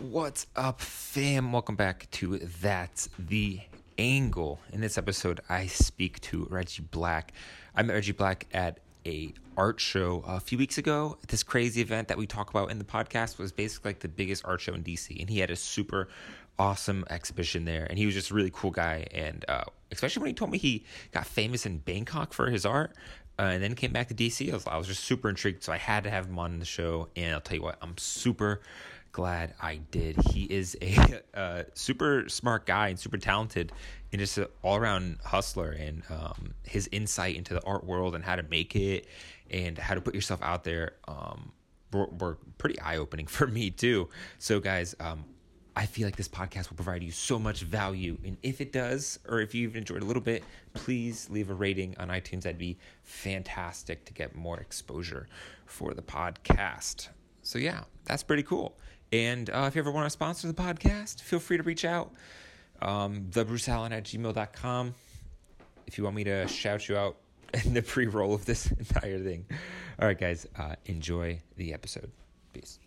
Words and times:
What's 0.00 0.46
up, 0.54 0.80
fam? 0.80 1.50
Welcome 1.50 1.74
back 1.74 2.08
to 2.12 2.38
That's 2.38 3.08
the 3.18 3.58
Angle. 3.98 4.60
In 4.72 4.80
this 4.80 4.96
episode, 4.96 5.40
I 5.48 5.66
speak 5.66 6.20
to 6.20 6.46
Reggie 6.50 6.84
Black. 6.84 7.32
I 7.74 7.82
met 7.82 7.94
Reggie 7.94 8.12
Black 8.12 8.46
at 8.54 8.78
a 9.04 9.34
art 9.56 9.80
show 9.80 10.22
a 10.24 10.38
few 10.38 10.56
weeks 10.56 10.78
ago. 10.78 11.18
This 11.26 11.42
crazy 11.42 11.80
event 11.80 12.06
that 12.06 12.16
we 12.16 12.28
talk 12.28 12.48
about 12.48 12.70
in 12.70 12.78
the 12.78 12.84
podcast 12.84 13.38
was 13.38 13.50
basically 13.50 13.88
like 13.88 13.98
the 13.98 14.06
biggest 14.06 14.44
art 14.44 14.60
show 14.60 14.72
in 14.72 14.84
DC, 14.84 15.18
and 15.18 15.28
he 15.28 15.40
had 15.40 15.50
a 15.50 15.56
super 15.56 16.06
awesome 16.60 17.04
exhibition 17.10 17.64
there. 17.64 17.84
And 17.90 17.98
he 17.98 18.06
was 18.06 18.14
just 18.14 18.30
a 18.30 18.34
really 18.34 18.52
cool 18.52 18.70
guy, 18.70 19.04
and 19.10 19.44
uh, 19.48 19.64
especially 19.90 20.20
when 20.20 20.28
he 20.28 20.34
told 20.34 20.52
me 20.52 20.58
he 20.58 20.84
got 21.10 21.26
famous 21.26 21.66
in 21.66 21.78
Bangkok 21.78 22.32
for 22.32 22.50
his 22.50 22.64
art. 22.64 22.92
Uh, 23.40 23.50
and 23.52 23.62
then 23.62 23.76
came 23.76 23.92
back 23.92 24.08
to 24.08 24.14
DC. 24.14 24.50
I 24.50 24.54
was, 24.54 24.66
I 24.66 24.76
was 24.76 24.88
just 24.88 25.04
super 25.04 25.28
intrigued, 25.28 25.62
so 25.62 25.72
I 25.72 25.76
had 25.76 26.02
to 26.02 26.10
have 26.10 26.26
him 26.26 26.40
on 26.40 26.58
the 26.58 26.64
show. 26.64 27.08
And 27.14 27.34
I'll 27.34 27.40
tell 27.40 27.56
you 27.56 27.62
what, 27.62 27.78
I'm 27.80 27.96
super 27.96 28.62
glad 29.18 29.52
I 29.60 29.80
did. 29.90 30.16
He 30.30 30.44
is 30.44 30.76
a, 30.80 31.20
uh, 31.34 31.64
super 31.74 32.28
smart 32.28 32.66
guy 32.66 32.86
and 32.86 32.96
super 32.96 33.18
talented 33.18 33.72
and 34.12 34.20
just 34.20 34.38
an 34.38 34.46
all 34.62 34.76
around 34.76 35.18
hustler. 35.24 35.72
And 35.72 36.04
um, 36.08 36.54
his 36.62 36.88
insight 36.92 37.34
into 37.34 37.52
the 37.52 37.64
art 37.64 37.82
world 37.82 38.14
and 38.14 38.22
how 38.22 38.36
to 38.36 38.44
make 38.44 38.76
it 38.76 39.08
and 39.50 39.76
how 39.76 39.96
to 39.96 40.00
put 40.00 40.14
yourself 40.14 40.40
out 40.40 40.62
there 40.62 40.92
um, 41.08 41.50
were, 41.92 42.06
were 42.06 42.38
pretty 42.58 42.78
eye 42.78 42.98
opening 42.98 43.26
for 43.36 43.48
me, 43.48 43.70
too. 43.70 44.08
So, 44.38 44.60
guys, 44.60 44.94
um, 45.00 45.24
I 45.74 45.86
feel 45.86 46.06
like 46.06 46.14
this 46.14 46.28
podcast 46.28 46.70
will 46.70 46.76
provide 46.76 47.02
you 47.02 47.10
so 47.10 47.40
much 47.40 47.62
value. 47.62 48.18
And 48.24 48.36
if 48.44 48.60
it 48.60 48.70
does, 48.70 49.18
or 49.28 49.40
if 49.40 49.52
you've 49.52 49.74
enjoyed 49.74 50.02
a 50.02 50.06
little 50.06 50.22
bit, 50.22 50.44
please 50.74 51.28
leave 51.28 51.50
a 51.50 51.54
rating 51.54 51.96
on 51.98 52.06
iTunes. 52.06 52.42
That'd 52.42 52.56
be 52.56 52.78
fantastic 53.02 54.04
to 54.04 54.12
get 54.12 54.36
more 54.36 54.60
exposure 54.60 55.26
for 55.66 55.92
the 55.92 56.02
podcast. 56.02 57.08
So, 57.42 57.58
yeah, 57.58 57.80
that's 58.04 58.22
pretty 58.22 58.44
cool. 58.44 58.76
And 59.12 59.48
uh, 59.50 59.64
if 59.66 59.74
you 59.74 59.80
ever 59.80 59.90
want 59.90 60.06
to 60.06 60.10
sponsor 60.10 60.48
the 60.48 60.54
podcast, 60.54 61.22
feel 61.22 61.38
free 61.38 61.56
to 61.56 61.62
reach 61.62 61.84
out. 61.84 62.12
Um, 62.82 63.26
thebruceallen 63.30 63.90
at 63.92 64.04
gmail.com. 64.04 64.94
If 65.86 65.98
you 65.98 66.04
want 66.04 66.16
me 66.16 66.24
to 66.24 66.46
shout 66.46 66.88
you 66.88 66.96
out 66.96 67.16
in 67.64 67.74
the 67.74 67.82
pre 67.82 68.06
roll 68.06 68.34
of 68.34 68.44
this 68.44 68.70
entire 68.78 69.18
thing. 69.18 69.46
All 70.00 70.06
right, 70.06 70.18
guys, 70.18 70.46
uh, 70.58 70.74
enjoy 70.86 71.40
the 71.56 71.72
episode. 71.72 72.10
Peace. 72.52 72.78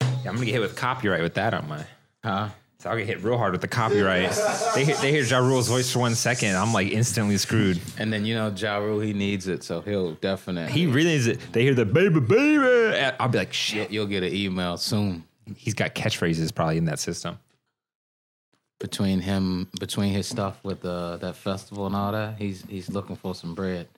Yeah, 0.00 0.30
I'm 0.30 0.36
going 0.36 0.40
to 0.40 0.46
get 0.46 0.52
hit 0.52 0.60
with 0.60 0.76
copyright 0.76 1.22
with 1.22 1.34
that 1.34 1.54
on 1.54 1.68
my. 1.68 1.84
Huh? 2.22 2.48
So 2.78 2.90
I'll 2.90 2.98
get 2.98 3.06
hit 3.06 3.22
real 3.22 3.38
hard 3.38 3.52
with 3.52 3.62
the 3.62 3.68
copyright. 3.68 4.30
they 4.74 4.84
hear, 4.84 4.96
they 4.96 5.10
hear 5.10 5.22
Ja 5.22 5.38
Rule's 5.38 5.68
voice 5.68 5.90
for 5.90 6.00
one 6.00 6.14
second. 6.14 6.54
I'm 6.54 6.72
like 6.74 6.88
instantly 6.92 7.38
screwed. 7.38 7.80
And 7.98 8.12
then 8.12 8.26
you 8.26 8.34
know 8.34 8.50
Ja 8.50 8.76
Rule, 8.76 9.00
he 9.00 9.14
needs 9.14 9.48
it, 9.48 9.62
so 9.62 9.80
he'll 9.80 10.14
definitely. 10.14 10.70
He 10.72 10.86
really 10.86 11.10
needs 11.10 11.26
it. 11.26 11.40
They 11.52 11.62
hear 11.62 11.72
the 11.72 11.86
baby, 11.86 12.20
baby. 12.20 13.00
I'll 13.18 13.28
be 13.28 13.38
like, 13.38 13.54
shit. 13.54 13.90
you'll 13.90 14.06
get 14.06 14.22
an 14.22 14.34
email 14.34 14.76
soon 14.76 15.24
He's 15.56 15.74
got 15.74 15.94
catchphrases 15.94 16.54
probably 16.54 16.78
in 16.78 16.86
that 16.86 16.98
system. 16.98 17.38
between 18.78 19.20
him 19.20 19.68
between 19.80 20.12
his 20.12 20.26
stuff 20.26 20.58
with 20.62 20.84
uh, 20.84 21.16
that 21.18 21.36
festival 21.36 21.86
and 21.86 21.94
all 21.96 22.12
that. 22.12 22.36
He's 22.38 22.64
he's 22.68 22.90
looking 22.90 23.16
for 23.16 23.34
some 23.34 23.54
bread. 23.54 23.88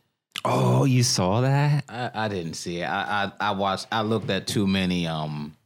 Oh, 0.45 0.85
you 0.85 1.03
saw 1.03 1.41
that? 1.41 1.85
I, 1.89 2.11
I 2.15 2.29
didn't 2.29 2.55
see 2.55 2.81
it. 2.81 2.85
I, 2.85 3.33
I 3.41 3.49
I 3.49 3.51
watched. 3.53 3.87
I 3.91 4.03
looked 4.03 4.31
at 4.31 4.47
too 4.47 4.67
many 4.67 5.07
um 5.07 5.57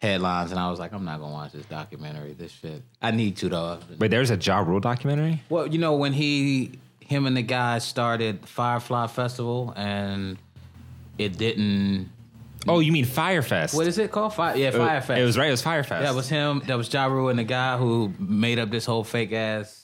headlines, 0.00 0.50
and 0.50 0.58
I 0.60 0.70
was 0.70 0.78
like, 0.80 0.92
I'm 0.92 1.04
not 1.04 1.20
gonna 1.20 1.32
watch 1.32 1.52
this 1.52 1.66
documentary. 1.66 2.32
This 2.32 2.52
shit. 2.52 2.82
I 3.02 3.10
need 3.10 3.36
to 3.38 3.48
though. 3.48 3.78
Wait, 3.98 4.10
there's 4.10 4.30
a 4.30 4.36
Ja 4.36 4.60
Rule 4.60 4.80
documentary? 4.80 5.42
Well, 5.48 5.66
you 5.66 5.78
know 5.78 5.94
when 5.96 6.12
he 6.12 6.78
him 7.00 7.26
and 7.26 7.36
the 7.36 7.42
guys 7.42 7.84
started 7.84 8.46
Firefly 8.48 9.06
Festival, 9.08 9.72
and 9.76 10.38
it 11.18 11.36
didn't. 11.38 12.10
Oh, 12.68 12.80
you 12.80 12.92
mean 12.92 13.04
Fyre 13.04 13.42
Fest? 13.42 13.74
What 13.74 13.86
is 13.86 13.98
it 13.98 14.10
called? 14.10 14.34
Fire, 14.34 14.56
yeah, 14.56 14.68
It- 14.68 14.72
Fyre 14.74 15.00
Fest. 15.00 15.20
It 15.20 15.24
was 15.24 15.36
right. 15.38 15.48
It 15.48 15.52
was 15.52 15.62
Fyre 15.62 15.82
Fest. 15.84 16.02
That 16.02 16.14
was 16.14 16.28
him. 16.28 16.62
That 16.66 16.76
was 16.76 16.92
Ja 16.92 17.06
Rule 17.06 17.28
and 17.28 17.38
the 17.38 17.44
guy 17.44 17.76
who 17.78 18.12
made 18.18 18.58
up 18.58 18.70
this 18.70 18.84
whole 18.86 19.04
fake 19.04 19.32
ass 19.32 19.80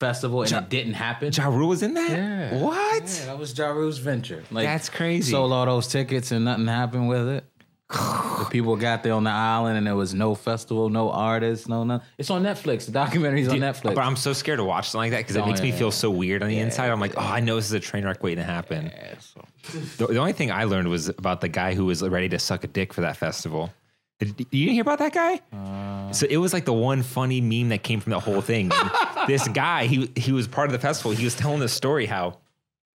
festival, 0.00 0.42
and 0.42 0.50
Ja- 0.50 0.58
it 0.58 0.68
didn't 0.70 0.94
happen. 0.94 1.32
Ja 1.32 1.48
Rule 1.48 1.68
was 1.68 1.82
in 1.82 1.94
that. 1.94 2.10
Yeah. 2.10 2.54
What? 2.62 3.02
Yeah, 3.20 3.26
that 3.26 3.38
was 3.38 3.56
Ja 3.56 3.68
Rule's 3.68 3.98
venture. 3.98 4.42
Like 4.50 4.66
That's 4.66 4.88
crazy. 4.88 5.30
Sold 5.32 5.52
all 5.52 5.66
those 5.66 5.88
tickets 5.88 6.30
and 6.32 6.44
nothing 6.46 6.66
happened 6.66 7.08
with 7.08 7.28
it. 7.28 7.44
The 7.90 8.46
people 8.50 8.76
got 8.76 9.02
there 9.02 9.14
on 9.14 9.24
the 9.24 9.30
island 9.30 9.76
and 9.76 9.86
there 9.86 9.96
was 9.96 10.14
no 10.14 10.34
festival, 10.34 10.88
no 10.88 11.10
artists, 11.10 11.68
no 11.68 11.84
nothing. 11.84 12.06
It's 12.18 12.30
on 12.30 12.42
Netflix. 12.42 12.86
The 12.86 12.92
documentary's 12.92 13.48
on 13.48 13.58
Netflix. 13.58 13.94
But 13.94 13.98
I'm 14.04 14.16
so 14.16 14.32
scared 14.32 14.58
to 14.58 14.64
watch 14.64 14.88
something 14.90 15.10
like 15.10 15.18
that 15.18 15.26
because 15.26 15.36
it 15.36 15.42
Oh, 15.42 15.46
makes 15.46 15.60
me 15.60 15.70
yeah. 15.70 15.76
feel 15.76 15.90
so 15.90 16.10
weird 16.10 16.42
on 16.42 16.48
the 16.48 16.58
inside. 16.58 16.90
I'm 16.90 17.00
like, 17.00 17.14
oh, 17.16 17.20
I 17.20 17.40
know 17.40 17.56
this 17.56 17.66
is 17.66 17.72
a 17.72 17.80
train 17.80 18.04
wreck 18.04 18.22
waiting 18.22 18.44
to 18.44 18.50
happen. 18.50 18.86
Yeah, 18.94 19.14
so- 19.18 19.44
The, 19.98 20.12
the 20.14 20.18
only 20.18 20.32
thing 20.32 20.50
I 20.52 20.64
learned 20.64 20.88
was 20.88 21.08
about 21.08 21.40
the 21.40 21.48
guy 21.48 21.74
who 21.74 21.84
was 21.86 22.02
ready 22.02 22.28
to 22.30 22.38
suck 22.38 22.64
a 22.64 22.68
dick 22.68 22.92
for 22.92 23.00
that 23.02 23.16
festival. 23.16 23.72
Did, 24.20 24.38
you 24.50 24.66
didn't 24.66 24.74
hear 24.74 24.82
about 24.82 24.98
that 24.98 25.14
guy? 25.14 25.40
Uh. 25.52 26.12
so 26.12 26.26
it 26.28 26.36
was 26.36 26.52
like 26.52 26.66
the 26.66 26.72
one 26.74 27.02
funny 27.02 27.40
meme 27.40 27.70
that 27.70 27.82
came 27.82 28.00
from 28.00 28.10
the 28.10 28.20
whole 28.20 28.42
thing. 28.42 28.70
this 29.26 29.48
guy, 29.48 29.86
he 29.86 30.10
he 30.14 30.30
was 30.32 30.46
part 30.46 30.68
of 30.68 30.72
the 30.72 30.78
festival. 30.78 31.12
He 31.12 31.24
was 31.24 31.34
telling 31.34 31.58
the 31.60 31.68
story 31.68 32.04
how 32.04 32.36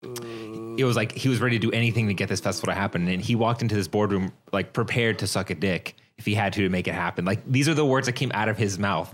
it 0.03 0.85
was 0.85 0.95
like 0.95 1.11
he 1.11 1.29
was 1.29 1.39
ready 1.41 1.57
to 1.59 1.67
do 1.67 1.72
anything 1.72 2.07
to 2.07 2.13
get 2.13 2.29
this 2.29 2.39
festival 2.39 2.73
to 2.73 2.79
happen, 2.79 3.07
and 3.07 3.22
he 3.22 3.35
walked 3.35 3.61
into 3.61 3.75
this 3.75 3.88
boardroom 3.88 4.31
like 4.51 4.73
prepared 4.73 5.19
to 5.19 5.28
suck 5.28 5.50
a 5.50 5.56
dick 5.56 5.95
if 6.17 6.25
he 6.25 6.35
had 6.35 6.53
to 6.53 6.61
to 6.61 6.69
make 6.69 6.88
it 6.88 6.94
happen. 6.94 7.25
Like 7.25 7.39
these 7.50 7.67
are 7.67 7.73
the 7.73 7.85
words 7.85 8.07
that 8.07 8.13
came 8.13 8.31
out 8.34 8.50
of 8.50 8.57
his 8.57 8.78
mouth, 8.79 9.13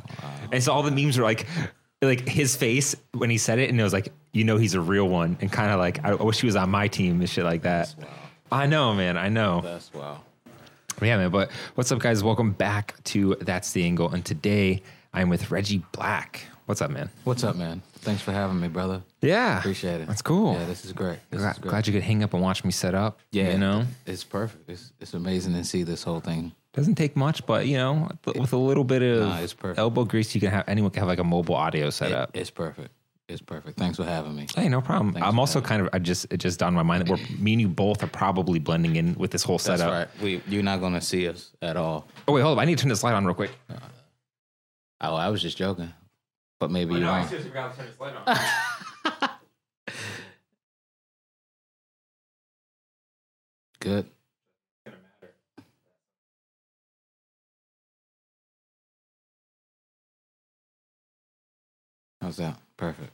and 0.52 0.64
so 0.64 0.72
all 0.72 0.84
the 0.84 0.92
memes 0.92 1.18
were 1.18 1.24
like. 1.24 1.46
Like 2.04 2.28
his 2.28 2.56
face 2.56 2.96
when 3.14 3.30
he 3.30 3.38
said 3.38 3.60
it, 3.60 3.70
and 3.70 3.80
it 3.80 3.84
was 3.84 3.94
like, 3.94 4.12
you 4.34 4.44
know, 4.44 4.58
he's 4.58 4.74
a 4.74 4.82
real 4.82 5.08
one, 5.08 5.38
and 5.40 5.52
kind 5.52 5.72
of 5.72 5.78
like, 5.78 6.04
I 6.04 6.16
wish 6.16 6.40
he 6.40 6.48
was 6.48 6.56
on 6.56 6.72
my 6.72 6.88
team 6.88 7.20
and 7.20 7.30
shit 7.30 7.44
like 7.44 7.62
that. 7.62 7.94
I 8.52 8.66
know, 8.66 8.96
man. 8.96 9.18
I 9.18 9.30
know. 9.30 9.62
That's 9.62 9.94
wow. 9.94 10.20
Yeah, 11.00 11.18
man. 11.18 11.30
But 11.30 11.52
what's 11.76 11.92
up, 11.92 12.00
guys? 12.00 12.24
Welcome 12.24 12.54
back 12.54 12.96
to 13.04 13.36
That's 13.42 13.74
the 13.74 13.84
Angle. 13.84 14.10
And 14.10 14.26
today 14.26 14.82
I'm 15.14 15.30
with 15.30 15.52
Reggie 15.52 15.84
Black. 15.92 16.44
What's 16.66 16.82
up, 16.82 16.90
man? 16.90 17.12
What's 17.24 17.44
up, 17.44 17.56
man? 17.56 17.84
Thanks 18.02 18.22
for 18.22 18.32
having 18.32 18.60
me, 18.60 18.68
brother. 18.68 19.02
Yeah. 19.22 19.60
Appreciate 19.60 20.02
it. 20.02 20.08
That's 20.08 20.22
cool. 20.22 20.54
Yeah, 20.54 20.66
this 20.66 20.84
is 20.86 20.92
great. 20.94 21.20
This 21.30 21.40
glad, 21.42 21.52
is 21.52 21.58
great. 21.60 21.70
glad 21.70 21.88
you 21.88 21.94
could 21.94 22.02
hang 22.04 22.24
up 22.24 22.34
and 22.34 22.42
watch 22.42 22.64
me 22.64 22.72
set 22.72 22.96
up. 22.96 23.20
yeah, 23.32 23.52
You 23.52 23.58
know, 23.60 23.86
it's 24.06 24.24
perfect. 24.24 24.70
It's 24.70 24.92
it's 25.00 25.14
amazing 25.14 25.54
to 25.54 25.64
see 25.64 25.84
this 25.84 26.04
whole 26.04 26.20
thing. 26.20 26.52
doesn't 26.74 26.96
take 26.96 27.16
much, 27.16 27.46
but, 27.46 27.68
you 27.68 27.78
know, 27.78 28.10
with 28.36 28.54
a 28.54 28.58
little 28.58 28.84
bit 28.84 29.02
of 29.04 29.20
Nah, 29.28 29.74
elbow 29.78 30.04
grease, 30.06 30.34
you 30.34 30.42
can 30.42 30.50
have 30.52 30.64
anyone 30.68 30.90
can 30.92 31.02
have 31.02 31.08
like 31.10 31.20
a 31.20 31.24
mobile 31.24 31.56
audio 31.56 31.88
It- 31.88 31.92
setup. 31.92 32.36
it's 32.36 32.50
perfect. 32.50 32.90
It's 33.30 33.42
perfect. 33.42 33.78
Thanks 33.78 33.96
for 33.98 34.04
having 34.04 34.36
me. 34.36 34.48
Hey, 34.56 34.68
no 34.68 34.82
problem. 34.82 35.14
Thanks 35.14 35.26
I'm 35.26 35.40
also 35.40 35.62
kind 35.62 35.82
of, 35.82 35.88
I 35.94 36.00
just, 36.00 36.26
it 36.34 36.38
just 36.38 36.60
dawned 36.60 36.76
on 36.78 36.86
my 36.86 36.98
mind 36.98 37.08
that 37.08 37.10
we're, 37.12 37.38
me 37.38 37.54
and 37.54 37.62
you 37.62 37.70
both 37.70 38.04
are 38.04 38.08
probably 38.08 38.60
blending 38.60 38.98
in 38.98 39.14
with 39.16 39.32
this 39.32 39.42
whole 39.44 39.58
setup. 39.60 39.90
That's 39.90 40.10
right. 40.18 40.24
We 40.24 40.42
you're 40.54 40.64
not 40.64 40.82
gonna 40.82 41.00
see 41.00 41.30
us 41.30 41.52
at 41.62 41.78
all. 41.78 42.08
Oh, 42.28 42.34
wait, 42.34 42.42
hold 42.42 42.58
up. 42.58 42.62
I 42.62 42.66
need 42.66 42.78
to 42.78 42.82
turn 42.82 42.90
this 42.90 43.04
light 43.04 43.14
on 43.14 43.26
real 43.26 43.36
quick. 43.36 43.52
Oh, 45.00 45.16
I 45.16 45.30
was 45.30 45.42
just 45.42 45.58
joking. 45.58 45.94
But 46.62 46.70
maybe 46.70 46.94
you 46.94 47.04
wrong. 47.04 47.28
seriously 47.28 47.50
forgot 47.50 47.72
to 47.74 47.78
turn 47.80 47.88
this 47.88 48.00
light 48.00 48.14
on. 48.24 49.30
Good. 53.80 54.06
How's 62.22 62.38
that? 62.38 62.60
Perfect. 62.78 63.10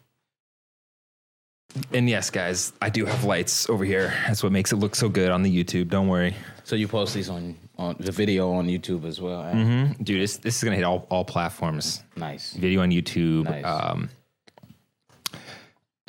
And 1.94 2.10
yes, 2.10 2.30
guys, 2.30 2.74
I 2.82 2.90
do 2.90 3.06
have 3.06 3.24
lights 3.24 3.70
over 3.70 3.86
here. 3.86 4.14
That's 4.28 4.44
what 4.44 4.52
makes 4.52 4.74
it 4.74 4.76
look 4.76 4.94
so 4.94 5.08
good 5.08 5.32
on 5.32 5.42
the 5.42 5.64
YouTube. 5.64 5.88
Don't 5.88 6.10
worry. 6.10 6.36
So 6.66 6.76
you 6.76 6.90
post 6.90 7.14
these 7.14 7.30
on 7.30 7.56
on 7.78 7.96
the 8.00 8.12
video 8.12 8.52
on 8.54 8.68
YouTube 8.68 9.06
as 9.06 9.22
well. 9.22 9.44
eh? 9.44 9.54
Mm-hmm. 9.54 10.04
Dude, 10.04 10.22
this, 10.22 10.38
this 10.38 10.58
is 10.58 10.64
going 10.64 10.72
to 10.72 10.78
hit 10.78 10.84
all, 10.86 11.06
all 11.10 11.24
platforms 11.26 12.04
Nice. 12.16 12.54
video 12.54 12.82
on 12.82 12.90
YouTube, 12.92 13.44
Nice. 13.46 13.64
um, 13.66 14.10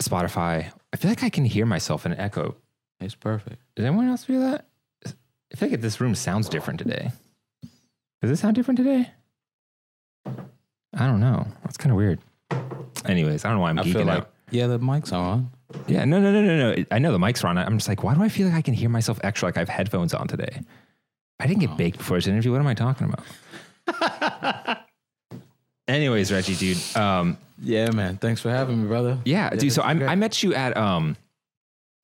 Spotify. 0.00 0.70
I 0.92 0.96
feel 0.96 1.10
like 1.10 1.22
I 1.22 1.28
can 1.30 1.44
hear 1.44 1.66
myself 1.66 2.06
in 2.06 2.12
an 2.12 2.20
echo. 2.20 2.56
It's 3.00 3.14
perfect. 3.14 3.58
Does 3.76 3.84
anyone 3.84 4.08
else 4.08 4.24
feel 4.24 4.40
that? 4.40 4.66
I 5.06 5.56
feel 5.56 5.70
like 5.70 5.80
this 5.80 6.00
room 6.00 6.14
sounds 6.14 6.48
different 6.48 6.78
today. 6.78 7.10
Does 8.22 8.30
it 8.30 8.36
sound 8.38 8.54
different 8.56 8.78
today? 8.78 9.10
I 10.26 11.06
don't 11.06 11.20
know. 11.20 11.46
That's 11.64 11.76
kind 11.76 11.90
of 11.92 11.96
weird. 11.96 12.18
Anyways, 13.06 13.44
I 13.44 13.48
don't 13.48 13.58
know 13.58 13.62
why 13.62 13.70
I'm 13.70 13.78
I 13.78 13.82
geeking 13.84 13.92
feel 13.92 14.04
like 14.04 14.18
out. 14.18 14.30
yeah, 14.50 14.66
the 14.66 14.78
mic's 14.78 15.12
on. 15.12 15.50
Yeah, 15.86 16.04
no, 16.04 16.18
no, 16.20 16.32
no, 16.32 16.42
no, 16.42 16.74
no. 16.74 16.84
I 16.90 16.98
know 16.98 17.12
the 17.12 17.18
mics 17.18 17.44
are 17.44 17.48
on. 17.48 17.58
I'm 17.58 17.78
just 17.78 17.88
like, 17.88 18.02
why 18.02 18.14
do 18.14 18.22
I 18.22 18.28
feel 18.28 18.46
like 18.48 18.56
I 18.56 18.62
can 18.62 18.74
hear 18.74 18.88
myself 18.88 19.20
extra 19.22 19.48
like 19.48 19.56
I 19.56 19.60
have 19.60 19.68
headphones 19.68 20.12
on 20.14 20.26
today? 20.26 20.60
I 21.40 21.46
didn't 21.46 21.60
get 21.60 21.76
baked 21.76 21.98
before 21.98 22.16
this 22.16 22.26
interview. 22.26 22.50
What 22.52 22.60
am 22.60 22.66
I 22.66 22.74
talking 22.74 23.12
about? 23.86 24.78
Anyways, 25.88 26.30
Reggie, 26.32 26.54
dude. 26.54 26.96
Um, 26.96 27.38
Yeah, 27.62 27.90
man. 27.90 28.16
Thanks 28.18 28.40
for 28.40 28.50
having 28.50 28.82
me, 28.82 28.88
brother. 28.88 29.18
yeah, 29.24 29.50
dude. 29.50 29.72
So 29.72 29.82
I. 29.82 29.90
I 29.92 30.14
met 30.16 30.42
you 30.42 30.54
at 30.54 30.76
um, 30.76 31.16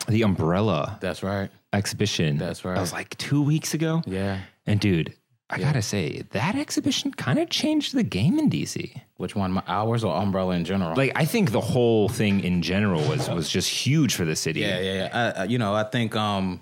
the 0.09 0.23
Umbrella 0.23 0.99
That's 1.01 1.23
right. 1.23 1.51
exhibition. 1.73 2.39
That's 2.39 2.65
right. 2.65 2.75
That 2.75 2.81
was 2.81 2.93
like 2.93 3.17
two 3.19 3.43
weeks 3.43 3.75
ago. 3.75 4.03
Yeah. 4.07 4.41
And 4.67 4.81
dude, 4.81 5.13
I 5.51 5.59
gotta 5.59 5.83
say 5.83 6.23
that 6.31 6.55
exhibition 6.57 7.13
kind 7.13 7.39
of 7.39 7.51
changed 7.51 7.95
the 7.95 8.03
game 8.03 8.39
in 8.39 8.49
DC. 8.49 8.99
Which 9.19 9.37
one? 9.37 9.53
My 9.53 9.63
hours 9.67 10.03
or 10.03 10.17
umbrella 10.17 10.55
in 10.57 10.65
general? 10.65 10.97
Like 10.97 11.13
I 11.15 11.27
think 11.27 11.53
the 11.53 11.61
whole 11.61 12.09
thing 12.09 12.41
in 12.43 12.63
general 12.63 13.03
was 13.07 13.29
was 13.29 13.51
just 13.51 13.69
huge 13.69 14.15
for 14.15 14.25
the 14.25 14.35
city. 14.37 14.61
Yeah, 14.61 14.81
yeah, 14.81 14.95
yeah. 14.95 15.33
I, 15.37 15.43
I, 15.43 15.45
you 15.45 15.59
know, 15.59 15.75
I 15.75 15.85
think 15.85 16.17
um, 16.17 16.61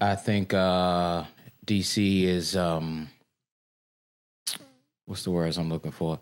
I 0.00 0.14
think 0.14 0.54
uh, 0.54 1.24
DC 1.68 2.24
is 2.24 2.56
um, 2.56 3.08
what's 5.06 5.22
the 5.24 5.30
words 5.30 5.56
I'm 5.58 5.68
looking 5.68 5.90
for? 5.92 6.18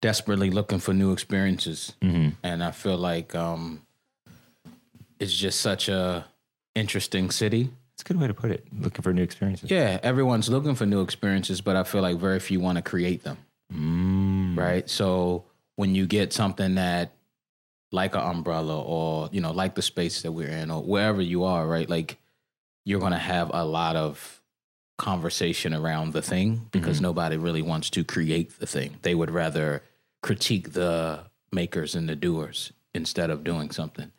Desperately 0.00 0.50
looking 0.50 0.78
for 0.78 0.94
new 0.94 1.12
experiences, 1.12 1.92
Mm-hmm. 2.02 2.30
and 2.42 2.62
I 2.64 2.70
feel 2.70 2.96
like 2.96 3.34
um, 3.34 3.82
it's 5.18 5.34
just 5.34 5.60
such 5.60 5.88
a 5.88 6.24
interesting 6.74 7.30
city. 7.30 7.70
It's 7.94 8.02
a 8.02 8.04
good 8.04 8.20
way 8.20 8.28
to 8.28 8.34
put 8.34 8.52
it. 8.52 8.64
Looking 8.78 9.02
for 9.02 9.12
new 9.12 9.22
experiences. 9.24 9.70
Yeah, 9.70 9.98
everyone's 10.04 10.48
looking 10.48 10.76
for 10.76 10.86
new 10.86 11.00
experiences, 11.02 11.60
but 11.60 11.74
I 11.74 11.82
feel 11.82 12.00
like 12.00 12.16
very 12.18 12.38
few 12.38 12.60
want 12.60 12.76
to 12.76 12.82
create 12.82 13.24
them. 13.24 13.38
Mm. 13.74 14.56
right? 14.56 14.88
So 14.88 15.44
when 15.76 15.94
you 15.94 16.06
get 16.06 16.32
something 16.32 16.76
that 16.76 17.12
like 17.92 18.14
an 18.14 18.20
umbrella 18.22 18.80
or 18.80 19.28
you 19.32 19.40
know 19.42 19.50
like 19.50 19.74
the 19.74 19.82
space 19.82 20.22
that 20.22 20.32
we're 20.32 20.48
in 20.48 20.70
or 20.70 20.80
wherever 20.82 21.20
you 21.20 21.44
are, 21.44 21.66
right? 21.66 21.88
Like 21.90 22.18
you're 22.84 23.00
going 23.00 23.12
to 23.12 23.18
have 23.18 23.50
a 23.52 23.64
lot 23.64 23.96
of 23.96 24.37
conversation 24.98 25.72
around 25.72 26.12
the 26.12 26.20
thing 26.20 26.66
because 26.72 26.96
mm-hmm. 26.96 27.04
nobody 27.04 27.36
really 27.36 27.62
wants 27.62 27.88
to 27.90 28.04
create 28.04 28.58
the 28.58 28.66
thing. 28.66 28.96
They 29.02 29.14
would 29.14 29.30
rather 29.30 29.82
critique 30.22 30.72
the 30.72 31.20
makers 31.52 31.94
and 31.94 32.08
the 32.08 32.16
doers 32.16 32.72
instead 32.94 33.30
of 33.30 33.44
doing 33.44 33.70
something, 33.70 34.10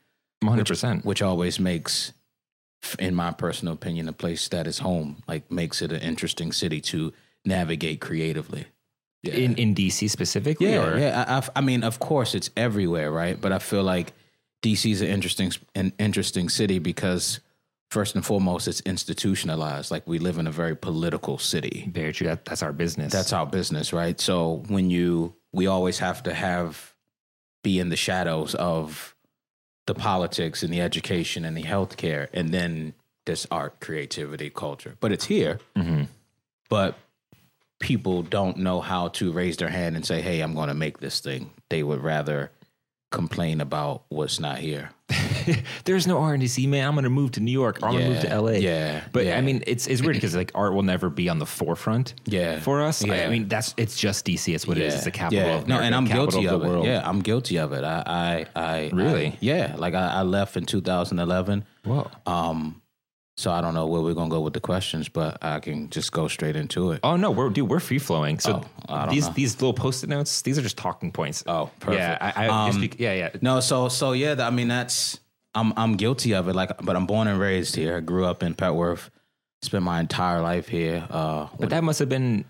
100%. 0.43 1.05
which 1.05 1.21
always 1.21 1.59
makes 1.59 2.13
in 2.97 3.13
my 3.13 3.31
personal 3.31 3.73
opinion 3.73 4.07
a 4.07 4.13
place 4.13 4.47
that 4.47 4.65
is 4.65 4.79
home 4.79 5.21
like 5.27 5.51
makes 5.51 5.81
it 5.81 5.91
an 5.91 5.99
interesting 5.99 6.53
city 6.53 6.79
to 6.79 7.11
navigate 7.45 7.99
creatively. 7.99 8.65
Yeah. 9.21 9.33
In, 9.33 9.55
in 9.55 9.75
DC 9.75 10.09
specifically? 10.09 10.71
Yeah, 10.71 10.85
or? 10.85 10.97
yeah. 10.97 11.25
I, 11.27 11.37
I, 11.37 11.49
I 11.57 11.61
mean, 11.61 11.83
of 11.83 11.99
course, 11.99 12.33
it's 12.33 12.49
everywhere, 12.55 13.11
right? 13.11 13.39
But 13.39 13.51
I 13.51 13.59
feel 13.59 13.83
like 13.83 14.13
DC 14.63 14.89
is 14.89 15.01
an 15.01 15.09
interesting, 15.09 15.51
an 15.75 15.91
interesting 15.99 16.47
city 16.47 16.79
because 16.79 17.41
first 17.89 18.15
and 18.15 18.25
foremost, 18.25 18.67
it's 18.67 18.81
institutionalized. 18.81 19.91
Like 19.91 20.07
we 20.07 20.19
live 20.19 20.37
in 20.37 20.47
a 20.47 20.51
very 20.51 20.75
political 20.75 21.37
city. 21.37 21.89
Very 21.91 22.13
true. 22.13 22.27
That, 22.27 22.45
that's 22.45 22.63
our 22.63 22.73
business. 22.73 23.11
That's 23.11 23.33
our 23.33 23.45
business, 23.45 23.91
right? 23.93 24.19
So 24.19 24.63
when 24.67 24.89
you, 24.89 25.35
we 25.51 25.67
always 25.67 25.99
have 25.99 26.23
to 26.23 26.33
have 26.33 26.93
be 27.63 27.79
in 27.79 27.89
the 27.89 27.97
shadows 27.97 28.55
of 28.55 29.15
the 29.85 29.93
politics 29.95 30.63
and 30.63 30.71
the 30.71 30.79
education 30.81 31.43
and 31.43 31.57
the 31.57 31.63
healthcare, 31.63 32.27
and 32.31 32.53
then 32.53 32.93
this 33.25 33.45
art, 33.51 33.79
creativity, 33.81 34.49
culture. 34.49 34.95
But 34.99 35.11
it's 35.11 35.25
here. 35.25 35.59
Mhm. 35.75 36.07
But 36.69 36.97
people 37.79 38.21
don't 38.23 38.57
know 38.57 38.81
how 38.81 39.07
to 39.09 39.31
raise 39.31 39.57
their 39.57 39.69
hand 39.69 39.95
and 39.95 40.05
say, 40.05 40.21
"Hey, 40.21 40.41
I'm 40.41 40.53
going 40.53 40.69
to 40.69 40.73
make 40.75 40.99
this 40.99 41.19
thing." 41.19 41.49
They 41.69 41.83
would 41.83 42.01
rather 42.01 42.51
complain 43.11 43.59
about 43.59 44.03
what's 44.09 44.39
not 44.39 44.59
here. 44.59 44.91
There's 45.85 46.07
no 46.07 46.17
R 46.19 46.33
and 46.33 46.41
DC, 46.43 46.67
man. 46.67 46.87
I'm 46.87 46.93
going 46.93 47.03
to 47.03 47.09
move 47.09 47.31
to 47.31 47.39
New 47.39 47.51
York 47.51 47.79
or 47.81 47.87
I'm 47.87 47.93
going 47.93 48.05
to 48.05 48.09
move 48.11 48.21
to 48.23 48.41
LA. 48.41 48.51
Yeah, 48.51 49.03
But 49.11 49.25
yeah. 49.25 49.37
I 49.37 49.41
mean, 49.41 49.63
it's 49.67 49.87
it's 49.87 50.01
weird 50.01 50.15
because 50.17 50.35
like 50.35 50.51
art 50.55 50.73
will 50.73 50.83
never 50.83 51.09
be 51.09 51.29
on 51.29 51.39
the 51.39 51.45
forefront. 51.45 52.13
Yeah. 52.25 52.59
For 52.59 52.81
us, 52.81 53.03
I- 53.03 53.23
I, 53.25 53.29
mean 53.29 53.47
that's 53.47 53.73
it's 53.77 53.97
just 53.97 54.25
DC. 54.25 54.53
It's 54.53 54.67
what 54.67 54.77
it 54.77 54.83
is. 54.85 54.95
It's 54.95 55.03
the 55.03 55.11
capital 55.11 55.45
yeah. 55.45 55.57
of 55.59 55.67
no, 55.67 55.79
and 55.79 55.93
I'm 55.95 56.05
guilty 56.05 56.45
of 56.45 56.53
of, 56.53 56.61
the 56.61 56.65
it. 56.65 56.69
world. 56.69 56.85
Yeah, 56.85 57.07
I'm 57.07 57.19
guilty 57.21 57.57
of 57.57 57.71
it. 57.73 57.83
I, 57.83 58.45
I, 58.55 58.61
I 58.61 58.89
Really? 58.93 59.27
I- 59.27 59.37
yeah, 59.41 59.75
like 59.77 59.93
I, 59.93 60.07
I 60.07 60.21
left 60.23 60.55
in 60.57 60.65
2011. 60.65 61.65
Whoa. 61.85 62.09
Um, 62.25 62.81
so 63.37 63.51
I 63.51 63.61
don't 63.61 63.73
know 63.73 63.87
where 63.87 64.01
we're 64.01 64.13
gonna 64.15 64.29
go 64.29 64.41
with 64.41 64.51
the 64.53 64.59
questions, 64.59 65.07
but 65.07 65.37
I 65.41 65.59
can 65.61 65.89
just 65.89 66.11
go 66.11 66.27
straight 66.27 66.57
into 66.57 66.91
it. 66.91 66.99
Oh 67.03 67.15
no, 67.15 67.31
we're 67.31 67.49
dude, 67.49 67.69
we're 67.69 67.79
free 67.79 67.97
flowing. 67.97 68.37
So 68.37 68.63
Oh, 68.89 69.09
these 69.09 69.27
know. 69.27 69.33
these 69.33 69.55
little 69.61 69.73
post-it 69.73 70.09
notes, 70.09 70.41
these 70.41 70.57
are 70.59 70.61
just 70.61 70.75
talking 70.77 71.13
points. 71.13 71.45
Oh, 71.47 71.69
perfect. 71.79 72.01
Yeah, 72.01 72.17
I, 72.19 72.47
I 72.47 72.67
Um, 72.67 72.89
yeah, 72.97 73.13
yeah. 73.13 73.29
No, 73.41 73.61
so 73.61 73.87
so 73.87 74.11
yeah, 74.11 74.35
I 74.45 74.49
mean 74.49 74.67
that's 74.67 75.21
I'm 75.55 75.73
I'm 75.77 75.95
guilty 75.97 76.33
of 76.33 76.47
it. 76.47 76.55
Like, 76.55 76.71
but 76.83 76.95
I'm 76.95 77.05
born 77.05 77.27
and 77.27 77.39
raised 77.39 77.75
here. 77.75 77.97
I 77.97 77.99
grew 78.01 78.25
up 78.25 78.43
in 78.43 78.53
Petworth. 78.55 79.09
Spent 79.61 79.83
my 79.83 79.99
entire 79.99 80.41
life 80.41 80.67
here. 80.69 81.05
Uh, 81.09 81.47
But 81.59 81.69
that 81.71 81.83
must 81.83 81.99
have 81.99 82.07
been 82.09 82.45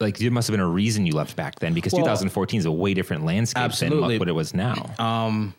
like 0.00 0.18
there 0.18 0.30
must 0.30 0.48
have 0.48 0.52
been 0.52 0.60
a 0.60 0.68
reason 0.68 1.06
you 1.06 1.12
left 1.14 1.36
back 1.36 1.58
then 1.60 1.72
because 1.74 1.92
Well, 1.92 2.02
2014 2.02 2.58
is 2.60 2.66
a 2.66 2.70
way 2.72 2.94
different 2.94 3.24
landscape 3.24 3.62
absolutely. 3.62 4.14
than 4.14 4.18
what 4.20 4.28
it 4.28 4.32
was 4.32 4.54
now. 4.54 4.90
Um, 4.98 5.54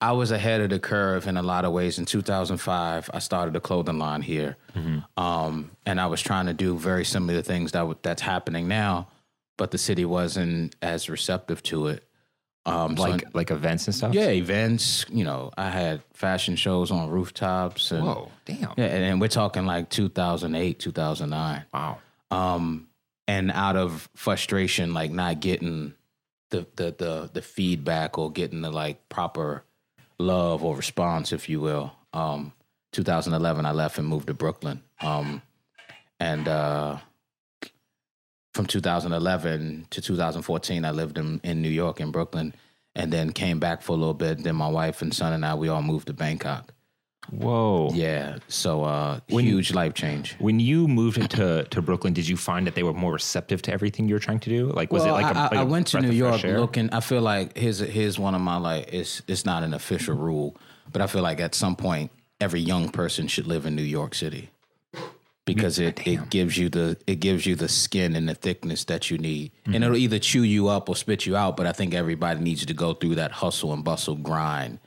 I 0.00 0.12
was 0.12 0.30
ahead 0.30 0.60
of 0.60 0.70
the 0.70 0.78
curve 0.78 1.26
in 1.26 1.36
a 1.36 1.42
lot 1.42 1.64
of 1.64 1.72
ways. 1.72 1.98
In 1.98 2.04
2005, 2.04 3.10
I 3.14 3.18
started 3.20 3.56
a 3.56 3.60
clothing 3.60 3.98
line 3.98 4.20
here, 4.22 4.56
um, 5.16 5.70
and 5.86 5.98
I 6.00 6.06
was 6.06 6.20
trying 6.20 6.46
to 6.46 6.52
do 6.52 6.76
very 6.76 7.04
similar 7.06 7.40
things 7.42 7.72
that 7.72 7.78
w- 7.80 7.98
that's 8.02 8.20
happening 8.20 8.68
now, 8.68 9.08
but 9.56 9.70
the 9.70 9.78
city 9.78 10.04
wasn't 10.04 10.76
as 10.82 11.08
receptive 11.08 11.62
to 11.64 11.86
it. 11.86 12.06
Um, 12.66 12.96
so- 12.96 13.02
Like 13.02 13.24
like 13.34 13.50
events 13.50 13.86
and 13.86 13.94
stuff. 13.94 14.14
yeah, 14.14 14.28
events. 14.30 15.04
You 15.10 15.24
know, 15.24 15.50
I 15.56 15.68
had 15.70 16.02
fashion 16.14 16.56
shows 16.56 16.90
on 16.90 17.10
rooftops, 17.10 17.90
and 17.92 18.04
Whoa, 18.04 18.30
damn. 18.46 18.72
yeah, 18.76 18.86
and, 18.86 19.04
and 19.04 19.20
we're 19.20 19.28
talking 19.28 19.66
like 19.66 19.90
2008, 19.90 20.78
2009 20.78 21.64
Wow. 21.74 21.98
um, 22.30 22.88
and 23.28 23.50
out 23.50 23.76
of 23.76 24.08
frustration, 24.14 24.94
like 24.94 25.10
not 25.10 25.40
getting 25.40 25.92
the 26.50 26.66
the 26.76 26.94
the 26.96 27.30
the 27.32 27.42
feedback 27.42 28.16
or 28.18 28.30
getting 28.32 28.62
the 28.62 28.70
like 28.70 29.08
proper 29.08 29.64
love 30.18 30.64
or 30.64 30.74
response, 30.76 31.32
if 31.32 31.48
you 31.48 31.60
will. 31.60 31.92
Um, 32.14 32.52
2011, 32.92 33.66
I 33.66 33.72
left 33.72 33.98
and 33.98 34.06
moved 34.06 34.28
to 34.28 34.34
Brooklyn. 34.34 34.82
Um, 35.00 35.42
and 36.20 36.46
uh, 36.48 36.98
from 38.54 38.66
2011 38.66 39.88
to 39.90 40.00
2014, 40.00 40.84
I 40.84 40.90
lived 40.92 41.18
in, 41.18 41.40
in 41.42 41.60
New 41.60 41.68
York 41.68 42.00
in 42.00 42.10
Brooklyn, 42.10 42.54
and 42.94 43.12
then 43.12 43.32
came 43.32 43.58
back 43.58 43.82
for 43.82 43.92
a 43.92 43.96
little 43.96 44.14
bit. 44.14 44.42
Then 44.44 44.54
my 44.56 44.68
wife 44.68 45.02
and 45.02 45.12
son 45.12 45.32
and 45.32 45.44
I, 45.44 45.54
we 45.54 45.68
all 45.68 45.82
moved 45.82 46.06
to 46.06 46.12
Bangkok. 46.12 46.72
Whoa. 47.30 47.90
Yeah, 47.94 48.38
so 48.48 48.84
uh, 48.84 49.20
When- 49.30 49.44
huge 49.44 49.72
life 49.72 49.94
change. 49.94 50.36
When 50.38 50.60
you 50.60 50.86
moved 50.86 51.30
to 51.32 51.64
to 51.64 51.82
Brooklyn, 51.82 52.12
did 52.12 52.28
you 52.28 52.36
find 52.36 52.66
that 52.66 52.74
they 52.74 52.82
were 52.82 52.92
more 52.92 53.14
receptive 53.14 53.62
to 53.62 53.72
everything 53.72 54.08
you 54.08 54.14
were 54.14 54.20
trying 54.20 54.40
to 54.40 54.50
do? 54.50 54.66
Like, 54.66 54.92
was 54.92 55.04
well, 55.04 55.16
it 55.16 55.22
like 55.22 55.34
a 55.34 55.38
I, 55.38 55.42
like 55.42 55.52
I 55.54 55.62
a 55.62 55.66
went 55.66 55.86
to 55.88 56.00
New 56.00 56.12
York 56.12 56.42
looking. 56.42 56.90
I 56.92 57.00
feel 57.00 57.22
like 57.22 57.56
here's 57.56 57.78
here's 57.78 58.18
one 58.18 58.34
of 58.34 58.42
my 58.42 58.58
like 58.58 58.90
it's 58.92 59.22
it's 59.26 59.44
not 59.46 59.62
an 59.62 59.72
official 59.72 60.14
rule, 60.14 60.56
but 60.92 61.00
I 61.00 61.06
feel 61.06 61.22
like 61.22 61.40
at 61.40 61.54
some 61.54 61.76
point 61.76 62.10
every 62.42 62.60
young 62.60 62.90
person 62.90 63.26
should 63.26 63.46
live 63.46 63.64
in 63.64 63.74
New 63.74 63.82
York 63.82 64.14
City 64.14 64.50
because 65.44 65.78
it, 65.78 66.06
it 66.06 66.30
gives 66.30 66.56
you 66.56 66.68
the 66.68 66.96
it 67.06 67.16
gives 67.16 67.44
you 67.46 67.54
the 67.54 67.68
skin 67.68 68.16
and 68.16 68.28
the 68.28 68.34
thickness 68.34 68.84
that 68.84 69.10
you 69.10 69.18
need, 69.18 69.52
Mm-hmm. 69.64 69.74
and 69.74 69.84
it'll 69.84 69.96
either 69.96 70.18
chew 70.18 70.42
you 70.42 70.68
up 70.68 70.88
or 70.88 70.96
spit 70.96 71.26
you 71.26 71.36
out. 71.36 71.56
But 71.56 71.66
I 71.66 71.72
think 71.72 71.94
everybody 71.94 72.40
needs 72.40 72.64
to 72.66 72.74
go 72.74 72.94
through 72.94 73.16
that 73.16 73.32
hustle 73.32 73.72
and 73.72 73.84
bustle 73.84 74.14
grind 74.16 74.78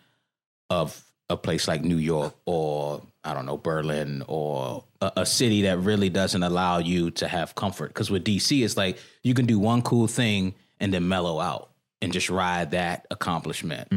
of 0.70 1.04
a 1.30 1.38
place 1.38 1.68
like 1.68 1.84
New 1.84 1.98
York 1.98 2.34
or 2.46 3.02
I 3.24 3.34
don't 3.34 3.46
know 3.46 3.58
Berlin 3.58 4.24
or 4.28 4.86
a, 5.02 5.12
a 5.18 5.26
city 5.26 5.64
that 5.64 5.78
really 5.80 6.10
doesn't 6.10 6.42
allow 6.44 6.78
you 6.78 7.12
to 7.12 7.28
have 7.28 7.54
comfort. 7.56 7.90
Because 7.90 8.10
with 8.10 8.24
DC, 8.24 8.64
it's 8.64 8.78
like 8.78 8.98
you 9.24 9.34
can 9.34 9.46
do 9.46 9.60
one 9.60 9.82
cool 9.82 10.08
thing 10.08 10.56
and 10.80 10.94
then 10.94 11.08
mellow 11.08 11.40
out 11.40 11.70
and 12.02 12.14
just 12.14 12.30
ride 12.30 12.72
that 12.72 13.06
accomplishment. 13.12 13.90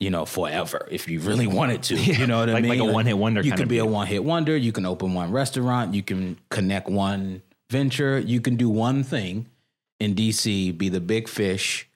You 0.00 0.10
know, 0.10 0.24
forever 0.26 0.86
if 0.92 1.08
you 1.08 1.18
really 1.18 1.48
wanted 1.48 1.82
to. 1.84 1.96
You 1.96 2.28
know 2.28 2.38
what 2.38 2.50
I 2.50 2.60
mean? 2.60 2.68
like 2.68 2.78
a 2.78 2.84
one-hit 2.84 3.18
wonder 3.18 3.40
You 3.40 3.50
kind 3.50 3.58
could 3.58 3.64
of 3.64 3.68
be 3.68 3.78
a 3.78 3.84
one 3.84 4.06
hit 4.06 4.22
wonder. 4.22 4.56
You 4.56 4.70
can 4.70 4.86
open 4.86 5.12
one 5.12 5.32
restaurant. 5.32 5.92
You 5.92 6.04
can 6.04 6.38
connect 6.50 6.88
one 6.88 7.42
venture. 7.68 8.18
You 8.18 8.40
can 8.40 8.54
do 8.54 8.70
one 8.70 9.02
thing 9.02 9.46
in 9.98 10.14
DC, 10.14 10.78
be 10.78 10.88
the 10.88 11.00
big 11.00 11.28
fish, 11.28 11.88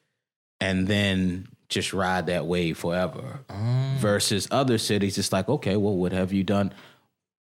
and 0.60 0.88
then 0.88 1.46
just 1.68 1.92
ride 1.92 2.26
that 2.26 2.44
wave 2.46 2.76
forever. 2.78 3.40
Oh. 3.48 3.94
Versus 3.98 4.48
other 4.50 4.78
cities, 4.78 5.16
it's 5.16 5.32
like, 5.32 5.48
okay, 5.48 5.76
well, 5.76 5.96
what 5.96 6.12
have 6.12 6.32
you 6.32 6.42
done? 6.42 6.72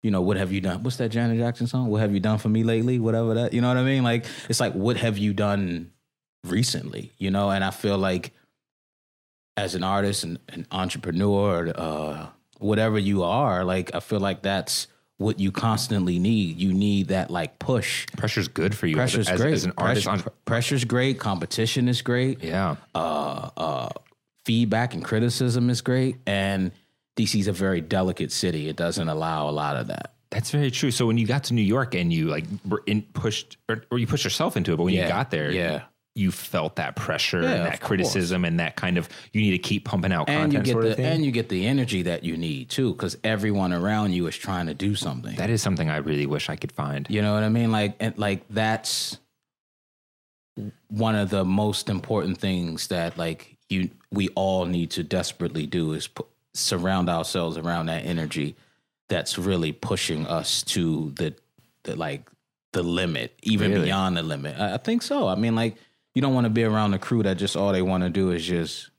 You 0.03 0.12
know, 0.12 0.22
what 0.22 0.38
have 0.38 0.51
you 0.51 0.62
done? 0.62 0.84
What's 0.84 0.98
that 0.98 1.10
Janet 1.10 1.38
Jackson 1.38 1.68
song? 1.68 1.88
What 1.88 2.01
have 2.01 2.13
you 2.13 2.20
done 2.20 2.38
for 2.38 2.50
me 2.50 2.63
lately? 2.63 3.00
Whatever 3.00 3.34
that, 3.34 3.53
you 3.53 3.62
know 3.62 3.68
what 3.68 3.77
I 3.77 3.84
mean? 3.84 4.03
Like, 4.03 4.25
it's 4.48 4.60
like, 4.60 4.74
what 4.74 4.98
have 4.98 5.18
you 5.18 5.34
done 5.34 5.91
recently? 6.46 7.12
You 7.18 7.32
know, 7.32 7.50
and 7.50 7.63
I 7.63 7.72
feel 7.72 7.98
like 7.98 8.32
as 9.58 9.75
an 9.75 9.84
artist 9.84 10.24
and 10.24 10.39
an 10.50 10.65
entrepreneur, 10.72 11.72
uh, 11.75 12.27
whatever 12.60 12.98
you 12.98 13.24
are, 13.24 13.63
like, 13.63 13.93
I 13.93 14.00
feel 14.00 14.20
like 14.20 14.41
that's 14.41 14.88
what 15.22 15.39
you 15.39 15.51
constantly 15.51 16.20
need. 16.20 16.58
You 16.58 16.74
need 16.74 17.10
that 17.10 17.29
like 17.29 17.60
push. 17.60 18.08
Pressure's 18.17 18.48
good 18.48 18.75
for 18.75 18.88
you. 18.88 18.96
Pressure's 18.96 19.29
as, 19.29 19.39
great. 19.39 19.53
as 19.53 19.63
an 19.63 19.74
artist. 19.77 20.08
Pressure- 20.08 20.29
on- 20.29 20.34
pressure's 20.46 20.84
great. 20.84 21.20
Competition 21.20 21.88
is 21.88 22.01
great 22.01 22.43
yeah. 22.43 22.75
uh, 22.96 23.50
uh, 23.55 23.89
feedback 24.46 24.93
and 24.93 25.03
criticism 25.03 25.70
is 25.70 25.81
great. 25.81 26.17
And 26.25 26.72
DC's 27.15 27.48
a 27.48 27.51
very 27.51 27.81
delicate 27.81 28.31
city. 28.31 28.67
It 28.67 28.75
doesn't 28.75 29.08
allow 29.08 29.48
a 29.48 29.51
lot 29.51 29.77
of 29.77 29.88
that. 29.88 30.13
That's 30.31 30.50
very 30.50 30.72
true. 30.72 30.91
So 30.91 31.05
when 31.05 31.17
you 31.17 31.27
got 31.27 31.46
to 31.46 31.53
New 31.53 31.62
York 31.62 31.93
and 31.93 32.12
you 32.12 32.27
like 32.27 32.46
were 32.67 32.84
in 32.88 33.01
pushed 33.01 33.58
or, 33.70 33.84
or 33.91 34.00
you 34.00 34.08
pushed 34.08 34.24
yourself 34.24 34.58
into 34.58 34.74
it, 34.74 34.77
but 34.77 34.84
when 34.84 34.93
you 34.93 35.08
got 35.08 35.29
there, 35.29 35.51
yeah. 35.51 35.84
You 36.13 36.30
felt 36.32 36.75
that 36.75 36.96
pressure 36.96 37.41
Yeah, 37.41 37.51
and 37.51 37.65
that 37.65 37.80
criticism 37.80 38.44
and 38.44 38.60
that 38.60 38.75
kind 38.75 38.98
of 38.98 39.08
you 39.32 39.41
need 39.41 39.51
to 39.51 39.58
keep 39.60 39.86
pumping 39.86 40.12
out 40.12 40.30
And 40.30 40.51
you 40.51 40.60
get 40.62 40.80
the 40.82 41.00
and 41.01 41.24
you 41.24 41.32
get 41.32 41.48
the 41.48 41.65
energy 41.65 42.01
that 42.03 42.24
you 42.24 42.36
need 42.36 42.70
too, 42.70 42.91
because 42.94 43.18
everyone 43.24 43.72
around 43.72 44.12
you 44.12 44.27
is 44.27 44.36
trying 44.38 44.68
to 44.68 44.74
do 44.74 44.94
something. 44.96 45.36
that 45.38 45.50
is 45.50 45.62
something 45.62 45.89
I 45.89 45.98
really 45.98 46.25
wish 46.25 46.50
I 46.50 46.58
could 46.58 46.72
find. 46.74 47.08
You 47.10 47.22
know 47.22 47.34
what 47.34 47.44
I 47.44 47.50
mean? 47.50 47.72
Like 47.72 47.96
and 48.00 48.18
like 48.18 48.46
that's 48.50 49.18
one 50.89 51.15
of 51.15 51.30
the 51.30 51.46
most 51.46 51.89
important 51.89 52.38
things 52.38 52.88
that 52.88 53.18
like 53.18 53.58
you 53.70 53.89
we 54.12 54.27
all 54.30 54.65
need 54.65 54.91
to 54.91 55.03
desperately 55.03 55.65
do 55.65 55.94
is 55.94 56.08
put, 56.08 56.27
surround 56.53 57.10
ourselves 57.10 57.58
around 57.58 57.86
that 57.86 58.06
energy 58.06 58.56
that's 59.08 59.38
really 59.38 59.72
pushing 59.72 60.27
us 60.27 60.62
to 60.63 61.12
the 61.15 61.34
the 61.84 61.96
like 61.96 62.30
the 62.74 62.84
limit, 62.84 63.34
even 63.44 63.72
Really? 63.72 63.86
beyond 63.86 64.15
the 64.18 64.24
limit. 64.24 64.58
I, 64.60 64.75
I 64.75 64.77
think 64.77 65.01
so. 65.01 65.27
I 65.27 65.36
mean, 65.36 65.56
like 65.56 65.75
you 66.15 66.22
don't 66.22 66.34
want 66.34 66.46
to 66.46 66.50
be 66.50 66.63
around 66.63 66.94
a 66.94 67.00
crew 67.00 67.24
that 67.24 67.38
just 67.38 67.56
all 67.56 67.72
they 67.72 67.82
want 67.82 68.03
to 68.03 68.10
do 68.10 68.32
is 68.32 68.46
just 68.46 68.89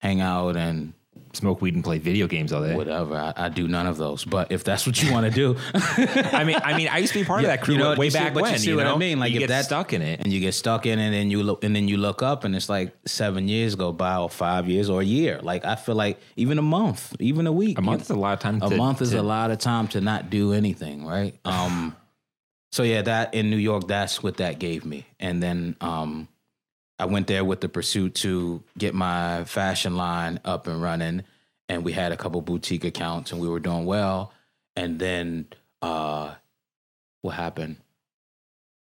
hang 0.00 0.20
out 0.20 0.56
and 0.56 0.92
Smoke 1.32 1.60
weed 1.60 1.74
and 1.74 1.84
play 1.84 1.98
video 1.98 2.26
games 2.26 2.50
all 2.52 2.62
day. 2.62 2.74
whatever. 2.74 3.14
I, 3.14 3.32
I 3.36 3.48
do 3.50 3.68
none 3.68 3.86
of 3.86 3.96
those. 3.98 4.24
But 4.24 4.52
if 4.52 4.64
that's 4.64 4.86
what 4.86 5.02
you 5.02 5.12
want 5.12 5.26
to 5.26 5.30
do, 5.32 5.56
I 5.74 6.44
mean, 6.44 6.56
I 6.62 6.74
mean, 6.76 6.88
I 6.88 6.98
used 6.98 7.12
to 7.12 7.18
be 7.18 7.24
part 7.26 7.42
Yeah, 7.42 7.48
of 7.52 7.58
that 7.58 7.64
crew 7.64 7.74
you 7.74 7.80
know, 7.80 7.94
way 7.94 8.06
you 8.06 8.10
see- 8.10 8.18
back 8.18 8.32
but 8.32 8.40
you 8.40 8.50
when. 8.50 8.58
see 8.58 8.70
you 8.70 8.76
what 8.76 8.86
I 8.86 8.96
mean? 8.96 9.18
Like, 9.18 9.32
you 9.32 9.36
if 9.36 9.40
get 9.40 9.48
that- 9.48 9.64
stuck 9.66 9.92
in 9.92 10.00
it. 10.02 10.20
and 10.20 10.32
you 10.32 10.40
get 10.40 10.52
stuck 10.54 10.86
in 10.86 10.98
it 10.98 11.14
and 11.18 11.30
you 11.30 11.42
look 11.42 11.62
and 11.64 11.74
then 11.76 11.88
you 11.88 11.96
look 11.98 12.22
up 12.22 12.44
and 12.44 12.54
it's 12.56 12.68
like 12.70 12.94
seven 13.06 13.48
years 13.48 13.74
go 13.74 13.92
by 13.92 14.16
or 14.16 14.30
five 14.30 14.68
years 14.68 14.88
or 14.88 15.00
a 15.02 15.04
year. 15.04 15.40
Like 15.42 15.64
I 15.66 15.74
feel 15.76 15.94
like 15.94 16.18
even 16.36 16.58
a 16.58 16.62
month, 16.62 17.14
even 17.20 17.46
a 17.46 17.52
week. 17.52 17.78
A 17.78 17.82
month 17.82 18.02
is 18.02 18.10
a 18.10 18.14
lot 18.16 18.32
of 18.34 18.40
time. 18.40 18.62
a 18.62 18.68
to, 18.70 18.76
month 18.76 19.02
is 19.02 19.10
to- 19.10 19.20
a 19.20 19.22
lot 19.22 19.50
of 19.50 19.58
time 19.58 19.88
to 19.88 20.00
not 20.00 20.30
do 20.30 20.52
anything, 20.52 21.04
right? 21.04 21.34
Um 21.44 21.96
so 22.72 22.82
yeah, 22.82 23.02
that 23.02 23.34
in 23.34 23.50
New 23.50 23.56
York, 23.58 23.88
that's 23.88 24.22
what 24.22 24.36
that 24.38 24.58
gave 24.58 24.84
me. 24.86 25.06
And 25.20 25.42
then 25.42 25.76
um 25.80 26.28
I 26.98 27.04
went 27.06 27.26
there 27.26 27.44
with 27.44 27.60
the 27.60 27.68
pursuit 27.68 28.14
to 28.16 28.62
get 28.78 28.94
my 28.94 29.44
fashion 29.44 29.96
line 29.96 30.40
up 30.44 30.66
and 30.66 30.80
running. 30.82 31.24
And 31.68 31.84
we 31.84 31.92
had 31.92 32.12
a 32.12 32.16
couple 32.16 32.40
boutique 32.40 32.84
accounts 32.84 33.32
and 33.32 33.40
we 33.40 33.48
were 33.48 33.60
doing 33.60 33.84
well. 33.84 34.32
And 34.76 34.98
then 34.98 35.46
uh 35.82 36.34
what 37.22 37.34
happened? 37.34 37.76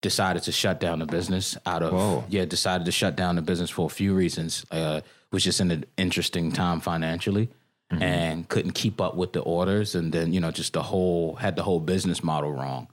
Decided 0.02 0.42
to 0.44 0.52
shut 0.52 0.78
down 0.78 0.98
the 0.98 1.06
business 1.06 1.56
out 1.64 1.82
of 1.82 1.92
Whoa. 1.92 2.24
yeah, 2.28 2.44
decided 2.44 2.84
to 2.84 2.92
shut 2.92 3.16
down 3.16 3.36
the 3.36 3.42
business 3.42 3.70
for 3.70 3.86
a 3.86 3.90
few 3.90 4.14
reasons. 4.14 4.64
Uh 4.70 5.00
was 5.32 5.42
just 5.44 5.60
in 5.60 5.70
an 5.70 5.84
interesting 5.96 6.52
time 6.52 6.80
financially 6.80 7.48
Mm-hmm. 7.92 8.02
and 8.02 8.48
couldn't 8.48 8.72
keep 8.72 9.00
up 9.00 9.14
with 9.14 9.32
the 9.32 9.38
orders 9.42 9.94
and 9.94 10.10
then, 10.12 10.32
you 10.32 10.40
know, 10.40 10.50
just 10.50 10.72
the 10.72 10.82
whole 10.82 11.36
had 11.36 11.54
the 11.54 11.62
whole 11.62 11.78
business 11.78 12.20
model 12.24 12.50
wrong. 12.50 12.88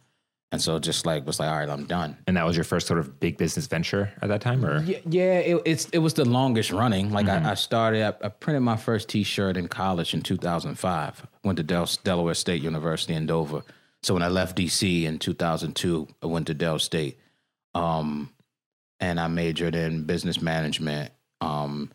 And 0.53 0.62
so 0.62 0.77
just 0.77 1.07
like 1.07 1.25
was 1.25 1.39
like, 1.39 1.50
all 1.50 1.57
right, 1.57 1.67
I'm 1.67 1.86
done. 1.86 2.15
And 2.27 2.38
that 2.38 2.45
was 2.45 2.55
your 2.55 2.63
first 2.63 2.86
sort 2.86 3.00
of 3.00 3.19
big 3.19 3.38
business 3.38 3.65
venture 3.65 4.13
at 4.22 4.29
that 4.29 4.39
time, 4.39 4.63
or 4.63 4.83
Yeah, 4.83 5.00
yeah 5.10 5.39
it, 5.39 5.62
it's 5.65 5.86
it 5.89 5.98
was 5.98 6.13
the 6.13 6.25
longest 6.25 6.72
running. 6.72 7.12
Like 7.12 7.25
Mm-hmm. 7.25 7.48
I, 7.48 7.51
I 7.51 7.53
started, 7.55 8.03
I, 8.03 8.27
I 8.27 8.29
printed 8.29 8.62
my 8.62 8.77
first 8.77 9.10
T-shirt 9.10 9.57
in 9.57 9.67
college 9.67 10.13
in 10.13 10.22
2005. 10.22 11.25
Went 11.43 11.57
to 11.57 11.63
Del, 11.63 11.89
Delaware 12.03 12.36
State 12.36 12.62
University 12.62 13.15
in 13.15 13.25
Dover. 13.25 13.63
So 14.03 14.13
when 14.13 14.22
I 14.22 14.27
left 14.27 14.55
DC 14.55 15.05
in 15.05 15.17
2002, 15.17 16.07
I 16.22 16.25
went 16.27 16.45
to 16.48 16.53
Del 16.53 16.77
State, 16.77 17.17
um, 17.74 18.29
and 19.00 19.19
I 19.19 19.27
majored 19.29 19.74
in 19.74 20.03
business 20.03 20.39
management. 20.39 21.13
Um, 21.41 21.91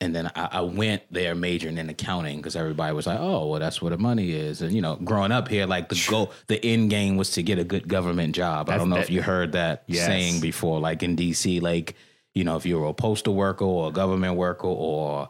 and 0.00 0.14
then 0.14 0.30
I, 0.34 0.48
I 0.52 0.60
went 0.62 1.02
there 1.10 1.34
majoring 1.34 1.76
in 1.78 1.88
accounting 1.90 2.38
because 2.38 2.56
everybody 2.56 2.94
was 2.94 3.06
like, 3.06 3.18
"Oh, 3.20 3.46
well, 3.48 3.60
that's 3.60 3.82
where 3.82 3.90
the 3.90 3.98
money 3.98 4.32
is." 4.32 4.62
And 4.62 4.72
you 4.72 4.80
know, 4.80 4.96
growing 4.96 5.32
up 5.32 5.48
here, 5.48 5.66
like 5.66 5.88
the 5.88 6.02
goal, 6.08 6.32
the 6.46 6.64
end 6.64 6.90
game 6.90 7.16
was 7.16 7.30
to 7.32 7.42
get 7.42 7.58
a 7.58 7.64
good 7.64 7.86
government 7.88 8.34
job. 8.34 8.70
I 8.70 8.76
don't 8.78 8.88
know 8.88 8.96
that- 8.96 9.04
if 9.04 9.10
you 9.10 9.22
heard 9.22 9.52
that 9.52 9.84
Yes. 9.86 10.06
saying 10.06 10.40
before, 10.40 10.80
like 10.80 11.02
in 11.02 11.16
DC, 11.16 11.60
like 11.60 11.94
you 12.34 12.44
know, 12.44 12.56
if 12.56 12.64
you 12.64 12.78
were 12.78 12.86
a 12.86 12.94
postal 12.94 13.34
worker 13.34 13.64
or 13.64 13.88
a 13.88 13.92
government 13.92 14.36
worker 14.36 14.68
or 14.68 15.28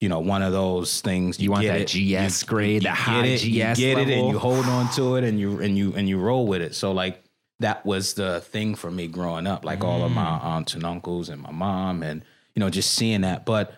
you 0.00 0.08
know, 0.08 0.18
one 0.18 0.42
of 0.42 0.52
those 0.52 1.00
things. 1.00 1.38
You 1.38 1.52
want 1.52 1.62
get 1.62 1.74
that 1.78 1.94
it, 1.94 2.26
GS 2.28 2.42
grade, 2.42 2.82
that 2.82 2.96
high 2.96 3.24
it, 3.24 3.44
you 3.44 3.62
GS 3.62 3.78
get 3.78 3.98
it, 3.98 4.08
and 4.10 4.28
you 4.30 4.38
hold 4.38 4.66
on 4.66 4.90
to 4.94 5.14
it, 5.14 5.22
and 5.22 5.38
you 5.38 5.60
and 5.60 5.78
you 5.78 5.94
and 5.94 6.08
you 6.08 6.18
roll 6.18 6.44
with 6.48 6.60
it. 6.60 6.74
So 6.74 6.90
like 6.90 7.22
that 7.60 7.86
was 7.86 8.14
the 8.14 8.40
thing 8.40 8.74
for 8.74 8.90
me 8.90 9.06
growing 9.06 9.46
up. 9.46 9.64
Like 9.64 9.84
all 9.84 10.02
of 10.02 10.10
my 10.10 10.24
Mm. 10.24 10.44
aunts 10.44 10.74
and 10.74 10.84
uncles 10.84 11.28
and 11.28 11.40
my 11.40 11.52
mom, 11.52 12.02
and 12.02 12.24
you 12.56 12.60
know, 12.60 12.68
just 12.68 12.90
seeing 12.94 13.20
that. 13.20 13.46
But 13.46 13.72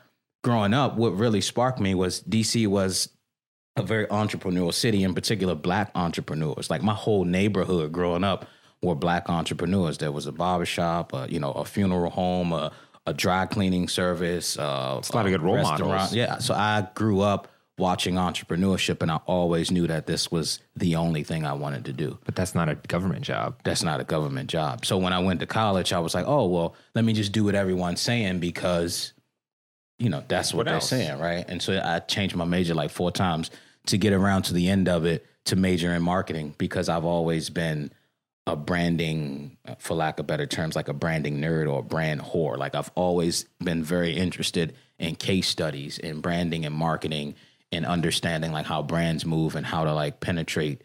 growing 0.44 0.72
up, 0.72 0.96
what 0.96 1.18
really 1.18 1.40
sparked 1.40 1.80
me 1.80 1.94
was 1.96 2.22
DC 2.22 2.68
was 2.68 3.08
a 3.76 3.82
very 3.82 4.06
entrepreneurial 4.06 4.72
city, 4.72 5.02
in 5.02 5.14
particular, 5.14 5.56
black 5.56 5.90
entrepreneurs. 5.96 6.70
Like 6.70 6.82
my 6.82 6.94
whole 6.94 7.24
neighborhood 7.24 7.90
growing 7.90 8.22
up 8.22 8.46
were 8.82 8.94
black 8.94 9.28
entrepreneurs. 9.28 9.98
There 9.98 10.12
was 10.12 10.26
a 10.26 10.32
barbershop, 10.32 11.12
a, 11.12 11.26
you 11.28 11.40
know, 11.40 11.50
a 11.52 11.64
funeral 11.64 12.10
home, 12.10 12.52
a, 12.52 12.70
a 13.06 13.12
dry 13.12 13.46
cleaning 13.46 13.88
service. 13.88 14.56
Uh, 14.56 15.00
a 15.02 15.16
lot 15.16 15.26
of 15.26 15.32
good 15.32 15.42
role 15.42 15.60
models. 15.60 16.14
Yeah. 16.14 16.38
So 16.38 16.54
I 16.54 16.86
grew 16.94 17.20
up 17.20 17.48
watching 17.76 18.14
entrepreneurship 18.14 19.02
and 19.02 19.10
I 19.10 19.16
always 19.26 19.72
knew 19.72 19.88
that 19.88 20.06
this 20.06 20.30
was 20.30 20.60
the 20.76 20.94
only 20.94 21.24
thing 21.24 21.44
I 21.44 21.54
wanted 21.54 21.84
to 21.86 21.92
do. 21.92 22.18
but 22.24 22.36
that's 22.36 22.54
not 22.54 22.68
a 22.68 22.76
government 22.76 23.22
job. 23.22 23.58
That's 23.64 23.82
not 23.82 23.98
a 23.98 24.04
government 24.04 24.48
job. 24.48 24.86
So 24.86 24.96
when 24.96 25.12
I 25.12 25.18
went 25.18 25.40
to 25.40 25.46
college, 25.46 25.92
I 25.92 25.98
was 25.98 26.14
like, 26.14 26.26
oh, 26.28 26.46
well, 26.46 26.76
let 26.94 27.04
me 27.04 27.12
just 27.12 27.32
do 27.32 27.42
what 27.44 27.56
everyone's 27.56 28.00
saying 28.00 28.38
because, 28.38 29.12
you 30.04 30.10
know, 30.10 30.22
that's 30.28 30.52
what, 30.52 30.58
What 30.58 30.64
they're 30.66 30.74
else? 30.74 30.88
saying, 30.88 31.18
right? 31.18 31.44
And 31.48 31.62
so 31.62 31.80
I 31.82 31.98
changed 32.00 32.36
my 32.36 32.44
major 32.44 32.74
like 32.74 32.90
four 32.90 33.10
times 33.10 33.50
to 33.86 33.96
get 33.98 34.12
around 34.12 34.42
to 34.44 34.54
the 34.54 34.68
end 34.68 34.88
of 34.88 35.04
it 35.06 35.26
to 35.46 35.56
major 35.56 35.92
in 35.94 36.02
marketing 36.02 36.54
because 36.58 36.88
I've 36.88 37.04
always 37.06 37.50
been 37.50 37.90
a 38.46 38.54
branding, 38.54 39.56
for 39.78 39.94
lack 39.94 40.18
of 40.18 40.26
better 40.26 40.44
terms, 40.46 40.76
like 40.76 40.88
a 40.88 40.92
branding 40.92 41.38
nerd 41.40 41.70
or 41.72 41.80
a 41.80 41.82
brand 41.82 42.20
whore. 42.20 42.58
Like 42.58 42.74
I've 42.74 42.90
always 42.94 43.46
been 43.62 43.82
very 43.82 44.12
interested 44.14 44.74
in 44.98 45.16
case 45.16 45.48
studies 45.48 45.98
in 45.98 46.20
branding 46.20 46.66
and 46.66 46.74
marketing 46.74 47.34
and 47.72 47.86
understanding 47.86 48.52
like 48.52 48.66
how 48.66 48.82
brands 48.82 49.24
move 49.24 49.56
and 49.56 49.64
how 49.64 49.84
to 49.84 49.94
like 49.94 50.20
penetrate 50.20 50.82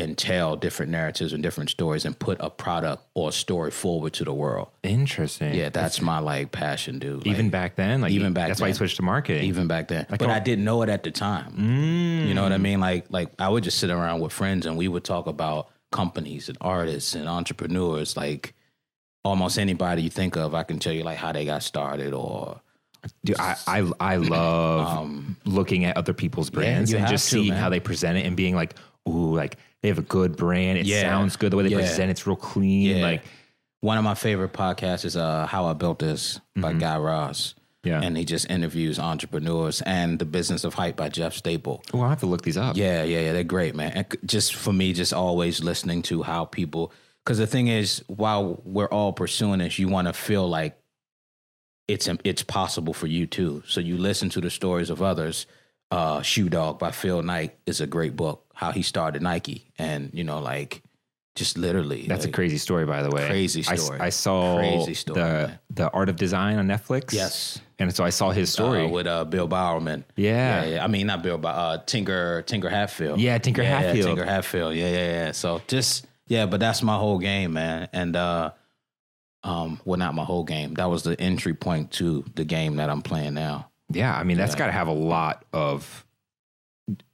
and 0.00 0.16
tell 0.16 0.56
different 0.56 0.90
narratives 0.90 1.32
and 1.32 1.42
different 1.42 1.70
stories 1.70 2.04
and 2.04 2.18
put 2.18 2.38
a 2.40 2.50
product 2.50 3.04
or 3.14 3.28
a 3.28 3.32
story 3.32 3.70
forward 3.70 4.12
to 4.14 4.24
the 4.24 4.32
world. 4.32 4.68
Interesting. 4.82 5.54
Yeah, 5.54 5.68
that's 5.68 6.00
my 6.00 6.18
like 6.18 6.52
passion, 6.52 6.98
dude. 6.98 7.26
even 7.26 7.50
back 7.50 7.76
then. 7.76 8.00
Like 8.00 8.12
even 8.12 8.32
back 8.32 8.48
That's 8.48 8.60
why 8.60 8.68
you 8.68 8.74
switched 8.74 8.96
to 8.96 9.02
marketing. 9.02 9.44
even 9.44 9.66
back 9.66 9.88
then. 9.88 10.06
Like 10.10 10.20
but 10.20 10.30
I 10.30 10.40
didn't 10.40 10.64
know 10.64 10.82
it 10.82 10.88
at 10.88 11.02
the 11.02 11.10
time. 11.10 11.52
Mm. 11.52 12.28
You 12.28 12.34
know 12.34 12.42
what 12.42 12.52
I 12.52 12.58
mean? 12.58 12.80
Like 12.80 13.06
like 13.10 13.30
I 13.38 13.48
would 13.48 13.64
just 13.64 13.78
sit 13.78 13.90
around 13.90 14.20
with 14.20 14.32
friends 14.32 14.66
and 14.66 14.76
we 14.76 14.88
would 14.88 15.04
talk 15.04 15.26
about 15.26 15.68
companies 15.92 16.48
and 16.48 16.58
artists 16.60 17.14
and 17.14 17.28
entrepreneurs. 17.28 18.16
Like 18.16 18.54
almost 19.24 19.58
anybody 19.58 20.02
you 20.02 20.10
think 20.10 20.36
of, 20.36 20.54
I 20.54 20.62
can 20.62 20.78
tell 20.78 20.92
you 20.92 21.02
like 21.02 21.18
how 21.18 21.32
they 21.32 21.44
got 21.44 21.62
started 21.62 22.12
or 22.12 22.60
Dude, 23.24 23.36
I, 23.38 23.56
I 23.66 23.90
I 24.00 24.16
love 24.16 24.98
um, 24.98 25.36
looking 25.44 25.84
at 25.84 25.96
other 25.96 26.12
people's 26.12 26.50
brands 26.50 26.92
you 26.92 26.98
and 26.98 27.06
just 27.08 27.30
to, 27.30 27.36
seeing 27.36 27.48
man. 27.48 27.58
how 27.58 27.68
they 27.70 27.80
present 27.80 28.18
it 28.18 28.26
and 28.26 28.36
being 28.36 28.54
like, 28.54 28.74
ooh, 29.08 29.34
like 29.34 29.56
they 29.82 29.88
have 29.88 29.98
a 29.98 30.02
good 30.02 30.36
brand. 30.36 30.78
It 30.78 30.86
Yeah. 30.86 31.02
sounds 31.02 31.36
good. 31.36 31.52
The 31.52 31.56
way 31.56 31.62
they 31.64 31.70
Yeah. 31.70 31.76
present 31.78 32.10
it's 32.10 32.26
real 32.26 32.36
clean. 32.36 32.96
Yeah. 32.96 33.02
Like 33.02 33.24
one 33.80 33.96
of 33.98 34.04
my 34.04 34.14
favorite 34.14 34.52
podcasts 34.52 35.04
is 35.04 35.16
uh 35.16 35.46
How 35.46 35.66
I 35.66 35.72
Built 35.72 35.98
This 36.00 36.40
by 36.56 36.72
Guy 36.74 36.96
Raz. 36.98 37.38
Mm-hmm. 37.38 37.56
Yeah. 37.88 38.02
And 38.02 38.14
he 38.18 38.26
just 38.26 38.50
interviews 38.50 38.98
entrepreneurs 38.98 39.80
and 39.82 40.18
the 40.18 40.26
business 40.26 40.64
of 40.64 40.74
hype 40.74 40.96
by 40.96 41.08
Jeff 41.08 41.32
Staple. 41.34 41.82
oh, 41.94 42.02
I'll 42.02 42.10
have 42.10 42.20
to 42.20 42.26
look 42.26 42.42
these 42.42 42.58
up. 42.58 42.76
Yeah, 42.76 43.02
yeah, 43.04 43.20
yeah. 43.20 43.32
They're 43.32 43.42
great, 43.42 43.74
man. 43.74 43.92
And 43.92 44.06
c- 44.12 44.18
just 44.26 44.54
for 44.54 44.70
me, 44.72 44.92
just 44.92 45.14
always 45.14 45.62
listening 45.64 46.02
to 46.02 46.22
how 46.22 46.44
people, 46.44 46.92
because 47.24 47.38
the 47.38 47.46
thing 47.46 47.68
is, 47.68 48.04
while 48.06 48.60
we're 48.66 48.88
all 48.88 49.14
pursuing 49.14 49.60
this, 49.60 49.78
you 49.78 49.88
want 49.88 50.08
to 50.08 50.12
feel 50.12 50.46
like 50.46 50.76
it's 51.88 52.06
it's 52.22 52.42
possible 52.42 52.92
for 52.92 53.06
you 53.06 53.26
too. 53.26 53.62
So 53.66 53.80
you 53.80 53.96
listen 53.96 54.28
to 54.30 54.40
the 54.42 54.50
stories 54.50 54.90
of 54.90 55.00
others. 55.02 55.46
Uh, 55.90 56.20
Shoe 56.22 56.48
Dog 56.50 56.78
by 56.78 56.90
Phil 56.92 57.22
Knight 57.22 57.56
is 57.66 57.80
a 57.80 57.86
great 57.86 58.14
book. 58.14 58.44
How 58.60 58.72
he 58.72 58.82
started 58.82 59.22
Nike, 59.22 59.72
and 59.78 60.10
you 60.12 60.22
know, 60.22 60.38
like 60.40 60.82
just 61.34 61.56
literally, 61.56 62.06
That's 62.06 62.26
a 62.26 62.30
crazy 62.30 62.58
story, 62.58 62.84
by 62.84 63.02
the 63.02 63.08
way. 63.10 63.26
Crazy 63.26 63.62
story. 63.62 63.98
I, 64.00 64.10
saw 64.10 64.58
Crazy 64.58 64.92
story, 64.94 65.18
the 65.20 65.26
man. 65.26 65.58
the 65.70 65.90
Art 65.92 66.08
of 66.10 66.16
Design 66.16 66.58
on 66.58 66.66
Netflix. 66.66 67.14
Yes. 67.14 67.58
and 67.78 67.94
so 67.94 68.04
I 68.04 68.10
saw 68.10 68.30
his 68.32 68.52
story. 68.52 68.84
uh, 68.84 68.88
with 68.88 69.06
uh, 69.06 69.24
Bill 69.24 69.46
Bowerman. 69.48 70.04
Yeah. 70.16 70.64
yeah, 70.64 70.84
I 70.84 70.88
mean 70.88 71.06
not 71.06 71.22
Bill, 71.22 71.38
but 71.38 71.54
uh, 71.54 71.78
Tinker 71.86 72.42
Tinker 72.42 72.68
Hatfield. 72.68 73.18
Yeah, 73.18 73.38
Tinker 73.38 73.62
yeah, 73.62 73.80
Hatfield. 73.80 74.06
Tinker 74.08 74.24
Hatfield. 74.26 74.74
Yeah, 74.74 74.90
yeah, 74.90 75.12
yeah. 75.12 75.32
So 75.32 75.62
just 75.66 76.06
yeah, 76.26 76.44
but 76.44 76.60
that's 76.60 76.82
my 76.82 76.96
whole 76.98 77.18
game, 77.18 77.54
man. 77.54 77.88
And 77.94 78.14
uh, 78.14 78.50
um, 79.42 79.80
well, 79.86 79.98
not 79.98 80.14
my 80.14 80.24
whole 80.24 80.44
game. 80.44 80.74
That 80.74 80.90
was 80.90 81.02
the 81.04 81.18
entry 81.18 81.54
point 81.54 81.92
to 81.92 82.24
the 82.34 82.44
game 82.44 82.76
that 82.76 82.90
I'm 82.90 83.00
playing 83.02 83.32
now. 83.34 83.70
yeah, 83.88 84.14
I 84.14 84.24
mean 84.24 84.36
that's 84.36 84.52
Yeah. 84.52 84.58
got 84.58 84.66
to 84.66 84.72
have 84.72 84.88
a 84.88 84.92
lot 84.92 85.46
of. 85.54 86.04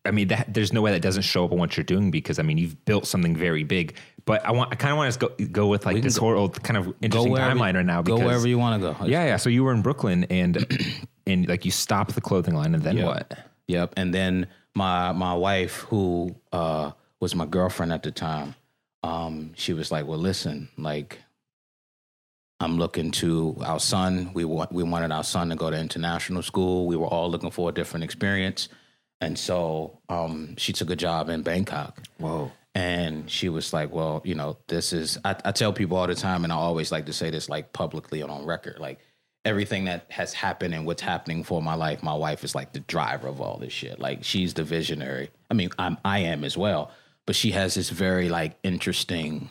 I 0.06 0.10
mean, 0.10 0.28
that, 0.28 0.52
there's 0.52 0.72
no 0.72 0.80
way 0.82 0.92
that 0.92 1.02
doesn't 1.02 1.22
show 1.22 1.44
up 1.44 1.52
on 1.52 1.58
what 1.58 1.76
you're 1.76 1.84
doing 1.84 2.10
because 2.10 2.38
I 2.38 2.42
mean 2.42 2.58
you've 2.58 2.84
built 2.84 3.06
something 3.06 3.36
very 3.36 3.64
big. 3.64 3.96
But 4.24 4.44
I 4.44 4.52
want, 4.52 4.72
I 4.72 4.76
kind 4.76 4.92
of 4.92 4.98
want 4.98 5.12
to 5.12 5.18
go 5.18 5.46
go 5.46 5.66
with 5.68 5.86
like 5.86 6.02
this 6.02 6.16
whole 6.16 6.48
kind 6.48 6.76
of 6.76 6.94
interesting 7.00 7.32
timeline 7.34 7.74
right 7.74 7.86
now. 7.86 8.02
Go 8.02 8.16
wherever 8.16 8.48
you 8.48 8.58
want 8.58 8.82
to 8.82 8.92
go. 8.92 9.06
Yeah, 9.06 9.24
yeah. 9.24 9.36
So 9.36 9.50
you 9.50 9.62
were 9.64 9.72
in 9.72 9.82
Brooklyn 9.82 10.24
and 10.24 10.66
and 11.26 11.48
like 11.48 11.64
you 11.64 11.70
stopped 11.70 12.14
the 12.14 12.20
clothing 12.20 12.54
line 12.54 12.74
and 12.74 12.82
then 12.82 12.96
Yep. 12.96 13.06
what? 13.06 13.38
Yep. 13.68 13.94
And 13.96 14.12
then 14.14 14.48
my 14.74 15.12
my 15.12 15.34
wife, 15.34 15.76
who 15.88 16.34
uh, 16.52 16.92
was 17.20 17.34
my 17.34 17.46
girlfriend 17.46 17.92
at 17.92 18.02
the 18.02 18.10
time, 18.10 18.54
um, 19.02 19.52
she 19.54 19.72
was 19.72 19.90
like, 19.90 20.06
"Well, 20.06 20.18
listen, 20.18 20.68
like, 20.76 21.20
I'm 22.60 22.78
looking 22.78 23.10
to 23.12 23.56
our 23.64 23.80
son. 23.80 24.30
We 24.34 24.44
want 24.44 24.72
we 24.72 24.82
wanted 24.82 25.12
our 25.12 25.24
son 25.24 25.50
to 25.50 25.56
go 25.56 25.70
to 25.70 25.78
international 25.78 26.42
school. 26.42 26.86
We 26.86 26.96
were 26.96 27.06
all 27.06 27.30
looking 27.30 27.50
for 27.50 27.68
a 27.68 27.72
different 27.72 28.04
experience, 28.04 28.68
and 29.20 29.38
so 29.38 29.98
um, 30.08 30.56
she 30.56 30.72
took 30.72 30.90
a 30.90 30.96
job 30.96 31.28
in 31.28 31.42
Bangkok. 31.42 32.02
Whoa. 32.18 32.52
And 32.74 33.30
she 33.30 33.48
was 33.48 33.72
like, 33.72 33.90
"Well, 33.90 34.20
you 34.24 34.34
know, 34.34 34.58
this 34.68 34.92
is." 34.92 35.18
I, 35.24 35.34
I 35.44 35.52
tell 35.52 35.72
people 35.72 35.96
all 35.96 36.06
the 36.06 36.14
time, 36.14 36.44
and 36.44 36.52
I 36.52 36.56
always 36.56 36.92
like 36.92 37.06
to 37.06 37.12
say 37.12 37.30
this, 37.30 37.48
like 37.48 37.72
publicly 37.72 38.20
and 38.20 38.30
on 38.30 38.44
record, 38.44 38.78
like 38.78 39.00
everything 39.46 39.84
that 39.84 40.04
has 40.10 40.34
happened 40.34 40.74
and 40.74 40.84
what's 40.84 41.00
happening 41.00 41.44
for 41.44 41.62
my 41.62 41.74
life. 41.74 42.02
My 42.02 42.14
wife 42.14 42.44
is 42.44 42.54
like 42.54 42.72
the 42.72 42.80
driver 42.80 43.28
of 43.28 43.40
all 43.40 43.58
this 43.58 43.72
shit. 43.72 43.98
Like 44.00 44.24
she's 44.24 44.52
the 44.54 44.64
visionary. 44.64 45.30
I 45.50 45.54
mean, 45.54 45.70
I'm 45.78 45.96
I 46.04 46.18
am 46.18 46.44
as 46.44 46.58
well, 46.58 46.90
but 47.24 47.36
she 47.36 47.52
has 47.52 47.74
this 47.74 47.88
very 47.88 48.28
like 48.28 48.58
interesting 48.62 49.50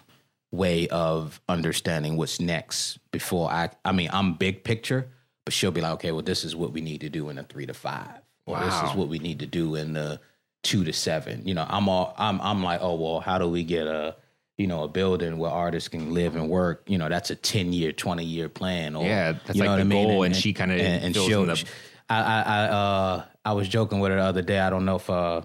way 0.51 0.87
of 0.89 1.41
understanding 1.49 2.17
what's 2.17 2.39
next 2.39 2.99
before 3.11 3.49
I 3.49 3.69
I 3.83 3.91
mean, 3.91 4.09
I'm 4.11 4.33
big 4.35 4.63
picture, 4.63 5.07
but 5.45 5.53
she'll 5.53 5.71
be 5.71 5.81
like, 5.81 5.93
okay, 5.93 6.11
well, 6.11 6.21
this 6.21 6.43
is 6.43 6.55
what 6.55 6.73
we 6.73 6.81
need 6.81 7.01
to 7.01 7.09
do 7.09 7.29
in 7.29 7.37
a 7.37 7.43
three 7.43 7.65
to 7.65 7.73
five. 7.73 8.19
Or 8.45 8.59
this 8.59 8.75
is 8.83 8.93
what 8.95 9.07
we 9.07 9.19
need 9.19 9.39
to 9.39 9.47
do 9.47 9.75
in 9.75 9.93
the 9.93 10.19
two 10.63 10.83
to 10.83 10.93
seven. 10.93 11.47
You 11.47 11.53
know, 11.55 11.65
I'm 11.67 11.89
all 11.89 12.13
I'm 12.17 12.39
I'm 12.41 12.63
like, 12.63 12.79
oh 12.81 12.95
well, 12.95 13.19
how 13.19 13.37
do 13.37 13.47
we 13.49 13.63
get 13.63 13.87
a 13.87 14.15
you 14.57 14.67
know, 14.67 14.83
a 14.83 14.87
building 14.87 15.37
where 15.37 15.51
artists 15.51 15.89
can 15.89 16.13
live 16.13 16.35
and 16.35 16.49
work, 16.49 16.83
you 16.87 16.97
know, 16.97 17.09
that's 17.09 17.29
a 17.29 17.35
10 17.35 17.73
year, 17.73 17.91
20 17.91 18.23
year 18.23 18.47
plan. 18.47 18.95
Or, 18.95 19.03
Yeah, 19.05 19.33
that's 19.33 19.55
you 19.57 19.65
like 19.65 19.75
the 19.75 19.81
I 19.81 19.83
mean? 19.83 20.07
goal, 20.07 20.23
and 20.23 20.33
she 20.33 20.53
kinda 20.53 20.75
and, 20.75 21.03
and 21.03 21.13
fills 21.13 21.27
she'll, 21.27 21.45
the- 21.45 21.65
I, 22.09 22.21
I, 22.21 22.41
I, 22.41 22.63
uh, 22.69 23.25
I 23.43 23.51
was 23.51 23.67
joking 23.67 23.99
with 23.99 24.11
her 24.11 24.17
the 24.17 24.23
other 24.23 24.41
day. 24.41 24.59
I 24.59 24.69
don't 24.69 24.85
know 24.85 24.95
if, 24.95 25.09
uh, 25.09 25.41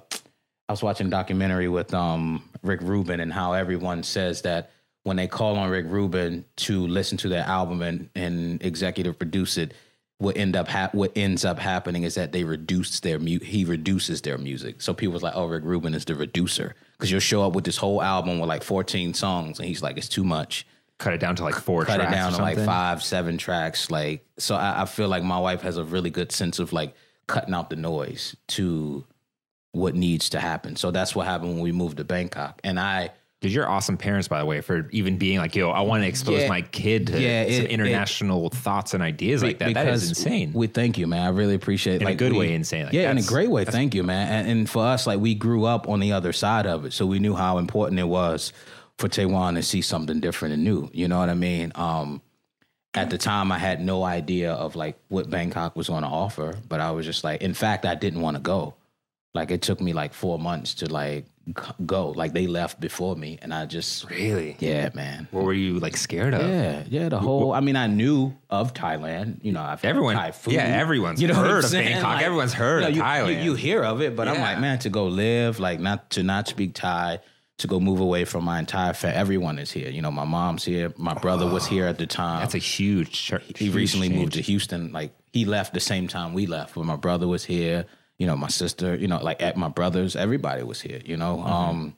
I 0.69 0.73
was 0.73 0.81
watching 0.83 1.09
a 1.09 1.11
documentary 1.11 1.67
with, 1.67 1.93
um, 1.93 2.49
Rick 2.63 2.83
Rubin 2.83 3.19
and 3.19 3.33
how 3.33 3.55
everyone 3.55 4.05
says 4.05 4.43
that 4.43 4.71
when 5.03 5.17
they 5.17 5.27
call 5.27 5.57
on 5.57 5.71
Rick 5.71 5.87
Rubin 5.89 6.45
to 6.59 6.87
listen 6.87 7.19
to 7.19 7.29
their 7.29 7.45
album 7.45 7.83
and, 7.83 8.11
and 8.15 8.63
executive 8.63 9.19
produce 9.19 9.57
it, 9.59 9.75
what 10.21 10.37
end 10.37 10.55
up 10.55 10.69
hap- 10.69 10.95
what 10.95 11.13
ends 11.17 11.47
up 11.47 11.59
happening 11.59 12.03
is 12.03 12.15
that 12.15 12.31
they 12.31 12.45
reduce 12.45 13.01
their 13.01 13.19
mu- 13.19 13.41
he 13.41 13.65
reduces 13.65 14.21
their 14.21 14.37
music. 14.37 14.83
So 14.83 14.93
people 14.93 15.15
was 15.15 15.23
like, 15.23 15.33
"Oh, 15.35 15.47
Rick 15.47 15.65
Rubin 15.65 15.95
is 15.95 16.05
the 16.05 16.15
reducer," 16.15 16.75
because 16.93 17.11
you'll 17.11 17.21
show 17.21 17.43
up 17.43 17.55
with 17.55 17.65
this 17.65 17.79
whole 17.79 18.03
album 18.03 18.39
with 18.39 18.49
like 18.49 18.63
14 18.63 19.15
songs, 19.15 19.59
and 19.59 19.67
he's 19.67 19.83
like, 19.83 19.97
"It's 19.97 20.09
too 20.09 20.23
much." 20.23 20.67
Cut 20.99 21.15
it 21.15 21.21
down 21.21 21.37
to 21.37 21.43
like 21.43 21.55
four 21.55 21.87
cut 21.87 22.01
it 22.01 22.11
down 22.11 22.35
or 22.35 22.37
to 22.37 22.43
like 22.43 22.59
five, 22.59 23.03
seven 23.03 23.39
tracks. 23.39 23.91
Like, 23.91 24.27
so 24.37 24.55
I, 24.57 24.83
I 24.83 24.85
feel 24.85 25.09
like 25.09 25.23
my 25.23 25.39
wife 25.39 25.63
has 25.63 25.79
a 25.79 25.85
really 25.85 26.11
good 26.11 26.33
sense 26.33 26.59
of 26.59 26.75
like 26.75 26.95
cutting 27.27 27.55
out 27.55 27.71
the 27.71 27.77
noise 27.77 28.37
to 28.49 29.07
what 29.73 29.95
needs 29.95 30.29
to 30.31 30.41
happen. 30.41 30.77
So 30.77 30.91
that's 30.91 31.15
what 31.17 31.27
happened 31.27 31.55
when 31.55 31.63
we 31.63 31.73
moved 31.73 31.97
to 31.97 32.05
Bangkok. 32.05 32.61
And 32.63 32.79
I, 32.79 33.13
Did 33.41 33.53
your 33.53 33.67
awesome 33.67 33.97
parents, 33.97 34.29
by 34.29 34.39
the 34.41 34.45
way, 34.45 34.61
for 34.61 34.87
even 34.91 35.17
being 35.17 35.39
like, 35.39 35.57
yo, 35.57 35.71
I 35.71 35.81
want 35.81 36.03
to 36.03 36.07
expose 36.09 36.43
Yeah. 36.43 36.49
my 36.49 36.61
kid 36.61 37.07
to 37.07 37.19
Yeah, 37.19 37.45
some 37.45 37.53
it- 37.53 37.65
it- 37.65 37.71
international 37.71 38.51
thoughts 38.51 38.93
and 38.93 39.03
ideas 39.03 39.43
like 39.43 39.59
that. 39.61 39.73
That 39.73 39.89
is 39.89 40.11
insane. 40.11 40.53
We 40.53 40.67
thank 40.67 40.99
you, 40.99 41.07
man. 41.07 41.23
I 41.27 41.31
really 41.31 41.55
appreciate 41.55 41.97
In 41.97 42.03
a 42.03 42.11
like, 42.11 42.19
good 42.19 42.33
we- 42.33 42.39
way, 42.41 42.53
insane. 42.53 42.85
Like, 42.85 42.93
yeah, 42.93 43.11
in 43.11 43.17
a 43.17 43.23
great 43.23 43.51
way. 43.51 43.65
Thank 43.65 43.95
you, 43.95 44.03
man. 44.03 44.29
And, 44.29 44.49
and 44.51 44.69
for 44.71 44.85
us, 44.85 45.07
like 45.07 45.21
we 45.21 45.35
grew 45.35 45.65
up 45.65 45.89
on 45.89 46.01
the 46.01 46.13
other 46.13 46.35
side 46.35 46.67
of 46.67 46.85
it, 46.85 46.93
so 46.93 47.07
we 47.07 47.19
knew 47.19 47.35
how 47.35 47.57
important 47.57 47.99
it 47.99 48.09
was 48.09 48.53
for 48.99 49.09
Taiwan 49.09 49.55
to 49.55 49.63
see 49.63 49.81
something 49.81 50.21
different 50.21 50.53
and 50.53 50.63
new. 50.63 50.91
You 50.93 51.09
know 51.09 51.19
what 51.19 51.31
I 51.31 51.35
mean? 51.35 51.73
Um, 51.77 52.21
at 52.93 53.09
the 53.09 53.17
time, 53.17 53.51
I 53.53 53.59
had 53.59 53.81
no 53.81 54.03
idea 54.05 54.53
of 54.53 54.77
like 54.77 54.99
what 55.09 55.31
Bangkok 55.31 55.77
was 55.77 55.89
going 55.89 56.03
to 56.03 56.09
offer, 56.09 56.57
but 56.69 56.81
I 56.81 56.91
was 56.91 57.07
just 57.07 57.25
like, 57.25 57.41
in 57.41 57.55
fact, 57.55 57.87
I 57.87 57.95
didn't 57.95 58.21
want 58.21 58.37
to 58.37 58.43
go. 58.43 58.75
Like 59.33 59.51
it 59.53 59.63
took 59.63 59.81
me 59.81 59.93
like 59.93 60.13
four 60.13 60.39
months 60.39 60.75
to 60.75 60.87
like 60.93 61.27
go. 61.87 62.11
Like 62.11 62.33
they 62.33 62.49
left 62.49 62.81
before 62.81 63.15
me, 63.15 63.39
and 63.41 63.55
I 63.55 63.67
just 63.67 64.11
really? 64.11 64.57
yeah, 64.59 64.91
man. 64.93 65.29
What 65.31 65.45
were 65.45 65.53
you 65.53 65.79
like 65.79 65.97
scared 65.97 66.35
of? 66.35 66.43
Yeah, 66.43 66.83
yeah. 66.89 67.09
The 67.09 67.19
whole. 67.21 67.53
I 67.53 67.61
mean, 67.61 67.77
I 67.77 67.87
knew 67.87 68.35
of 68.49 68.75
Thailand. 68.75 69.39
You 69.45 69.53
know, 69.53 69.63
I've 69.63 69.85
Everyone- 69.85 70.17
Thai 70.17 70.33
food. 70.33 70.55
yeah, 70.55 70.65
everyone's 70.65 71.23
what 71.23 71.31
heard 71.31 71.65
of? 71.65 71.71
Bangkok. 71.71 72.23
Everyone's 72.23 72.53
heard 72.53 72.83
you 72.83 72.89
of 72.89 72.97
you- 72.97 73.03
Thailand. 73.03 73.35
You, 73.37 73.53
you 73.53 73.55
hear 73.55 73.85
of 73.85 74.03
it, 74.03 74.17
but 74.17 74.27
I'm 74.27 74.41
like, 74.41 74.59
man, 74.59 74.81
to 74.81 74.91
go 74.91 75.07
live, 75.07 75.61
like 75.61 75.79
not 75.79 76.11
to 76.11 76.25
not 76.25 76.49
speak 76.49 76.75
Thai, 76.75 77.21
to 77.59 77.67
go 77.69 77.79
move 77.79 78.01
away 78.01 78.25
from 78.25 78.45
my 78.45 78.59
entire 78.59 78.95
family. 78.95 79.17
Everyone 79.17 79.61
is 79.61 79.71
here. 79.71 79.91
You 79.91 80.03
know, 80.03 80.11
my 80.11 80.25
mom's 80.25 80.65
here. 80.65 80.93
My 80.97 81.15
brother 81.15 81.47
was 81.47 81.67
here 81.67 81.87
at 81.87 81.99
the 81.99 82.05
oh, 82.05 82.07
time. 82.07 82.41
That's 82.41 82.55
a 82.55 82.59
huge. 82.59 83.13
ch- 83.13 83.35
he 83.47 83.67
huge 83.67 83.75
recently 83.77 84.09
change. 84.09 84.21
moved 84.21 84.33
to 84.33 84.43
Houston. 84.43 84.91
Like 84.93 85.13
he 85.33 85.45
left 85.45 85.73
the 85.73 85.81
same 85.81 86.09
time 86.09 86.33
we 86.35 86.47
left, 86.47 86.75
but 86.75 86.85
my 86.85 86.97
brother 86.97 87.29
was 87.29 87.45
here. 87.45 87.87
You 88.21 88.27
know, 88.29 88.37
my 88.37 88.49
sister. 88.49 88.95
You 88.95 89.09
know, 89.09 89.19
like 89.21 89.43
at 89.43 89.57
my 89.57 89.69
brothers, 89.69 90.15
everybody 90.15 90.63
was 90.63 90.81
here. 90.81 91.01
You 91.05 91.17
know, 91.17 91.39
Mm-hmm. 91.39 91.53
um, 91.53 91.97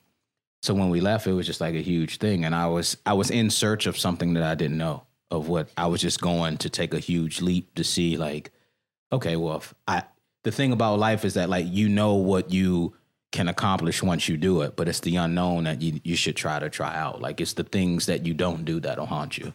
so 0.63 0.73
when 0.73 0.89
we 0.89 1.01
left, 1.01 1.27
it 1.27 1.33
was 1.33 1.45
just 1.45 1.59
like 1.61 1.75
a 1.75 1.81
huge 1.81 2.17
thing, 2.17 2.45
and 2.45 2.55
I 2.55 2.67
was 2.67 2.97
I 3.05 3.13
was 3.13 3.29
in 3.29 3.49
search 3.51 3.85
of 3.85 3.97
something 3.97 4.33
that 4.35 4.43
I 4.43 4.55
didn't 4.55 4.77
know 4.77 5.03
of. 5.29 5.49
What 5.49 5.67
I 5.77 5.87
was 5.87 5.99
just 6.01 6.21
going 6.21 6.57
to 6.59 6.69
take 6.69 6.93
a 6.93 6.99
huge 6.99 7.41
leap 7.41 7.75
to 7.75 7.83
see, 7.83 8.15
like, 8.17 8.51
okay, 9.11 9.35
well, 9.35 9.57
if 9.57 9.73
I 9.87 10.03
the 10.43 10.51
thing 10.51 10.71
about 10.71 10.99
life 10.99 11.25
is 11.25 11.33
that 11.35 11.49
like 11.49 11.65
you 11.69 11.89
know 11.89 12.13
what 12.15 12.51
you 12.51 12.93
can 13.33 13.49
accomplish 13.49 14.01
once 14.01 14.29
you 14.29 14.37
do 14.37 14.61
it, 14.61 14.75
but 14.77 14.87
it's 14.87 15.01
the 15.01 15.17
unknown 15.17 15.65
that 15.65 15.81
you 15.81 15.99
you 16.05 16.15
should 16.15 16.37
try 16.37 16.57
to 16.59 16.69
try 16.69 16.95
out. 16.95 17.21
Like 17.21 17.41
it's 17.41 17.53
the 17.53 17.63
things 17.65 18.05
that 18.05 18.25
you 18.25 18.33
don't 18.33 18.63
do 18.63 18.79
that'll 18.79 19.05
haunt 19.07 19.37
you. 19.37 19.51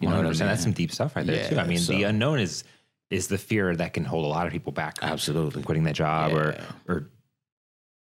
You 0.00 0.08
know 0.08 0.16
what 0.16 0.24
I 0.26 0.30
100%. 0.30 0.38
mean? 0.40 0.48
That's 0.48 0.62
some 0.62 0.72
deep 0.72 0.92
stuff 0.92 1.14
right 1.16 1.26
there 1.26 1.36
Yeah, 1.42 1.48
too. 1.50 1.58
I 1.58 1.66
mean, 1.66 1.78
so- 1.78 1.92
the 1.92 2.04
unknown 2.04 2.38
is 2.38 2.64
is 3.10 3.28
the 3.28 3.38
fear 3.38 3.74
that 3.76 3.92
can 3.94 4.04
hold 4.04 4.24
a 4.24 4.28
lot 4.28 4.46
of 4.46 4.52
people 4.52 4.72
back 4.72 4.96
Absolutely. 5.02 5.62
quitting 5.62 5.84
that 5.84 5.94
job 5.94 6.32
or 6.32 6.52
Yeah. 6.52 6.64
or 6.94 7.10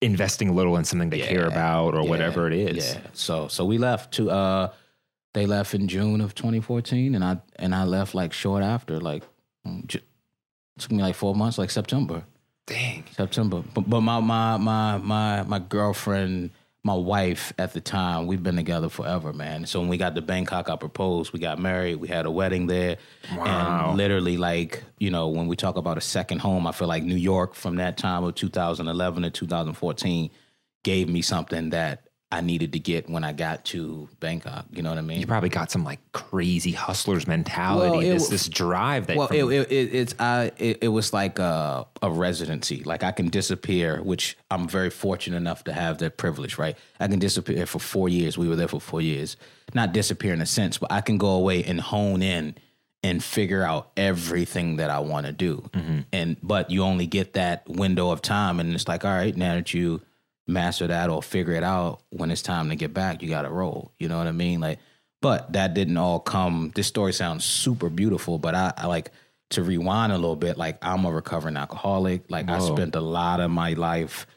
investing 0.02 0.48
a 0.50 0.54
little 0.54 0.78
in 0.78 0.86
something 0.86 1.10
they 1.10 1.20
care 1.20 1.46
about 1.46 1.94
or 1.94 2.04
Yeah, 2.04 2.10
whatever 2.10 2.48
it 2.48 2.54
is. 2.54 2.94
Yeah. 2.96 3.02
So 3.14 3.48
so 3.48 3.66
we 3.66 3.78
left 3.78 4.14
to 4.16 4.30
uh 4.32 4.72
they 5.34 5.46
left 5.46 5.74
in 5.74 5.88
June 5.88 6.22
of 6.22 6.34
2014 6.36 7.16
and 7.16 7.24
I 7.24 7.38
and 7.58 7.74
I 7.76 7.84
left 7.84 8.16
like 8.16 8.34
short 8.34 8.64
after 8.64 9.00
like 9.00 9.24
mm, 9.68 9.88
took 10.78 10.92
me 10.92 11.02
like 11.04 11.16
4 11.16 11.36
months 11.36 11.58
like 11.58 11.70
September. 11.70 12.24
Dang. 12.66 13.04
September. 13.12 13.64
But, 13.74 13.90
but 13.90 14.02
my 14.02 14.20
my 14.20 14.58
my 14.58 14.98
my 14.98 15.44
my 15.44 15.60
girlfriend, 15.60 16.52
my 16.90 16.96
wife 16.96 17.54
at 17.60 17.74
the 17.74 17.82
time, 17.82 18.26
we've 18.26 18.42
been 18.42 18.56
together 18.56 18.90
forever, 18.90 19.32
man. 19.32 19.68
So 19.68 19.80
when 19.80 19.90
we 19.90 19.98
got 19.98 20.16
to 20.16 20.24
Bangkok, 20.24 20.72
I 20.72 20.76
proposed. 20.76 21.32
We 21.32 21.40
got 21.40 21.60
married. 21.60 21.98
We 21.98 22.08
had 22.08 22.26
a 22.26 22.32
wedding 22.32 22.66
there. 22.66 22.98
Wow. 23.36 23.90
And 23.90 23.98
literally, 23.98 24.38
like 24.38 24.84
you 24.98 25.12
know, 25.12 25.28
when 25.28 25.46
we 25.46 25.56
talk 25.56 25.78
about 25.78 26.00
a 26.00 26.02
second 26.02 26.40
home, 26.40 26.66
I 26.66 26.72
feel 26.72 26.88
like 26.88 27.04
New 27.04 27.16
York 27.16 27.54
from 27.54 27.76
that 27.76 27.98
time 27.98 28.24
of 28.24 28.34
2011 28.34 29.22
to 29.22 29.30
2014 29.30 30.32
gave 30.84 31.08
me 31.08 31.22
something 31.22 31.70
that 31.70 32.09
I 32.32 32.42
needed 32.42 32.74
to 32.74 32.80
get 32.80 33.10
when 33.10 33.24
I 33.24 33.34
got 33.34 33.66
to 33.66 34.08
Bangkok. 34.20 34.66
You 34.72 34.84
know 34.84 34.90
what 34.90 35.00
I 35.00 35.02
mean? 35.02 35.20
You 35.20 35.26
probably 35.26 35.50
got 35.50 35.72
some 35.72 35.84
like 35.84 36.00
crazy 36.12 36.72
hustlers 36.72 37.26
mentality, 37.26 37.90
Well, 37.90 38.00
it 38.02 38.10
this 38.10 38.28
this 38.28 38.48
drive 38.48 39.08
that 39.08 39.18
Well, 39.18 39.28
from- 39.28 39.38
it, 39.38 39.46
it, 39.46 39.72
it, 39.72 39.96
it's 39.96 40.16
I 40.20 40.52
it, 40.58 40.78
it 40.82 40.88
was 40.90 41.12
like 41.12 41.40
a, 41.40 41.88
a 42.04 42.12
residency. 42.12 42.84
Like 42.84 43.04
I 43.04 43.12
can 43.12 43.30
disappear, 43.30 44.02
which 44.04 44.38
I'm 44.52 44.68
very 44.68 44.92
fortunate 44.92 45.38
enough 45.38 45.64
to 45.64 45.74
have 45.74 45.98
that 46.00 46.18
privilege. 46.18 46.60
Right, 46.60 46.78
I 47.00 47.08
can 47.08 47.18
disappear 47.18 47.66
for 47.66 47.80
four 47.80 48.10
years. 48.10 48.38
We 48.38 48.48
were 48.48 48.56
there 48.56 48.68
for 48.68 48.80
four 48.80 49.02
years. 49.02 49.36
Not 49.74 49.92
disappear 49.92 50.34
in 50.34 50.42
a 50.42 50.46
sense, 50.46 50.78
but 50.78 50.92
I 50.92 51.02
can 51.02 51.18
go 51.18 51.30
away 51.30 51.64
and 51.64 51.82
hone 51.82 52.22
in 52.22 52.56
and 53.02 53.24
figure 53.24 53.64
out 53.64 53.92
everything 53.98 54.76
that 54.76 54.90
I 54.90 55.00
want 55.00 55.26
to 55.26 55.32
do. 55.32 55.68
Mm-hmm. 55.74 56.00
And 56.14 56.38
but 56.44 56.70
you 56.70 56.84
only 56.84 57.08
get 57.08 57.34
that 57.34 57.68
window 57.68 58.12
of 58.12 58.22
time, 58.22 58.60
and 58.60 58.74
it's 58.76 58.88
like, 58.88 59.04
all 59.04 59.12
right, 59.12 59.36
now 59.36 59.56
that 59.56 59.74
you 59.74 60.02
master 60.50 60.88
that 60.88 61.10
or 61.10 61.22
figure 61.24 61.54
it 61.54 61.64
out, 61.64 62.02
when 62.10 62.32
it's 62.32 62.42
time 62.42 62.70
to 62.70 62.76
get 62.76 62.94
back, 62.94 63.22
you 63.22 63.30
got 63.30 63.44
to 63.44 63.50
roll. 63.50 63.92
You 64.00 64.10
know 64.10 64.18
what 64.18 64.28
I 64.28 64.32
mean? 64.32 64.60
Like, 64.60 64.80
but 65.22 65.54
that 65.54 65.74
didn't 65.74 65.98
all 65.98 66.20
come. 66.20 66.72
This 66.76 66.88
story 66.88 67.14
sounds 67.14 67.46
super 67.46 67.90
beautiful, 67.90 68.40
but 68.40 68.56
I, 68.56 68.74
I 68.78 68.88
like 68.88 69.12
to 69.52 69.64
rewind 69.64 70.12
a 70.12 70.18
little 70.18 70.36
bit. 70.36 70.58
Like, 70.58 70.78
I'm 70.82 71.06
a 71.06 71.12
recovering 71.12 71.58
alcoholic. 71.58 72.30
Like, 72.30 72.50
I 72.50 72.60
spent 72.60 72.96
a 72.96 73.02
lot 73.02 73.40
of 73.40 73.52
my 73.52 73.74
life 73.74 74.28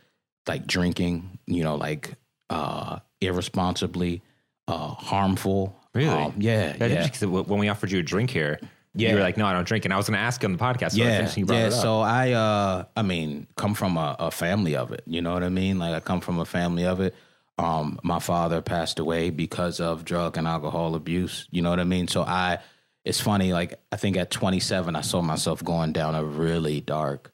like 0.47 0.67
drinking. 0.67 1.39
You 1.47 1.65
know, 1.65 1.77
like 1.77 2.15
uh 2.51 2.99
irresponsibly, 3.21 4.23
uh 4.69 4.89
harmful. 4.89 5.77
Really? 5.95 6.09
Um, 6.09 6.35
yeah, 6.39 6.75
yeah. 6.81 7.27
when 7.27 7.59
we 7.59 7.69
offered 7.69 7.91
you 7.91 7.99
a 7.99 8.03
drink 8.03 8.31
here, 8.31 8.59
you 8.95 9.09
Yeah. 9.09 9.15
were 9.15 9.21
like, 9.21 9.37
"No, 9.37 9.47
I 9.47 9.53
don't 9.53 9.67
drink." 9.67 9.85
And 9.85 9.93
I 9.95 9.97
was 9.97 10.09
going 10.09 10.19
to 10.19 10.23
ask 10.25 10.43
you 10.43 10.47
on 10.49 10.53
the 10.53 10.59
podcast. 10.59 10.93
So 10.93 10.99
yeah, 10.99 11.21
yeah, 11.23 11.33
you 11.37 11.47
yeah. 11.49 11.67
it 11.67 11.73
up. 11.73 11.81
So 11.83 12.01
I, 12.01 12.33
uh, 12.33 12.85
I 12.97 13.03
mean, 13.03 13.47
come 13.57 13.75
from 13.75 13.97
a, 13.97 14.17
a 14.19 14.31
family 14.31 14.77
of 14.77 14.93
it. 14.93 15.03
You 15.07 15.23
know 15.23 15.33
what 15.33 15.43
I 15.43 15.49
mean? 15.49 15.79
Like 15.79 15.95
I 15.95 16.01
come 16.01 16.21
from 16.21 16.39
a 16.39 16.45
family 16.45 16.85
of 16.85 17.01
it. 17.01 17.15
Um, 17.59 17.99
my 18.03 18.19
father 18.19 18.61
passed 18.63 18.99
away 18.99 19.31
because 19.31 19.79
of 19.79 20.05
drug 20.05 20.37
and 20.37 20.47
alcohol 20.49 20.95
abuse. 20.95 21.47
You 21.51 21.63
know 21.63 21.71
what 21.71 21.81
I 21.81 21.85
mean? 21.85 22.09
So 22.09 22.23
I, 22.23 22.59
it's 23.05 23.21
funny. 23.21 23.53
Like 23.53 23.79
I 23.93 23.97
think 23.97 24.17
at 24.17 24.31
27, 24.31 24.97
I 24.97 25.01
saw 25.03 25.21
myself 25.23 25.63
going 25.63 25.93
down 25.93 26.15
a 26.15 26.25
really 26.25 26.81
dark, 26.81 27.33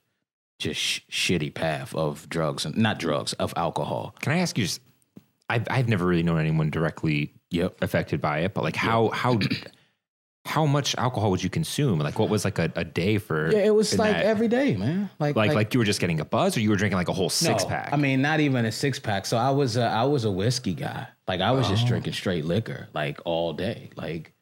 just 0.58 0.80
sh- 0.80 1.00
shitty 1.10 1.54
path 1.54 1.94
of 1.94 2.28
drugs 2.28 2.64
and 2.64 2.76
not 2.76 2.98
drugs 2.98 3.32
of 3.34 3.54
alcohol. 3.56 4.14
Can 4.20 4.32
I 4.32 4.38
ask 4.38 4.58
you? 4.58 4.64
Just, 4.64 4.80
I've 5.48 5.66
I've 5.70 5.88
never 5.88 6.04
really 6.04 6.22
known 6.24 6.40
anyone 6.40 6.70
directly 6.70 7.32
Yep. 7.50 7.80
affected 7.82 8.20
by 8.20 8.40
it, 8.40 8.52
but 8.54 8.64
like 8.64 8.76
how 8.76 9.08
how 9.10 9.38
how 10.48 10.64
much 10.66 10.94
alcohol 10.96 11.30
would 11.30 11.42
you 11.42 11.50
consume? 11.50 11.98
Like, 11.98 12.18
what 12.18 12.28
was 12.30 12.44
like 12.44 12.58
a, 12.58 12.72
a 12.74 12.84
day 12.84 13.18
for? 13.18 13.50
Yeah, 13.52 13.58
it 13.58 13.74
was 13.74 13.98
like 13.98 14.12
that? 14.16 14.24
every 14.24 14.48
day, 14.48 14.76
man. 14.76 15.10
Like 15.20 15.36
like 15.36 15.54
like 15.54 15.74
you 15.74 15.78
were 15.80 15.84
just 15.84 16.00
getting 16.00 16.20
a 16.20 16.24
buzz, 16.24 16.56
or 16.56 16.60
you 16.60 16.70
were 16.70 16.76
drinking 16.76 16.96
like 16.96 17.08
a 17.08 17.12
whole 17.12 17.30
six 17.30 17.62
No, 17.62 17.68
pack. 17.68 17.92
I 17.92 17.96
mean, 17.96 18.22
not 18.22 18.40
even 18.40 18.64
a 18.64 18.72
six 18.72 18.98
pack. 18.98 19.26
So 19.26 19.36
I 19.36 19.50
was 19.50 19.76
a, 19.76 19.84
I 19.84 20.04
was 20.04 20.24
a 20.24 20.30
whiskey 20.30 20.74
guy. 20.74 21.06
Like 21.28 21.40
I 21.40 21.52
was 21.52 21.68
just 21.68 21.84
Oh. 21.84 21.88
drinking 21.88 22.14
straight 22.14 22.44
liquor, 22.46 22.88
like 22.94 23.20
all 23.24 23.52
day. 23.52 23.90
Like, 23.96 24.32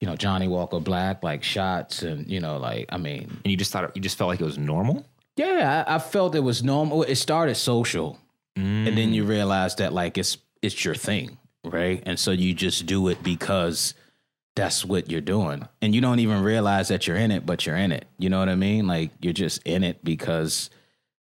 you 0.00 0.06
know, 0.08 0.16
Johnnie 0.16 0.48
Walker 0.48 0.80
Black, 0.80 1.22
like 1.22 1.42
shots, 1.44 2.02
and 2.02 2.28
you 2.28 2.40
know, 2.40 2.58
like 2.58 2.86
I 2.90 2.96
mean, 2.98 3.38
and 3.44 3.50
you 3.50 3.56
just 3.56 3.70
thought 3.72 3.94
you 3.94 4.02
just 4.02 4.18
felt 4.18 4.28
like 4.28 4.40
it 4.40 4.44
was 4.44 4.58
normal. 4.58 5.06
yeah, 5.36 5.84
I, 5.86 5.94
I 5.96 5.98
felt 5.98 6.34
it 6.34 6.40
was 6.40 6.62
normal. 6.64 7.02
It 7.04 7.16
started 7.16 7.54
social, 7.54 8.18
and 8.56 8.86
then 8.98 9.10
Mm. 9.10 9.14
you 9.14 9.24
realize 9.24 9.76
that 9.76 9.92
like 9.92 10.18
it's 10.18 10.38
it's 10.62 10.84
your 10.84 10.94
thing, 10.94 11.38
right? 11.64 12.02
And 12.04 12.18
so 12.18 12.30
you 12.32 12.52
just 12.52 12.86
do 12.86 13.08
it 13.08 13.22
because 13.22 13.94
that's 14.60 14.84
what 14.84 15.10
you're 15.10 15.20
doing, 15.20 15.66
and 15.82 15.94
you 15.94 16.00
don't 16.00 16.18
even 16.20 16.42
realize 16.42 16.88
that 16.88 17.06
you're 17.06 17.16
in 17.16 17.30
it, 17.30 17.44
but 17.46 17.66
you're 17.66 17.76
in 17.76 17.92
it. 17.92 18.06
You 18.18 18.30
know 18.30 18.38
what 18.38 18.48
I 18.48 18.54
mean? 18.54 18.86
Like 18.86 19.10
you're 19.20 19.32
just 19.32 19.62
in 19.64 19.82
it 19.84 20.04
because 20.04 20.70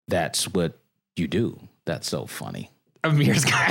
that's 0.08 0.47
what 0.47 0.78
you 1.15 1.28
do. 1.28 1.60
That's 1.86 2.08
so 2.08 2.25
funny. 2.25 2.69
Amir's 3.04 3.45
guy. 3.45 3.67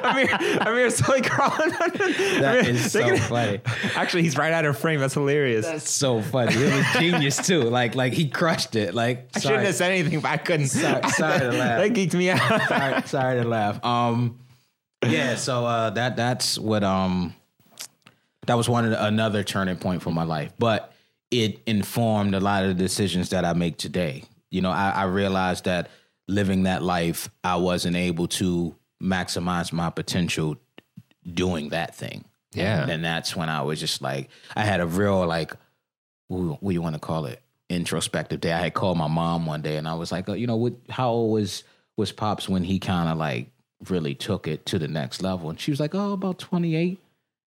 Amir, 0.02 0.28
Amir's 0.66 0.98
totally 0.98 1.20
crawling 1.28 1.74
under. 1.74 1.98
That 2.40 2.60
Amir- 2.60 2.70
is 2.70 2.90
so 2.92 2.98
they're 3.00 3.08
gonna- 3.16 3.20
funny. 3.20 3.60
Actually, 3.94 4.22
he's 4.22 4.38
right 4.38 4.52
out 4.52 4.64
of 4.64 4.78
frame. 4.78 5.00
That's 5.00 5.14
hilarious. 5.14 5.66
That's 5.66 5.90
so 5.90 6.22
funny. 6.22 6.54
It 6.54 6.74
was 6.74 6.86
genius 6.98 7.36
too. 7.46 7.62
Like 7.64 7.94
like 7.94 8.12
he 8.14 8.28
crushed 8.28 8.74
it. 8.76 8.94
Like 8.94 9.28
I 9.36 9.40
shouldn't 9.40 9.64
have 9.64 9.74
said 9.74 9.92
anything, 9.92 10.20
but 10.20 10.30
I 10.30 10.36
couldn't. 10.38 10.68
Sorry- 10.68 11.08
sorry 11.10 11.40
to 11.40 11.52
laugh. 11.52 11.80
That 11.80 11.90
geeked 11.92 12.14
me 12.14 12.30
out. 12.30 12.68
sorry, 12.68 13.02
sorry 13.06 13.42
to 13.42 13.48
laugh. 13.48 13.84
Um, 13.84 14.38
yeah. 15.06 15.34
So 15.36 15.66
uh, 15.66 15.90
that 15.90 16.16
that's 16.16 16.58
what 16.58 16.82
um, 16.84 17.34
that 18.48 18.56
was 18.56 18.66
one 18.68 18.88
the, 18.88 19.04
another 19.04 19.44
turning 19.44 19.76
point 19.76 20.02
for 20.02 20.10
my 20.10 20.24
life, 20.24 20.52
but 20.58 20.92
it 21.30 21.60
informed 21.66 22.34
a 22.34 22.40
lot 22.40 22.64
of 22.64 22.70
the 22.70 22.82
decisions 22.82 23.28
that 23.28 23.44
I 23.44 23.52
make 23.52 23.76
today. 23.76 24.24
You 24.50 24.62
know, 24.62 24.70
I, 24.70 24.88
I 24.90 25.04
realized 25.04 25.66
that 25.66 25.90
living 26.26 26.62
that 26.62 26.82
life, 26.82 27.28
I 27.44 27.56
wasn't 27.56 27.96
able 27.96 28.26
to 28.28 28.74
maximize 29.02 29.70
my 29.70 29.90
potential 29.90 30.56
doing 31.30 31.68
that 31.68 31.94
thing. 31.94 32.24
Yeah. 32.54 32.88
And 32.88 33.04
that's 33.04 33.36
when 33.36 33.50
I 33.50 33.60
was 33.60 33.80
just 33.80 34.00
like, 34.00 34.30
I 34.56 34.64
had 34.64 34.80
a 34.80 34.86
real 34.86 35.26
like, 35.26 35.52
what 36.28 36.62
what 36.62 36.70
do 36.70 36.74
you 36.74 36.80
want 36.80 36.94
to 36.94 37.00
call 37.00 37.26
it? 37.26 37.42
Introspective 37.68 38.40
day. 38.40 38.52
I 38.54 38.60
had 38.60 38.72
called 38.72 38.96
my 38.96 39.08
mom 39.08 39.44
one 39.44 39.60
day, 39.60 39.76
and 39.76 39.86
I 39.86 39.92
was 39.92 40.10
like, 40.10 40.26
uh, 40.26 40.32
you 40.32 40.46
know, 40.46 40.56
what? 40.56 40.72
How 40.88 41.10
old 41.10 41.32
was 41.34 41.64
was 41.98 42.12
pops 42.12 42.48
when 42.48 42.64
he 42.64 42.78
kind 42.78 43.10
of 43.10 43.18
like 43.18 43.50
really 43.90 44.14
took 44.14 44.48
it 44.48 44.64
to 44.66 44.78
the 44.78 44.88
next 44.88 45.22
level? 45.22 45.50
And 45.50 45.60
she 45.60 45.70
was 45.70 45.80
like, 45.80 45.94
oh, 45.94 46.12
about 46.12 46.38
twenty 46.38 46.74
eight. 46.74 46.98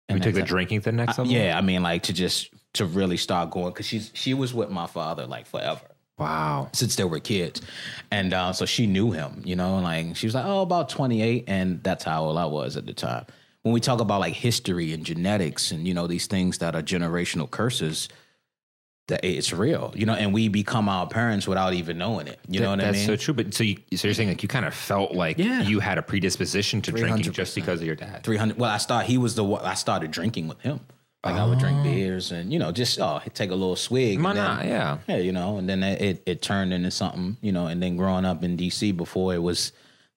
We 0.10 0.20
took 0.20 0.34
the 0.34 0.42
drinking 0.42 0.82
to 0.82 0.92
the 0.92 0.98
next 0.98 1.18
level. 1.18 1.32
Yeah, 1.32 1.58
I 1.58 1.62
mean, 1.62 1.84
like 1.84 2.04
to 2.04 2.14
just 2.14 2.50
to 2.74 2.86
really 2.86 3.18
start 3.18 3.52
going 3.52 3.68
because 3.68 3.86
she's 3.86 4.12
she 4.14 4.34
was 4.34 4.54
with 4.54 4.70
my 4.70 4.88
father 4.88 5.26
like 5.26 5.46
forever 5.46 5.82
Wow. 6.18 6.70
since 6.74 6.96
they 6.96 7.04
were 7.04 7.20
kids, 7.20 7.62
and 8.12 8.34
uh, 8.34 8.54
so 8.54 8.66
she 8.66 8.86
knew 8.88 9.12
him. 9.12 9.42
You 9.46 9.56
know, 9.56 9.80
like 9.80 10.16
she 10.16 10.28
was 10.28 10.36
like, 10.36 10.46
oh, 10.46 10.62
about 10.62 10.90
twenty 10.90 11.22
eight, 11.22 11.46
and 11.48 11.82
that's 11.84 12.04
how 12.04 12.26
old 12.26 12.38
I 12.38 12.46
was 12.46 12.78
at 12.78 12.86
the 12.86 12.94
time. 12.94 13.26
When 13.64 13.74
we 13.74 13.80
talk 13.80 14.02
about 14.02 14.20
like 14.22 14.34
history 14.34 14.92
and 14.94 15.06
genetics 15.06 15.72
and 15.72 15.88
you 15.88 15.94
know 15.94 16.08
these 16.08 16.28
things 16.28 16.58
that 16.60 16.76
are 16.76 16.84
generational 16.84 17.50
curses, 17.50 18.10
that 19.12 19.24
it's 19.24 19.54
real. 19.54 19.93
You 19.95 20.06
know, 20.06 20.13
and 20.13 20.34
we 20.34 20.47
become 20.47 20.89
our 20.89 21.06
parents 21.08 21.47
without 21.47 21.74
even 21.74 21.97
knowing 21.97 22.28
it. 22.28 22.39
You 22.50 22.60
know 22.60 22.71
what 22.71 22.80
I 22.82 22.86
mean? 22.86 22.93
That's 22.93 23.06
so 23.06 23.15
true. 23.15 23.34
But 23.34 23.54
so 23.54 23.63
you 23.63 23.78
so 23.95 24.08
you're 24.08 24.15
saying 24.15 24.30
like 24.30 24.41
you 24.41 24.50
kind 24.50 24.65
of 24.65 24.74
felt 24.74 25.13
like 25.13 25.38
Yeah. 25.38 25.62
you 25.62 25.80
had 25.80 25.97
a 25.97 26.02
predisposition 26.02 26.82
to 26.84 26.91
drinking 26.91 27.32
just 27.32 27.56
because 27.56 27.80
of 27.82 27.86
your 27.86 27.95
dad. 27.95 28.24
Three 28.24 28.38
hundred. 28.38 28.58
Well, 28.58 28.71
I 28.71 28.78
start. 28.78 29.06
He 29.06 29.17
was 29.17 29.36
the. 29.36 29.43
one- 29.43 29.63
I 29.63 29.76
started 29.76 30.12
drinking 30.12 30.47
with 30.47 30.60
him. 30.62 30.80
Like 31.24 31.36
I 31.36 31.45
would 31.45 31.60
drink 31.60 31.78
oh. 31.82 31.84
beers 31.84 32.32
and 32.32 32.52
you 32.52 32.58
know 32.58 32.71
just 32.71 33.00
oh 33.00 33.21
take 33.36 33.52
a 33.52 33.56
little 33.56 33.76
swig. 33.76 34.19
Why 34.19 34.32
and 34.32 34.39
then- 34.39 34.45
not? 34.45 34.65
Yeah. 34.65 34.97
Yeah, 35.08 35.17
you 35.17 35.32
know, 35.32 35.58
and 35.58 35.69
then 35.69 35.84
it, 35.84 36.02
it 36.02 36.24
it 36.26 36.41
turned 36.41 36.74
into 36.74 36.89
something, 36.89 37.38
you 37.41 37.52
know, 37.52 37.67
and 37.67 37.82
then 37.82 37.95
growing 37.95 38.26
up 38.26 38.43
in 38.43 38.58
DC 38.58 38.97
before 38.97 39.34
it 39.36 39.43
was 39.43 39.71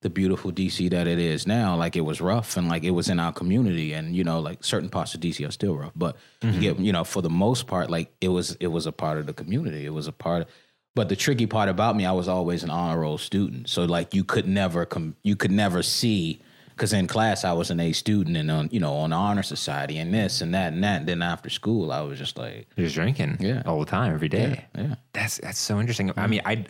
the 0.05 0.11
beautiful 0.11 0.53
DC 0.53 0.91
that 0.91 1.09
it 1.09 1.19
is 1.19 1.47
now, 1.47 1.75
like 1.75 1.97
it 1.97 2.03
was 2.03 2.21
rough 2.21 2.59
and 2.59 2.69
like 2.69 2.85
it 2.85 2.91
was 2.91 3.09
in 3.09 3.19
our 3.19 3.33
community 3.33 3.95
and 3.95 4.15
you 4.15 4.23
know, 4.23 4.39
like 4.39 4.63
certain 4.63 4.91
parts 4.91 5.15
of 5.15 5.21
DC 5.21 5.49
are 5.49 5.51
still 5.51 5.75
rough, 5.75 5.93
but 5.97 6.17
you 6.43 6.51
mm-hmm. 6.51 6.61
get, 6.61 6.79
you 6.79 6.93
know, 6.93 7.05
for 7.05 7.23
the 7.23 7.31
most 7.31 7.67
part, 7.67 7.91
like 7.91 8.13
it 8.21 8.29
was 8.29 8.55
it 8.61 8.67
was 8.67 8.87
a 8.87 8.93
part 8.93 9.17
of 9.17 9.25
the 9.25 9.33
community. 9.33 9.87
It 9.87 9.95
was 9.95 10.07
a 10.07 10.13
part 10.13 10.47
but 10.95 11.09
the 11.09 11.17
tricky 11.17 11.47
part 11.47 11.69
about 11.69 11.97
me, 11.97 12.07
I 12.07 12.13
was 12.13 12.29
always 12.29 12.63
an 12.63 12.71
honor 12.71 13.01
roll 13.01 13.19
student. 13.19 13.69
So 13.69 13.85
like 13.85 14.15
you 14.15 14.25
could 14.25 14.47
never 14.47 14.85
come 14.87 15.17
you 15.23 15.37
could 15.37 15.51
never 15.51 15.83
see 15.83 16.41
because 16.69 16.93
in 16.93 17.07
class 17.07 17.45
I 17.45 17.53
was 17.55 17.71
an 17.71 17.81
A 17.81 17.93
student 17.93 18.37
and 18.37 18.51
on 18.51 18.69
you 18.71 18.81
know 18.81 18.93
on 18.93 19.11
the 19.11 19.17
honor 19.17 19.43
society 19.43 19.97
and 19.99 20.13
this 20.13 20.43
and 20.43 20.55
that 20.55 20.73
and 20.73 20.85
that. 20.85 21.01
And 21.01 21.09
then 21.09 21.23
after 21.23 21.51
school 21.51 21.91
I 21.91 22.03
was 22.03 22.19
just 22.19 22.37
like 22.37 22.69
just 22.77 22.95
drinking 22.95 23.39
Yeah. 23.41 23.63
all 23.67 23.81
the 23.81 23.87
time, 23.87 24.13
every 24.13 24.29
day. 24.29 24.67
yeah. 24.77 24.97
That's 25.15 25.39
that's 25.39 25.59
so 25.59 25.81
interesting. 25.81 26.13
I 26.17 26.27
mean, 26.27 26.43
I 26.45 26.67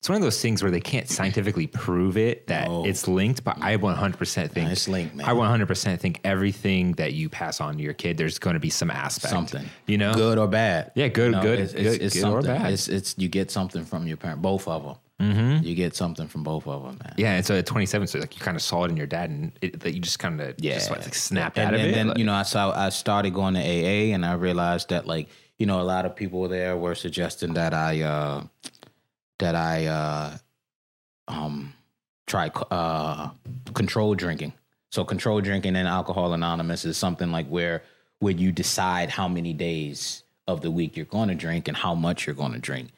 it's 0.00 0.08
one 0.08 0.16
of 0.16 0.22
those 0.22 0.40
things 0.40 0.62
where 0.62 0.70
they 0.72 0.80
can't 0.80 1.06
scientifically 1.10 1.66
prove 1.66 2.16
it 2.16 2.46
that 2.46 2.68
No. 2.68 2.86
it's 2.86 3.06
linked, 3.06 3.44
but 3.44 3.58
I 3.62 3.76
100% 3.76 4.50
think 4.50 4.70
It's 4.70 4.88
linked, 4.88 5.14
man. 5.14 5.26
I 5.28 5.34
100% 5.34 6.00
think 6.00 6.20
everything 6.24 6.92
that 6.92 7.12
you 7.12 7.28
pass 7.28 7.60
on 7.60 7.76
to 7.76 7.82
your 7.82 7.92
kid, 7.92 8.16
there's 8.16 8.38
going 8.38 8.54
to 8.54 8.60
be 8.60 8.70
some 8.70 8.90
aspect, 8.90 9.30
something 9.30 9.66
you 9.86 9.98
know, 9.98 10.14
good 10.14 10.38
or 10.38 10.48
bad 10.48 10.92
Yeah, 10.94 11.08
good- 11.08 11.26
You 11.26 11.30
know, 11.32 11.42
good- 11.42 11.58
it's, 11.60 11.72
good- 11.74 11.86
it's, 11.86 12.16
it's 12.16 12.24
good 12.24 12.32
or 12.32 12.40
bad. 12.40 12.72
it's 12.72 12.88
it's 12.88 13.14
you 13.18 13.28
get 13.28 13.50
something 13.50 13.84
from 13.84 14.06
your 14.06 14.16
parent 14.16 14.40
both 14.40 14.66
of 14.66 14.82
them 14.84 14.96
mm-hmm. 15.20 15.62
you 15.66 15.74
get 15.74 15.94
something 15.94 16.28
from 16.28 16.44
both 16.44 16.66
of 16.66 16.82
them 16.82 16.98
man 17.04 17.14
Yeah, 17.18 17.34
and 17.34 17.44
so 17.44 17.54
at 17.56 17.66
27, 17.66 18.06
so 18.08 18.20
like 18.20 18.34
you 18.34 18.40
kind 18.40 18.56
of 18.56 18.62
saw 18.62 18.84
it 18.84 18.90
in 18.90 18.96
your 18.96 19.06
dad, 19.06 19.28
and 19.28 19.52
it, 19.60 19.80
that 19.80 19.92
you 19.92 20.00
just 20.00 20.18
kind 20.18 20.40
of 20.40 20.54
yeah 20.56 20.76
just 20.76 20.90
like 20.90 21.14
snapped 21.14 21.58
and, 21.58 21.68
out 21.68 21.74
of 21.74 21.80
and 21.80 21.90
it. 21.90 21.94
then 21.94 22.08
like- 22.08 22.16
you 22.18 22.24
know 22.24 22.32
I 22.32 22.44
saw 22.44 22.72
I 22.74 22.88
started 22.88 23.34
going 23.34 23.52
to 23.52 23.60
AA 23.60 24.14
and 24.14 24.24
I 24.24 24.32
realized 24.32 24.88
that 24.88 25.06
like 25.06 25.28
you 25.58 25.66
know 25.66 25.78
a 25.82 25.84
lot 25.84 26.06
of 26.06 26.16
people 26.16 26.48
there 26.48 26.74
were 26.78 26.94
suggesting 26.94 27.52
that 27.52 27.74
I 27.74 28.00
uh 28.00 28.44
that 29.40 29.54
I 29.54 29.86
uh 29.86 30.38
um 31.28 31.74
try 32.26 32.48
uh 32.70 33.30
control 33.74 34.14
drinking 34.14 34.52
so 34.90 35.04
control 35.04 35.40
drinking 35.40 35.76
and 35.76 35.86
alcohol 35.86 36.32
anonymous 36.32 36.84
is 36.84 36.96
something 36.96 37.30
like 37.30 37.48
where 37.48 37.82
where 38.20 38.32
you 38.32 38.52
decide 38.52 39.10
how 39.10 39.28
many 39.28 39.52
days 39.52 40.22
of 40.46 40.60
the 40.62 40.70
week 40.70 40.96
you're 40.96 41.06
going 41.06 41.28
to 41.28 41.34
drink 41.34 41.68
and 41.68 41.76
how 41.76 41.94
much 41.94 42.26
you're 42.26 42.34
going 42.34 42.52
to 42.52 42.58
drink 42.58 42.90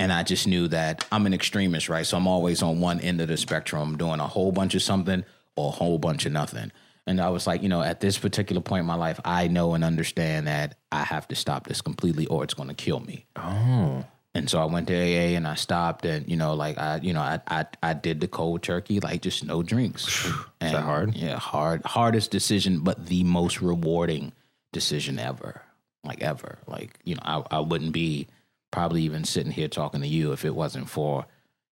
and 0.00 0.14
I 0.14 0.22
just 0.22 0.46
knew 0.46 0.66
that 0.68 1.06
I'm 1.12 1.26
an 1.26 1.34
extremist, 1.34 1.90
right? 1.90 2.06
So 2.06 2.16
I'm 2.16 2.26
always 2.26 2.62
on 2.62 2.80
one 2.80 3.00
end 3.00 3.20
of 3.20 3.28
the 3.28 3.36
spectrum, 3.36 3.98
doing 3.98 4.18
a 4.18 4.26
whole 4.26 4.50
bunch 4.50 4.74
of 4.74 4.80
something 4.80 5.24
or 5.56 5.68
a 5.68 5.72
whole 5.72 5.98
bunch 5.98 6.24
of 6.24 6.32
nothing. 6.32 6.72
And 7.06 7.20
I 7.20 7.28
was 7.28 7.46
like, 7.46 7.62
you 7.62 7.68
know, 7.68 7.82
at 7.82 8.00
this 8.00 8.16
particular 8.16 8.62
point 8.62 8.80
in 8.80 8.86
my 8.86 8.94
life, 8.94 9.20
I 9.26 9.48
know 9.48 9.74
and 9.74 9.84
understand 9.84 10.46
that 10.46 10.78
I 10.90 11.02
have 11.02 11.28
to 11.28 11.34
stop 11.34 11.66
this 11.66 11.82
completely 11.82 12.26
or 12.28 12.42
it's 12.44 12.54
going 12.54 12.70
to 12.70 12.74
kill 12.74 13.00
me. 13.00 13.26
oh, 13.36 14.06
And 14.34 14.48
so 14.48 14.60
I 14.60 14.64
went 14.66 14.86
to 14.88 14.94
AA 14.94 15.36
and 15.36 15.46
I 15.46 15.56
stopped 15.56 16.04
and, 16.04 16.28
you 16.28 16.36
know, 16.36 16.54
like 16.54 16.78
I, 16.78 17.00
you 17.02 17.12
know, 17.12 17.20
I, 17.20 17.40
I, 17.48 17.66
I 17.82 17.94
did 17.94 18.20
the 18.20 18.28
cold 18.28 18.62
turkey, 18.62 19.00
like 19.00 19.22
just 19.22 19.44
no 19.44 19.62
drinks. 19.62 20.24
and, 20.60 20.74
that 20.74 20.82
hard? 20.82 21.16
Yeah, 21.16 21.36
hard, 21.36 21.84
hardest 21.84 22.30
decision, 22.30 22.80
but 22.80 23.06
the 23.06 23.24
most 23.24 23.60
rewarding 23.60 24.32
decision 24.72 25.18
ever, 25.18 25.62
like 26.04 26.22
ever. 26.22 26.58
Like, 26.68 26.98
you 27.04 27.16
know, 27.16 27.22
I, 27.24 27.42
I 27.50 27.60
wouldn't 27.60 27.92
be 27.92 28.28
probably 28.70 29.02
even 29.02 29.24
sitting 29.24 29.50
here 29.50 29.68
talking 29.68 30.00
to 30.00 30.06
you 30.06 30.32
if 30.32 30.44
it 30.44 30.54
wasn't 30.54 30.88
for 30.88 31.26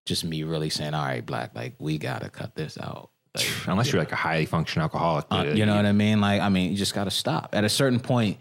just 0.04 0.24
me 0.24 0.42
really 0.42 0.70
saying, 0.70 0.94
all 0.94 1.04
right, 1.04 1.24
black, 1.24 1.54
like 1.54 1.74
we 1.78 1.96
got 1.96 2.22
to 2.22 2.28
cut 2.28 2.56
this 2.56 2.76
out. 2.76 3.10
Like, 3.36 3.46
unless 3.68 3.92
you're 3.92 4.02
like 4.02 4.10
a 4.10 4.16
highly 4.16 4.46
functioning 4.46 4.82
alcoholic, 4.82 5.26
uh, 5.30 5.52
you 5.54 5.64
know 5.64 5.76
what 5.76 5.86
I 5.86 5.92
mean? 5.92 6.20
Like, 6.20 6.40
I 6.40 6.48
mean, 6.48 6.72
you 6.72 6.76
just 6.76 6.94
got 6.94 7.04
to 7.04 7.10
stop. 7.10 7.50
At 7.52 7.62
a 7.62 7.68
certain 7.68 8.00
point, 8.00 8.38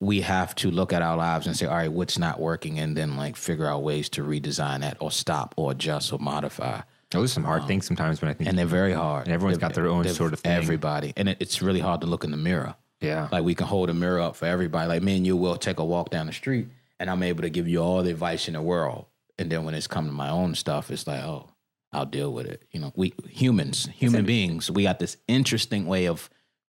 we 0.00 0.20
have 0.20 0.54
to 0.56 0.70
look 0.70 0.92
at 0.92 1.02
our 1.02 1.16
lives 1.16 1.46
and 1.46 1.56
say, 1.56 1.66
all 1.66 1.74
right, 1.76 1.92
what's 1.92 2.18
not 2.18 2.38
working? 2.38 2.78
And 2.78 2.96
then, 2.96 3.16
like, 3.16 3.36
figure 3.36 3.66
out 3.66 3.82
ways 3.82 4.08
to 4.10 4.22
redesign 4.22 4.80
that 4.80 4.96
or 5.00 5.10
stop 5.10 5.54
or 5.56 5.72
adjust 5.72 6.12
or 6.12 6.18
modify. 6.20 6.80
Oh, 6.80 6.82
Those 7.10 7.30
are 7.30 7.34
some 7.34 7.44
hard 7.44 7.62
um, 7.62 7.68
things 7.68 7.86
sometimes 7.86 8.20
when 8.22 8.30
I 8.30 8.34
think, 8.34 8.48
And 8.48 8.56
they're 8.58 8.66
very 8.66 8.92
hard. 8.92 9.26
And 9.26 9.34
everyone's 9.34 9.58
They're- 9.58 9.68
got 9.68 9.74
their 9.74 9.88
own 9.88 10.06
sort 10.08 10.32
of 10.32 10.40
thing. 10.40 10.52
Everybody. 10.52 11.12
And 11.16 11.28
it, 11.30 11.38
it's 11.40 11.62
really 11.62 11.80
hard 11.80 12.02
to 12.02 12.06
look 12.06 12.22
in 12.22 12.30
the 12.30 12.36
mirror. 12.36 12.76
yeah, 13.00 13.28
Like, 13.32 13.42
we 13.44 13.54
can 13.56 13.66
hold 13.66 13.90
a 13.90 13.94
mirror 13.94 14.20
up 14.20 14.36
for 14.36 14.46
everybody. 14.46 14.88
Like, 14.88 15.02
me 15.02 15.16
and 15.16 15.26
you 15.26 15.36
will 15.36 15.56
take 15.56 15.80
a 15.80 15.84
walk 15.84 16.10
down 16.10 16.26
the 16.26 16.32
street 16.32 16.68
and 17.00 17.10
I'm 17.10 17.22
able 17.24 17.42
to 17.42 17.50
give 17.50 17.66
you 17.66 17.80
all 17.82 18.02
the 18.04 18.10
advice 18.10 18.46
in 18.46 18.54
the 18.54 18.62
world. 18.62 19.06
And 19.36 19.50
then 19.50 19.64
when 19.64 19.74
it's 19.74 19.86
come 19.88 20.06
to 20.06 20.12
my 20.12 20.28
own 20.30 20.54
stuff, 20.54 20.90
it's 20.92 21.06
like, 21.08 21.22
oh, 21.24 21.48
I'll 21.92 22.06
deal 22.06 22.32
with 22.32 22.46
it. 22.46 22.62
You 22.70 22.80
know, 22.80 22.92
we 22.94 23.14
humans, 23.28 23.88
human 23.94 24.24
beings, 24.24 24.70
we 24.70 24.82
got 24.84 24.98
this 24.98 25.16
interesting 25.26 25.86
way 25.86 26.06
of 26.06 26.28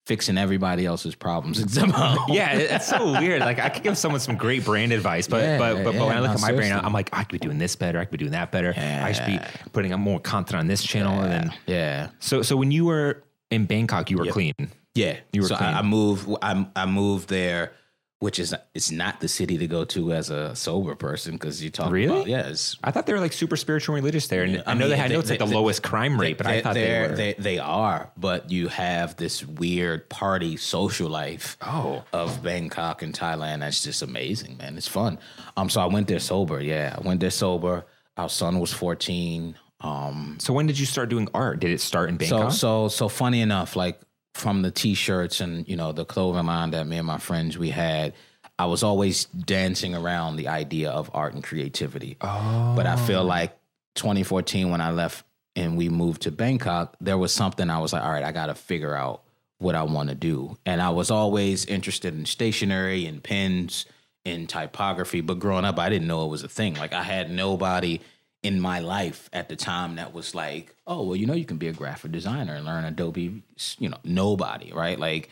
fixing 0.09 0.39
everybody 0.39 0.87
else's 0.87 1.13
problems 1.13 1.61
except 1.61 1.93
our 1.93 2.17
own. 2.19 2.33
yeah, 2.33 2.53
it's 2.53 2.87
so 2.87 3.11
weird. 3.19 3.41
Like 3.41 3.59
I 3.59 3.69
could 3.69 3.83
give 3.83 3.95
someone 3.95 4.19
some 4.19 4.35
great 4.35 4.65
brand 4.65 4.91
advice, 4.91 5.27
but 5.27 5.43
Yeah, 5.43 5.57
but 5.59 5.83
but, 5.83 5.93
but 5.93 6.07
when 6.07 6.17
I 6.17 6.19
look 6.19 6.29
no, 6.31 6.33
at 6.33 6.41
my 6.41 6.51
brain. 6.51 6.71
I'm 6.73 6.91
like, 6.91 7.09
I 7.13 7.23
could 7.23 7.39
be 7.39 7.45
doing 7.47 7.59
this 7.59 7.75
better. 7.75 7.99
I 7.99 8.05
could 8.05 8.11
be 8.11 8.17
doing 8.17 8.31
that 8.31 8.51
better. 8.51 8.73
I 8.75 9.11
should 9.11 9.27
be 9.27 9.39
putting 9.71 9.93
up 9.93 9.99
more 9.99 10.19
content 10.19 10.59
on 10.59 10.67
this 10.67 10.83
channel. 10.83 11.21
And 11.21 11.31
then 11.31 11.53
Yeah. 11.67 12.09
so 12.19 12.41
so 12.41 12.57
when 12.57 12.71
you 12.71 12.85
were 12.85 13.23
in 13.51 13.65
Bangkok, 13.67 14.09
you 14.09 14.17
were 14.17 14.25
clean. 14.25 14.53
Yeah. 14.95 15.17
You 15.31 15.43
were 15.43 15.47
so 15.47 15.55
clean. 15.55 15.69
I, 15.69 15.79
I 15.79 15.81
moved 15.83 16.27
I, 16.41 16.67
I 16.75 16.85
moved 16.87 17.29
there, 17.29 17.73
which 18.19 18.37
is 18.37 18.53
it's 18.73 18.91
not 18.91 19.21
the 19.21 19.27
city 19.29 19.57
to 19.57 19.65
go 19.65 19.85
to 19.85 20.11
as 20.11 20.29
a 20.29 20.53
sober 20.53 20.93
person 20.93 21.33
because 21.33 21.63
you 21.63 21.69
talk 21.69 21.89
Really? 21.89 22.13
about 22.17 22.27
yes. 22.27 22.75
I 22.83 22.91
thought 22.91 23.05
they 23.05 23.13
were 23.13 23.19
like 23.21 23.31
super 23.31 23.55
spiritual 23.55 23.95
and 23.95 24.03
religious 24.03 24.27
there, 24.27 24.43
and 24.43 24.57
I, 24.67 24.71
I 24.71 24.73
know 24.73 24.81
mean, 24.87 24.89
they, 24.89 24.95
I 25.03 25.07
know 25.07 25.13
they- 25.13 25.19
it's 25.19 25.29
like 25.29 25.39
they- 25.39 25.45
the 25.45 25.53
lowest 25.55 25.83
crime 25.83 26.19
rate, 26.19 26.37
but 26.37 26.45
I 26.45 26.61
thought 26.61 26.73
they 26.73 26.99
were. 27.07 27.15
they 27.15 27.33
they 27.39 27.59
are, 27.59 28.11
but 28.17 28.51
you 28.51 28.67
have 28.67 29.15
this 29.15 29.45
weird 29.45 30.09
party 30.09 30.57
social 30.57 31.09
life 31.09 31.57
Oh. 31.61 32.03
of 32.11 32.43
Bangkok 32.43 33.01
and 33.01 33.13
Thailand. 33.13 33.59
That's 33.61 33.81
just 33.83 34.01
amazing, 34.01 34.57
man. 34.57 34.75
It's 34.77 34.87
fun. 34.87 35.17
Um, 35.55 35.69
so 35.69 35.79
I 35.81 35.85
went 35.85 36.07
there 36.09 36.19
sober. 36.19 36.61
Yeah, 36.61 36.95
I 36.97 37.07
went 37.07 37.21
there 37.21 37.31
sober. 37.31 37.85
Our 38.17 38.27
son 38.29 38.59
was 38.59 38.73
fourteen. 38.73 39.55
Um, 39.81 40.35
so 40.41 40.51
when 40.51 40.67
did 40.67 40.77
you 40.77 40.85
start 40.85 41.07
doing 41.07 41.29
art? 41.33 41.61
Did 41.61 41.71
it 41.71 41.79
start 41.79 42.09
in 42.09 42.15
so 42.19 42.35
Bangkok? 42.37 42.51
so 42.51 42.87
so 42.89 43.07
funny 43.07 43.39
enough, 43.39 43.77
like 43.77 44.01
from 44.33 44.61
the 44.61 44.71
t-shirts 44.71 45.41
and 45.41 45.67
you 45.67 45.75
know 45.75 45.91
the 45.91 46.05
clothing 46.05 46.45
line 46.45 46.71
that 46.71 46.87
me 46.87 46.97
and 46.97 47.07
my 47.07 47.17
friends 47.17 47.57
we 47.57 47.69
had, 47.69 48.13
I 48.57 48.65
was 48.65 48.83
always 48.83 49.25
dancing 49.25 49.95
around 49.95 50.35
the 50.35 50.47
idea 50.49 50.91
of 50.91 51.09
art 51.13 51.33
and 51.33 51.43
creativity. 51.43 52.17
oh, 52.21 52.73
But 52.75 52.85
I 52.85 52.95
feel 52.95 53.21
oh. 53.21 53.23
like 53.23 53.57
2014 53.95 54.69
when 54.69 54.81
I 54.81 54.91
left 54.91 55.25
and 55.55 55.77
we 55.77 55.89
moved 55.89 56.23
to 56.23 56.31
Bangkok, 56.31 56.95
there 57.01 57.17
was 57.17 57.33
something 57.33 57.69
I 57.69 57.79
was 57.79 57.93
like, 57.93 58.03
all 58.03 58.11
right, 58.11 58.23
I 58.23 58.31
got 58.31 58.47
to 58.47 58.55
figure 58.55 58.95
out 58.95 59.23
what 59.57 59.75
I 59.75 59.83
want 59.83 60.09
to 60.09 60.15
do. 60.15 60.57
And 60.65 60.81
I 60.81 60.89
was 60.89 61.11
always 61.11 61.65
interested 61.65 62.13
in 62.13 62.25
stationery 62.25 63.05
and 63.05 63.23
pens 63.23 63.85
and 64.25 64.47
typography, 64.47 65.21
but 65.21 65.39
growing 65.39 65.65
up 65.65 65.79
I 65.79 65.89
didn't 65.89 66.07
know 66.07 66.25
it 66.25 66.29
was 66.29 66.43
a 66.43 66.49
thing. 66.49 66.75
Like 66.75 66.93
I 66.93 67.03
had 67.03 67.31
nobody 67.31 68.01
in 68.41 68.59
my 68.59 68.79
life 68.79 69.29
at 69.33 69.49
the 69.49 69.55
time 69.55 69.95
that 69.95 70.13
was 70.13 70.33
like, 70.33 70.73
oh, 70.87 71.03
well, 71.03 71.15
you 71.15 71.25
know, 71.25 71.33
you 71.33 71.45
can 71.45 71.57
be 71.57 71.67
a 71.67 71.73
graphic 71.73 72.11
designer 72.11 72.55
and 72.55 72.65
learn 72.65 72.85
Adobe, 72.85 73.43
you 73.77 73.89
know, 73.89 73.97
nobody, 74.03 74.71
right? 74.71 74.97
Like, 74.97 75.29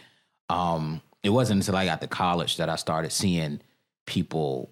um, 0.49 1.01
it 1.23 1.29
wasn't 1.29 1.61
until 1.61 1.75
I 1.77 1.85
got 1.85 2.01
to 2.01 2.07
college 2.07 2.57
that 2.57 2.69
I 2.69 2.75
started 2.75 3.11
seeing 3.11 3.61
people, 4.05 4.69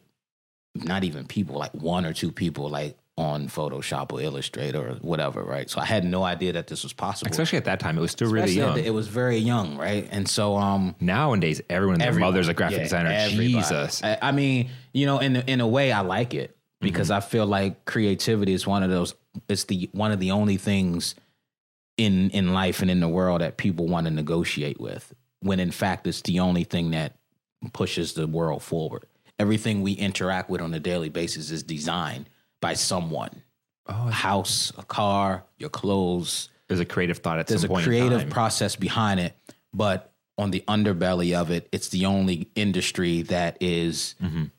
not 0.75 1.03
even 1.03 1.25
people, 1.25 1.55
like 1.57 1.73
one 1.73 2.05
or 2.05 2.13
two 2.13 2.31
people, 2.31 2.69
like 2.69 2.97
on 3.17 3.47
Photoshop 3.47 4.11
or 4.11 4.19
Illustrator 4.21 4.89
or 4.89 4.93
whatever, 4.95 5.41
right? 5.41 5.69
So 5.69 5.79
I 5.79 5.85
had 5.85 6.03
no 6.03 6.23
idea 6.23 6.51
that 6.53 6.67
this 6.67 6.83
was 6.83 6.91
possible. 6.91 7.31
Especially 7.31 7.57
at 7.57 7.63
that 7.65 7.79
time, 7.79 7.97
it 7.97 8.01
was 8.01 8.11
still 8.11 8.29
really 8.29 8.49
Especially 8.49 8.57
young. 8.65 8.75
the- 8.75 8.85
It 8.85 8.93
was 8.93 9.07
very 9.07 9.37
young, 9.37 9.77
right? 9.77 10.05
And 10.11 10.27
so, 10.27 10.57
um, 10.57 10.95
Nowadays, 10.99 11.61
everyone 11.69 11.99
their 11.99 12.11
mother's 12.13 12.49
a 12.49 12.53
graphic 12.53 12.79
Yeah, 12.79 12.83
designer. 12.83 13.11
everybody. 13.13 13.47
Jesus. 13.63 14.03
I, 14.03 14.17
I 14.21 14.31
mean, 14.33 14.69
you 14.91 15.05
know, 15.05 15.19
in 15.19 15.37
in 15.37 15.61
a 15.61 15.67
way, 15.67 15.93
I 15.93 16.01
like 16.01 16.33
it 16.33 16.57
because 16.91 17.09
Mm-hmm. 17.09 17.17
I 17.17 17.29
feel 17.29 17.45
like 17.45 17.85
creativity 17.85 18.53
is 18.53 18.65
one 18.67 18.83
of 18.83 18.89
those. 18.89 19.13
It's 19.49 19.65
the 19.65 19.89
one 19.91 20.11
of 20.11 20.19
the 20.19 20.31
only 20.31 20.57
things 20.57 21.15
in 21.97 22.29
in 22.31 22.53
life 22.53 22.81
and 22.81 22.89
in 22.91 22.99
the 22.99 23.07
world 23.09 23.41
that 23.41 23.57
people 23.57 23.87
want 23.87 24.05
to 24.07 24.11
negotiate 24.11 24.79
with. 24.79 25.13
When 25.41 25.59
in 25.59 25.71
fact, 25.71 26.07
it's 26.07 26.21
the 26.21 26.39
only 26.39 26.63
thing 26.63 26.91
that 26.91 27.13
pushes 27.73 28.13
the 28.13 28.27
world 28.27 28.63
forward. 28.63 29.05
Everything 29.39 29.81
we 29.81 29.93
interact 29.93 30.49
with 30.49 30.61
on 30.61 30.73
a 30.73 30.79
daily 30.79 31.09
basis 31.09 31.51
is 31.51 31.63
designed 31.63 32.29
by 32.61 32.73
someone. 32.73 33.43
Oh, 33.87 34.07
A 34.07 34.11
house, 34.11 34.71
a 34.77 34.83
car, 34.83 35.43
your 35.57 35.69
clothes, 35.69 36.49
there's 36.67 36.79
a 36.79 36.85
creative 36.85 37.17
thought 37.19 37.37
at 37.39 37.47
there's 37.47 37.61
some 37.61 37.69
a 37.69 37.73
point 37.73 37.85
in 37.85 37.89
creative 37.89 38.19
time. 38.21 38.29
process 38.29 38.75
behind 38.75 39.19
it 39.19 39.35
but 39.73 40.11
on 40.37 40.49
the 40.51 40.63
underbelly 40.67 41.39
of 41.39 41.51
it 41.51 41.67
it's 41.71 41.89
the 41.89 42.05
only 42.07 42.49
industry 42.55 43.21
that 43.23 43.57
is 43.61 44.15
Mhm. 44.23 44.49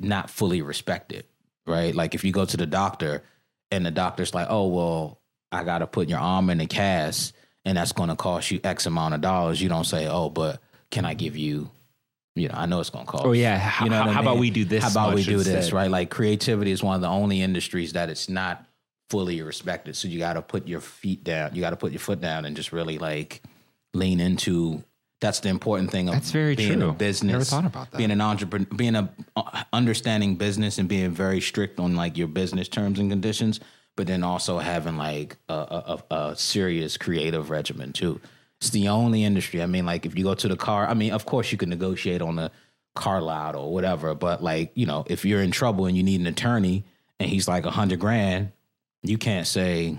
not 0.00 0.30
fully 0.30 0.60
respected 0.62 1.24
right? 1.68 1.94
Like 1.94 2.14
if 2.14 2.24
you 2.24 2.32
go 2.32 2.44
to 2.44 2.56
the 2.56 2.66
doctor 2.66 3.22
and 3.70 3.84
the 3.84 3.90
doctor's 3.90 4.34
like 4.34 4.46
oh 4.50 4.66
well 4.68 5.20
i 5.52 5.62
gotta 5.62 5.86
put 5.86 6.08
your 6.08 6.18
arm 6.18 6.50
in 6.50 6.60
a 6.60 6.66
cast 6.66 7.34
and 7.64 7.76
that's 7.76 7.92
going 7.92 8.08
to 8.08 8.16
cost 8.16 8.50
you 8.50 8.60
x 8.64 8.86
amount 8.86 9.14
of 9.14 9.20
dollars 9.20 9.60
you 9.60 9.68
don't 9.68 9.84
say 9.84 10.06
oh 10.08 10.30
but 10.30 10.60
can 10.90 11.04
i 11.04 11.12
give 11.14 11.36
you 11.36 11.70
you 12.34 12.48
know 12.48 12.54
i 12.56 12.66
know 12.66 12.80
it's 12.80 12.90
going 12.90 13.04
to 13.04 13.10
cost. 13.10 13.24
Oh, 13.26 13.32
yeah. 13.32 13.58
How- 13.58 13.84
you 13.84 13.90
know 13.90 14.00
I 14.00 14.12
how 14.12 14.22
about 14.22 14.38
we 14.38 14.50
do 14.50 14.64
this 14.64 14.82
how 14.82 14.90
about 14.90 15.14
we 15.14 15.22
do 15.24 15.38
this 15.42 15.72
right? 15.72 15.90
Like 15.90 16.08
creativity 16.10 16.70
is 16.70 16.82
one 16.82 16.94
of 16.94 17.00
the 17.00 17.08
only 17.08 17.42
industries 17.42 17.92
that 17.92 18.08
it's 18.10 18.28
not 18.28 18.64
fully 19.10 19.42
respected. 19.42 19.96
So 19.96 20.08
you 20.08 20.18
got 20.18 20.34
to 20.34 20.42
put 20.42 20.66
your 20.68 20.80
feet 20.80 21.24
down 21.24 21.54
you 21.54 21.60
got 21.60 21.70
to 21.70 21.76
put 21.76 21.92
your 21.92 22.00
foot 22.00 22.20
down 22.20 22.44
and 22.44 22.56
just 22.56 22.72
really 22.72 22.98
like 22.98 23.42
lean 23.92 24.20
into 24.20 24.82
that's 25.20 25.40
the 25.40 25.48
important 25.48 25.90
thing 25.90 26.08
of 26.08 26.14
That's 26.14 26.30
very 26.30 26.54
being 26.54 26.80
true. 26.80 26.90
a 26.90 26.92
business 26.92 27.32
Never 27.32 27.44
thought 27.44 27.64
about 27.66 27.90
that. 27.90 27.96
being 27.98 28.10
an 28.10 28.20
entrepreneur 28.20 28.66
being 28.76 28.94
a 28.94 29.12
uh, 29.36 29.62
understanding 29.72 30.36
business 30.36 30.78
and 30.78 30.88
being 30.88 31.10
very 31.10 31.40
strict 31.40 31.80
on 31.80 31.96
like 31.96 32.16
your 32.16 32.28
business 32.28 32.68
terms 32.68 32.98
and 32.98 33.10
conditions 33.10 33.60
but 33.96 34.06
then 34.06 34.22
also 34.22 34.58
having 34.58 34.96
like 34.96 35.36
a, 35.48 35.52
a, 35.54 36.02
a 36.10 36.14
a 36.30 36.36
serious 36.36 36.96
creative 36.96 37.50
regimen 37.50 37.92
too 37.92 38.20
it's 38.60 38.70
the 38.70 38.88
only 38.88 39.24
industry 39.24 39.60
i 39.62 39.66
mean 39.66 39.84
like 39.86 40.06
if 40.06 40.16
you 40.16 40.24
go 40.24 40.34
to 40.34 40.48
the 40.48 40.56
car 40.56 40.86
i 40.88 40.94
mean 40.94 41.12
of 41.12 41.26
course 41.26 41.50
you 41.52 41.58
can 41.58 41.68
negotiate 41.68 42.22
on 42.22 42.36
the 42.36 42.50
car 42.94 43.20
lot 43.20 43.54
or 43.54 43.72
whatever 43.72 44.14
but 44.14 44.42
like 44.42 44.70
you 44.74 44.86
know 44.86 45.04
if 45.08 45.24
you're 45.24 45.42
in 45.42 45.50
trouble 45.50 45.86
and 45.86 45.96
you 45.96 46.02
need 46.02 46.20
an 46.20 46.26
attorney 46.26 46.84
and 47.20 47.28
he's 47.28 47.46
like 47.48 47.64
a 47.66 47.70
hundred 47.70 47.98
grand 48.00 48.50
you 49.02 49.16
can't 49.18 49.46
say 49.46 49.98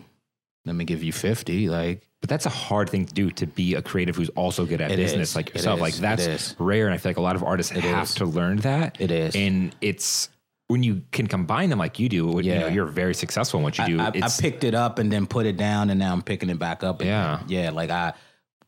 let 0.66 0.76
me 0.76 0.84
give 0.86 1.02
you 1.04 1.12
50 1.14 1.70
like 1.70 2.09
But 2.22 2.30
that's 2.30 2.46
a 2.46 2.50
hard 2.50 2.90
thing 2.90 3.06
to 3.06 3.14
do 3.14 3.32
to 3.32 3.48
be 3.48 3.76
a 3.76 3.82
creative 3.82 4.16
who's 4.16 4.30
also 4.30 4.66
good 4.66 4.82
at 4.82 4.92
It 4.92 4.98
business 4.98 5.30
is. 5.30 5.36
like 5.36 5.54
yourself. 5.54 5.80
Like 5.80 5.94
that's 5.96 6.54
rare, 6.60 6.86
and 6.86 6.94
I 6.94 6.98
feel 6.98 7.12
like 7.12 7.18
a 7.18 7.22
lot 7.22 7.36
of 7.38 7.44
artists 7.44 7.72
have 7.72 8.04
is. 8.04 8.16
to 8.16 8.26
learn 8.26 8.58
that. 8.58 8.98
It 9.00 9.10
is. 9.12 9.36
and 9.36 9.74
it's 9.82 10.28
when 10.68 10.84
you 10.84 11.02
can 11.12 11.26
combine 11.28 11.70
them 11.70 11.80
like 11.80 11.98
you 11.98 12.10
do. 12.10 12.28
You 12.28 12.42
Yeah. 12.42 12.60
know, 12.60 12.68
you're 12.68 12.86
very 12.86 13.16
successful 13.16 13.60
in 13.60 13.64
what 13.64 13.78
you 13.78 13.86
do. 13.86 14.00
I, 14.02 14.08
I, 14.08 14.12
I 14.24 14.30
picked 14.40 14.64
it 14.66 14.76
up 14.76 15.00
and 15.00 15.12
then 15.12 15.28
put 15.28 15.46
it 15.46 15.56
down, 15.58 15.90
and 15.90 15.98
now 16.00 16.12
I'm 16.14 16.22
picking 16.22 16.50
it 16.50 16.60
back 16.60 16.84
up. 16.84 17.02
Yeah. 17.02 17.40
yeah. 17.48 17.70
Like 17.72 17.90
I, 17.90 18.14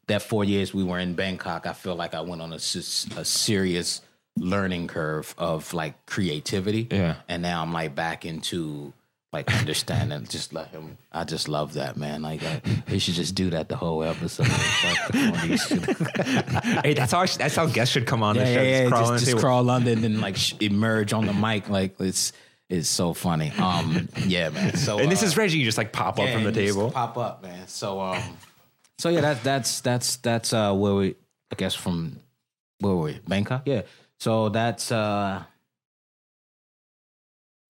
that 0.08 0.22
four 0.22 0.44
years 0.46 0.74
we 0.74 0.84
were 0.86 0.98
in 1.00 1.14
Bangkok, 1.16 1.68
I 1.68 1.74
feel 1.74 1.96
like 1.96 2.14
I 2.14 2.22
went 2.22 2.42
on 2.42 2.54
a 2.54 2.60
serious 2.60 4.02
learning 4.38 4.88
curve 4.88 5.36
of 5.38 5.74
like 5.74 6.06
creativity. 6.06 6.88
Yeah. 6.90 7.16
and 7.28 7.42
now 7.44 7.62
I'm 7.62 7.74
like 7.74 7.94
back 7.96 8.26
into 8.26 8.94
like 9.34 9.54
understanding. 9.58 10.26
just 10.30 10.54
let 10.54 10.68
him. 10.70 10.98
I 11.12 11.24
just 11.24 11.48
love 11.48 11.74
that 11.74 11.96
man. 11.98 12.22
Like 12.22 12.44
I, 12.44 12.62
they 12.88 13.00
should 13.00 13.14
just 13.14 13.34
do 13.34 13.50
that 13.52 13.70
the 13.70 13.78
whole 13.78 14.04
episode. 14.04 14.46
The 14.48 15.22
hey, 16.84 16.94
that's 16.94 17.14
how 17.14 17.26
that's 17.26 17.56
how 17.56 17.66
guests 17.68 17.94
should 17.94 18.06
come 18.06 18.24
on 18.24 18.36
the 18.36 18.42
yeah, 18.42 18.54
show. 18.54 18.62
yeah, 18.62 18.70
yeah. 18.70 18.90
Just 18.90 18.92
crawl 18.92 19.02
Just, 19.02 19.12
on 19.12 19.20
just 19.20 19.38
crawl 19.38 19.70
under 19.70 19.92
and 19.92 20.04
then 20.04 20.20
like 20.22 20.36
sh- 20.36 20.56
emerge 20.60 21.14
on 21.14 21.26
the 21.26 21.34
mic. 21.34 21.70
Like 21.70 22.00
it's 22.00 22.34
it's 22.70 22.90
so 22.90 23.14
funny. 23.14 23.52
Um, 23.58 24.10
yeah, 24.26 24.50
man. 24.50 24.76
So 24.76 25.00
And 25.00 25.12
this 25.12 25.24
uh, 25.24 25.28
is 25.28 25.38
Reggie. 25.38 25.60
You 25.60 25.66
just 25.66 25.78
like 25.78 25.94
pop 25.94 26.20
up 26.20 26.30
from 26.30 26.44
the 26.44 26.50
and 26.50 26.56
just 26.56 26.76
table. 26.76 26.92
Pop 26.92 27.18
up, 27.18 27.42
man. 27.42 27.68
So 27.68 28.02
um 28.02 28.22
so 29.00 29.10
yeah, 29.10 29.22
that's 29.22 29.42
that's 29.44 29.82
that's 29.82 30.16
that's 30.18 30.54
uh 30.54 30.74
where 30.74 30.94
we 30.96 31.16
I 31.52 31.56
guess 31.56 31.74
from 31.74 32.20
where 32.80 32.96
were 32.96 33.04
we? 33.04 33.20
Bangkok? 33.28 33.64
Yeah. 33.66 33.84
So 34.20 34.50
that's 34.50 34.92
uh 34.92 35.44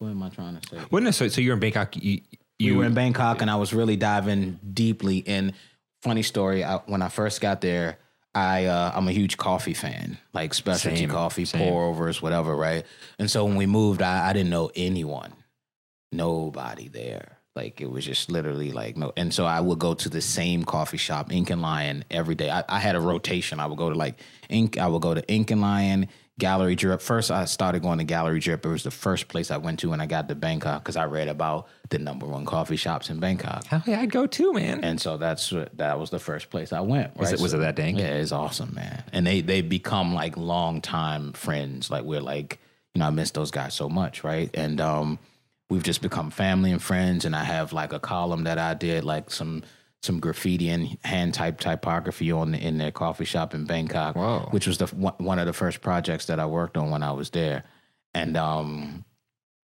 what 0.02 0.10
am 0.10 0.24
I 0.24 0.30
trying 0.30 0.60
to 0.60 0.68
say? 0.68 0.82
Well, 0.90 1.04
no, 1.04 1.12
so 1.12 1.28
so 1.28 1.42
you're 1.42 1.54
in 1.54 1.60
Bangkok. 1.60 1.96
You, 1.96 2.22
you 2.60 2.74
we 2.74 2.78
were 2.78 2.86
in 2.86 2.94
Bangkok 2.94 3.42
and 3.42 3.50
I 3.50 3.56
was 3.56 3.74
really 3.74 3.96
diving 3.96 4.60
deeply 4.74 5.18
in 5.18 5.54
funny 6.02 6.24
story, 6.24 6.64
I, 6.64 6.78
when 6.88 7.02
I 7.02 7.10
first 7.10 7.42
got 7.42 7.62
there, 7.62 7.98
I 8.34 8.66
uh, 8.66 8.92
I'm 8.96 9.08
a 9.08 9.12
huge 9.12 9.38
coffee 9.38 9.74
fan, 9.74 10.18
like 10.34 10.54
specialty 10.54 10.98
Same, 10.98 11.10
coffee, 11.10 11.46
same. 11.46 11.68
pour 11.68 11.86
overs, 11.86 12.22
whatever, 12.22 12.56
right? 12.56 12.86
And 13.20 13.30
so 13.30 13.46
when 13.46 13.56
we 13.56 13.66
moved, 13.66 14.02
I, 14.02 14.30
I 14.30 14.34
didn't 14.34 14.50
know 14.50 14.72
anyone, 14.76 15.34
nobody 16.12 16.88
there. 16.88 17.38
Like 17.56 17.82
it 17.82 17.92
was 17.92 18.06
just 18.06 18.32
literally 18.32 18.72
like 18.72 18.96
no. 18.96 19.12
And 19.18 19.34
so 19.34 19.46
I 19.46 19.60
would 19.60 19.80
go 19.80 19.94
to 19.94 20.08
the 20.08 20.22
same 20.22 20.64
coffee 20.64 20.98
shop, 20.98 21.34
Ink 21.34 21.50
and 21.50 21.62
Lion, 21.62 22.06
every 22.10 22.36
day. 22.36 22.50
I, 22.50 22.64
I 22.70 22.80
had 22.80 22.96
a 22.96 23.02
rotation. 23.02 23.60
I 23.60 23.66
would 23.66 23.78
go 23.78 23.90
to 23.90 23.96
like 23.96 24.20
Ink. 24.50 24.78
I 24.78 24.88
would 24.88 25.02
go 25.02 25.14
to 25.14 25.28
Ink 25.30 25.52
and 25.52 25.60
Lion, 25.60 26.08
Gallery 26.39 26.76
Drip. 26.76 27.02
First, 27.02 27.30
I 27.30 27.46
started 27.46 27.82
going 27.84 28.00
to 28.00 28.04
Gallery 28.04 28.39
Drip. 28.39 28.65
It 28.65 28.70
was 28.70 28.84
the 28.84 28.91
first 28.91 29.28
place 29.28 29.52
I 29.52 29.58
went 29.58 29.80
to 29.80 29.89
when 29.89 30.02
I 30.02 30.06
got 30.08 30.28
to 30.30 30.36
Bangkok 30.36 30.82
because 30.84 30.96
I 30.96 31.06
read 31.06 31.28
about 31.28 31.67
the 31.89 32.00
number 32.00 32.26
one 32.26 32.46
coffee 32.46 32.78
shops 32.78 33.10
in 33.10 33.20
Bangkok. 33.20 33.65
Hell 33.65 33.84
yeah, 33.86 34.00
I'd 34.00 34.12
go 34.12 34.26
too, 34.26 34.54
man. 34.54 34.84
And 34.84 35.00
so 35.00 35.17
that's 35.17 35.52
what- 35.52 35.78
that 35.78 36.00
was 36.00 36.10
the 36.10 36.20
first 36.20 36.50
place 36.50 36.74
I 36.74 36.80
went. 36.82 37.15
Was 37.17 37.28
right? 37.32 37.39
it- 37.39 37.44
was 37.44 37.52
So- 37.52 37.58
it 37.58 37.62
that 37.62 37.76
dang? 37.76 37.98
Yeah, 37.98 38.06
it's 38.15 38.32
awesome, 38.32 38.74
man. 38.74 39.04
And 39.13 39.28
they 39.28 39.41
they 39.41 39.62
become 39.62 40.13
like 40.13 40.36
longtime 40.38 41.34
friends. 41.34 41.91
Like 41.91 42.04
we're 42.06 42.22
like, 42.22 42.60
you 42.96 43.00
know, 43.00 43.08
I 43.08 43.10
miss 43.12 43.32
those 43.32 43.52
guys 43.52 43.74
so 43.74 43.88
much, 43.89 44.24
right? 44.24 44.50
And 44.54 44.82
um, 44.82 45.20
we've 45.70 45.84
just 45.84 46.02
become 46.02 46.32
family 46.32 46.72
and 46.72 46.82
friends. 46.82 47.24
And 47.26 47.36
I 47.36 47.44
have 47.44 47.72
like 47.74 47.94
a 47.94 48.00
column 48.00 48.46
that 48.46 48.58
I 48.58 48.74
did, 48.74 49.04
like 49.04 49.30
some 49.32 49.63
some 50.02 50.20
graffiti 50.20 50.70
and 50.70 50.98
hand 51.04 51.34
type 51.34 51.60
typography 51.60 52.32
on 52.32 52.56
in 52.56 52.78
their 52.78 52.92
coffee 52.92 53.26
shop 53.26 53.54
in 53.54 53.66
Bangkok, 53.66 54.16
Whoa. 54.16 54.48
which 54.52 54.66
was 54.68 54.80
the 54.80 54.88
one 54.88 55.40
of 55.40 55.46
the 55.46 55.54
first 55.54 55.82
projects 55.82 56.26
that 56.26 56.40
I 56.40 56.46
worked 56.48 56.76
on 56.78 56.90
when 56.90 57.04
I 57.04 57.12
was 57.12 57.30
there. 57.30 57.64
And 58.14 58.36
um, 58.36 59.06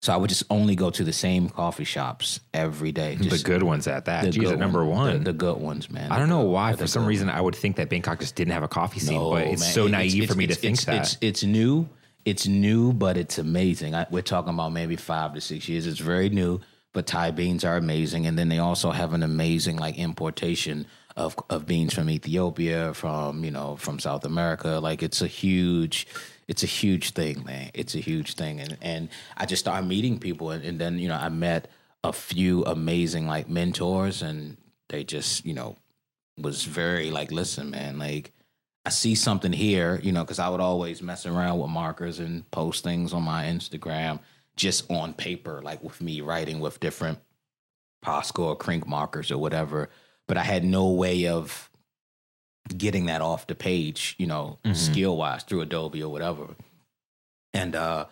so 0.04 0.13
I 0.13 0.18
would 0.18 0.30
just 0.30 0.44
only 0.52 0.76
go 0.76 0.92
to 0.92 1.04
the 1.04 1.12
same 1.12 1.50
coffee 1.50 1.84
shops 1.84 2.39
every 2.54 2.92
day. 2.92 3.15
the 3.15 3.42
good 3.44 3.63
ones 3.63 3.88
at 3.88 4.06
that. 4.06 4.24
the 4.24 4.30
Jeez, 4.30 4.44
good 4.50 4.60
number 4.60 4.86
one- 4.86 5.24
the, 5.24 5.32
the 5.32 5.34
good 5.34 5.58
ones, 5.58 5.89
man. 5.89 6.12
I 6.12 6.20
don't 6.20 6.30
know 6.30 6.42
why. 6.42 6.74
For 6.74 6.88
some 6.88 7.06
reason, 7.08 7.30
I 7.30 7.42
would 7.42 7.56
think 7.56 7.76
that 7.78 7.89
Bangkok 7.89 8.20
just 8.20 8.36
didn't 8.36 8.54
have 8.54 8.63
a 8.63 8.68
coffee 8.68 9.00
scene, 9.00 9.15
No, 9.20 9.32
but 9.32 9.48
it's 9.48 9.62
man. 9.62 9.74
so 9.74 9.88
It- 9.88 9.92
naive 9.92 10.30
for 10.30 10.36
me 10.36 10.46
to 10.46 10.52
it's- 10.54 10.62
think 10.62 10.76
it's, 10.76 10.86
that. 10.86 10.96
It's, 11.02 11.18
it's 11.22 11.44
new. 11.44 11.89
It's 12.26 12.46
new, 12.48 12.94
but 12.94 13.18
it's 13.18 13.39
amazing. 13.39 13.96
I, 13.96 14.06
we're 14.12 14.22
talking 14.22 14.54
about 14.54 14.74
maybe 14.74 14.96
five 14.96 15.34
to 15.34 15.42
six 15.42 15.68
years. 15.68 15.88
It's 15.88 16.00
very 16.00 16.30
new, 16.30 16.60
but 16.93 17.06
Thai 17.06 17.32
beans 17.32 17.63
are 17.63 17.78
amazing. 17.78 18.25
And 18.25 18.38
then 18.38 18.49
they 18.49 18.60
also 18.60 18.91
have 18.91 19.13
an 19.13 19.23
amazing 19.23 19.78
like 19.78 19.97
importation 19.97 20.88
of 21.15 21.36
of 21.49 21.65
beans 21.65 21.93
from 21.93 22.10
Ethiopia, 22.10 22.93
from 22.93 23.43
you 23.43 23.52
know 23.52 23.75
from 23.75 23.99
South 23.99 24.25
America. 24.25 24.80
Like 24.80 25.04
it's 25.04 25.21
a 25.21 25.28
huge, 25.28 26.08
it's 26.47 26.63
a 26.63 26.67
huge 26.67 27.12
thing, 27.12 27.43
man. 27.45 27.71
It's 27.73 27.95
a 27.95 27.99
huge 27.99 28.36
thing. 28.36 28.60
And 28.60 28.78
and 28.82 29.10
I 29.38 29.45
just 29.45 29.60
started 29.62 29.88
meeting 29.88 30.19
people, 30.19 30.52
and, 30.52 30.63
and 30.63 30.80
then 30.80 30.97
you 30.97 31.08
know 31.08 31.17
I 31.17 31.30
met 31.30 31.69
a 32.04 32.13
few 32.13 32.63
amazing 32.65 33.28
like 33.28 33.49
mentors, 33.49 34.21
and 34.21 34.58
they 34.88 35.04
just 35.04 35.45
you 35.45 35.54
know 35.54 35.78
was 36.38 36.63
very 36.63 37.12
like, 37.12 37.32
listen, 37.32 37.69
man, 37.69 37.99
like 37.99 38.32
I 38.86 38.89
see 38.89 39.13
something 39.13 39.52
here, 39.52 39.99
you 40.02 40.13
know, 40.13 40.23
because 40.23 40.39
I 40.39 40.47
would 40.49 40.62
always 40.62 41.02
mess 41.02 41.25
around 41.25 41.60
with 41.60 41.69
markers 41.69 42.19
and 42.19 42.49
post 42.49 42.84
things 42.84 43.13
on 43.13 43.23
my 43.23 43.43
Instagram 43.43 44.19
just 44.60 44.91
on 44.91 45.13
paper, 45.13 45.62
like 45.63 45.82
with 45.82 46.02
me 46.02 46.19
writing 46.22 46.60
with 46.60 46.80
different 46.82 47.17
Posca 48.06 48.39
or 48.39 48.58
Krink 48.58 48.86
markers 48.86 49.32
or 49.32 49.38
whatever. 49.38 49.89
But 50.28 50.38
I 50.38 50.43
had 50.43 50.63
no 50.65 50.89
way 50.89 51.28
of 51.28 51.69
getting 52.78 53.06
that 53.08 53.22
off 53.22 53.48
the 53.48 53.56
page, 53.56 54.15
you 54.19 54.28
know, 54.28 54.60
Mhm. 54.65 54.76
skill 54.76 55.15
wise 55.17 55.43
through 55.43 55.62
Adobe 55.62 56.04
or 56.04 56.12
whatever. 56.12 56.56
And 57.54 57.76
uh 57.76 58.06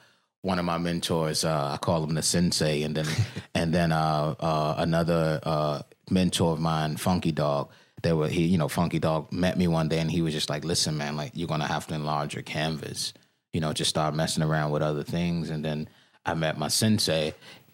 one 0.43 0.59
of 0.59 0.65
my 0.65 0.77
mentors, 0.77 1.43
uh, 1.43 1.71
I 1.73 1.77
call 1.77 2.03
him 2.05 2.13
the 2.13 2.21
sensei, 2.21 2.83
and 2.83 2.95
then 2.95 3.05
and 3.53 3.73
then 3.73 3.91
uh, 3.91 4.35
uh, 4.39 4.75
another 4.77 5.39
uh, 5.43 5.81
mentor 6.09 6.53
of 6.53 6.59
mine, 6.59 6.95
Funky 6.95 7.33
Dog. 7.33 7.69
They 8.03 8.13
were 8.13 8.29
he, 8.29 8.45
you 8.45 8.57
know, 8.57 8.69
Funky 8.69 8.99
Dog 8.99 9.33
met 9.33 9.57
me 9.57 9.67
one 9.67 9.89
day, 9.89 9.99
and 9.99 10.09
he 10.09 10.21
was 10.21 10.33
just 10.33 10.49
like, 10.49 10.63
"Listen, 10.63 10.95
man, 10.95 11.17
like 11.17 11.31
you're 11.33 11.47
gonna 11.49 11.67
have 11.67 11.87
to 11.87 11.95
enlarge 11.95 12.33
your 12.35 12.43
canvas. 12.43 13.13
You 13.51 13.59
know, 13.59 13.73
just 13.73 13.89
start 13.89 14.15
messing 14.15 14.43
around 14.43 14.71
with 14.71 14.83
other 14.83 15.03
things." 15.03 15.49
And 15.49 15.65
then 15.65 15.89
I 16.27 16.33
met 16.33 16.57
my 16.57 16.67
sensei, 16.67 17.33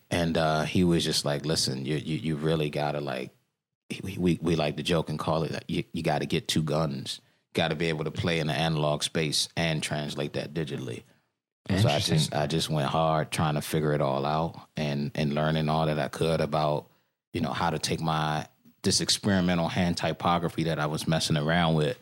and 0.10 0.38
uh, 0.38 0.64
he 0.64 0.84
was 0.84 1.04
just 1.04 1.26
like, 1.26 1.46
"Listen, 1.46 1.86
you 1.86 1.96
you, 1.96 2.18
you 2.18 2.36
really 2.36 2.70
gotta 2.70 3.02
like." 3.02 3.32
We, 4.02 4.18
we 4.18 4.40
we 4.42 4.56
like 4.56 4.78
to 4.78 4.84
joke 4.84 5.10
and 5.10 5.20
call 5.20 5.44
it. 5.44 5.52
Like, 5.52 5.66
you 5.68 5.84
you 5.92 6.02
got 6.02 6.20
to 6.20 6.26
get 6.26 6.48
two 6.48 6.64
guns. 6.64 7.20
Got 7.54 7.68
to 7.68 7.76
be 7.76 7.90
able 7.90 8.06
to 8.06 8.12
play 8.12 8.40
in 8.40 8.48
the 8.48 8.54
analog 8.54 9.04
space 9.04 9.50
and 9.56 9.84
translate 9.84 10.34
that 10.34 10.54
digitally. 10.54 11.04
So 11.70 11.88
I 11.88 12.00
just 12.00 12.34
I 12.34 12.48
just 12.48 12.70
went 12.70 12.90
hard 12.90 13.32
trying 13.32 13.56
to 13.56 13.62
figure 13.62 13.94
it 13.94 14.02
all 14.02 14.26
out 14.26 14.60
and 14.76 15.12
and 15.16 15.34
learning 15.34 15.70
all 15.70 15.86
that 15.86 15.98
I 15.98 16.10
could 16.10 16.42
about 16.42 16.88
you 17.34 17.42
know 17.42 17.54
how 17.54 17.70
to 17.70 17.80
take 17.80 18.02
my 18.02 18.48
this 18.84 19.00
experimental 19.00 19.70
hand 19.70 19.98
typography 19.98 20.64
that 20.64 20.80
I 20.80 20.88
was 20.88 21.08
messing 21.08 21.38
around 21.38 21.76
with 21.76 21.98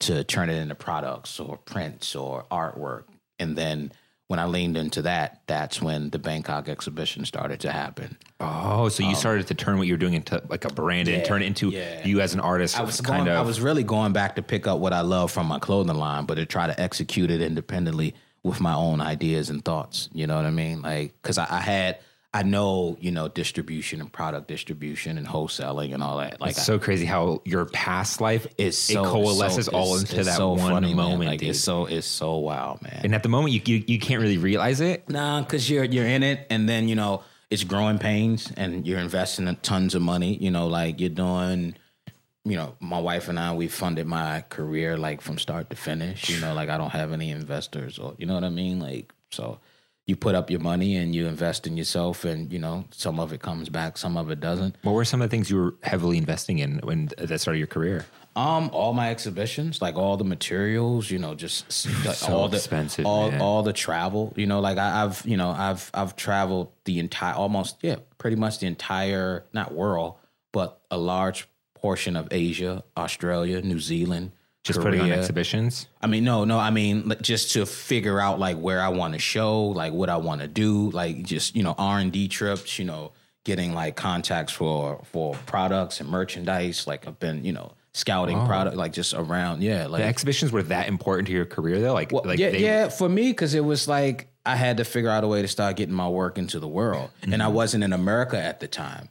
to 0.00 0.24
turn 0.24 0.50
it 0.50 0.56
into 0.56 0.74
products 0.74 1.38
or 1.38 1.56
prints 1.56 2.16
or 2.16 2.44
artwork. 2.50 3.04
And 3.38 3.56
then 3.56 3.92
when 4.28 4.40
I 4.40 4.46
leaned 4.46 4.76
into 4.76 5.02
that, 5.02 5.42
that's 5.46 5.80
when 5.80 6.10
the 6.10 6.18
Bangkok 6.18 6.68
exhibition 6.68 7.24
started 7.24 7.60
to 7.60 7.70
happen. 7.70 8.16
Oh, 8.40 8.88
so 8.88 9.02
you 9.02 9.10
um, 9.10 9.14
started 9.14 9.46
to 9.46 9.54
turn 9.54 9.78
what 9.78 9.86
you're 9.86 9.96
doing 9.96 10.14
into 10.14 10.42
like 10.48 10.64
a 10.64 10.68
brand 10.68 11.08
and 11.08 11.24
turn 11.24 11.42
it 11.42 11.46
into 11.46 11.70
yeah. 11.70 12.04
you 12.04 12.20
as 12.20 12.34
an 12.34 12.40
artist. 12.40 12.78
I 12.78 12.82
was 12.82 13.00
kind 13.00 13.26
going, 13.26 13.36
of. 13.36 13.44
I 13.44 13.46
was 13.46 13.60
really 13.60 13.84
going 13.84 14.12
back 14.12 14.36
to 14.36 14.42
pick 14.42 14.66
up 14.66 14.80
what 14.80 14.92
I 14.92 15.02
love 15.02 15.30
from 15.30 15.46
my 15.46 15.60
clothing 15.60 15.96
line, 15.96 16.26
but 16.26 16.34
to 16.34 16.46
try 16.46 16.66
to 16.66 16.78
execute 16.80 17.30
it 17.30 17.40
independently 17.40 18.14
with 18.42 18.60
my 18.60 18.74
own 18.74 19.00
ideas 19.00 19.48
and 19.48 19.64
thoughts. 19.64 20.08
You 20.12 20.26
know 20.26 20.36
what 20.36 20.44
I 20.44 20.50
mean? 20.50 20.82
Like, 20.82 21.14
because 21.22 21.38
I, 21.38 21.46
I 21.48 21.60
had, 21.60 21.98
I 22.38 22.42
know, 22.42 22.96
you 23.00 23.10
know, 23.10 23.28
distribution 23.28 24.00
and 24.00 24.12
product 24.12 24.46
distribution 24.48 25.16
and 25.16 25.26
wholesaling 25.26 25.94
and 25.94 26.02
all 26.02 26.18
that. 26.18 26.40
Like, 26.40 26.50
it's 26.50 26.66
so 26.66 26.78
crazy 26.78 27.06
how 27.06 27.40
your 27.44 27.64
past 27.66 28.20
life 28.20 28.46
it's 28.58 28.76
so, 28.76 29.02
it 29.04 29.08
coalesces 29.08 29.66
so- 29.66 29.72
all 29.72 29.96
into 29.96 30.22
that 30.24 30.36
so 30.36 30.50
one 30.50 30.70
funny, 30.70 30.88
man. 30.94 30.96
moment, 31.10 31.30
Like, 31.30 31.40
dude. 31.40 31.50
it's 31.50 31.60
so, 31.60 31.86
it's 31.86 32.06
so 32.06 32.36
wild, 32.36 32.82
man. 32.82 33.00
and 33.04 33.14
at 33.14 33.22
the 33.22 33.28
moment, 33.30 33.54
you, 33.54 33.60
you 33.64 33.84
you 33.86 33.98
can't 33.98 34.20
really 34.20 34.38
realize 34.38 34.80
it. 34.80 35.08
Nah, 35.08 35.40
because 35.40 35.68
you're 35.70 35.84
you're 35.84 36.06
in 36.06 36.22
it, 36.22 36.46
and 36.50 36.68
then 36.68 36.88
you 36.88 36.94
know 36.94 37.22
it's 37.50 37.64
growing 37.64 37.98
pains, 37.98 38.52
and 38.56 38.86
you're 38.86 38.98
investing 38.98 39.46
tons 39.62 39.94
of 39.94 40.02
money. 40.02 40.36
You 40.36 40.50
know, 40.50 40.66
like 40.66 41.00
you're 41.00 41.08
doing. 41.10 41.74
You 42.44 42.54
know, 42.56 42.76
my 42.78 43.00
wife 43.00 43.28
and 43.28 43.40
I, 43.40 43.54
we 43.54 43.66
funded 43.66 44.06
my 44.06 44.44
career 44.50 44.96
like 44.96 45.20
from 45.20 45.36
start 45.38 45.68
to 45.70 45.76
finish. 45.76 46.28
You 46.28 46.38
know, 46.40 46.54
like 46.54 46.68
I 46.68 46.76
don't 46.78 46.90
have 46.90 47.12
any 47.12 47.30
investors, 47.30 47.98
or 47.98 48.14
you 48.18 48.26
know 48.26 48.34
what 48.34 48.44
I 48.44 48.50
mean. 48.50 48.78
Like, 48.78 49.12
so 49.30 49.58
you 50.06 50.14
put 50.16 50.34
up 50.36 50.50
your 50.50 50.60
money 50.60 50.96
and 50.96 51.14
you 51.14 51.26
invest 51.26 51.66
in 51.66 51.76
yourself, 51.76 52.24
and 52.24 52.52
you 52.52 52.58
know 52.58 52.84
some 52.90 53.18
of 53.18 53.32
it 53.32 53.42
comes 53.42 53.68
back, 53.68 53.98
some 53.98 54.16
of 54.16 54.30
it 54.30 54.40
doesn't. 54.40 54.76
What 54.82 54.92
were 54.92 55.04
some 55.04 55.20
of 55.20 55.28
the 55.28 55.36
things 55.36 55.50
you 55.50 55.56
were 55.56 55.74
heavily 55.82 56.16
investing 56.16 56.60
in 56.60 56.78
when 56.78 57.10
at 57.18 57.28
the 57.28 57.38
start 57.38 57.56
of 57.56 57.58
your 57.58 57.66
career? 57.66 58.06
Um, 58.36 58.68
all 58.72 58.92
my 58.92 59.10
exhibitions, 59.10 59.80
like 59.80 59.96
all 59.96 60.16
the 60.18 60.24
materials, 60.24 61.10
you 61.10 61.18
know, 61.18 61.34
just 61.34 61.64
s- 61.68 62.04
like, 62.22 62.30
all 62.30 62.48
the 62.48 62.58
expensive, 62.58 63.04
all 63.06 63.30
man. 63.30 63.40
all 63.40 63.62
the 63.62 63.72
travel, 63.72 64.32
you 64.36 64.46
know, 64.46 64.60
like 64.60 64.78
I, 64.78 65.02
I've 65.04 65.22
you 65.26 65.36
know 65.36 65.50
I've 65.50 65.90
I've 65.92 66.14
traveled 66.16 66.70
the 66.84 66.98
entire 67.00 67.34
almost 67.34 67.76
yeah 67.82 67.96
pretty 68.18 68.36
much 68.36 68.60
the 68.60 68.66
entire 68.66 69.44
not 69.52 69.74
world 69.74 70.14
but 70.52 70.80
a 70.90 70.96
large 70.96 71.48
portion 71.74 72.16
of 72.16 72.28
Asia, 72.30 72.82
Australia, 72.96 73.60
New 73.60 73.78
Zealand, 73.78 74.32
Just 74.66 74.80
putting 74.80 75.00
on 75.00 75.10
exhibitions. 75.12 75.86
I 76.02 76.06
mean, 76.06 76.24
no, 76.24 76.44
no. 76.44 76.58
I 76.58 76.70
mean, 76.70 77.12
just 77.22 77.52
to 77.52 77.66
figure 77.66 78.20
out 78.20 78.38
like 78.38 78.56
where 78.58 78.80
I 78.80 78.88
want 78.88 79.14
to 79.14 79.20
show, 79.20 79.62
like 79.66 79.92
what 79.92 80.10
I 80.10 80.16
want 80.16 80.40
to 80.40 80.48
do, 80.48 80.90
like 80.90 81.22
just 81.22 81.54
you 81.54 81.62
know 81.62 81.74
R 81.78 81.98
and 81.98 82.10
D 82.12 82.28
trips, 82.28 82.78
you 82.78 82.84
know, 82.84 83.12
getting 83.44 83.74
like 83.74 83.96
contacts 83.96 84.52
for 84.52 85.00
for 85.04 85.34
products 85.46 86.00
and 86.00 86.08
merchandise. 86.08 86.86
Like 86.86 87.06
I've 87.06 87.18
been, 87.18 87.44
you 87.44 87.52
know, 87.52 87.72
scouting 87.92 88.44
product, 88.44 88.76
like 88.76 88.92
just 88.92 89.14
around, 89.14 89.62
yeah, 89.62 89.86
like 89.86 90.02
The 90.02 90.08
exhibitions 90.08 90.52
were 90.52 90.64
that 90.64 90.88
important 90.88 91.28
to 91.28 91.32
your 91.32 91.46
career, 91.46 91.80
though. 91.80 91.94
Like, 91.94 92.12
like 92.12 92.38
yeah, 92.38 92.50
they, 92.50 92.62
yeah, 92.62 92.88
for 92.88 93.08
me, 93.08 93.30
because 93.30 93.54
it 93.54 93.64
was 93.64 93.88
like 93.88 94.28
I 94.44 94.56
had 94.56 94.76
to 94.76 94.84
figure 94.84 95.10
out 95.10 95.24
a 95.24 95.28
way 95.28 95.42
to 95.42 95.48
start 95.48 95.76
getting 95.76 95.94
my 95.94 96.08
work 96.08 96.38
into 96.38 96.58
the 96.60 96.68
world, 96.68 97.10
and 97.22 97.32
Mm-hmm. 97.32 97.42
I 97.42 97.48
wasn't 97.48 97.84
in 97.84 97.92
America 97.92 98.36
at 98.42 98.60
the 98.60 98.68
time. 98.68 99.08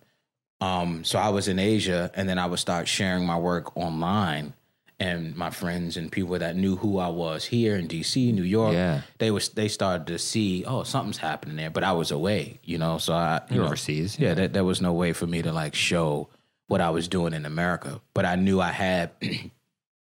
Um, 0.62 1.04
so 1.04 1.20
I 1.20 1.30
was 1.30 1.48
in 1.48 1.60
Asia, 1.60 2.12
and 2.14 2.30
then 2.30 2.38
I 2.40 2.46
would 2.46 2.60
start 2.60 2.88
sharing 2.88 3.26
my 3.26 3.38
work 3.38 3.76
online, 3.76 4.54
and 5.00 5.36
my 5.36 5.50
friends 5.50 5.98
and 5.98 6.12
people 6.12 6.38
that 6.40 6.56
knew 6.56 6.76
who 6.78 7.00
I 7.00 7.10
was 7.10 7.46
here 7.46 7.76
in 7.76 7.88
DC, 7.88 8.34
New 8.34 8.44
York, 8.44 8.74
Yeah. 8.74 9.02
they 9.18 9.32
was 9.32 9.50
they 9.50 9.68
started 9.68 10.08
to 10.08 10.18
see, 10.20 10.64
oh, 10.66 10.84
something's 10.84 11.18
happening 11.18 11.58
there, 11.58 11.70
but 11.70 11.84
I 11.84 11.92
was 11.92 12.12
away, 12.12 12.60
you 12.64 12.78
know, 12.78 12.98
so 12.98 13.14
I 13.14 13.42
you 13.50 13.56
You're 13.56 13.64
know, 13.64 13.68
overseas, 13.68 14.18
yeah, 14.20 14.34
there, 14.34 14.48
there 14.48 14.64
was 14.64 14.82
no 14.82 14.94
way 14.94 15.12
for 15.14 15.28
me 15.28 15.42
to 15.42 15.52
like 15.52 15.76
show 15.76 16.30
what 16.68 16.82
I 16.82 16.90
was 16.90 17.08
doing 17.08 17.34
in 17.34 17.46
America, 17.46 18.02
but 18.14 18.26
I 18.26 18.36
knew 18.36 18.60
I 18.62 18.72
had 18.72 19.12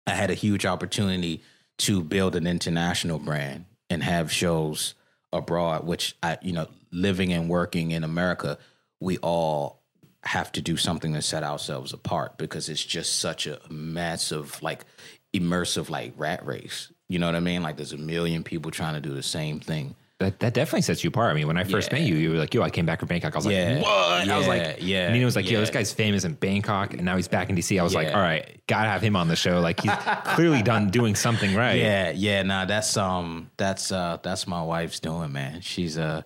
I 0.08 0.12
had 0.12 0.30
a 0.30 0.36
huge 0.36 0.66
opportunity 0.66 1.42
to 1.80 2.04
build 2.04 2.36
an 2.36 2.46
international 2.48 3.18
brand 3.20 3.66
and 3.90 4.04
have 4.04 4.32
shows 4.32 4.94
abroad, 5.34 5.86
which 5.88 6.16
I, 6.22 6.38
you 6.42 6.52
know, 6.54 6.68
living 6.92 7.32
and 7.34 7.50
working 7.50 7.92
in 7.92 8.04
America, 8.04 8.58
we 9.00 9.18
all 9.20 9.81
have 10.24 10.52
to 10.54 10.62
do 10.62 10.78
something 10.78 11.14
to 11.14 11.22
set 11.22 11.44
ourselves 11.44 11.94
apart 11.94 12.38
because 12.38 12.70
it's 12.70 12.84
just 12.84 13.20
such 13.20 13.48
a 13.48 13.60
massive, 13.70 14.62
like, 14.62 14.86
immersive, 15.34 15.90
like, 15.90 16.14
rat 16.18 16.46
race. 16.46 16.92
You 17.10 17.20
know 17.20 17.26
what 17.26 17.36
I 17.36 17.40
mean? 17.40 17.64
Like, 17.64 17.78
there's 17.78 17.94
a 17.94 17.98
million 17.98 18.44
people 18.44 18.72
trying 18.72 18.94
to 18.94 19.02
do 19.02 19.14
the 19.14 19.24
same 19.24 19.60
thing. 19.60 19.96
that, 20.20 20.40
that 20.42 20.54
definitely 20.54 20.84
sets 20.84 21.04
you 21.04 21.08
apart. 21.08 21.32
I 21.32 21.34
mean, 21.34 21.48
when 21.48 21.58
I 21.58 21.64
first 21.64 21.92
Yeah. 21.92 21.98
met 21.98 22.08
you, 22.08 22.14
you 22.14 22.30
were 22.30 22.36
like, 22.38 22.54
"Yo, 22.54 22.62
I 22.62 22.70
came 22.70 22.86
back 22.86 23.00
from 23.00 23.08
Bangkok." 23.08 23.34
I 23.34 23.38
was 23.40 23.48
Yeah. 23.48 23.74
like, 23.78 23.84
"What?" 23.84 24.30
I 24.30 24.38
was 24.38 24.46
like, 24.48 24.78
yeah, 24.80 25.12
Nina 25.12 25.26
was 25.26 25.36
like, 25.36 25.50
"Yo, 25.50 25.60
this 25.60 25.72
guy's 25.72 25.92
famous 25.92 26.26
in 26.26 26.34
Bangkok, 26.36 26.94
and 26.94 27.02
now 27.04 27.16
he's 27.16 27.28
back 27.28 27.50
in 27.50 27.56
DC." 27.56 27.80
I 27.80 27.84
was 27.84 27.96
like, 27.96 28.14
"All 28.14 28.22
right, 28.22 28.62
gotta 28.68 28.88
have 28.88 29.02
him 29.02 29.16
on 29.16 29.30
the 29.30 29.36
show. 29.36 29.62
Like, 29.62 29.80
he's 29.82 29.92
clearly 30.36 30.62
done 30.62 30.92
doing 30.92 31.16
something 31.16 31.56
right." 31.56 31.74
Yeah, 31.82 32.12
yeah, 32.12 32.44
nah, 32.44 32.66
that's 32.66 32.96
um 32.98 33.50
that's 33.58 33.92
uh 33.92 34.20
that's 34.22 34.46
my 34.46 34.62
wife's 34.62 35.00
doing, 35.00 35.32
man. 35.32 35.62
She's 35.62 35.98
uh 35.98 36.22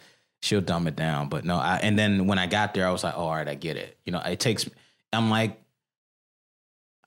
she'll 0.46 0.62
dumb 0.62 0.88
it 0.88 0.96
down. 0.96 1.28
But 1.28 1.44
no, 1.44 1.56
I 1.56 1.80
and 1.82 1.98
then 1.98 2.28
when 2.28 2.38
I 2.38 2.48
got 2.48 2.74
there, 2.74 2.88
I 2.88 2.92
was 2.92 3.04
like, 3.04 3.16
oh, 3.18 3.24
all 3.24 3.36
right, 3.36 3.48
I 3.48 3.56
get 3.56 3.78
it. 3.78 3.98
You 4.06 4.12
know, 4.12 4.20
it 4.20 4.40
takes 4.40 4.70
I'm 5.12 5.30
like 5.30 5.60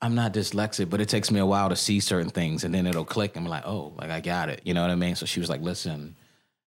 I'm 0.01 0.15
not 0.15 0.33
dyslexic, 0.33 0.89
but 0.89 1.01
it 1.01 1.09
takes 1.09 1.31
me 1.31 1.39
a 1.39 1.45
while 1.45 1.69
to 1.69 1.75
see 1.75 1.99
certain 1.99 2.29
things 2.29 2.63
and 2.63 2.73
then 2.73 2.87
it'll 2.87 3.05
click. 3.05 3.35
I'm 3.35 3.45
like, 3.45 3.65
oh, 3.65 3.93
like 3.97 4.11
I 4.11 4.21
got 4.21 4.49
it. 4.49 4.61
You 4.63 4.73
know 4.73 4.81
what 4.81 4.91
I 4.91 4.95
mean? 4.95 5.15
So 5.15 5.25
she 5.25 5.39
was 5.39 5.49
like, 5.49 5.61
listen. 5.61 6.15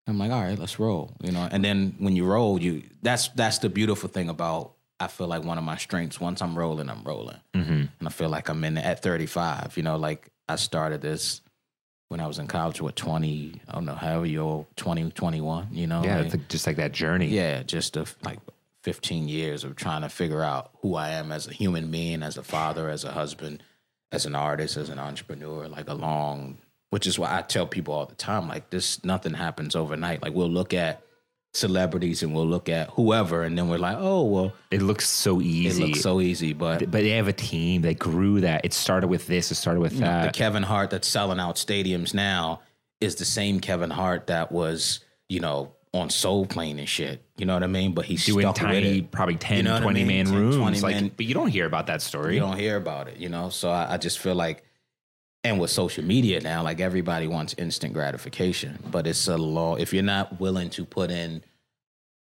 I'm 0.08 0.18
like, 0.18 0.32
all 0.32 0.42
right, 0.42 0.58
let's 0.58 0.80
roll. 0.80 1.12
You 1.22 1.30
know, 1.30 1.48
and 1.50 1.64
then 1.64 1.94
when 1.98 2.16
you 2.16 2.24
roll, 2.24 2.60
you 2.60 2.82
that's 3.02 3.28
that's 3.28 3.58
the 3.58 3.68
beautiful 3.68 4.08
thing 4.08 4.28
about 4.28 4.72
I 4.98 5.06
feel 5.06 5.28
like 5.28 5.44
one 5.44 5.58
of 5.58 5.64
my 5.64 5.76
strengths. 5.76 6.20
Once 6.20 6.42
I'm 6.42 6.58
rolling, 6.58 6.88
I'm 6.88 7.04
rolling, 7.04 7.38
mm-hmm. 7.54 7.70
and 7.70 8.08
I 8.08 8.10
feel 8.10 8.28
like 8.28 8.48
I'm 8.48 8.64
in 8.64 8.78
at 8.78 9.02
35. 9.02 9.76
You 9.76 9.84
know, 9.84 9.96
like 9.96 10.28
I 10.48 10.56
started 10.56 11.00
this 11.02 11.40
when 12.12 12.20
I 12.20 12.26
was 12.28 12.38
in 12.38 12.46
college. 12.46 12.80
What 12.80 12.94
20? 12.94 13.60
I 13.66 13.72
don't 13.72 13.86
know, 13.86 13.94
however 13.94 14.26
you're 14.26 14.44
old, 14.44 14.66
20, 14.76 15.10
21. 15.10 15.68
You 15.72 15.86
know, 15.88 16.04
yeah, 16.04 16.20
like, 16.20 16.48
just 16.48 16.66
like 16.66 16.76
that 16.76 16.92
journey. 16.92 17.26
yeah, 17.26 17.64
just 17.64 17.96
of 17.96 18.14
like 18.22 18.38
15 18.82 19.28
years 19.28 19.64
of 19.64 19.74
trying 19.74 20.02
to 20.02 20.08
figure 20.08 20.42
out 20.42 20.70
who 20.82 20.94
I 20.94 21.10
am 21.10 21.32
as 21.32 21.48
a 21.48 21.52
human 21.52 21.90
being, 21.90 22.22
as 22.22 22.36
a 22.36 22.42
father, 22.42 22.88
as 22.90 23.04
a 23.04 23.10
husband, 23.10 23.62
as 24.12 24.26
an 24.26 24.34
artist, 24.34 24.76
as 24.76 24.90
an 24.90 24.98
entrepreneur, 24.98 25.66
like 25.68 25.88
a 25.88 25.94
long, 25.94 26.58
which 26.90 27.06
is 27.06 27.18
why 27.18 27.36
I 27.36 27.42
tell 27.42 27.66
people 27.66 27.94
all 27.94 28.06
the 28.06 28.14
time, 28.14 28.46
like 28.46 28.70
this, 28.70 29.02
nothing 29.02 29.32
happens 29.34 29.74
overnight. 29.74 30.22
Like 30.22 30.34
we'll 30.34 30.50
look 30.50 30.74
at 30.74 31.02
celebrities 31.54 32.22
and 32.22 32.34
we'll 32.34 32.46
look 32.46 32.68
at 32.68 32.90
whoever, 32.90 33.42
and 33.42 33.56
then 33.56 33.68
we're 33.68 33.78
like, 33.78 33.96
oh, 33.98 34.22
well, 34.24 34.52
It 34.70 34.82
looks 34.82 35.08
so 35.08 35.40
easy 35.40 35.82
it 35.82 35.86
looks 35.86 36.00
so 36.00 36.20
easy, 36.20 36.52
but 36.52 36.80
but 36.90 37.02
they 37.02 37.10
have 37.10 37.28
a 37.28 37.32
team 37.32 37.82
that 37.82 37.98
grew 37.98 38.40
that. 38.40 38.64
It 38.64 38.72
started 38.72 39.08
with 39.08 39.26
this. 39.26 39.50
It 39.50 39.56
started 39.56 39.80
with 39.80 39.94
mm, 39.94 40.00
that. 40.00 40.32
the. 40.32 40.38
Kevin 40.38 40.62
Hart 40.62 40.90
that's 40.90 41.08
selling 41.08 41.38
out 41.38 41.56
stadiums 41.56 42.14
now 42.14 42.60
is 43.00 43.16
the 43.16 43.24
same 43.24 43.60
Kevin 43.60 43.90
Hart 43.90 44.28
that 44.28 44.50
was, 44.52 45.00
you 45.28 45.40
know, 45.40 45.72
on 45.92 46.08
Soul 46.08 46.46
Plane 46.46 46.78
and 46.78 46.88
shit. 46.88 47.22
You 47.36 47.44
know 47.44 47.54
what 47.54 47.62
I 47.62 47.66
mean? 47.66 47.92
But 47.92 48.06
he's 48.06 48.24
Doing 48.24 48.52
tiny, 48.54 49.02
probably 49.02 49.36
10, 49.36 49.56
You 49.58 49.62
know 49.64 49.72
what 49.72 49.80
I 49.80 49.84
20 49.84 50.04
mean? 50.04 50.06
man 50.06 50.26
10, 50.26 50.34
rooms. 50.34 50.56
20 50.56 50.80
like, 50.80 51.16
but 51.16 51.26
you 51.26 51.34
don't 51.34 51.48
hear 51.48 51.66
about 51.66 51.88
that 51.88 52.00
story. 52.00 52.34
You 52.34 52.40
don't 52.40 52.58
hear 52.58 52.76
about 52.76 53.08
it, 53.08 53.18
you 53.18 53.28
know. 53.28 53.50
So 53.50 53.70
I, 53.70 53.94
I 53.94 53.96
just 53.98 54.18
feel 54.18 54.34
like, 54.34 54.64
and 55.44 55.58
with 55.60 55.70
social 55.70 56.04
media 56.04 56.40
now, 56.40 56.62
like 56.62 56.80
everybody 56.80 57.26
wants 57.26 57.54
instant 57.58 57.92
gratification, 57.94 58.78
but 58.90 59.06
it's 59.06 59.26
a 59.28 59.36
law. 59.36 59.76
If 59.76 59.92
you're 59.92 60.02
not 60.02 60.40
willing 60.40 60.70
to 60.70 60.84
put 60.84 61.10
in 61.10 61.42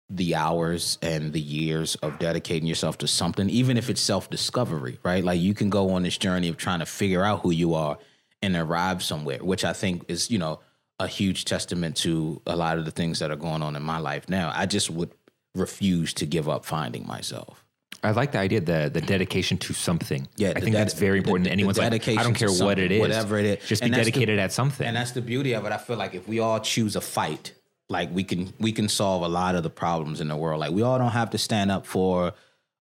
the 0.09 0.35
hours 0.35 0.97
and 1.01 1.33
the 1.33 1.41
years 1.41 1.95
of 1.95 2.17
dedicating 2.17 2.67
yourself 2.67 2.97
to 2.99 3.07
something, 3.07 3.49
even 3.49 3.77
if 3.77 3.89
it's 3.89 4.01
self 4.01 4.29
discovery, 4.29 4.99
right? 5.03 5.23
Like 5.23 5.39
you 5.39 5.53
can 5.53 5.69
go 5.69 5.91
on 5.91 6.03
this 6.03 6.17
journey 6.17 6.47
of 6.47 6.57
trying 6.57 6.79
to 6.79 6.85
figure 6.85 7.23
out 7.23 7.41
who 7.41 7.51
you 7.51 7.73
are 7.73 7.97
and 8.41 8.55
arrive 8.55 9.03
somewhere, 9.03 9.39
which 9.39 9.65
I 9.65 9.73
think 9.73 10.05
is, 10.07 10.31
you 10.31 10.39
know, 10.39 10.61
a 10.99 11.07
huge 11.07 11.45
testament 11.45 11.97
to 11.97 12.41
a 12.45 12.55
lot 12.55 12.77
of 12.77 12.85
the 12.85 12.91
things 12.91 13.19
that 13.19 13.31
are 13.31 13.35
going 13.35 13.61
on 13.61 13.75
in 13.75 13.83
my 13.83 13.99
life 13.99 14.27
now. 14.29 14.51
I 14.53 14.65
just 14.65 14.89
would 14.89 15.11
refuse 15.55 16.13
to 16.15 16.25
give 16.25 16.47
up 16.47 16.65
finding 16.65 17.05
myself. 17.05 17.65
I 18.03 18.11
like 18.11 18.31
the 18.31 18.39
idea, 18.39 18.61
the 18.61 18.89
the 18.93 19.01
dedication 19.01 19.57
to 19.59 19.73
something. 19.73 20.27
Yeah, 20.37 20.49
I 20.49 20.53
the 20.53 20.61
think 20.61 20.75
that's 20.75 20.93
very 20.93 21.19
the- 21.19 21.23
important. 21.25 21.45
the 21.45 21.51
Anyone's 21.51 21.77
like, 21.77 22.07
I 22.07 22.23
don't 22.23 22.33
care 22.33 22.51
what 22.51 22.79
it 22.79 22.91
is, 22.91 22.99
whatever 23.01 23.37
it 23.37 23.45
is. 23.45 23.67
Just 23.67 23.81
be 23.81 23.85
And 23.85 23.93
the- 23.93 23.97
dedicated 23.97 24.39
at 24.39 24.51
something. 24.53 24.85
And 24.87 24.95
that's 24.95 25.11
the 25.11 25.21
beauty 25.21 25.53
of 25.53 25.65
it. 25.65 25.71
I 25.71 25.77
feel 25.77 25.97
like 25.97 26.15
if 26.15 26.27
we 26.27 26.39
all 26.39 26.59
choose 26.59 26.95
a 26.95 27.01
fight, 27.01 27.53
like 27.89 28.09
we 28.13 28.23
can 28.23 28.53
we 28.59 28.71
can 28.71 28.87
solve 28.87 29.23
a 29.23 29.27
lot 29.27 29.55
of 29.55 29.63
the 29.63 29.69
problems 29.69 30.21
in 30.21 30.27
the 30.27 30.35
world. 30.37 30.59
Like 30.59 30.71
we 30.71 30.81
all 30.81 30.97
don't 30.97 31.11
have 31.11 31.29
to 31.31 31.37
stand 31.37 31.71
up 31.71 31.85
for 31.85 32.33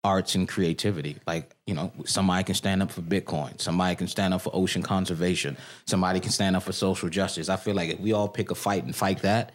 arts 0.03 0.35
and 0.35 0.47
creativity. 0.47 1.17
Like, 1.25 1.55
you 1.65 1.73
know, 1.73 1.91
somebody 2.05 2.43
can 2.43 2.53
stand 2.55 2.83
up 2.83 2.91
for 2.91 3.01
Bitcoin, 3.01 3.59
somebody 3.59 3.95
can 3.95 4.07
stand 4.07 4.33
up 4.35 4.41
for 4.41 4.51
ocean 4.53 4.83
conservation, 4.83 5.57
somebody 5.87 6.19
can 6.19 6.29
stand 6.31 6.55
up 6.55 6.61
for 6.63 6.73
social 6.73 7.09
justice. 7.09 7.49
I 7.49 7.55
feel 7.55 7.73
like 7.73 7.89
if 7.89 7.99
we 7.99 8.13
all 8.13 8.27
pick 8.27 8.51
a 8.51 8.55
fight 8.55 8.83
and 8.83 8.95
fight 8.95 9.21
that, 9.23 9.53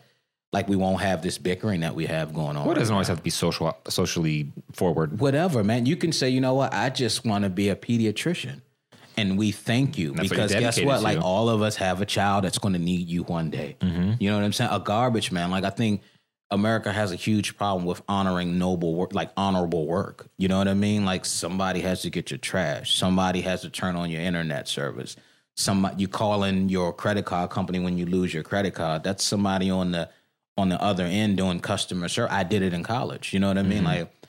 like 0.53 0.69
we 0.69 0.77
won't 0.77 1.01
have 1.01 1.23
this 1.23 1.39
bickering 1.39 1.81
that 1.81 1.95
we 1.95 2.07
have 2.07 2.35
going 2.35 2.57
on. 2.57 2.65
Well, 2.65 2.73
it 2.73 2.79
doesn't 2.79 2.93
right 2.93 2.97
always 2.97 3.09
have 3.09 3.19
to 3.19 3.23
be 3.23 3.31
social, 3.31 3.77
socially 3.89 4.51
forward. 4.73 5.21
whatever, 5.21 5.63
man. 5.63 5.87
You 5.87 5.97
can 5.97 6.13
say, 6.13 6.29
you 6.29 6.41
know 6.41 6.55
what, 6.55 6.75
I 6.75 6.91
just 6.91 7.25
want 7.25 7.45
to 7.45 7.51
be 7.51 7.69
a 7.69 7.77
pediatrician. 7.77 8.63
And 9.17 9.37
we 9.37 9.53
thank 9.53 9.99
you 9.99 10.13
That's 10.13 10.23
what 10.23 10.31
because 10.31 10.53
you're 10.53 10.61
guess 10.61 10.81
what? 10.81 11.03
Like 11.03 11.21
all 11.21 11.49
of 11.51 11.63
us 11.63 11.77
have 11.77 12.01
a 12.01 12.07
child 12.07 12.45
that's 12.45 12.59
going 12.59 12.73
to 12.73 12.79
need 12.79 13.09
you 13.09 13.23
one 13.25 13.51
day. 13.51 13.77
Mm-hmm. 13.81 14.15
You 14.19 14.31
know 14.31 14.39
what 14.39 14.45
I'm 14.45 14.53
saying? 14.53 14.71
A 14.73 14.81
garbage 14.81 15.31
man. 15.31 15.51
Like 15.51 15.65
I 15.65 15.71
think 15.71 16.01
America 16.51 16.93
has 16.93 17.13
a 17.13 17.17
huge 17.17 17.57
problem 17.57 17.85
with 17.85 18.03
honoring 18.09 18.59
noble 18.59 18.95
work, 18.95 19.15
like 19.15 19.31
honorable 19.37 19.87
work. 19.87 20.29
You 20.39 20.49
know 20.49 20.59
what 20.59 20.69
I 20.69 20.75
mean? 20.75 21.05
Like 21.05 21.25
somebody 21.25 21.81
has 21.81 22.03
to 22.03 22.11
get 22.11 22.31
your 22.31 22.39
trash. 22.39 22.97
Somebody 22.97 23.43
has 23.43 23.61
to 23.63 23.71
turn 23.71 23.95
on 23.95 24.11
your 24.11 24.23
internet 24.23 24.69
service. 24.69 25.17
Somebody 25.57 26.01
you 26.01 26.09
call 26.09 26.45
in 26.45 26.69
your 26.69 26.93
credit 26.93 27.25
card 27.25 27.51
company 27.51 27.79
when 27.79 27.99
you 27.99 28.07
lose 28.07 28.33
your 28.33 28.43
credit 28.43 28.75
card. 28.75 29.05
That's 29.05 29.23
somebody 29.23 29.71
on 29.71 29.93
the 29.93 30.09
on 30.61 30.69
the 30.69 30.81
other 30.81 31.05
end 31.05 31.37
doing 31.37 31.61
customer 31.61 32.09
service. 32.09 32.33
I 32.33 32.45
did 32.45 32.63
it 32.63 32.73
in 32.73 32.83
college. 32.83 33.33
You 33.33 33.41
know 33.41 33.49
what 33.49 33.59
I 33.59 33.63
mean? 33.63 33.79
Mm-hmm. 33.79 33.87
Like 33.87 34.21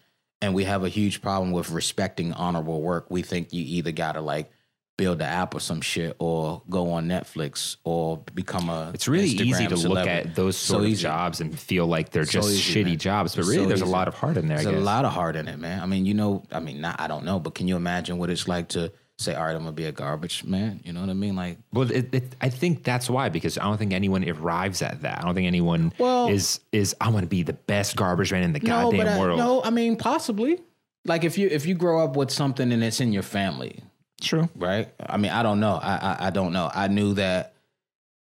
and 0.42 0.54
we 0.54 0.64
have 0.64 0.84
a 0.84 0.90
huge 0.90 1.22
problem 1.22 1.52
with 1.52 1.70
respecting 1.70 2.34
honorable 2.34 2.82
work. 2.82 3.06
We 3.10 3.22
think 3.22 3.54
you 3.54 3.64
either 3.64 3.92
gotta 3.92 4.22
like 4.22 4.52
build 4.98 5.20
the 5.20 5.26
app 5.26 5.56
or 5.56 5.60
some 5.60 5.82
shit, 5.82 6.16
or 6.20 6.62
go 6.70 6.92
on 6.92 7.08
Netflix, 7.08 7.78
or 7.84 8.24
become 8.34 8.70
a. 8.70 8.92
It's 8.94 9.08
really 9.08 9.28
easy 9.28 9.66
Instagram 9.66 9.82
to 9.82 9.90
look 9.90 10.08
at 10.08 10.36
those 10.36 10.58
So 10.58 10.76
sort 10.76 10.86
of 10.92 10.98
jobs 10.98 11.42
and 11.42 11.58
feel 11.58 11.86
like 11.86 12.10
they're 12.10 12.26
So 12.26 12.42
just 12.42 12.52
easy, 12.52 12.82
shitty 12.84 12.86
man. 12.86 12.98
jobs, 12.98 13.36
but 13.36 13.46
really 13.46 13.64
so 13.64 13.68
there's 13.68 13.82
a 13.82 13.86
lot 13.86 14.08
of 14.08 14.16
heart 14.16 14.38
in 14.38 14.48
there. 14.48 14.62
There's 14.62 14.76
a 14.76 14.80
lot 14.80 15.06
of 15.06 15.12
heart 15.12 15.36
in 15.36 15.48
it, 15.48 15.60
man. 15.60 15.82
I 15.82 15.86
mean, 15.86 16.06
you 16.06 16.14
know, 16.14 16.44
I 16.52 16.60
mean, 16.60 16.82
not 16.82 17.00
I 17.00 17.08
don't 17.08 17.26
know, 17.26 17.40
but 17.40 17.56
can 17.56 17.68
you 17.68 17.76
imagine 17.76 18.18
what 18.18 18.30
it's 18.30 18.48
like 18.48 18.70
to 18.70 18.92
say, 19.22 19.36
"All 19.36 19.44
right, 19.46 19.56
I'm 19.56 19.60
gonna 19.64 19.72
be 19.72 19.86
a 19.86 19.92
garbage 19.92 20.44
man"? 20.44 20.82
You 20.84 20.94
know 20.94 21.02
what 21.02 21.10
I 21.10 21.14
mean? 21.14 21.36
Like, 21.36 21.58
Well, 21.74 21.90
it, 21.92 22.14
it, 22.14 22.36
I 22.42 22.50
think 22.50 22.84
that's 22.84 23.10
why 23.10 23.30
because 23.30 23.58
I 23.58 23.64
don't 23.64 23.78
think 23.78 23.94
anyone 23.94 24.28
arrives 24.28 24.82
at 24.82 25.02
that. 25.04 25.20
I 25.20 25.26
don't 25.26 25.36
think 25.36 25.48
anyone 25.48 25.94
Well- 25.98 26.28
is 26.28 26.60
is 26.72 26.96
I 27.00 27.10
want 27.10 27.24
to 27.24 27.30
be 27.30 27.44
the 27.44 27.54
best 27.54 27.96
garbage 27.96 28.32
man 28.32 28.44
in 28.44 28.54
the 28.54 28.60
goddamn 28.60 28.98
no, 29.00 29.04
but 29.06 29.08
I, 29.08 29.20
world. 29.20 29.38
no, 29.40 29.64
I 29.64 29.70
mean, 29.70 29.96
possibly. 29.96 30.60
Like 31.06 31.24
if 31.24 31.38
you 31.38 31.48
if 31.48 31.66
you 31.66 31.74
grow 31.76 32.04
up 32.04 32.16
with 32.16 32.30
something 32.32 32.72
and 32.72 32.84
it's 32.84 33.00
in 33.02 33.12
your 33.14 33.24
family, 33.24 33.80
True. 34.22 34.50
right? 34.56 34.88
I 35.00 35.18
mean, 35.18 35.32
I 35.32 35.42
don't 35.44 35.60
know. 35.60 35.80
I, 35.82 35.96
I 35.96 36.28
I 36.28 36.30
don't 36.30 36.54
know. 36.54 36.70
I 36.74 36.88
knew 36.90 37.14
that 37.16 37.54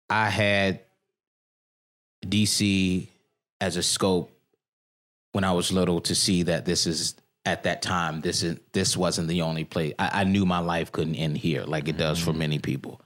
I 0.10 0.30
had 0.30 0.82
DC 2.26 3.08
as 3.62 3.78
a 3.78 3.84
scope 3.84 4.32
when 5.32 5.44
I 5.44 5.52
was 5.54 5.72
little 5.72 6.02
to 6.02 6.16
see 6.16 6.44
that 6.44 6.66
this 6.66 6.86
is 6.88 7.16
at 7.46 7.64
that 7.64 7.82
time 7.82 8.22
this 8.22 8.44
is 8.44 8.58
this 8.74 8.98
wasn't 8.98 9.28
the 9.28 9.42
only 9.44 9.64
place. 9.64 9.94
I, 10.00 10.22
I 10.22 10.24
knew 10.24 10.46
my 10.46 10.60
life 10.60 10.92
couldn't 10.92 11.16
end 11.16 11.38
here 11.38 11.64
like 11.64 11.88
it 11.88 11.98
does 11.98 12.20
for 12.20 12.34
many 12.34 12.60
people, 12.60 13.02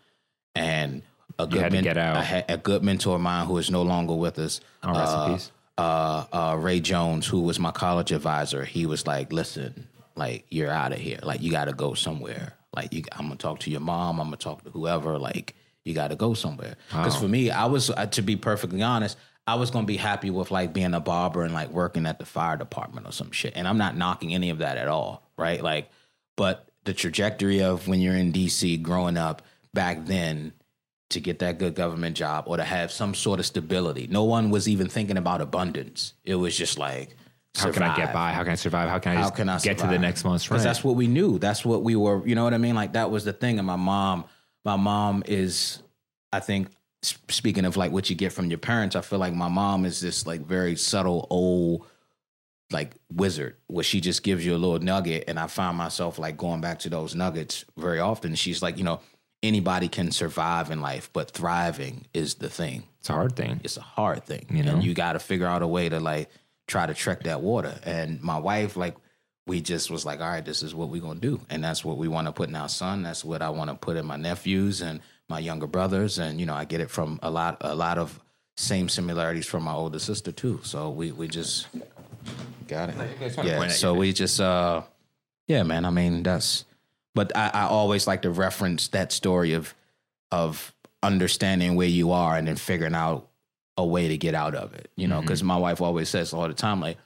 and 0.56 1.02
a 1.38 1.48
good 1.48 1.62
had 1.62 1.72
to 1.72 1.82
get 1.82 1.98
out. 1.98 2.18
I 2.18 2.24
had 2.24 2.46
a 2.50 2.58
good 2.58 2.84
mentor 2.84 3.16
of 3.16 3.22
mine 3.22 3.46
who 3.48 3.58
is 3.58 3.70
no 3.70 3.82
longer 3.82 4.14
with 4.14 4.40
us. 4.40 4.62
Oh, 4.84 4.94
rest 4.94 5.14
in 5.14 5.20
uh, 5.20 5.34
peace. 5.34 5.52
uh, 5.78 6.26
uh, 6.32 6.58
Ray 6.60 6.80
Jones, 6.80 7.28
who 7.28 7.42
was 7.42 7.60
my 7.60 7.72
college 7.72 8.12
advisor, 8.12 8.66
he 8.66 8.86
was 8.86 9.06
like, 9.08 9.32
"Listen, 9.32 9.88
like 10.16 10.46
you're 10.50 10.72
out 10.72 10.92
of 10.92 11.00
here. 11.00 11.20
Like 11.24 11.42
you 11.42 11.52
got 11.52 11.66
to 11.66 11.74
go 11.74 11.94
somewhere. 11.94 12.54
Like 12.76 12.94
you, 12.94 13.04
I'm 13.14 13.26
gonna 13.26 13.36
talk 13.36 13.60
to 13.62 13.72
your 13.72 13.80
mom. 13.82 14.20
I'm 14.20 14.28
gonna 14.28 14.38
talk 14.38 14.64
to 14.64 14.70
whoever. 14.70 15.18
Like 15.18 15.56
you 15.86 15.94
got 15.94 16.10
to 16.10 16.16
go 16.16 16.34
somewhere." 16.34 16.76
Because 16.90 17.16
for 17.16 17.28
me, 17.28 17.52
I 17.52 17.66
was 17.66 17.90
uh, 17.90 18.06
to 18.08 18.22
be 18.22 18.36
perfectly 18.36 18.82
honest, 18.82 19.18
I 19.50 19.56
was 19.56 19.72
gonna 19.72 19.88
be 19.88 19.97
happy 19.97 20.30
with 20.30 20.52
like 20.52 20.74
being 20.74 20.93
a 20.93 21.00
barber 21.00 21.43
and 21.43 21.54
like 21.54 21.70
working 21.70 22.06
at 22.06 22.20
the 22.20 22.26
fire 22.26 22.56
department 22.56 23.08
or 23.08 23.12
some 23.12 23.32
shit. 23.32 23.54
And 23.56 23.68
I'm 23.68 23.78
not 23.80 23.97
knocking 23.97 24.34
any 24.34 24.52
of 24.52 24.60
that 24.60 24.78
at 24.78 24.88
all, 24.88 25.24
right? 25.38 25.62
Like, 25.62 25.89
but 26.38 26.70
the 26.86 26.93
trajectory 26.93 27.62
of 27.62 27.88
when 27.88 28.00
you're 28.00 28.16
in 28.16 28.32
DC 28.32 28.82
growing 28.82 29.18
up 29.18 29.41
back 29.74 30.06
then 30.06 30.54
to 31.10 31.20
get 31.20 31.39
that 31.39 31.58
good 31.58 31.74
government 31.74 32.16
job 32.16 32.43
or 32.47 32.58
to 32.58 32.64
have 32.64 32.91
some 32.91 33.16
sort 33.16 33.39
of 33.39 33.45
stability. 33.45 34.08
No 34.08 34.24
one 34.24 34.52
was 34.52 34.68
even 34.70 34.88
thinking 34.88 35.18
about 35.18 35.41
abundance. 35.41 36.14
It 36.24 36.36
was 36.36 36.56
just 36.56 36.78
like, 36.78 37.16
How 37.56 37.72
can 37.72 37.82
I 37.82 37.95
get 37.95 38.14
by? 38.14 38.32
How 38.32 38.43
can 38.43 38.52
I 38.52 38.56
survive? 38.56 38.89
How 38.89 39.00
can 39.00 39.18
I 39.18 39.22
How 39.22 39.32
can 39.32 39.50
I 39.50 39.58
get 39.58 39.80
to 39.80 39.88
the 39.88 39.97
next 39.97 40.24
month's 40.24 40.45
Because 40.45 40.60
rent? 40.64 40.70
that's 40.70 40.84
what 40.84 40.95
we 40.95 41.08
knew. 41.08 41.39
That's 41.39 41.66
what 41.66 41.82
we 41.82 41.95
were. 41.95 42.26
You 42.28 42.36
know 42.36 42.43
what 42.43 42.54
I 42.54 42.60
mean? 42.60 42.76
Like 42.76 42.93
that 42.93 43.10
was 43.10 43.26
the 43.26 43.34
thing. 43.34 43.58
And 43.58 43.66
my 43.66 43.76
mom, 43.76 44.26
my 44.64 44.76
mom 44.76 45.24
is, 45.26 45.82
I 46.32 46.39
think, 46.39 46.68
speaking 47.02 47.66
of 47.66 47.78
like 47.78 47.91
what 47.91 48.10
you 48.10 48.16
get 48.16 48.34
from 48.34 48.50
your 48.50 48.58
parents, 48.60 48.95
I 48.95 49.02
feel 49.02 49.20
like 49.20 49.34
my 49.34 49.47
mom 49.47 49.86
is 49.86 50.02
this 50.02 50.26
like 50.26 50.41
very 50.41 50.76
subtle 50.76 51.28
old 51.30 51.86
like 52.72 52.93
wizard. 53.12 53.56
Where 53.68 53.84
she 53.84 54.02
just 54.02 54.24
gives 54.24 54.45
you 54.45 54.56
a 54.56 54.58
little 54.58 54.80
nugget 54.80 55.26
and 55.28 55.39
i 55.39 55.47
find 55.47 55.78
myself 55.78 56.20
like 56.20 56.38
going 56.38 56.62
back 56.62 56.80
to 56.80 56.89
those 56.89 57.16
nuggets 57.16 57.66
very 57.78 58.00
often. 58.00 58.36
She's 58.36 58.62
like 58.62 58.78
you 58.78 58.84
know 58.84 59.00
anybody 59.41 59.88
can 59.88 60.12
survive 60.12 60.70
in 60.70 60.82
life 60.82 61.10
but 61.14 61.32
thriving 61.32 62.06
is 62.14 62.36
the 62.36 62.50
thing. 62.50 62.84
It's 63.00 63.10
a 63.10 63.14
hard 63.14 63.36
thing. 63.36 63.62
it's 63.64 63.78
a 63.78 63.82
hard 63.82 64.26
thing. 64.26 64.45
You 64.50 64.64
know? 64.64 64.74
and 64.74 64.84
you 64.84 64.93
got 64.93 65.14
to 65.14 65.20
figure 65.20 65.47
out 65.47 65.62
a 65.62 65.68
way 65.68 65.88
to 65.88 66.00
like 66.00 66.30
try 66.68 66.86
to 66.86 66.93
trek 66.93 67.24
that 67.24 67.41
water. 67.41 67.80
And 67.84 68.22
my 68.22 68.38
wife 68.38 68.76
like 68.76 68.95
we 69.47 69.62
just 69.62 69.89
was 69.89 70.06
like 70.06 70.20
all 70.20 70.28
right 70.28 70.45
this 70.45 70.62
is 70.62 70.76
what 70.76 70.89
we're 70.89 71.02
gonna 71.02 71.22
do. 71.22 71.39
And 71.50 71.64
that's 71.64 71.86
what 71.86 71.97
we 71.97 72.10
want 72.10 72.28
to 72.28 72.34
put 72.34 72.50
in 72.50 72.56
our 72.56 72.70
son. 72.70 73.04
That's 73.04 73.24
what 73.24 73.41
i 73.41 73.50
want 73.50 73.70
to 73.70 73.76
put 73.78 73.95
in 73.95 74.06
my 74.06 74.18
nephews. 74.18 74.82
And 74.82 75.00
my 75.30 75.39
younger 75.39 75.67
brothers 75.67 76.17
and 76.19 76.39
you 76.39 76.45
know 76.45 76.53
i 76.55 76.65
get 76.65 76.82
it 76.82 76.89
from 76.89 77.19
a 77.21 77.30
lot 77.30 77.57
a 77.61 77.75
lot 77.75 77.97
of 77.97 78.19
same 78.57 78.89
similarities 78.89 79.45
from 79.45 79.63
my 79.63 79.71
older 79.73 79.99
sister 79.99 80.34
too. 80.34 80.59
So 80.63 80.89
we 80.89 81.13
we 81.13 81.30
just 81.30 81.67
got 82.67 82.89
it. 82.89 82.95
Yeah 83.41 83.67
so 83.69 83.93
we 83.93 84.11
just 84.11 84.41
uh 84.41 84.82
yeah 85.47 85.63
man 85.63 85.86
i 85.86 85.89
mean 85.89 86.23
that's 86.23 86.65
but 87.15 87.36
I, 87.38 87.49
I 87.53 87.63
always 87.63 88.05
like 88.05 88.23
to 88.23 88.30
reference 88.32 88.89
that 88.89 89.11
story 89.13 89.53
of 89.53 89.73
of 90.32 90.73
understanding 91.01 91.75
where 91.75 91.88
you 91.88 92.11
are 92.11 92.36
and 92.36 92.47
then 92.47 92.57
figuring 92.57 92.95
out 92.95 93.30
a 93.77 93.86
way 93.86 94.09
to 94.09 94.17
get 94.17 94.36
out 94.36 94.55
of 94.55 94.73
it 94.73 94.91
you 94.97 95.07
Mm-hmm. 95.07 95.15
know 95.15 95.21
because 95.21 95.41
my 95.41 95.55
wife 95.57 95.80
always 95.80 96.09
says 96.09 96.34
all 96.34 96.47
the 96.47 96.53
time 96.53 96.82
like 96.82 96.97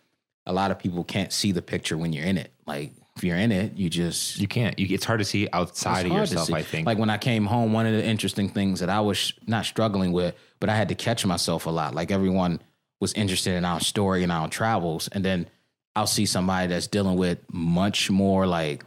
a 0.48 0.52
lot 0.54 0.72
of 0.72 0.80
people 0.80 1.04
can't 1.04 1.32
see 1.32 1.52
the 1.52 1.62
picture 1.62 1.96
when 1.98 2.12
you're 2.12 2.26
in 2.26 2.38
it. 2.38 2.52
Like 2.66 2.92
if 3.16 3.24
you're 3.24 3.38
in 3.38 3.52
it 3.52 3.78
you 3.78 3.90
just 3.90 4.40
You 4.40 4.48
can't. 4.48 4.78
You, 4.78 4.88
it's 4.90 5.06
hard 5.06 5.20
to 5.20 5.26
see 5.26 5.48
outside 5.54 6.06
of 6.06 6.12
yourself. 6.12 6.52
I 6.52 6.64
think. 6.64 6.86
Like 6.86 6.98
when 6.98 7.10
I 7.10 7.18
came 7.18 7.46
home, 7.46 7.74
one 7.74 7.86
of 7.86 7.94
the 7.94 8.04
interesting 8.04 8.50
things 8.50 8.80
that 8.80 8.90
I 8.90 9.02
was 9.02 9.34
not 9.48 9.66
struggling 9.66 10.12
with, 10.12 10.36
but 10.60 10.70
I 10.70 10.76
had 10.76 10.90
to 10.90 10.96
catch 10.96 11.26
myself 11.26 11.66
a 11.66 11.70
lot. 11.70 11.94
Like 11.94 12.12
everyone 12.12 12.62
was 13.00 13.14
interested 13.14 13.54
in 13.54 13.66
our 13.66 13.80
story 13.80 14.24
and 14.24 14.32
our 14.32 14.48
travels, 14.48 15.10
and 15.10 15.24
then 15.24 15.48
I'll 15.96 16.08
see 16.08 16.26
somebody 16.26 16.68
that's 16.68 16.88
dealing 16.88 17.18
with 17.18 17.40
much 17.52 18.10
more 18.10 18.48
like 18.48 18.84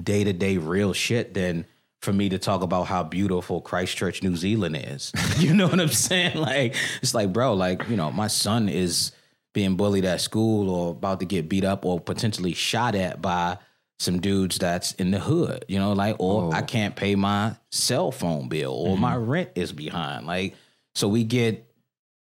day 0.00 0.24
to 0.24 0.32
day 0.32 0.58
real 0.58 0.92
shit 0.92 1.34
than 1.34 1.66
for 2.00 2.12
me 2.12 2.28
to 2.28 2.38
talk 2.38 2.62
about 2.62 2.84
how 2.84 3.04
beautiful 3.04 3.60
Christchurch, 3.60 4.22
New 4.22 4.36
Zealand 4.36 4.76
is. 4.76 5.12
you 5.38 5.54
know 5.54 5.68
what 5.68 5.80
I'm 5.80 5.88
saying? 5.88 6.36
Like 6.36 6.76
it's 7.00 7.14
like, 7.14 7.32
bro, 7.32 7.54
like 7.54 7.88
you 7.88 7.96
know, 7.96 8.10
my 8.12 8.28
son 8.28 8.68
is 8.68 9.12
being 9.52 9.76
bullied 9.76 10.04
at 10.04 10.20
school 10.20 10.70
or 10.70 10.90
about 10.92 11.20
to 11.20 11.26
get 11.26 11.48
beat 11.48 11.64
up 11.64 11.84
or 11.84 12.00
potentially 12.00 12.54
shot 12.54 12.94
at 12.94 13.20
by 13.20 13.58
some 13.98 14.20
dudes 14.20 14.58
that's 14.58 14.92
in 14.92 15.10
the 15.10 15.20
hood, 15.20 15.64
you 15.68 15.78
know, 15.78 15.92
like, 15.92 16.16
or 16.18 16.52
I 16.54 16.60
oh. 16.60 16.64
can't 16.64 16.96
pay 16.96 17.14
my 17.14 17.56
cell 17.70 18.10
phone 18.10 18.48
bill 18.48 18.72
or 18.72 18.98
my 18.98 19.14
mm-hmm. 19.14 19.30
rent 19.30 19.50
is 19.54 19.72
behind. 19.72 20.26
Like, 20.26 20.54
so 20.94 21.08
we 21.08 21.24
get 21.24 21.68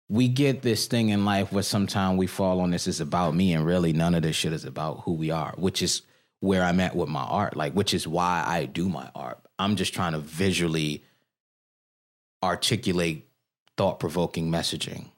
we 0.08 0.28
get 0.28 0.62
this 0.62 0.86
thing 0.86 1.08
in 1.08 1.24
life 1.24 1.52
where 1.52 1.64
sometimes 1.64 2.16
we 2.16 2.28
fall 2.28 2.60
on 2.60 2.70
this 2.70 2.86
is 2.86 3.00
about 3.00 3.34
me 3.34 3.52
and 3.52 3.66
really 3.66 3.92
none 3.92 4.14
of 4.14 4.22
this 4.22 4.36
shit 4.36 4.52
is 4.52 4.64
about 4.64 5.00
who 5.00 5.12
we 5.12 5.30
are, 5.30 5.52
which 5.56 5.82
is 5.82 6.02
where 6.40 6.62
I'm 6.62 6.78
at 6.80 6.94
with 6.94 7.08
my 7.08 7.24
art, 7.24 7.56
like, 7.56 7.72
which 7.72 7.92
is 7.92 8.06
why 8.06 8.44
I 8.46 8.66
do 8.66 8.88
my 8.88 9.10
art. 9.16 9.40
I'm 9.58 9.74
just 9.74 9.94
trying 9.94 10.12
to 10.12 10.18
visually 10.18 11.02
articulate 12.42 13.28
thought 13.76 13.98
provoking 13.98 14.50
messaging 14.50 15.10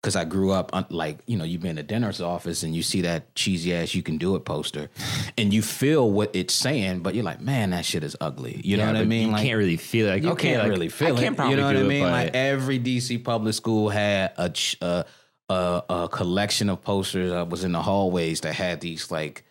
because 0.00 0.14
I 0.14 0.24
grew 0.24 0.52
up 0.52 0.70
like 0.90 1.18
you 1.26 1.36
know 1.36 1.44
you've 1.44 1.60
been 1.60 1.72
in 1.72 1.78
a 1.78 1.82
dentist's 1.82 2.20
office 2.20 2.62
and 2.62 2.74
you 2.74 2.82
see 2.82 3.02
that 3.02 3.34
cheesy 3.34 3.74
ass 3.74 3.94
you 3.94 4.02
can 4.02 4.16
do 4.18 4.36
it 4.36 4.44
poster, 4.44 4.90
and 5.36 5.52
you 5.52 5.60
feel 5.62 6.10
what 6.10 6.30
it's 6.34 6.54
saying, 6.54 7.00
but 7.00 7.14
you're 7.14 7.24
like, 7.24 7.40
man, 7.40 7.70
that 7.70 7.84
shit 7.84 8.04
is 8.04 8.16
ugly. 8.20 8.60
You 8.64 8.76
know 8.76 8.86
what 8.86 8.96
I 8.96 9.04
mean? 9.04 9.26
You 9.28 9.32
like, 9.32 9.42
can't 9.42 9.58
really 9.58 9.76
feel 9.76 10.06
it. 10.06 10.10
Like, 10.10 10.22
you 10.22 10.30
okay, 10.30 10.48
can't 10.50 10.62
like, 10.62 10.70
really 10.70 10.88
feel 10.88 11.16
I 11.18 11.22
it. 11.22 11.36
probably 11.36 11.50
You 11.54 11.60
know 11.60 11.66
what 11.66 11.76
I 11.76 11.82
mean? 11.82 12.04
but- 12.04 12.12
Like 12.12 12.34
every 12.34 12.78
DC 12.78 13.24
public 13.24 13.54
school 13.54 13.88
had 13.88 14.32
a 14.36 14.50
ch- 14.50 14.76
a, 14.80 15.04
a 15.48 15.82
a 15.88 16.08
collection 16.10 16.68
of 16.68 16.82
posters 16.82 17.30
that 17.30 17.48
was 17.48 17.64
in 17.64 17.72
the 17.72 17.82
hallways 17.82 18.40
that 18.42 18.54
had 18.54 18.80
these 18.80 19.10
like 19.10 19.44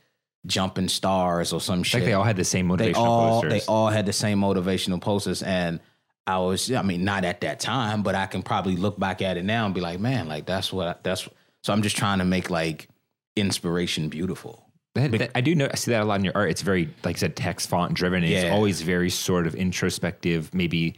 jumping 0.46 0.88
stars 0.88 1.52
or 1.52 1.60
some 1.60 1.84
shit 1.84 2.00
like 2.02 2.06
they 2.08 2.14
all 2.14 2.24
had 2.24 2.38
the 2.38 2.44
same 2.46 2.70
motivational 2.70 2.78
they 2.78 2.94
all 2.94 3.42
posters. 3.42 3.52
they 3.66 3.68
all 3.68 3.90
had 3.90 4.06
the 4.06 4.14
same 4.14 4.40
motivational 4.40 5.02
posters 5.02 5.44
and 5.44 5.82
I 6.28 6.38
was 6.40 6.72
I 6.72 6.82
mean 6.82 7.04
not 7.06 7.24
at 7.26 7.42
that 7.42 7.60
time 7.60 8.04
but 8.04 8.14
I 8.14 8.26
can 8.28 8.44
probably 8.44 8.76
look 8.76 9.00
back 9.00 9.22
at 9.22 9.38
it 9.38 9.46
now 9.46 9.66
and 9.66 9.74
be 9.74 9.82
like 9.82 10.00
man 10.00 10.28
like 10.28 10.46
that's 10.46 10.72
what 10.74 10.88
I, 10.88 10.96
that's 11.02 11.28
so 11.64 11.74
I'm 11.74 11.82
just 11.82 11.98
trying 11.98 12.20
to 12.20 12.26
make 12.26 12.50
like 12.50 12.90
inspiration 13.38 14.10
beautiful 14.10 14.66
That- 14.96 15.12
that- 15.12 15.32
I 15.36 15.42
do 15.42 15.54
know. 15.56 15.68
I 15.72 15.76
see 15.76 15.92
that 15.92 16.02
a 16.02 16.06
lot 16.06 16.20
in 16.20 16.26
your 16.26 16.36
art. 16.36 16.50
It's 16.50 16.64
very, 16.64 16.90
like 17.04 17.18
I 17.18 17.20
said, 17.20 17.36
text 17.36 17.70
font 17.70 17.94
driven. 17.94 18.24
and 18.24 18.32
It's 18.34 18.44
always 18.52 18.82
very 18.82 19.12
sort 19.12 19.46
of 19.46 19.54
introspective, 19.54 20.52
maybe 20.56 20.96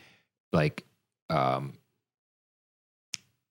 like 0.54 0.86
um, 1.30 1.74
sli- 1.74 1.79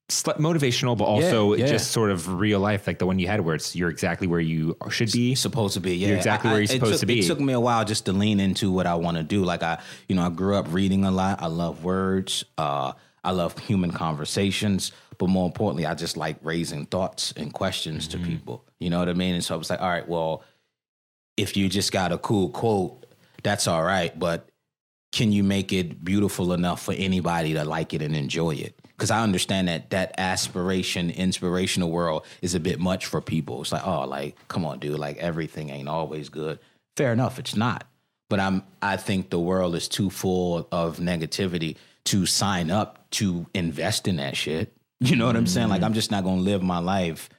motivational, 0.09 0.97
but 0.97 1.05
also 1.05 1.53
Yeah, 1.53 1.65
yeah. 1.65 1.71
just 1.71 1.91
sort 1.91 2.11
of 2.11 2.27
real 2.39 2.59
life, 2.59 2.87
like 2.87 2.99
the 2.99 3.05
one 3.05 3.19
you 3.19 3.27
had, 3.27 3.41
where 3.41 3.55
it's 3.55 3.75
you're 3.75 3.89
exactly 3.89 4.27
where 4.27 4.39
you 4.39 4.75
should 4.89 5.11
be. 5.11 5.35
supposed 5.35 5.73
to 5.75 5.79
be 5.79 5.95
yeah 5.95 6.09
You're 6.09 6.17
exactly 6.17 6.49
where 6.51 6.59
you're 6.59 6.67
supposed 6.67 6.93
took- 6.93 6.99
to 7.01 7.05
be. 7.05 7.19
it 7.19 7.27
took 7.27 7.39
me 7.39 7.53
a 7.53 7.59
while 7.59 7.85
just 7.85 8.05
to 8.05 8.11
lean 8.13 8.39
into 8.39 8.71
what 8.71 8.85
I 8.87 8.95
want 8.95 9.17
to 9.17 9.23
do 9.23 9.43
like 9.45 9.63
I 9.63 9.79
you 10.07 10.15
know 10.15 10.23
I 10.25 10.29
grew 10.29 10.55
up 10.55 10.67
reading 10.71 11.05
a 11.05 11.11
lot 11.11 11.41
I 11.41 11.47
love 11.47 11.83
words 11.83 12.43
uh 12.57 12.93
I 13.23 13.31
love 13.31 13.57
human 13.59 13.91
conversations 13.91 14.91
but 15.17 15.27
more 15.27 15.45
importantly, 15.45 15.85
I 15.85 15.95
just 15.95 16.15
like 16.15 16.37
raising 16.43 16.85
thoughts 16.85 17.33
and 17.35 17.51
questions 17.53 18.07
to 18.09 18.17
people. 18.17 18.63
You 18.79 18.89
know 18.89 18.99
what 18.99 19.09
I 19.09 19.13
mean? 19.13 19.33
And 19.35 19.43
so 19.43 19.53
I 19.53 19.57
was 19.57 19.69
like, 19.69 19.81
all 19.81 19.89
right, 19.89 20.07
well, 20.07 20.45
if 21.35 21.57
you 21.57 21.67
just 21.67 21.91
got 21.91 22.13
a 22.13 22.17
cool 22.17 22.47
quote, 22.51 23.05
that's 23.43 23.67
all 23.67 23.83
right, 23.83 24.17
but 24.17 24.47
can 25.11 25.33
you 25.33 25.43
make 25.43 25.73
it 25.73 26.05
beautiful 26.05 26.53
enough 26.53 26.81
for 26.83 26.93
anybody 26.93 27.53
to 27.55 27.65
like 27.65 27.93
it 27.93 28.01
and 28.01 28.15
enjoy 28.15 28.51
it? 28.51 28.78
Because 28.99 29.11
I 29.11 29.23
understand 29.23 29.69
that 29.69 29.91
that 29.91 30.13
aspiration, 30.17 31.09
inspirational 31.09 31.89
world 31.89 32.25
is 32.41 32.53
a 32.53 32.59
bit 32.59 32.81
much 32.81 33.05
for 33.05 33.21
people. 33.21 33.61
It's 33.61 33.71
like, 33.71 33.87
oh, 33.87 34.01
like, 34.01 34.35
come 34.49 34.65
on, 34.65 34.79
dude, 34.79 34.99
like 34.99 35.15
everything 35.17 35.69
ain't 35.69 35.87
always 35.87 36.27
good. 36.27 36.59
Fair 36.97 37.13
enough, 37.13 37.39
it's 37.39 37.55
not. 37.55 37.85
But 38.29 38.41
I'm 38.41 38.63
I 38.81 38.97
think 38.97 39.29
the 39.29 39.39
world 39.39 39.73
is 39.75 39.87
too 39.87 40.09
full 40.09 40.67
of 40.69 40.97
negativity 40.97 41.77
to 42.05 42.25
sign 42.25 42.69
up 42.69 43.09
to 43.11 43.45
invest 43.53 44.07
in 44.07 44.17
that 44.17 44.35
shit. 44.35 44.73
You 45.01 45.15
know 45.15 45.27
what 45.27 45.37
I'm 45.37 45.47
saying? 45.47 45.69
Like 45.69 45.81
I'm 45.81 45.93
mm. 45.93 45.95
just 45.95 46.11
not 46.11 46.25
gonna 46.25 46.41
live 46.41 46.61
my 46.61 46.79
life 46.79 47.29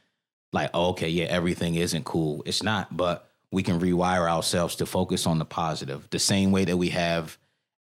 like, 0.54 0.70
oh, 0.72 0.90
okay, 0.90 1.10
yeah, 1.10 1.26
everything 1.26 1.74
isn't 1.74 2.04
cool. 2.06 2.42
It's 2.46 2.62
not, 2.62 2.96
but 2.96 3.28
we 3.52 3.62
can 3.62 3.80
rewire 3.80 4.28
ourselves 4.30 4.76
to 4.76 4.86
focus 4.86 5.26
on 5.26 5.38
the 5.38 5.44
positive. 5.44 6.08
The 6.08 6.18
same 6.18 6.52
way 6.52 6.64
that 6.64 6.76
we 6.76 6.88
have 6.88 7.36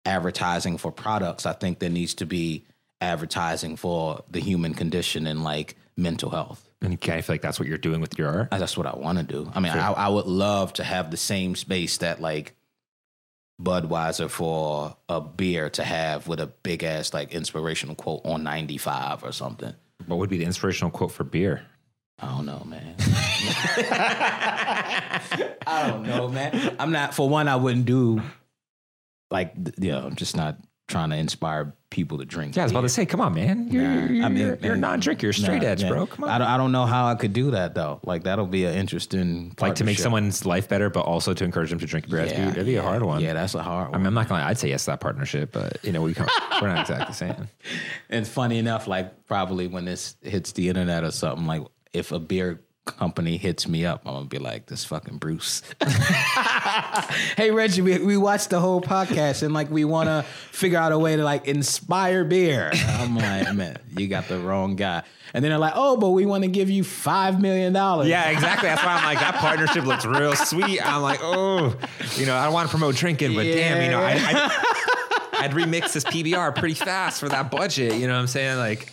advertising 0.04 0.76
for 0.78 0.92
products, 0.92 1.46
I 1.46 1.52
think 1.52 1.78
there 1.78 1.90
needs 1.90 2.14
to 2.14 2.26
be 2.26 2.64
advertising 3.02 3.76
for 3.76 4.24
the 4.30 4.40
human 4.40 4.72
condition 4.74 5.26
and 5.26 5.44
like 5.44 5.76
mental 5.96 6.30
health. 6.30 6.68
And 6.80 6.94
of 6.94 7.20
feel 7.20 7.34
like 7.34 7.42
that's 7.42 7.60
what 7.60 7.68
you're 7.68 7.78
doing 7.78 8.00
with 8.00 8.18
your 8.18 8.28
art. 8.28 8.48
Uh, 8.50 8.58
That's 8.58 8.76
what 8.76 8.86
I 8.86 8.96
want 8.96 9.18
to 9.18 9.24
do. 9.24 9.50
I 9.54 9.60
mean, 9.60 9.72
I, 9.72 9.92
I 9.92 10.08
would 10.08 10.26
love 10.26 10.72
to 10.74 10.84
have 10.84 11.12
the 11.12 11.16
same 11.16 11.54
space 11.54 11.98
that 11.98 12.20
like 12.20 12.56
Budweiser 13.62 14.28
for 14.28 14.96
a 15.08 15.20
beer 15.20 15.70
to 15.70 15.84
have 15.84 16.26
with 16.26 16.40
a 16.40 16.48
big 16.48 16.82
ass 16.82 17.14
like 17.14 17.32
inspirational 17.32 17.94
quote 17.94 18.22
on 18.24 18.42
95 18.42 19.22
or 19.22 19.30
something. 19.30 19.72
What 20.06 20.18
would 20.18 20.30
be 20.30 20.38
the 20.38 20.44
inspirational 20.44 20.90
quote 20.90 21.12
for 21.12 21.22
beer? 21.22 21.62
I 22.18 22.26
don't 22.26 22.46
know, 22.46 22.64
man. 22.66 22.96
I 25.66 25.88
don't 25.88 26.02
know, 26.04 26.28
man. 26.28 26.76
I'm 26.78 26.90
not 26.92 27.14
for 27.14 27.28
one. 27.28 27.46
I 27.48 27.56
wouldn't 27.56 27.84
do 27.84 28.22
like 29.30 29.54
you 29.78 29.92
know. 29.92 30.06
I'm 30.06 30.16
just 30.16 30.36
not 30.36 30.56
trying 30.92 31.10
to 31.10 31.16
inspire 31.16 31.74
people 31.90 32.18
to 32.18 32.24
drink. 32.24 32.54
Yeah, 32.56 32.62
I 32.62 32.64
was 32.66 32.72
about 32.72 32.80
beer. 32.82 32.88
to 32.88 32.94
say, 32.94 33.04
come 33.06 33.20
on, 33.20 33.34
man. 33.34 33.68
You're, 33.70 33.82
Nah, 33.82 34.06
you're, 34.06 34.24
I 34.24 34.28
mean, 34.28 34.46
you're, 34.46 34.56
you're 34.62 34.74
a 34.74 34.78
non-drinker. 34.78 35.26
You're 35.26 35.32
straight 35.32 35.62
Nah, 35.62 35.68
edge, 35.68 35.82
man. 35.82 35.92
bro. 35.92 36.06
Come 36.06 36.24
on. 36.24 36.30
I 36.30 36.38
don't, 36.38 36.46
I 36.48 36.56
don't 36.56 36.72
know 36.72 36.86
how 36.86 37.06
I 37.06 37.14
could 37.16 37.32
do 37.32 37.50
that 37.50 37.74
though. 37.74 38.00
Like 38.04 38.22
that'll 38.22 38.46
be 38.46 38.64
an 38.64 38.74
interesting 38.74 39.54
like 39.60 39.74
to 39.76 39.84
make 39.84 39.98
someone's 39.98 40.46
life 40.46 40.68
better, 40.68 40.88
but 40.90 41.00
also 41.00 41.34
to 41.34 41.44
encourage 41.44 41.70
them 41.70 41.80
to 41.80 41.86
drink 41.86 42.08
beer. 42.08 42.24
That'd 42.24 42.36
be- 42.36 42.44
that'd 42.50 42.66
be 42.66 42.76
a 42.76 42.82
hard 42.82 43.02
one. 43.02 43.20
Yeah, 43.20 43.34
that's 43.34 43.54
a 43.54 43.62
hard 43.62 43.88
I 43.88 43.90
one. 43.90 44.00
mean, 44.00 44.06
I'm 44.06 44.14
not 44.14 44.28
gonna 44.28 44.42
lie. 44.44 44.48
I'd 44.50 44.58
say 44.58 44.68
yes 44.68 44.84
to 44.84 44.92
that 44.92 45.00
partnership, 45.00 45.52
but 45.52 45.78
you 45.84 45.92
know, 45.92 46.00
we 46.02 46.14
come, 46.14 46.28
we're 46.62 46.68
not 46.68 46.80
exactly 46.80 47.06
the 47.06 47.12
same. 47.34 47.48
And 48.08 48.26
funny 48.26 48.58
enough, 48.58 48.86
like 48.86 49.26
probably 49.26 49.66
when 49.66 49.84
this 49.84 50.16
hits 50.22 50.52
the 50.52 50.68
internet 50.68 51.04
or 51.04 51.10
something, 51.10 51.46
like 51.46 51.62
if 51.92 52.12
a 52.12 52.18
beer 52.18 52.62
company 52.84 53.36
hits 53.36 53.68
me 53.68 53.86
up, 53.86 54.02
I'm 54.06 54.14
gonna 54.14 54.26
be 54.26 54.38
like, 54.38 54.66
this 54.66 54.84
fucking 54.84 55.18
Bruce. 55.18 55.62
hey 57.36 57.50
Reggie, 57.50 57.82
we, 57.82 57.98
we 57.98 58.16
watched 58.16 58.50
the 58.50 58.60
whole 58.60 58.80
podcast 58.80 59.42
and 59.42 59.54
like 59.54 59.70
we 59.70 59.84
wanna 59.84 60.24
figure 60.50 60.78
out 60.78 60.92
a 60.92 60.98
way 60.98 61.16
to 61.16 61.22
like 61.22 61.46
inspire 61.46 62.24
beer. 62.24 62.70
I'm 62.74 63.16
like, 63.16 63.54
man, 63.54 63.76
you 63.96 64.08
got 64.08 64.28
the 64.28 64.38
wrong 64.38 64.76
guy. 64.76 65.02
And 65.34 65.42
then 65.42 65.50
they're 65.50 65.58
like, 65.58 65.72
oh, 65.76 65.96
but 65.96 66.10
we 66.10 66.26
want 66.26 66.44
to 66.44 66.50
give 66.50 66.68
you 66.68 66.84
five 66.84 67.40
million 67.40 67.72
dollars. 67.72 68.08
Yeah, 68.08 68.28
exactly. 68.28 68.68
That's 68.68 68.84
why 68.84 68.96
I'm 68.96 69.04
like, 69.04 69.18
that 69.20 69.36
partnership 69.36 69.84
looks 69.84 70.04
real 70.04 70.34
sweet. 70.34 70.84
I'm 70.84 71.00
like, 71.00 71.20
oh, 71.22 71.74
you 72.16 72.26
know, 72.26 72.36
I 72.36 72.44
don't 72.44 72.52
want 72.52 72.68
to 72.68 72.70
promote 72.70 72.96
drinking, 72.96 73.34
but 73.34 73.44
damn, 73.44 73.82
you 73.82 73.90
know, 73.90 74.00
I, 74.00 74.12
I, 74.12 75.44
I'd 75.44 75.52
remix 75.52 75.94
this 75.94 76.04
PBR 76.04 76.54
pretty 76.54 76.74
fast 76.74 77.18
for 77.18 77.30
that 77.30 77.50
budget. 77.50 77.94
You 77.94 78.08
know 78.08 78.12
what 78.14 78.20
I'm 78.20 78.26
saying? 78.26 78.58
Like, 78.58 78.92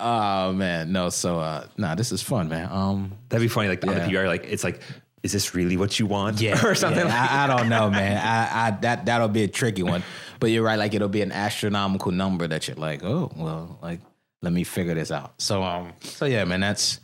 Oh 0.00 0.52
man, 0.52 0.92
no. 0.92 1.08
So 1.10 1.40
uh 1.40 1.66
nah, 1.76 1.94
this 1.94 2.12
is 2.12 2.22
fun, 2.22 2.48
man. 2.48 2.68
Um 2.70 3.12
that'd 3.28 3.42
be 3.44 3.48
funny. 3.48 3.68
Like 3.68 3.86
on 3.86 3.94
the 3.94 4.00
Yeah. 4.00 4.08
PBR, 4.08 4.26
like 4.26 4.44
it's 4.44 4.64
like, 4.64 4.80
is 5.22 5.32
this 5.32 5.54
really 5.54 5.76
what 5.76 5.98
you 5.98 6.06
want? 6.06 6.40
Yeah, 6.40 6.64
or 6.66 6.74
something. 6.74 7.06
yeah. 7.06 7.12
like 7.22 7.30
I, 7.32 7.44
I 7.44 7.46
don't 7.48 7.68
know, 7.68 7.90
man. 7.90 8.16
I, 8.24 8.68
I 8.68 8.70
that 8.82 9.06
that'll 9.06 9.28
be 9.28 9.42
a 9.44 9.48
tricky 9.48 9.82
one. 9.82 10.02
But 10.40 10.50
you're 10.50 10.62
right. 10.62 10.78
Like 10.78 10.94
it'll 10.94 11.08
be 11.08 11.22
an 11.22 11.32
astronomical 11.32 12.12
number 12.12 12.46
that 12.46 12.68
you're 12.68 12.76
like, 12.76 13.02
oh 13.02 13.30
well, 13.36 13.78
like 13.82 14.00
let 14.42 14.52
me 14.52 14.62
figure 14.64 14.94
this 14.94 15.10
out. 15.10 15.40
So 15.42 15.62
um, 15.62 15.92
so 16.00 16.24
yeah, 16.26 16.44
man. 16.44 16.60
That's 16.60 17.00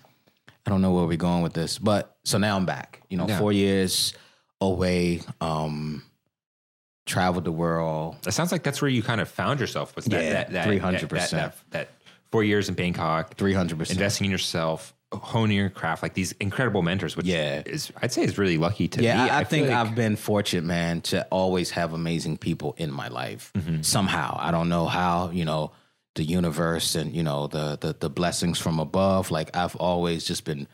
I 0.66 0.70
don't 0.70 0.80
know 0.80 0.92
where 0.92 1.04
we're 1.04 1.16
going 1.16 1.42
with 1.42 1.52
this, 1.52 1.78
but 1.78 2.16
so 2.24 2.38
now 2.38 2.56
I'm 2.56 2.64
back. 2.66 3.02
You 3.10 3.18
know, 3.18 3.26
Yeah. 3.28 3.38
four 3.38 3.52
years 3.52 4.14
away. 4.60 5.20
Um, 5.40 6.02
traveled 7.06 7.44
the 7.44 7.52
world. 7.52 8.16
It 8.26 8.32
sounds 8.32 8.50
like 8.50 8.62
that's 8.62 8.80
where 8.80 8.88
you 8.90 9.02
kind 9.02 9.20
of 9.20 9.28
found 9.28 9.60
yourself. 9.60 9.94
Was 9.94 10.06
that 10.06 10.50
Yeah, 10.50 10.64
300%. 10.66 11.08
that, 11.10 11.30
that, 11.32 11.56
that 11.70 11.88
four 12.34 12.42
years 12.42 12.68
in 12.68 12.74
Bangkok, 12.74 13.36
Three 13.36 13.52
hundred 13.54 13.78
percent. 13.78 13.96
investing 13.98 14.24
in 14.24 14.30
yourself, 14.32 14.92
honing 15.12 15.56
your 15.56 15.70
craft, 15.70 16.02
like 16.02 16.14
these 16.14 16.32
incredible 16.40 16.82
mentors. 16.82 17.16
Which 17.16 17.26
Yeah. 17.26 17.62
is 17.64 17.92
I'd 18.02 18.12
say 18.12 18.24
is 18.24 18.36
really 18.38 18.58
lucky 18.58 18.88
to. 18.88 19.02
Yeah, 19.02 19.24
be. 19.24 19.30
I, 19.30 19.38
I, 19.40 19.44
think 19.44 19.68
like- 19.68 19.76
I've 19.76 19.94
been 19.94 20.16
fortunate, 20.16 20.64
man, 20.64 21.00
to 21.02 21.24
always 21.30 21.70
have 21.70 21.92
amazing 21.92 22.38
people 22.38 22.74
in 22.76 22.90
my 22.90 23.06
life. 23.06 23.52
Mm-hmm. 23.54 23.82
Somehow, 23.82 24.36
I 24.40 24.50
don't 24.50 24.68
know 24.68 24.86
how. 24.86 25.30
You 25.30 25.44
know, 25.44 25.70
the 26.16 26.24
universe 26.24 26.96
and 26.96 27.14
you 27.14 27.22
know 27.22 27.46
the, 27.46 27.78
the 27.80 27.94
the 28.00 28.10
blessings 28.10 28.58
from 28.58 28.80
above. 28.80 29.30
Like 29.30 29.56
I've 29.56 29.76
always 29.76 30.24
just 30.24 30.44
been 30.44 30.66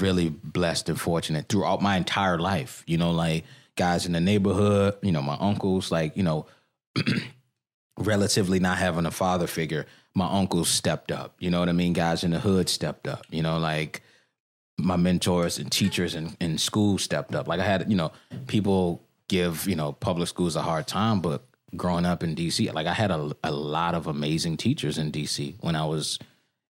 really 0.00 0.28
blessed 0.28 0.88
and 0.88 1.00
fortunate 1.00 1.48
throughout 1.48 1.82
my 1.82 1.96
entire 1.96 2.38
life. 2.38 2.84
You 2.86 2.98
know, 2.98 3.10
like 3.10 3.44
guys 3.76 4.06
in 4.06 4.12
the 4.12 4.20
neighborhood. 4.20 4.94
You 5.02 5.10
know, 5.10 5.22
my 5.22 5.36
uncles. 5.40 5.90
Like 5.90 6.16
you 6.16 6.22
know, 6.22 6.46
relatively 7.98 8.60
not 8.60 8.78
having 8.78 9.06
a 9.06 9.10
father 9.10 9.46
figure, 9.46 9.86
my 10.14 10.26
uncles 10.26 10.68
stepped 10.68 11.12
up. 11.12 11.34
You 11.38 11.50
know 11.50 11.60
what 11.60 11.68
I 11.68 11.72
mean? 11.72 11.92
Guys 11.92 12.24
in 12.24 12.30
the 12.30 12.40
hood 12.40 12.68
stepped 12.68 13.06
up. 13.06 13.26
You 13.30 13.42
know, 13.42 13.58
like 13.58 14.02
my 14.78 14.96
mentors 14.96 15.58
and 15.58 15.70
teachers 15.70 16.14
in, 16.14 16.36
in 16.40 16.58
school 16.58 16.98
stepped 16.98 17.34
up. 17.34 17.46
Like 17.48 17.60
I 17.60 17.64
had, 17.64 17.90
you 17.90 17.96
know, 17.96 18.12
people 18.46 19.02
give, 19.28 19.68
you 19.68 19.76
know, 19.76 19.92
public 19.92 20.28
schools 20.28 20.56
a 20.56 20.62
hard 20.62 20.86
time, 20.86 21.20
but 21.20 21.44
growing 21.76 22.06
up 22.06 22.22
in 22.22 22.34
DC, 22.34 22.72
like 22.72 22.86
I 22.86 22.94
had 22.94 23.10
a, 23.10 23.30
a 23.44 23.52
lot 23.52 23.94
of 23.94 24.06
amazing 24.06 24.56
teachers 24.56 24.98
in 24.98 25.12
DC 25.12 25.54
when 25.60 25.76
I 25.76 25.86
was 25.86 26.18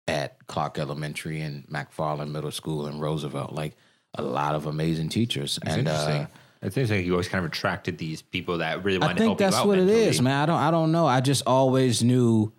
at 0.09 0.47
Clark 0.47 0.79
Elementary 0.79 1.41
and 1.41 1.67
McFarland 1.69 2.31
Middle 2.33 2.51
School 2.51 2.87
and 2.87 3.01
Roosevelt. 3.01 3.53
Like 3.53 3.77
a 4.15 4.23
lot 4.23 4.55
of 4.55 4.67
amazing 4.67 5.09
teachers. 5.09 5.59
It's 5.63 5.73
and 5.73 5.87
interesting. 5.87 6.23
uh 6.23 6.27
it 6.63 6.75
seems 6.75 6.91
like 6.91 7.07
you 7.07 7.13
always 7.13 7.29
kind 7.29 7.43
of 7.43 7.51
attracted 7.51 7.97
these 7.97 8.21
people 8.21 8.59
that 8.59 8.85
really 8.85 8.99
I 8.99 9.07
wanted 9.07 9.15
to 9.15 9.19
think 9.21 9.29
help 9.29 9.39
that's 9.39 9.57
you 9.57 9.61
out 9.63 9.67
what 9.67 9.79
it 9.79 9.87
mentally. 9.87 10.05
is, 10.09 10.21
man. 10.21 10.43
I 10.43 10.47
don't 10.47 10.59
I 10.59 10.71
don't 10.71 10.93
know. 10.93 11.07
I 11.07 11.21
just 11.21 11.43
always 11.47 12.03
knew 12.03 12.53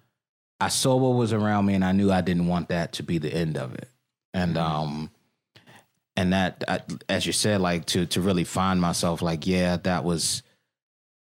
I 0.62 0.70
saw 0.70 0.96
what 0.96 1.18
was 1.18 1.34
around 1.34 1.66
me 1.66 1.74
and 1.74 1.84
I 1.84 1.92
knew 1.92 2.12
I 2.12 2.22
didn't 2.22 2.48
want 2.48 2.70
that 2.70 2.94
to 2.94 3.04
be 3.04 3.18
the 3.18 3.34
end 3.34 3.58
of 3.58 3.74
it. 3.76 3.90
And 4.34 4.56
Mm-hmm. 4.56 4.76
um 4.76 5.12
and 6.18 6.34
that 6.34 6.64
I, 6.68 6.82
as 7.10 7.26
you 7.26 7.34
said 7.34 7.62
like 7.62 7.86
to 7.88 8.06
to 8.08 8.22
really 8.22 8.44
find 8.44 8.80
myself 8.82 9.22
like 9.22 9.48
yeah, 9.48 9.78
that 9.78 10.04
was 10.04 10.44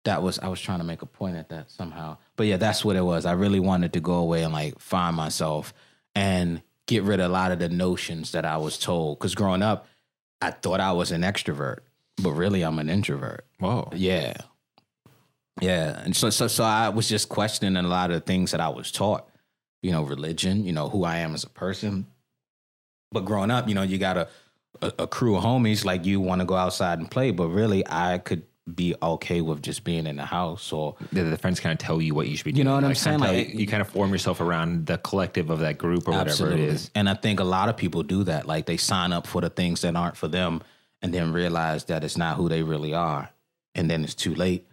that 0.06 0.22
was 0.24 0.40
I 0.40 0.48
was 0.48 0.62
trying 0.62 0.78
to 0.80 0.86
make 0.86 1.02
a 1.02 1.08
point 1.08 1.36
at 1.36 1.50
that 1.50 1.70
somehow. 1.72 2.18
But 2.36 2.48
yeah, 2.48 2.58
that's 2.58 2.86
what 2.86 2.96
it 2.96 3.02
was. 3.02 3.26
I 3.26 3.34
really 3.34 3.60
wanted 3.60 3.94
to 3.94 4.00
go 4.00 4.16
away 4.16 4.44
and 4.44 4.54
like 4.54 4.80
find 4.80 5.16
myself 5.16 5.74
and 6.14 6.62
get 6.88 7.04
rid 7.04 7.20
of 7.20 7.30
a 7.32 7.34
lot 7.34 7.52
of 7.52 7.60
the 7.60 7.68
notions 7.70 8.32
that 8.32 8.46
I 8.46 8.58
was 8.58 8.78
told 8.78 9.20
cuz 9.20 9.36
growing 9.36 9.62
up 9.64 9.88
I 10.42 10.52
thought 10.52 10.80
I 10.80 10.92
was 10.92 11.12
an 11.12 11.22
extrovert, 11.22 11.80
but 12.22 12.32
really 12.32 12.62
I'm 12.64 12.78
an 12.80 12.90
introvert. 12.90 13.46
Whoa. 13.60 13.90
Yeah. 13.96 14.36
Yeah. 15.62 16.02
And 16.04 16.16
so 16.16 16.30
so 16.30 16.48
so 16.48 16.64
I 16.64 16.90
was 16.90 17.08
just 17.08 17.30
questioning 17.30 17.78
a 17.84 17.88
lot 17.88 18.12
of 18.12 18.16
the 18.16 18.26
things 18.26 18.52
that 18.52 18.60
I 18.60 18.70
was 18.70 18.92
taught. 18.92 19.28
You 19.82 19.92
know, 19.92 20.04
religion, 20.04 20.66
you 20.66 20.74
know, 20.74 20.90
who 20.90 21.04
I 21.04 21.18
am 21.18 21.34
as 21.36 21.44
a 21.44 21.50
person. 21.50 22.08
But 23.12 23.22
growing 23.26 23.52
up, 23.52 23.68
you 23.68 23.76
know, 23.76 23.84
you 23.84 23.98
got 23.98 24.18
a 24.18 24.28
a, 24.82 24.94
a 25.00 25.08
crew 25.08 25.36
of 25.38 25.44
homies 25.44 25.86
like 25.86 26.06
you 26.06 26.20
want 26.20 26.42
to 26.42 26.46
go 26.46 26.56
outside 26.56 27.00
and 27.00 27.10
play, 27.10 27.32
but 27.32 27.48
really 27.48 27.84
I 27.88 28.18
could 28.18 28.44
be 28.74 28.96
okay 29.02 29.42
with 29.42 29.62
just 29.62 29.84
being 29.84 30.08
in 30.08 30.16
the 30.16 30.26
house 30.26 30.74
or 30.74 30.96
The, 31.14 31.22
the 31.24 31.38
friends 31.38 31.60
kind 31.60 31.72
of 31.72 31.78
tell 31.78 32.02
you 32.02 32.16
what 32.16 32.28
you 32.28 32.36
should 32.36 32.46
be 32.46 32.52
doing. 32.52 32.58
You 32.60 32.64
know 32.64 32.74
what 32.74 32.84
I'm 32.84 32.90
Like, 32.90 32.98
kind 33.04 33.16
of 33.16 33.22
saying? 33.28 33.38
Like- 33.46 33.54
you, 33.54 33.60
you 33.62 33.68
kind 33.68 33.80
of 33.82 33.88
form 33.90 34.12
yourself 34.12 34.42
around 34.42 34.88
the 34.88 34.98
collective 34.98 35.52
of 35.52 35.60
that 35.60 35.78
group 35.78 36.08
or 36.08 36.12
whatever 36.12 36.52
it 36.52 36.60
is. 36.60 36.90
And 36.96 37.08
I 37.08 37.14
think 37.14 37.40
a 37.40 37.44
lot 37.44 37.70
of 37.70 37.78
people 37.78 38.02
do 38.02 38.24
that. 38.24 38.48
Like 38.48 38.66
they 38.66 38.78
sign 38.78 39.14
up 39.14 39.28
for 39.28 39.40
the 39.40 39.52
things 39.52 39.82
that 39.82 39.96
aren't 39.96 40.18
for 40.18 40.28
them 40.28 40.62
and 41.02 41.14
then 41.14 41.32
realize 41.32 41.86
that 41.86 42.04
it's 42.04 42.18
not 42.18 42.38
who 42.38 42.50
they 42.50 42.64
really 42.64 42.94
are. 42.94 43.30
And 43.76 43.88
then 43.90 44.04
it's 44.04 44.16
too 44.16 44.34
late. 44.34 44.68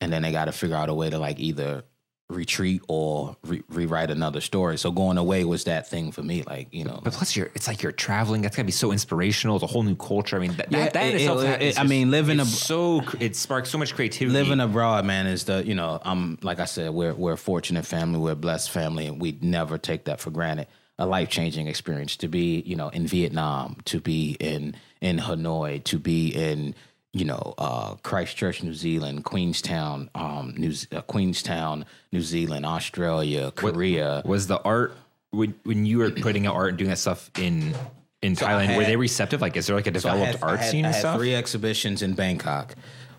And 0.00 0.12
then 0.12 0.22
they 0.22 0.32
got 0.32 0.46
to 0.46 0.52
figure 0.52 0.76
out 0.76 0.88
a 0.88 0.94
way 0.94 1.10
to 1.10 1.18
like 1.18 1.38
either 1.38 1.84
retreat 2.28 2.80
or 2.88 3.36
re- 3.44 3.62
rewrite 3.68 4.08
another 4.10 4.40
story. 4.40 4.78
So 4.78 4.92
going 4.92 5.18
away 5.18 5.44
was 5.44 5.64
that 5.64 5.88
thing 5.90 6.12
for 6.12 6.22
me. 6.22 6.44
Like, 6.46 6.68
you 6.72 6.84
know. 6.84 7.00
But 7.02 7.12
plus, 7.12 7.34
you're 7.34 7.50
it's 7.54 7.66
like 7.66 7.82
you're 7.82 7.90
traveling. 7.92 8.40
That's 8.42 8.56
gonna 8.56 8.66
be 8.66 8.72
so 8.72 8.92
inspirational. 8.92 9.56
It's 9.56 9.64
a 9.64 9.66
whole 9.66 9.82
new 9.82 9.96
culture. 9.96 10.36
I 10.36 10.38
mean, 10.38 10.52
that, 10.54 10.70
Yeah, 10.70 10.78
that, 10.84 10.92
that 10.94 11.06
it- 11.06 11.14
itself. 11.16 11.42
it- 11.42 11.62
is 11.62 11.78
I 11.78 11.82
mean, 11.82 12.10
living 12.12 12.38
ab- 12.40 12.46
so 12.46 13.02
it 13.18 13.34
sparks 13.36 13.68
so 13.70 13.78
much 13.78 13.94
creativity. 13.94 14.32
Living 14.32 14.60
abroad, 14.60 15.04
man, 15.04 15.26
is 15.26 15.44
the 15.44 15.66
you 15.66 15.74
know 15.74 16.00
I'm 16.04 16.38
like 16.42 16.60
I 16.60 16.66
said, 16.66 16.90
we're 16.92 17.14
we're 17.14 17.32
a 17.32 17.36
fortunate 17.38 17.84
family, 17.84 18.18
we're 18.20 18.32
a 18.32 18.36
blessed 18.36 18.70
family, 18.70 19.06
and 19.06 19.20
we 19.20 19.36
never 19.42 19.76
take 19.76 20.04
that 20.04 20.20
for 20.20 20.30
granted. 20.30 20.68
A 20.98 21.06
life 21.06 21.30
changing 21.30 21.66
experience 21.66 22.14
to 22.16 22.28
be 22.28 22.60
you 22.64 22.76
know 22.76 22.90
in 22.90 23.06
Vietnam, 23.08 23.76
to 23.86 24.00
be 24.00 24.36
in 24.38 24.76
in 25.00 25.18
Hanoi, 25.18 25.82
to 25.84 25.98
be 25.98 26.28
in 26.28 26.74
you 27.12 27.24
know 27.24 27.54
uh, 27.58 27.94
Christchurch, 28.02 28.62
New 28.62 28.74
Zealand, 28.74 29.24
Queenstown, 29.24 30.10
um, 30.14 30.54
New 30.56 30.72
uh, 30.92 31.00
Queenstown, 31.02 31.84
New 32.12 32.20
Zealand, 32.22 32.64
Australia, 32.66 33.50
Korea. 33.50 34.22
was 34.24 34.46
the 34.46 34.60
art 34.62 34.94
when 35.30 35.54
when 35.64 35.86
you 35.86 35.98
were 35.98 36.10
putting 36.10 36.46
out 36.46 36.54
art 36.54 36.70
and 36.70 36.78
doing 36.78 36.90
that 36.90 36.98
stuff 36.98 37.30
in 37.38 37.74
in 38.22 38.32
I 38.32 38.34
Thailand, 38.34 38.76
were 38.76 38.84
they 38.84 38.96
receptive? 38.96 39.40
Like, 39.40 39.56
is 39.56 39.66
there 39.66 39.76
like 39.76 39.86
a 39.86 39.90
So 40.00 40.10
developed 40.10 40.34
had- 40.34 40.44
I 40.44 40.46
art 40.50 40.60
had- 40.60 40.70
scene 40.70 40.84
I 40.84 40.88
and 40.88 40.94
had 40.94 41.00
stuff? 41.00 41.16
Three 41.16 41.34
exhibitions 41.34 42.02
in 42.02 42.12
Bangkok, 42.14 42.74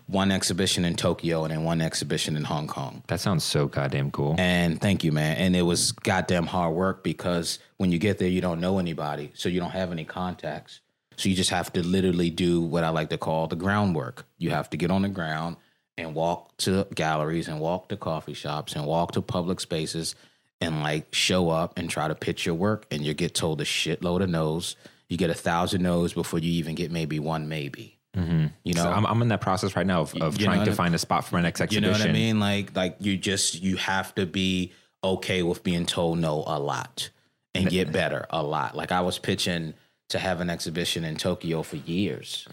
one 0.06 0.30
exhibition 0.30 0.84
in 0.84 0.94
Tokyo, 0.94 1.44
and 1.44 1.52
then 1.52 1.64
one 1.64 1.80
exhibition 1.80 2.36
in 2.36 2.44
Hong 2.44 2.68
Kong. 2.68 3.02
That 3.08 3.18
sounds 3.20 3.44
so 3.44 3.66
goddamn 3.66 4.10
cool. 4.12 4.36
And 4.38 4.80
thank 4.80 5.02
you, 5.04 5.10
man. 5.12 5.36
And 5.38 5.56
it 5.56 5.62
was 5.62 5.92
goddamn 5.92 6.46
hard 6.46 6.74
work 6.74 7.02
because 7.02 7.58
when 7.78 7.90
you 7.92 7.98
get 7.98 8.18
there, 8.18 8.28
you 8.28 8.40
don't 8.40 8.60
know 8.60 8.78
anybody, 8.78 9.32
so 9.34 9.48
you 9.48 9.58
don't 9.60 9.70
have 9.72 9.90
any 9.92 10.04
contacts. 10.04 10.80
So 11.22 11.28
you 11.28 11.36
just 11.36 11.50
have 11.50 11.72
to 11.74 11.86
literally 11.86 12.30
do 12.30 12.60
what 12.60 12.82
I 12.82 12.88
like 12.88 13.10
to 13.10 13.16
call 13.16 13.46
the 13.46 13.54
groundwork. 13.54 14.26
You 14.38 14.50
have 14.50 14.68
to 14.70 14.76
get 14.76 14.90
on 14.90 15.02
the 15.02 15.08
ground 15.08 15.56
and 15.96 16.16
walk 16.16 16.56
to 16.58 16.88
galleries 16.92 17.46
and 17.46 17.60
walk 17.60 17.90
to 17.90 17.96
coffee 17.96 18.34
shops 18.34 18.74
and 18.74 18.84
walk 18.86 19.12
to 19.12 19.22
public 19.22 19.60
spaces 19.60 20.16
and 20.60 20.82
like 20.82 21.14
show 21.14 21.48
up 21.48 21.78
and 21.78 21.88
try 21.88 22.08
to 22.08 22.16
pitch 22.16 22.44
your 22.44 22.56
work. 22.56 22.86
And 22.90 23.04
you 23.04 23.14
get 23.14 23.36
told 23.36 23.60
a 23.60 23.64
shitload 23.64 24.20
of 24.20 24.30
no's. 24.30 24.74
You 25.08 25.16
get 25.16 25.30
a 25.30 25.34
thousand 25.34 25.84
no's 25.84 26.12
before 26.12 26.40
you 26.40 26.50
even 26.54 26.74
get 26.74 26.90
maybe 26.90 27.20
one 27.20 27.48
maybe. 27.48 28.00
Mm-hmm. 28.16 28.46
You 28.64 28.74
know, 28.74 28.82
So 28.82 28.90
I'm, 28.90 29.06
I'm 29.06 29.22
in 29.22 29.28
that 29.28 29.40
process 29.40 29.76
right 29.76 29.86
now 29.86 30.00
of, 30.00 30.16
of 30.16 30.40
you 30.40 30.46
trying 30.46 30.64
to 30.64 30.72
find 30.72 30.92
a 30.92 30.98
spot 30.98 31.24
for 31.24 31.36
my 31.36 31.42
next 31.42 31.60
exhibition. 31.60 31.84
you 31.84 31.98
know 31.98 32.04
what 32.04 32.08
I 32.08 32.12
mean? 32.12 32.40
Like 32.40 32.74
like 32.74 32.96
you 32.98 33.16
just 33.16 33.62
you 33.62 33.76
have 33.76 34.12
to 34.16 34.26
be 34.26 34.72
okay 35.04 35.44
with 35.44 35.62
being 35.62 35.86
told 35.86 36.18
no 36.18 36.42
a 36.48 36.58
lot 36.58 37.10
and 37.54 37.68
get 37.68 37.92
better 37.92 38.26
a 38.30 38.42
lot. 38.42 38.76
Like 38.76 38.90
I 38.90 39.02
was 39.02 39.20
pitching 39.20 39.74
to 40.12 40.18
have 40.18 40.40
an 40.40 40.48
exhibition 40.48 41.04
in 41.04 41.16
Tokyo 41.16 41.62
for 41.62 41.76
years. 41.76 42.46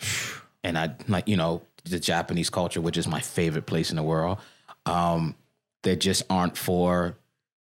And 0.64 0.78
I 0.78 0.95
like, 1.07 1.28
you 1.28 1.38
know, 1.38 1.62
the 1.86 1.99
Japanese 1.99 2.49
culture, 2.49 2.82
which 2.82 2.97
is 2.97 3.07
my 3.07 3.20
favorite 3.20 3.66
place 3.66 3.89
in 3.89 3.95
the 3.95 4.03
world, 4.03 4.39
um, 4.86 5.36
they 5.84 5.95
just 5.95 6.24
aren't 6.30 6.57
for 6.57 7.16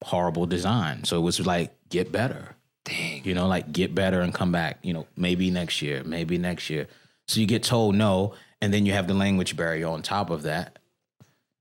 horrible 0.04 0.46
design. 0.46 1.04
So 1.04 1.16
it 1.16 1.22
was 1.22 1.44
like, 1.44 1.74
get 1.88 2.12
better. 2.12 2.56
Dang. 2.84 3.24
You 3.24 3.34
know, 3.34 3.48
like 3.48 3.72
get 3.72 3.94
better 3.94 4.20
and 4.20 4.34
come 4.34 4.52
back, 4.52 4.78
you 4.82 4.92
know, 4.92 5.06
maybe 5.16 5.50
next 5.50 5.82
year, 5.82 6.04
maybe 6.04 6.38
next 6.38 6.70
year. 6.70 6.86
So 7.26 7.40
you 7.40 7.46
get 7.46 7.62
told 7.62 7.96
no, 7.96 8.34
and 8.60 8.72
then 8.72 8.86
you 8.86 8.92
have 8.92 9.08
the 9.08 9.14
language 9.14 9.56
barrier 9.56 9.88
on 9.88 10.02
top 10.02 10.30
of 10.30 10.42
that. 10.42 10.78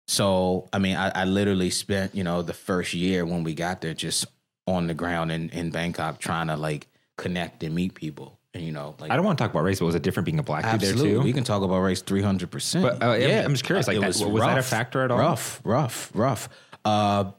So, 0.08 0.70
I 0.72 0.78
mean, 0.78 0.96
I, 0.96 1.10
I 1.10 1.26
literally 1.26 1.72
spent, 1.72 2.14
you 2.14 2.24
know, 2.24 2.44
the 2.44 2.54
first 2.54 2.94
year 2.94 3.26
when 3.26 3.44
we 3.44 3.56
got 3.56 3.82
there 3.82 3.96
just 3.96 4.26
on 4.68 4.88
the 4.88 4.94
ground 4.94 5.32
in, 5.32 5.50
in 5.50 5.72
Bangkok 5.72 6.20
trying 6.20 6.48
to 6.48 6.56
like 6.56 6.88
connect 7.18 7.64
and 7.64 7.74
meet 7.76 7.94
people. 7.94 8.40
And, 8.54 8.64
you 8.64 8.72
know, 8.72 8.96
like 9.00 9.12
I 9.12 9.16
don't 9.18 9.26
want 9.26 9.38
to 9.38 9.44
talk 9.44 9.52
about 9.52 9.64
race, 9.64 9.80
but 9.80 9.86
was 9.86 9.96
it 9.96 10.02
different 10.02 10.26
being 10.26 10.40
a 10.40 10.44
black 10.44 10.80
dude 10.80 10.82
there 10.82 10.94
too? 10.94 11.22
we 11.22 11.34
can 11.34 11.44
talk 11.44 11.62
about 11.62 11.80
race 11.80 12.02
300%. 12.02 12.82
But, 12.82 13.04
uh, 13.04 13.12
I'm- 13.12 13.46
I'm 13.46 13.52
just 13.52 13.66
curious, 13.66 13.88
like, 13.88 14.00
that- 14.00 14.08
was, 14.08 14.24
was 14.24 14.42
that 14.42 14.58
a 14.58 14.64
factor 14.64 15.04
at 15.04 15.12
all? 15.12 15.18
Rough, 15.18 15.60
rough, 15.66 16.12
rough. 16.14 16.48
Uh, 16.86 17.32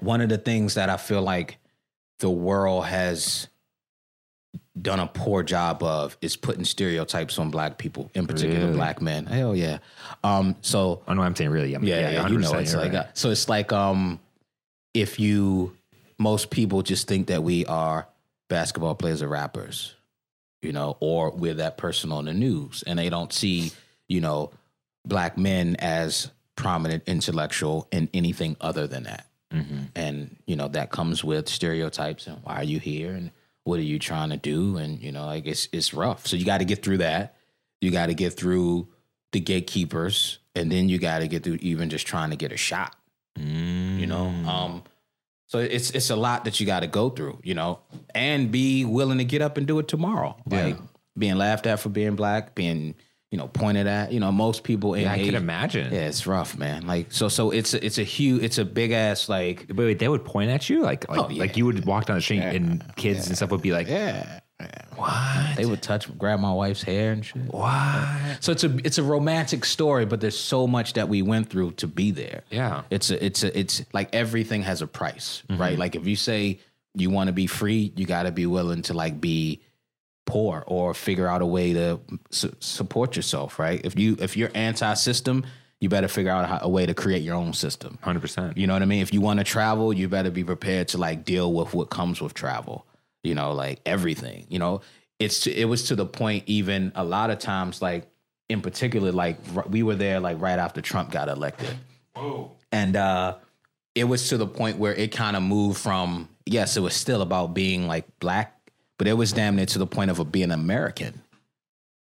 one 0.00 0.20
of 0.20 0.28
the 0.30 0.38
things 0.38 0.74
that 0.74 0.88
I 0.88 0.96
feel 0.96 1.20
like 1.22 1.58
the 2.20 2.30
world 2.30 2.86
has 2.86 3.48
done 4.80 5.00
a 5.00 5.06
poor 5.06 5.42
job 5.42 5.82
of 5.82 6.16
is 6.22 6.36
putting 6.36 6.64
stereotypes 6.64 7.38
on 7.38 7.50
black 7.50 7.78
people, 7.78 8.10
in 8.14 8.26
particular 8.26 8.60
Really? 8.66 8.72
black 8.76 9.02
men. 9.02 9.26
Hell 9.26 9.54
yeah. 9.56 9.78
Um, 10.22 10.54
so 10.62 11.02
I 11.06 11.14
know 11.14 11.22
I'm 11.22 11.34
saying 11.34 11.50
really. 11.50 11.74
I'm, 11.74 11.82
yeah, 11.84 11.96
yeah, 11.96 12.00
yeah, 12.10 12.22
yeah, 12.22 12.28
you 12.28 12.38
know 12.38 12.54
it's 12.54 12.74
like 12.74 12.92
right. 12.92 13.00
uh, 13.00 13.06
so 13.14 13.30
it's 13.30 13.48
like 13.48 13.72
um 13.72 14.20
if 14.94 15.18
you 15.18 15.76
most 16.18 16.50
people 16.50 16.82
just 16.82 17.08
think 17.08 17.26
that 17.26 17.42
we 17.42 17.66
are 17.66 18.06
basketball 18.48 18.94
players 18.94 19.22
or 19.22 19.28
rappers, 19.28 19.94
you 20.62 20.72
know, 20.72 20.96
or 21.00 21.30
we're 21.30 21.54
that 21.54 21.76
person 21.78 22.10
on 22.12 22.24
the 22.24 22.32
news 22.34 22.82
and 22.86 22.98
they 22.98 23.08
don't 23.10 23.32
see, 23.32 23.72
you 24.08 24.20
know, 24.20 24.50
black 25.04 25.38
men 25.38 25.76
as 25.78 26.30
prominent 26.56 27.04
intellectual 27.06 27.86
in 27.92 28.08
anything 28.12 28.56
other 28.60 28.86
than 28.86 29.04
that. 29.04 29.26
Mm-hmm. 29.52 29.80
And, 29.94 30.36
you 30.46 30.56
know, 30.56 30.68
that 30.68 30.90
comes 30.90 31.22
with 31.24 31.48
stereotypes 31.48 32.26
and 32.26 32.38
why 32.42 32.56
are 32.56 32.64
you 32.64 32.78
here 32.80 33.12
and 33.12 33.30
what 33.64 33.78
are 33.78 33.82
you 33.82 33.98
trying 33.98 34.30
to 34.30 34.36
do? 34.36 34.76
And, 34.76 35.00
you 35.00 35.12
know, 35.12 35.26
like 35.26 35.46
it's 35.46 35.68
it's 35.72 35.92
rough. 35.94 36.26
So 36.26 36.36
you 36.36 36.44
got 36.44 36.58
to 36.58 36.64
get 36.64 36.82
through 36.82 36.98
that. 36.98 37.36
You 37.80 37.90
got 37.90 38.06
to 38.06 38.14
get 38.14 38.32
through 38.34 38.88
the 39.32 39.40
gatekeepers, 39.40 40.38
and 40.54 40.72
then 40.72 40.88
you 40.88 40.98
got 40.98 41.18
to 41.18 41.28
get 41.28 41.44
through 41.44 41.58
even 41.60 41.90
just 41.90 42.06
trying 42.06 42.30
to 42.30 42.36
get 42.36 42.50
a 42.50 42.56
shot. 42.56 42.96
You 43.36 44.06
know, 44.06 44.32
Mm. 44.34 44.46
um, 44.46 44.82
so 45.48 45.58
it's 45.58 45.90
it's 45.90 46.10
a 46.10 46.16
lot 46.16 46.44
that 46.44 46.60
you 46.60 46.66
got 46.66 46.80
to 46.80 46.86
go 46.86 47.10
through. 47.10 47.40
You 47.42 47.54
know, 47.54 47.80
and 48.14 48.50
be 48.52 48.84
willing 48.84 49.18
to 49.18 49.24
get 49.24 49.42
up 49.42 49.56
and 49.58 49.66
do 49.66 49.78
it 49.80 49.88
tomorrow. 49.88 50.36
Like 50.46 50.76
being 51.18 51.34
laughed 51.36 51.66
at 51.66 51.80
for 51.80 51.88
being 51.88 52.14
black, 52.14 52.54
being 52.54 52.94
you 53.32 53.36
know 53.38 53.48
pointed 53.48 53.86
at. 53.86 54.12
You 54.12 54.20
know, 54.20 54.30
most 54.32 54.62
people 54.62 54.94
in 54.94 55.02
Yeah, 55.02 55.12
I 55.12 55.16
Asia- 55.16 55.24
can 55.32 55.34
imagine. 55.34 55.92
Yeah, 55.92 56.06
it's 56.06 56.26
rough, 56.26 56.56
man. 56.56 56.86
Like 56.86 57.10
so, 57.10 57.28
so 57.28 57.50
it's 57.50 57.74
a, 57.74 57.84
it's 57.84 57.98
a 57.98 58.02
huge, 58.04 58.42
it's 58.42 58.58
a 58.58 58.64
big 58.64 58.92
ass 58.92 59.28
like 59.28 59.66
Wait, 59.68 59.78
wait, 59.78 59.98
they 59.98 60.08
would 60.08 60.24
point 60.24 60.50
at 60.50 60.70
you 60.70 60.80
like 60.82 61.08
like, 61.08 61.18
Oh, 61.18 61.28
yeah. 61.28 61.40
like 61.40 61.56
you 61.56 61.66
would 61.66 61.84
walk 61.84 62.06
down 62.06 62.16
the 62.16 62.22
street 62.22 62.40
and 62.42 62.84
kids 62.96 63.26
and 63.26 63.36
stuff 63.36 63.50
would 63.50 63.60
be 63.62 63.72
like, 63.72 63.88
yeah. 63.88 64.40
What? 64.96 65.56
They 65.56 65.64
would 65.64 65.82
touch, 65.82 66.16
grab 66.18 66.40
my 66.40 66.52
wife's 66.52 66.82
hair 66.82 67.12
and 67.12 67.24
shit. 67.24 67.42
what? 67.52 68.38
So 68.40 68.52
it's 68.52 68.64
a 68.64 68.76
it's 68.84 68.98
a 68.98 69.02
romantic 69.02 69.64
story, 69.64 70.04
but 70.04 70.20
there's 70.20 70.38
so 70.38 70.66
much 70.66 70.94
that 70.94 71.08
we 71.08 71.22
went 71.22 71.48
through 71.48 71.72
to 71.72 71.86
be 71.86 72.10
there. 72.10 72.42
Yeah. 72.50 72.82
It's 72.90 73.10
a 73.10 73.24
it's 73.24 73.44
a 73.44 73.56
it's 73.58 73.84
like 73.92 74.14
everything 74.14 74.62
has 74.62 74.82
a 74.82 74.86
price, 74.86 75.42
mm-hmm. 75.48 75.60
right? 75.60 75.78
Like 75.78 75.94
if 75.94 76.06
you 76.06 76.16
say 76.16 76.58
you 76.94 77.10
want 77.10 77.28
to 77.28 77.32
be 77.32 77.46
free, 77.46 77.92
you 77.96 78.06
got 78.06 78.24
to 78.24 78.32
be 78.32 78.46
willing 78.46 78.82
to 78.82 78.94
like 78.94 79.20
be 79.20 79.60
poor 80.26 80.64
or 80.66 80.92
figure 80.92 81.28
out 81.28 81.40
a 81.40 81.46
way 81.46 81.72
to 81.72 82.00
su- 82.30 82.54
support 82.58 83.14
yourself, 83.14 83.58
right? 83.58 83.80
If 83.84 83.96
you 83.98 84.16
if 84.18 84.36
you're 84.36 84.50
anti-system, 84.54 85.46
you 85.80 85.88
better 85.88 86.08
figure 86.08 86.32
out 86.32 86.48
how, 86.48 86.58
a 86.62 86.68
way 86.68 86.84
to 86.86 86.94
create 86.94 87.22
your 87.22 87.36
own 87.36 87.52
system. 87.52 87.98
Hundred 88.02 88.20
percent. 88.20 88.58
You 88.58 88.66
know 88.66 88.72
what 88.72 88.82
I 88.82 88.86
mean? 88.86 89.02
If 89.02 89.12
you 89.12 89.20
want 89.20 89.38
to 89.38 89.44
travel, 89.44 89.92
you 89.92 90.08
better 90.08 90.32
be 90.32 90.42
prepared 90.42 90.88
to 90.88 90.98
like 90.98 91.24
deal 91.24 91.52
with 91.52 91.72
what 91.74 91.90
comes 91.90 92.20
with 92.20 92.34
travel. 92.34 92.84
You 93.22 93.34
know, 93.34 93.52
like 93.52 93.80
everything. 93.84 94.46
You 94.48 94.58
know, 94.58 94.80
it's 95.18 95.40
to, 95.40 95.52
it 95.52 95.64
was 95.64 95.84
to 95.88 95.96
the 95.96 96.06
point 96.06 96.44
even 96.46 96.92
a 96.94 97.04
lot 97.04 97.30
of 97.30 97.38
times 97.38 97.82
like 97.82 98.06
in 98.48 98.60
particular 98.62 99.12
like 99.12 99.36
r- 99.54 99.66
we 99.68 99.82
were 99.82 99.96
there 99.96 100.20
like 100.20 100.40
right 100.40 100.58
after 100.58 100.80
Trump 100.80 101.10
got 101.10 101.28
elected. 101.28 101.74
And 102.72 102.96
uh 102.96 103.36
it 103.94 104.04
was 104.04 104.28
to 104.28 104.36
the 104.36 104.46
point 104.46 104.78
where 104.78 104.94
it 104.94 105.10
kind 105.12 105.36
of 105.36 105.42
moved 105.42 105.78
from 105.80 106.28
yes, 106.46 106.76
it 106.76 106.80
was 106.80 106.94
still 106.94 107.20
about 107.22 107.52
being 107.54 107.86
like 107.88 108.04
black, 108.20 108.56
but 108.96 109.06
it 109.08 109.14
was 109.14 109.32
damn 109.32 109.56
near 109.56 109.66
to 109.66 109.78
the 109.78 109.86
point 109.86 110.10
of 110.10 110.18
a 110.18 110.24
being 110.24 110.50
American. 110.52 111.20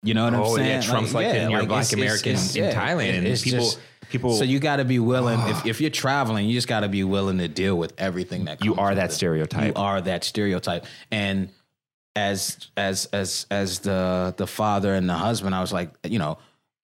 You 0.03 0.15
know 0.15 0.25
what 0.25 0.35
I'm 0.35 0.41
Oh 0.43 0.57
saying? 0.57 0.69
yeah, 0.69 0.81
Trump's 0.81 1.13
like, 1.15 1.25
yeah, 1.25 1.33
and 1.35 1.51
you're 1.51 1.61
like, 1.61 1.69
black 1.69 1.81
it's- 1.81 1.93
it's- 1.93 2.07
American 2.23 2.33
it's- 2.33 2.55
in 2.57 2.65
yeah, 2.65 2.73
Thailand, 2.75 3.27
and 3.27 3.43
people 3.43 3.61
just- 3.67 3.79
people. 4.11 4.35
so 4.35 4.45
you 4.45 4.59
got 4.59 4.77
to 4.77 4.85
be 4.85 4.99
willing. 4.99 5.41
if, 5.49 5.67
if 5.67 5.81
you're 5.81 5.91
traveling, 5.91 6.47
you 6.47 6.55
just 6.55 6.69
got 6.69 6.81
to 6.81 6.89
be 6.89 7.05
willing 7.05 7.39
to 7.39 7.49
deal 7.49 7.77
with 7.77 7.93
everything 7.99 8.47
that 8.47 8.65
you 8.65 8.75
are 8.77 8.95
that 8.95 9.11
it. 9.11 9.15
stereotype. 9.15 9.67
You 9.67 9.73
are 9.83 10.01
that 10.01 10.25
stereotype. 10.25 10.87
And 11.11 11.51
as 12.17 12.69
as 12.77 13.07
as 13.13 13.47
as 13.51 13.81
the 13.81 14.35
the 14.37 14.47
father 14.47 14.95
and 14.95 15.09
the 15.09 15.15
husband, 15.15 15.55
I 15.55 15.61
was 15.61 15.73
like, 15.73 15.91
you 16.05 16.19
know, 16.19 16.39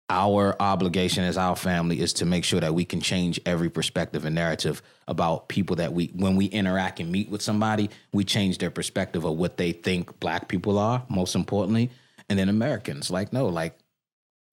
our 0.09 0.55
obligation 0.59 1.23
as 1.23 1.37
our 1.37 1.55
family 1.55 1.99
is 1.99 2.13
to 2.13 2.25
make 2.25 2.43
sure 2.43 2.59
that 2.59 2.73
we 2.73 2.85
can 2.85 3.01
change 3.01 3.39
every 3.45 3.69
perspective 3.69 4.25
and 4.25 4.35
narrative 4.35 4.81
about 5.07 5.47
people 5.47 5.77
that 5.77 5.93
we 5.93 6.07
when 6.15 6.35
we 6.35 6.45
interact 6.45 6.99
and 6.99 7.11
meet 7.11 7.29
with 7.29 7.41
somebody, 7.41 7.89
we 8.11 8.23
change 8.23 8.59
their 8.59 8.71
perspective 8.71 9.23
of 9.25 9.37
what 9.37 9.57
they 9.57 9.71
think 9.71 10.19
black 10.19 10.47
people 10.47 10.77
are, 10.77 11.03
most 11.09 11.35
importantly. 11.35 11.89
And 12.29 12.39
then 12.39 12.47
Americans, 12.49 13.11
like, 13.11 13.33
no, 13.33 13.47
like 13.47 13.77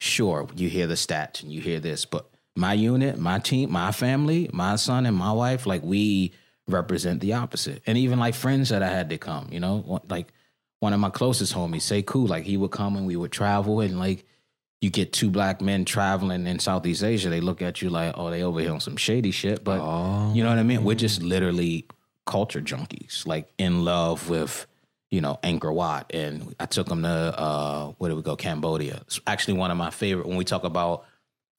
sure, 0.01 0.49
you 0.57 0.69
hear 0.69 0.87
the 0.87 0.95
stats 0.95 1.43
and 1.43 1.53
you 1.53 1.61
hear 1.61 1.79
this, 1.79 2.05
but 2.05 2.30
my 2.57 2.73
unit, 2.75 3.19
my 3.19 3.39
team, 3.39 3.71
my 3.73 3.93
family, 3.93 4.51
my 4.53 4.77
son 4.77 5.07
and 5.07 5.17
my 5.17 5.33
wife, 5.33 5.67
like 5.67 5.83
we 5.83 6.33
represent 6.67 7.21
the 7.21 7.33
opposite. 7.35 7.83
And 7.87 7.97
even 7.99 8.19
like 8.19 8.35
friends 8.35 8.69
that 8.71 8.83
I 8.83 8.89
had 8.89 9.11
to 9.11 9.19
come, 9.19 9.49
you 9.51 9.61
know, 9.61 10.01
like 10.09 10.29
one 10.81 10.93
of 10.93 11.01
my 11.01 11.11
closest 11.11 11.55
homies, 11.55 11.83
say 11.83 12.03
cool, 12.03 12.27
like 12.27 12.45
he 12.45 12.57
would 12.57 12.71
come 12.71 12.97
and 12.97 13.07
we 13.07 13.17
would 13.17 13.33
travel 13.33 13.81
and 13.81 13.99
like 13.99 14.25
you 14.81 14.89
get 14.91 15.13
two 15.13 15.31
black 15.31 15.61
men 15.61 15.85
traveling 15.85 16.47
in 16.47 16.59
Southeast 16.59 17.05
Asia, 17.05 17.29
they 17.29 17.41
look 17.41 17.61
at 17.61 17.83
you 17.83 17.91
like, 17.91 18.15
oh, 18.17 18.31
they 18.31 18.43
over 18.43 18.61
here 18.61 18.73
on 18.73 18.81
some 18.81 18.97
shady 18.97 19.31
shit. 19.31 19.63
But 19.63 19.81
Oh. 19.81 20.33
you 20.35 20.43
know 20.43 20.49
what 20.49 20.59
I 20.59 20.63
mean? 20.63 20.85
We're 20.85 20.95
just 20.95 21.23
literally 21.23 21.87
culture 22.27 22.63
junkies, 22.63 23.27
like 23.27 23.53
in 23.59 23.85
love 23.85 24.31
with, 24.31 24.67
you 25.11 25.21
know, 25.21 25.39
Angkor 25.43 25.75
Wat. 25.75 26.11
And 26.15 26.55
I 26.59 26.65
took 26.67 26.87
them 26.89 27.03
to, 27.03 27.09
uh, 27.09 27.87
where 27.99 28.09
did 28.09 28.15
we 28.17 28.23
go? 28.23 28.37
Cambodia. 28.37 29.01
It's 29.03 29.21
actually 29.27 29.55
one 29.55 29.71
of 29.71 29.77
my 29.77 29.91
favorite, 29.91 30.27
when 30.27 30.37
we 30.39 30.45
talk 30.45 30.65
about 30.65 31.05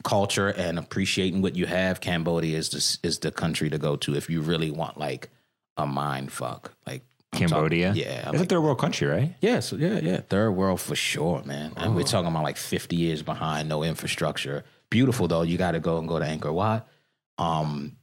culture 0.04 0.48
and 0.50 0.78
appreciating 0.80 1.42
what 1.42 1.56
you 1.56 1.66
have, 1.66 2.00
Cambodia 2.02 2.58
is 2.58 2.70
the, 2.70 3.08
is 3.08 3.20
the 3.20 3.32
country 3.32 3.70
to 3.70 3.78
go 3.78 3.96
to 3.98 4.16
if 4.16 4.30
you 4.30 4.42
really 4.42 4.72
want 4.72 4.98
like 4.98 5.30
a 5.78 5.86
mind 5.86 6.32
fuck. 6.32 6.74
Like 6.88 7.04
I'm 7.34 7.40
talking- 7.42 7.48
Cambodia. 7.50 7.94
yeah. 7.96 8.28
It's 8.30 8.36
a 8.36 8.40
like, 8.40 8.50
third 8.50 8.62
world 8.62 8.80
country, 8.80 9.08
right? 9.08 9.36
yeah, 9.42 9.60
so 9.62 9.76
yeah, 9.78 10.00
yeah. 10.00 10.22
Third 10.30 10.52
world 10.52 10.82
for 10.82 10.96
sure, 10.96 11.42
man. 11.44 11.74
And 11.78 11.92
Oh. 11.94 11.96
we're 11.96 12.04
talking 12.04 12.28
about 12.30 12.44
like 12.44 12.58
50 12.58 12.96
years 12.96 13.22
behind, 13.24 13.70
no 13.70 13.84
infrastructure. 13.84 14.64
Beautiful 14.90 15.28
though. 15.28 15.44
You 15.44 15.58
got 15.58 15.72
to 15.72 15.80
go 15.80 15.98
and 15.98 16.08
go 16.08 16.20
to 16.20 16.26
Angkor 16.26 16.54
Wat. 16.54 16.88
Um, 17.38 17.96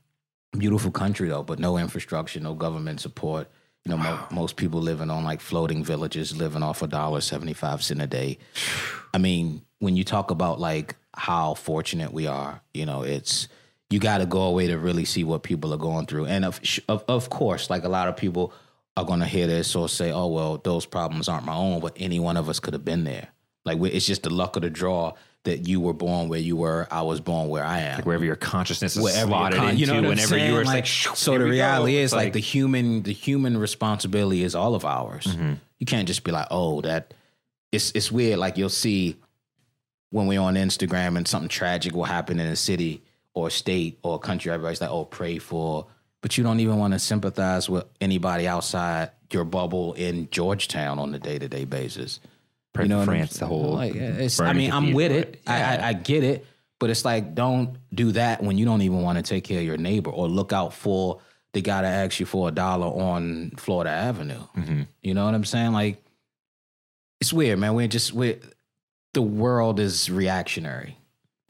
beautiful 0.56 0.90
country 0.90 1.28
though, 1.28 1.42
but 1.42 1.58
no 1.58 1.76
infrastructure, 1.76 2.40
no 2.40 2.54
government 2.54 3.00
support. 3.00 3.48
You 3.84 3.90
know, 3.92 3.98
mo- 3.98 4.26
most 4.30 4.56
people 4.56 4.80
living 4.80 5.10
on 5.10 5.24
like 5.24 5.40
floating 5.40 5.84
villages, 5.84 6.36
living 6.36 6.62
off 6.62 6.82
a 6.82 6.86
dollar 6.86 7.20
seventy 7.20 7.52
five 7.54 7.82
cent 7.82 8.02
a 8.02 8.06
day. 8.06 8.38
I 9.14 9.18
mean, 9.18 9.62
when 9.78 9.96
you 9.96 10.04
talk 10.04 10.30
about 10.30 10.58
like 10.60 10.96
how 11.18 11.54
fortunate 11.54 12.12
we 12.12 12.26
are, 12.26 12.62
you 12.72 12.86
know, 12.86 13.02
it's 13.02 13.48
you 13.90 13.98
got 13.98 14.18
to 14.18 14.26
go 14.26 14.42
away 14.42 14.68
to 14.68 14.78
really 14.78 15.04
see 15.04 15.24
what 15.24 15.42
people 15.42 15.72
are 15.74 15.78
going 15.78 16.06
through. 16.06 16.26
And 16.26 16.44
of, 16.44 16.60
of 16.88 17.04
of 17.08 17.30
course, 17.30 17.70
like 17.70 17.84
a 17.84 17.88
lot 17.88 18.08
of 18.08 18.16
people, 18.16 18.52
are 18.98 19.04
going 19.04 19.20
to 19.20 19.26
hear 19.26 19.46
this 19.46 19.76
or 19.76 19.88
say, 19.88 20.10
"Oh 20.10 20.26
well, 20.26 20.58
those 20.58 20.84
problems 20.84 21.28
aren't 21.28 21.46
my 21.46 21.54
own," 21.54 21.80
but 21.80 21.96
any 21.96 22.18
one 22.18 22.36
of 22.36 22.48
us 22.48 22.58
could 22.58 22.74
have 22.74 22.84
been 22.84 23.04
there. 23.04 23.28
Like 23.64 23.78
it's 23.80 24.06
just 24.06 24.24
the 24.24 24.30
luck 24.30 24.56
of 24.56 24.62
the 24.62 24.70
draw 24.70 25.12
that 25.44 25.68
you 25.68 25.80
were 25.80 25.92
born 25.92 26.28
where 26.28 26.40
you 26.40 26.56
were. 26.56 26.88
I 26.90 27.02
was 27.02 27.20
born 27.20 27.48
where 27.48 27.64
I 27.64 27.80
am. 27.80 27.96
Like 27.96 28.06
wherever 28.06 28.24
your 28.24 28.36
consciousness 28.36 28.96
is 28.96 29.02
Wherever 29.02 29.28
slotted 29.28 29.58
con- 29.60 29.68
into, 29.70 29.80
you 29.80 29.86
know 29.86 30.08
whenever 30.08 30.28
saying? 30.28 30.48
you 30.50 30.54
were 30.54 30.64
like, 30.64 30.74
like, 30.74 30.86
so 30.86 31.32
the 31.32 31.44
we 31.44 31.44
go. 31.44 31.50
reality 31.50 31.96
is 31.96 32.12
It's 32.12 32.16
like, 32.16 32.32
the 32.32 32.40
human 32.40 33.02
the 33.04 33.12
human 33.12 33.56
responsibility 33.56 34.42
is 34.42 34.54
all 34.54 34.74
of 34.74 34.84
ours. 34.84 35.24
Mm-hmm. 35.24 35.54
You 35.78 35.86
can't 35.86 36.08
just 36.08 36.24
be 36.24 36.32
like, 36.32 36.48
oh, 36.50 36.80
that 36.80 37.14
it's 37.70 37.92
it's 37.92 38.10
weird. 38.10 38.38
Like 38.38 38.56
you'll 38.56 38.68
see 38.68 39.16
when 40.10 40.26
we're 40.26 40.40
on 40.40 40.54
Instagram 40.54 41.16
and 41.16 41.26
something 41.26 41.48
tragic 41.48 41.94
will 41.94 42.04
happen 42.04 42.40
in 42.40 42.46
a 42.46 42.56
city 42.56 43.02
or 43.34 43.50
state 43.50 43.98
or 44.02 44.16
a 44.16 44.18
country, 44.18 44.50
everybody's 44.50 44.80
like, 44.80 44.90
oh, 44.90 45.04
pray 45.04 45.38
for. 45.38 45.86
But 46.20 46.36
you 46.36 46.44
don't 46.44 46.60
even 46.60 46.78
want 46.78 46.94
to 46.94 46.98
sympathize 46.98 47.68
with 47.68 47.84
anybody 48.00 48.48
outside 48.48 49.10
your 49.32 49.44
bubble 49.44 49.92
in 49.94 50.28
Georgetown 50.30 50.98
on 50.98 51.14
a 51.14 51.18
day 51.18 51.38
to 51.38 51.48
day 51.48 51.64
basis. 51.64 52.20
Pray 52.72 52.84
you 52.84 52.88
know 52.88 52.96
for 53.04 53.10
what 53.10 53.14
I'm 53.14 53.18
France, 53.18 53.38
the 53.38 53.46
whole 53.46 53.74
Like, 53.74 53.94
I 53.94 54.52
mean, 54.52 54.72
I'm 54.72 54.92
with 54.92 55.12
it. 55.12 55.42
I, 55.46 55.76
I, 55.76 55.88
I 55.88 55.92
get 55.92 56.24
it. 56.24 56.46
But 56.80 56.90
it's 56.90 57.04
like, 57.04 57.34
don't 57.34 57.76
do 57.92 58.12
that 58.12 58.42
when 58.42 58.56
you 58.56 58.64
don't 58.64 58.82
even 58.82 59.02
want 59.02 59.18
to 59.18 59.22
take 59.22 59.44
care 59.44 59.58
of 59.58 59.64
your 59.64 59.76
neighbor 59.76 60.10
or 60.10 60.28
look 60.28 60.52
out 60.52 60.72
for 60.72 61.20
the 61.52 61.60
guy 61.60 61.82
to 61.82 61.88
ask 61.88 62.20
you 62.20 62.26
for 62.26 62.48
a 62.48 62.52
dollar 62.52 62.86
on 62.86 63.52
Florida 63.56 63.90
Avenue. 63.90 64.46
Mm-hmm. 64.56 64.82
You 65.02 65.14
know 65.14 65.24
what 65.24 65.34
I'm 65.34 65.44
saying? 65.44 65.72
Like, 65.72 66.04
it's 67.20 67.32
weird, 67.32 67.58
man. 67.58 67.74
We're 67.74 67.88
just, 67.88 68.12
we're, 68.12 68.38
the 69.18 69.22
world 69.22 69.80
is 69.80 70.08
reactionary. 70.08 70.96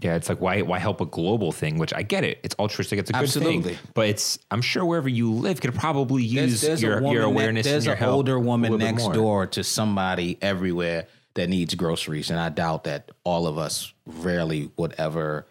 Yeah, 0.00 0.14
it's 0.14 0.30
like 0.30 0.40
why 0.40 0.62
why 0.62 0.78
help 0.78 1.02
a 1.02 1.04
global 1.04 1.52
thing? 1.52 1.76
Which 1.76 1.92
I 1.92 2.00
get 2.02 2.24
it. 2.24 2.38
It's 2.42 2.54
altruistic. 2.58 2.98
It's 2.98 3.10
a 3.10 3.12
good 3.12 3.24
Absolutely. 3.24 3.74
thing. 3.74 3.92
But 3.92 4.08
it's 4.08 4.38
I'm 4.50 4.62
sure 4.62 4.86
wherever 4.86 5.08
you 5.08 5.30
live 5.30 5.60
could 5.60 5.74
probably 5.74 6.22
use 6.22 6.62
your, 6.80 7.02
your 7.02 7.02
ne- 7.02 7.18
awareness 7.18 7.66
there's 7.66 7.86
and 7.86 7.98
your 8.00 8.08
an 8.08 8.14
older 8.14 8.38
woman 8.38 8.78
next 8.78 9.02
more. 9.02 9.12
door 9.12 9.46
to 9.48 9.62
somebody 9.62 10.38
everywhere 10.40 11.08
that 11.34 11.50
needs 11.50 11.74
groceries, 11.74 12.30
and 12.30 12.40
I 12.40 12.48
doubt 12.48 12.84
that 12.84 13.10
all 13.22 13.46
of 13.46 13.58
us 13.58 13.92
rarely 14.06 14.70
would 14.78 14.94
ever 14.96 15.46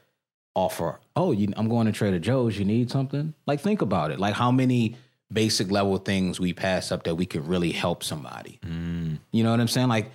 offer. 0.55 0.99
Oh, 1.15 1.31
you, 1.33 1.53
I'm 1.55 1.69
going 1.69 1.85
to 1.85 1.91
Trader 1.91 2.17
Joe's. 2.17 2.57
You 2.57 2.65
need 2.65 2.89
something? 2.89 3.35
Like 3.45 3.59
think 3.59 3.83
about 3.83 4.09
it. 4.09 4.19
Like 4.19 4.33
how 4.33 4.51
many 4.51 4.95
basic 5.31 5.69
level 5.69 5.97
things 5.97 6.39
we 6.39 6.53
pass 6.53 6.91
up 6.91 7.03
that 7.03 7.13
we 7.13 7.27
could 7.27 7.47
really 7.47 7.73
help 7.73 8.03
somebody. 8.03 8.59
Mm. 8.65 9.19
You 9.31 9.43
know 9.43 9.51
what 9.51 9.59
I'm 9.59 9.67
saying? 9.67 9.89
Like 9.89 10.09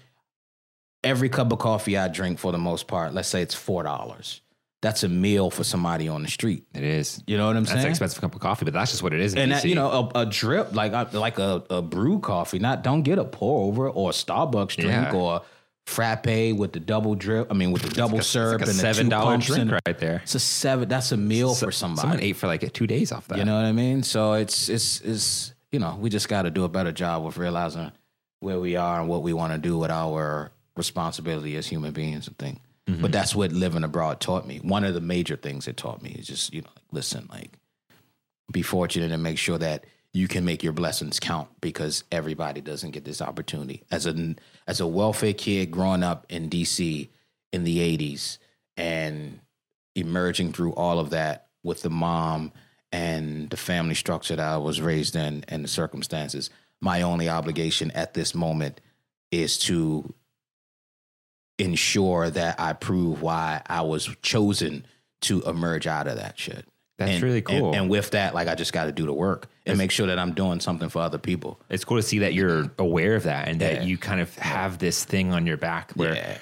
every 1.04 1.28
cup 1.28 1.52
of 1.52 1.58
coffee 1.58 1.96
I 1.96 2.08
drink, 2.08 2.38
for 2.38 2.52
the 2.52 2.58
most 2.58 2.86
part, 2.86 3.14
let's 3.14 3.28
say 3.28 3.42
it's 3.42 3.54
four 3.54 3.82
dollars. 3.82 4.40
That's 4.80 5.04
a 5.04 5.08
meal 5.08 5.48
for 5.50 5.62
somebody 5.62 6.08
on 6.08 6.22
the 6.22 6.28
street. 6.28 6.64
It 6.74 6.82
is. 6.82 7.22
You 7.28 7.36
know 7.36 7.46
what 7.46 7.56
I'm 7.56 7.62
That's 7.62 7.74
saying? 7.74 7.84
an 7.84 7.90
expensive 7.90 8.20
cup 8.20 8.34
of 8.34 8.40
coffee, 8.40 8.64
but 8.64 8.74
that's 8.74 8.90
just 8.90 9.00
what 9.00 9.12
it 9.12 9.20
is. 9.20 9.32
And 9.36 9.52
that, 9.52 9.64
you 9.64 9.76
know 9.76 10.10
a, 10.14 10.22
a 10.22 10.26
drip 10.26 10.74
like 10.74 10.92
a, 10.92 11.08
like 11.16 11.38
a, 11.38 11.62
a 11.70 11.80
brew 11.82 12.18
coffee 12.18 12.58
not 12.58 12.82
don't 12.82 13.02
get 13.02 13.18
a 13.18 13.24
pour 13.24 13.66
over 13.68 13.88
or 13.88 14.10
a 14.10 14.12
starbucks 14.12 14.74
drink 14.76 14.90
Yeah. 14.90 15.12
or 15.14 15.42
frappe 15.86 16.26
with 16.56 16.72
the 16.72 16.78
double 16.80 17.16
drip 17.16 17.50
i 17.50 17.54
mean 17.54 17.72
with 17.72 17.82
the 17.82 17.88
double 17.90 18.18
It's 18.18 18.28
syrup 18.28 18.60
like 18.60 18.68
a 18.68 18.70
and 18.70 18.78
the 18.78 18.80
seven 18.80 19.08
dollar 19.08 19.36
drink 19.36 19.62
and- 19.62 19.72
right 19.72 19.98
there. 19.98 20.20
it's 20.22 20.36
a 20.36 20.38
seven 20.40 20.88
that's 20.88 21.10
a 21.10 21.16
meal 21.16 21.56
for 21.56 21.72
somebody 21.72 22.02
Someone 22.02 22.20
ate 22.20 22.36
for 22.36 22.46
like 22.46 22.72
two 22.72 22.86
days 22.86 23.10
off 23.10 23.26
that. 23.28 23.38
you 23.38 23.44
know 23.44 23.56
what 23.56 23.64
i 23.64 23.72
mean 23.72 24.04
so 24.04 24.34
it's 24.34 24.68
it's 24.68 25.00
it's 25.00 25.52
you 25.72 25.80
know 25.80 25.96
we 26.00 26.08
just 26.08 26.28
got 26.28 26.42
to 26.42 26.50
do 26.52 26.62
a 26.62 26.68
better 26.68 26.92
job 26.92 27.26
of 27.26 27.36
realizing 27.36 27.90
where 28.38 28.60
we 28.60 28.76
are 28.76 29.00
and 29.00 29.08
what 29.08 29.22
we 29.24 29.32
want 29.32 29.52
to 29.52 29.58
do 29.58 29.76
with 29.76 29.90
our 29.90 30.52
responsibility 30.76 31.56
as 31.56 31.66
human 31.66 31.92
beings 31.92 32.26
and 32.26 32.38
things 32.38 32.58
mm-hmm. 32.88 33.02
but 33.02 33.12
that's 33.12 33.34
what 33.34 33.52
living 33.52 33.84
abroad 33.84 34.20
taught 34.20 34.46
me. 34.46 34.58
One 34.58 34.84
of 34.84 34.94
the 34.94 35.00
major 35.00 35.36
things 35.36 35.68
it 35.68 35.76
taught 35.76 36.02
me 36.02 36.10
is 36.10 36.26
just 36.26 36.52
you 36.52 36.62
know 36.62 36.70
like, 36.74 36.84
listen 36.92 37.28
like 37.30 37.58
be 38.50 38.62
fortunate 38.62 39.10
and 39.12 39.22
make 39.22 39.38
sure 39.38 39.58
that 39.58 39.84
you 40.12 40.28
can 40.28 40.44
make 40.44 40.62
your 40.62 40.74
blessings 40.74 41.18
count 41.18 41.48
because 41.60 42.04
everybody 42.12 42.60
doesn't 42.60 42.90
get 42.90 43.04
this 43.04 43.22
opportunity. 43.22 43.82
As 43.90 44.06
a 44.06 44.34
as 44.66 44.80
a 44.80 44.86
welfare 44.86 45.32
kid 45.32 45.70
growing 45.70 46.02
up 46.02 46.26
in 46.28 46.50
DC 46.50 47.08
in 47.52 47.64
the 47.64 47.78
80s 47.98 48.38
and 48.76 49.40
emerging 49.94 50.52
through 50.52 50.72
all 50.74 50.98
of 50.98 51.10
that 51.10 51.48
with 51.62 51.82
the 51.82 51.90
mom 51.90 52.52
and 52.90 53.48
the 53.50 53.56
family 53.56 53.94
structure 53.94 54.36
that 54.36 54.46
I 54.46 54.58
was 54.58 54.80
raised 54.80 55.16
in 55.16 55.44
and 55.48 55.64
the 55.64 55.68
circumstances, 55.68 56.50
my 56.80 57.02
only 57.02 57.28
obligation 57.28 57.90
at 57.92 58.12
this 58.12 58.34
moment 58.34 58.80
is 59.30 59.56
to 59.60 60.12
ensure 61.62 62.30
that 62.30 62.58
I 62.60 62.72
prove 62.72 63.22
why 63.22 63.62
I 63.66 63.82
was 63.82 64.08
chosen 64.22 64.86
to 65.22 65.40
emerge 65.42 65.86
out 65.86 66.06
of 66.08 66.16
that 66.16 66.38
shit. 66.38 66.64
That's 66.98 67.12
And- 67.12 67.22
really 67.22 67.42
cool. 67.42 67.74
And, 67.74 67.88
with 67.88 68.10
that, 68.10 68.34
like 68.34 68.48
I 68.48 68.54
just 68.54 68.72
got 68.72 68.84
to 68.84 68.92
do 68.92 69.06
the 69.06 69.12
work 69.12 69.46
and 69.66 69.78
make 69.78 69.90
sure 69.90 70.06
that 70.08 70.18
I'm 70.18 70.32
doing 70.34 70.60
something 70.60 70.88
for 70.88 71.00
other 71.00 71.18
people. 71.18 71.58
it's 71.70 71.84
cool 71.84 71.96
to 71.96 72.02
see 72.02 72.18
that 72.20 72.34
you're 72.34 72.70
aware 72.78 73.14
of 73.14 73.22
that 73.24 73.48
and 73.48 73.60
that 73.60 73.74
Yeah. 73.76 73.82
you 73.84 73.96
kind 73.98 74.20
of 74.20 74.34
have 74.36 74.78
this 74.78 75.04
thing 75.04 75.32
on 75.32 75.46
your 75.46 75.56
back 75.56 75.92
where 75.92 76.14
Yeah. 76.14 76.38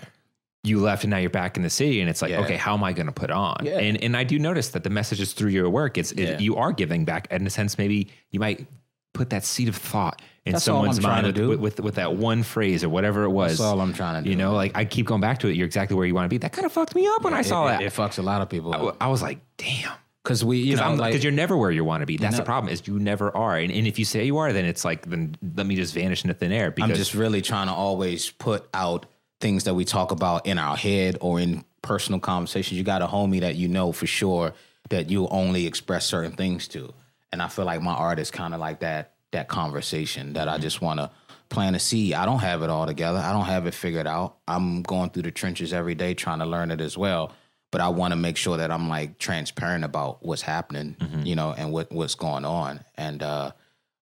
you 0.65 0.81
left 0.81 1.05
and 1.05 1.11
now 1.11 1.19
you're 1.19 1.31
back 1.31 1.57
in 1.57 1.63
the 1.63 1.71
city 1.71 2.01
and 2.01 2.09
it's 2.11 2.21
like 2.23 2.31
Yeah. 2.33 2.41
okay 2.41 2.57
how 2.57 2.75
am 2.75 2.83
i 2.85 2.93
going 2.93 3.07
to 3.07 3.13
put 3.13 3.31
on 3.31 3.67
and 3.67 4.03
and 4.03 4.15
i 4.17 4.25
do 4.25 4.39
notice 4.39 4.71
that 4.71 4.85
the 4.85 4.91
messages 4.91 5.33
through 5.33 5.51
your 5.51 5.69
work 5.71 5.97
it's 5.97 6.13
it- 6.13 6.41
you 6.41 6.57
are 6.57 6.73
giving 6.73 7.05
back 7.07 7.27
and 7.31 7.41
in 7.43 7.47
a 7.47 7.51
sense 7.51 7.79
maybe 7.79 8.09
you 8.31 8.41
might 8.41 8.67
put 9.15 9.31
that 9.31 9.45
seed 9.45 9.69
of 9.69 9.77
thought 9.77 10.21
in 10.47 10.53
That's 10.53 10.67
all 10.69 10.79
someone's 10.79 10.99
I'm 10.99 11.05
trying 11.05 11.23
mind 11.25 11.35
to 11.35 11.49
with, 11.49 11.59
do. 11.59 11.63
with 11.63 11.81
with 11.81 11.95
that 11.97 12.15
one 12.17 12.43
phrase 12.43 12.83
or 12.83 12.89
whatever 12.89 13.25
it 13.25 13.31
was 13.31 13.53
That's 13.53 13.61
all 13.61 13.81
I'm 13.81 13.93
trying 13.93 14.23
to 14.23 14.25
do. 14.25 14.31
you 14.31 14.37
know 14.37 14.55
like 14.55 14.77
i 14.77 14.85
keep 14.85 15.07
going 15.07 15.21
back 15.21 15.39
to 15.41 15.49
it 15.49 15.55
you're 15.57 15.67
exactly 15.67 15.97
where 15.97 16.07
you 16.07 16.15
want 16.15 16.25
to 16.25 16.29
be 16.31 16.39
that 16.39 16.53
kind 16.53 16.65
of 16.65 16.73
fucked 16.73 16.95
me 16.95 17.07
up 17.07 17.23
when 17.23 17.35
i 17.35 17.43
saw 17.43 17.67
it, 17.67 17.73
that 17.73 17.83
It, 17.83 17.93
fucks 17.93 18.19
a 18.19 18.23
lot 18.23 18.41
of 18.41 18.49
people 18.49 18.97
I, 19.01 19.05
I 19.05 19.09
was 19.09 19.21
like 19.23 19.41
damn 19.59 19.93
because 20.23 20.45
we, 20.45 20.59
you 20.59 20.65
because 20.73 20.81
know, 20.81 20.93
I'm 20.93 20.99
like 20.99 21.11
because 21.13 21.25
you're 21.25 21.33
never 21.33 21.57
where 21.57 21.71
you 21.71 21.83
want 21.85 22.03
to 22.03 22.07
be. 22.07 22.17
That's 22.17 22.37
the 22.37 22.43
problem 22.43 22.73
is 22.73 22.87
you 22.87 22.99
never 22.99 23.35
are. 23.35 23.57
And, 23.57 23.73
and 23.73 23.87
if 23.87 23.99
you 23.99 24.05
say 24.05 24.25
you 24.25 24.37
are, 24.37 24.53
then 24.53 24.67
it's 24.67 24.85
like 24.85 25.07
then 25.09 25.35
let 25.57 25.67
me 25.67 25.77
just 25.77 25.95
vanish 25.95 26.25
into 26.25 26.35
thin 26.35 26.53
air. 26.53 26.71
Because 26.71 26.91
I'm 26.91 26.97
just 26.97 27.15
really 27.15 27.41
trying 27.41 27.69
to 27.69 27.73
always 27.73 28.31
put 28.31 28.69
out 28.75 29.07
things 29.41 29.65
that 29.65 29.75
we 29.75 29.85
talk 29.87 30.11
about 30.13 30.47
in 30.47 30.59
our 30.59 30.77
head 30.77 31.17
or 31.23 31.41
in 31.41 31.65
personal 31.81 32.21
conversations. 32.21 32.77
You 32.77 32.85
got 32.85 33.01
a 33.01 33.07
homie 33.07 33.41
that 33.41 33.57
you 33.57 33.67
know 33.69 33.93
for 33.93 34.07
sure 34.07 34.53
that 34.91 35.09
you 35.09 35.27
only 35.29 35.67
express 35.67 36.05
certain 36.05 36.33
things 36.33 36.69
to, 36.69 36.93
and 37.33 37.41
I 37.41 37.49
feel 37.49 37.65
like 37.65 37.81
my 37.81 37.95
art 37.95 38.19
is 38.19 38.31
kind 38.31 38.53
of 38.53 38.61
like 38.61 38.81
that 38.81 39.15
that 39.33 39.49
conversation 39.49 40.33
that 40.35 40.49
I 40.49 40.59
just 40.59 40.81
want 40.81 40.99
to 41.01 41.11
plant 41.49 41.77
a 41.77 41.79
seed. 41.79 42.15
I 42.15 42.25
don't 42.27 42.41
have 42.41 42.63
it 42.63 42.71
all 42.71 42.87
together. 42.87 43.19
I 43.19 43.33
don't 43.33 43.47
have 43.47 43.67
it 43.67 43.75
figured 43.75 44.07
out. 44.07 44.37
I'm 44.47 44.83
going 44.83 45.11
through 45.11 45.25
the 45.25 45.31
trenches 45.31 45.73
every 45.73 45.95
day 45.95 46.15
trying 46.15 46.39
to 46.41 46.47
learn 46.47 46.71
it 46.71 46.81
as 46.81 46.97
well. 46.97 47.33
But 47.73 47.81
I 47.81 47.89
want 47.89 48.13
to 48.13 48.17
make 48.17 48.37
sure 48.37 48.57
that 48.57 48.73
I'm 48.73 48.89
like 48.89 49.19
transparent 49.19 49.85
about 49.85 50.25
what's 50.25 50.43
happening, 50.43 50.97
you 51.23 51.37
know, 51.37 51.53
and 51.57 51.71
what 51.71 51.93
what's 51.93 52.17
going 52.17 52.45
on. 52.45 52.81
And 52.97 53.23
uh, 53.23 53.53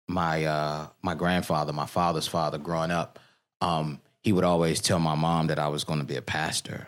my 0.06 0.44
uh, 0.46 0.86
my 1.02 1.14
grandfather, 1.14 1.74
my 1.74 1.84
father's 1.84 2.26
father, 2.26 2.56
growing 2.56 2.90
up, 2.90 3.18
um, 3.60 4.00
he 4.22 4.32
would 4.32 4.44
always 4.44 4.80
tell 4.80 4.98
my 4.98 5.14
mom 5.14 5.48
that 5.48 5.58
I 5.58 5.68
was 5.68 5.84
going 5.84 5.98
to 5.98 6.06
be 6.06 6.16
a 6.16 6.22
pastor. 6.22 6.86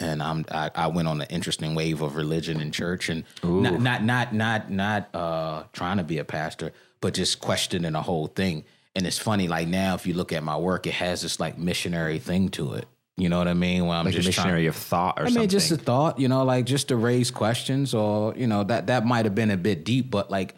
And 0.00 0.22
I'm 0.22 0.46
I, 0.50 0.70
I 0.74 0.86
went 0.86 1.06
on 1.06 1.20
an 1.20 1.26
interesting 1.28 1.74
wave 1.74 2.00
of 2.00 2.16
religion 2.16 2.62
and 2.62 2.72
church, 2.72 3.10
and 3.10 3.24
not 3.42 3.82
not 3.82 4.02
not 4.02 4.34
not 4.34 4.70
not 4.70 5.14
uh, 5.14 5.64
trying 5.74 5.98
to 5.98 6.02
be 6.04 6.16
a 6.16 6.24
pastor, 6.24 6.72
but 7.02 7.12
just 7.12 7.40
questioning 7.40 7.92
the 7.92 8.00
whole 8.00 8.28
thing. 8.28 8.64
And 8.96 9.06
it's 9.06 9.18
funny, 9.18 9.48
like 9.48 9.68
now, 9.68 9.94
if 9.94 10.06
you 10.06 10.14
look 10.14 10.32
at 10.32 10.42
my 10.42 10.56
work, 10.56 10.86
it 10.86 10.94
has 10.94 11.20
this 11.20 11.38
like 11.38 11.58
missionary 11.58 12.18
thing 12.18 12.48
to 12.50 12.72
it. 12.74 12.86
You 13.18 13.28
know 13.28 13.36
what 13.38 13.48
I 13.48 13.54
mean? 13.54 13.84
When 13.86 13.96
I'm 13.96 14.06
like 14.06 14.14
a 14.14 14.20
just 14.20 14.32
trying- 14.32 14.46
missionary 14.46 14.66
of 14.68 14.76
thought 14.76 15.20
or 15.20 15.26
I 15.26 15.30
mean, 15.30 15.48
just 15.48 15.70
a 15.70 15.76
thought, 15.76 16.18
you 16.18 16.28
know, 16.28 16.44
like 16.44 16.64
just 16.64 16.88
to 16.88 16.96
raise 16.96 17.30
questions, 17.30 17.92
or 17.92 18.34
you 18.36 18.46
know, 18.46 18.64
that 18.64 18.86
that 18.86 19.04
might 19.04 19.26
have 19.26 19.34
been 19.34 19.50
a 19.50 19.56
bit 19.58 19.84
deep, 19.84 20.10
but 20.10 20.30
like, 20.30 20.54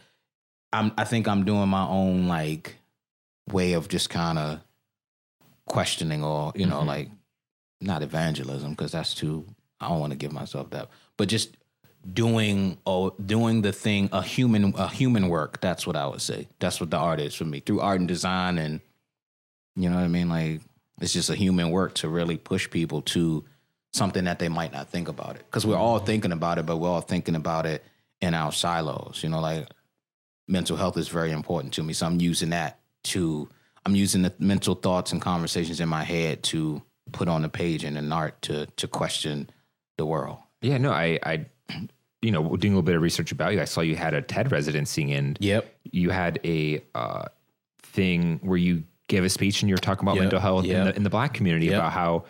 I'm 0.73 0.93
I 0.97 1.05
think 1.05 1.27
I'm 1.27 1.45
doing 1.45 1.69
my 1.69 1.87
own 1.87 2.29
like 2.29 2.77
way 3.51 3.73
of 3.73 3.89
just 3.89 4.09
kind 4.11 4.39
of 4.39 4.61
questioning, 5.67 6.23
or 6.23 6.53
you 6.55 6.67
know, 6.67 6.81
Mhm. 6.83 6.87
like 6.87 7.11
not 7.81 8.03
evangelism 8.03 8.71
because 8.71 8.93
that's 8.93 9.15
too. 9.15 9.47
I 9.81 9.89
don't 9.89 10.01
want 10.01 10.13
to 10.13 10.17
give 10.19 10.33
myself 10.33 10.71
that, 10.71 10.89
but 11.17 11.29
just 11.29 11.57
doing 12.13 12.79
or 12.85 13.15
doing 13.25 13.63
the 13.63 13.73
thing 13.73 14.09
a 14.13 14.23
human 14.23 14.75
a 14.77 14.89
human 14.89 15.29
work. 15.29 15.61
That's 15.61 15.87
what 15.87 15.97
I 15.97 16.07
would 16.07 16.23
say. 16.23 16.49
That's 16.59 16.81
what 16.81 16.91
the 16.91 16.97
art 16.97 17.21
is 17.21 17.35
for 17.35 17.45
me 17.45 17.61
through 17.61 17.81
art 17.81 18.01
and 18.01 18.09
design, 18.09 18.59
and 18.59 18.81
you 19.77 19.89
know 19.89 19.97
what 19.97 20.05
I 20.05 20.09
mean. 20.09 20.29
Like 20.29 20.61
it's 21.01 21.13
just 21.13 21.31
a 21.31 21.35
human 21.35 21.71
work 21.71 21.95
to 21.95 22.09
really 22.09 22.37
push 22.37 22.69
people 22.69 23.03
to 23.03 23.45
something 23.93 24.25
that 24.25 24.39
they 24.39 24.49
might 24.49 24.73
not 24.73 24.89
think 24.89 25.09
about 25.09 25.37
it 25.37 25.45
because 25.47 25.65
we're 25.65 25.77
all 25.77 25.99
thinking 25.99 26.33
about 26.33 26.59
it, 26.59 26.67
but 26.67 26.79
we're 26.79 26.89
all 26.89 27.01
thinking 27.01 27.37
about 27.37 27.67
it 27.67 27.85
in 28.21 28.35
our 28.35 28.53
silos. 28.53 29.21
You 29.23 29.31
know, 29.31 29.41
like 29.41 29.69
mental 30.49 30.77
health 30.77 30.97
is 30.97 31.09
very 31.09 31.33
important 31.33 31.75
to 31.75 31.83
me, 31.83 31.93
so 31.93 32.07
I'm 32.07 32.21
using 32.21 32.51
that 32.51 32.81
to. 33.05 33.49
I'm 33.87 33.95
using 33.95 34.23
the 34.23 34.33
mental 34.39 34.75
thoughts 34.75 35.13
and 35.13 35.21
conversations 35.21 35.79
in 35.79 35.91
my 35.91 36.05
head 36.05 36.43
to 36.45 36.81
put 37.13 37.29
on 37.29 37.43
the 37.43 37.51
page 37.51 37.85
and 37.85 37.99
an 37.99 38.13
art 38.13 38.41
to 38.43 38.67
to 38.77 38.89
question 38.89 39.51
the 39.97 40.07
world. 40.07 40.39
yeah, 40.61 40.79
no, 40.79 40.91
I, 40.91 41.19
I, 41.23 41.47
you 42.25 42.33
know, 42.33 42.43
doing 42.57 42.73
a 42.73 42.77
little 42.77 42.83
bit 42.83 42.97
of 42.97 43.03
research 43.03 43.31
about 43.33 43.53
you, 43.53 43.61
I 43.61 43.67
saw 43.67 43.81
you 43.83 43.97
had 43.97 44.15
a 44.15 44.23
TED 44.23 44.51
residency 44.51 45.13
and 45.13 45.37
Yep. 45.41 45.73
you 45.93 46.11
had 46.11 46.41
a 46.45 46.83
uh, 46.95 47.27
thing 47.83 48.41
where 48.43 48.59
you 48.59 48.85
gave 49.09 49.25
a 49.25 49.29
speech 49.29 49.63
and 49.63 49.69
you 49.69 49.75
were 49.75 49.79
talking 49.81 50.05
about 50.05 50.15
Yep, 50.17 50.23
mental 50.23 50.41
health 50.41 50.65
in, 50.65 50.85
the, 50.85 50.97
in 50.97 51.03
the 51.03 51.11
black 51.11 51.35
community 51.35 51.67
Yep. 51.67 51.75
about 51.75 51.93
how 51.93 52.25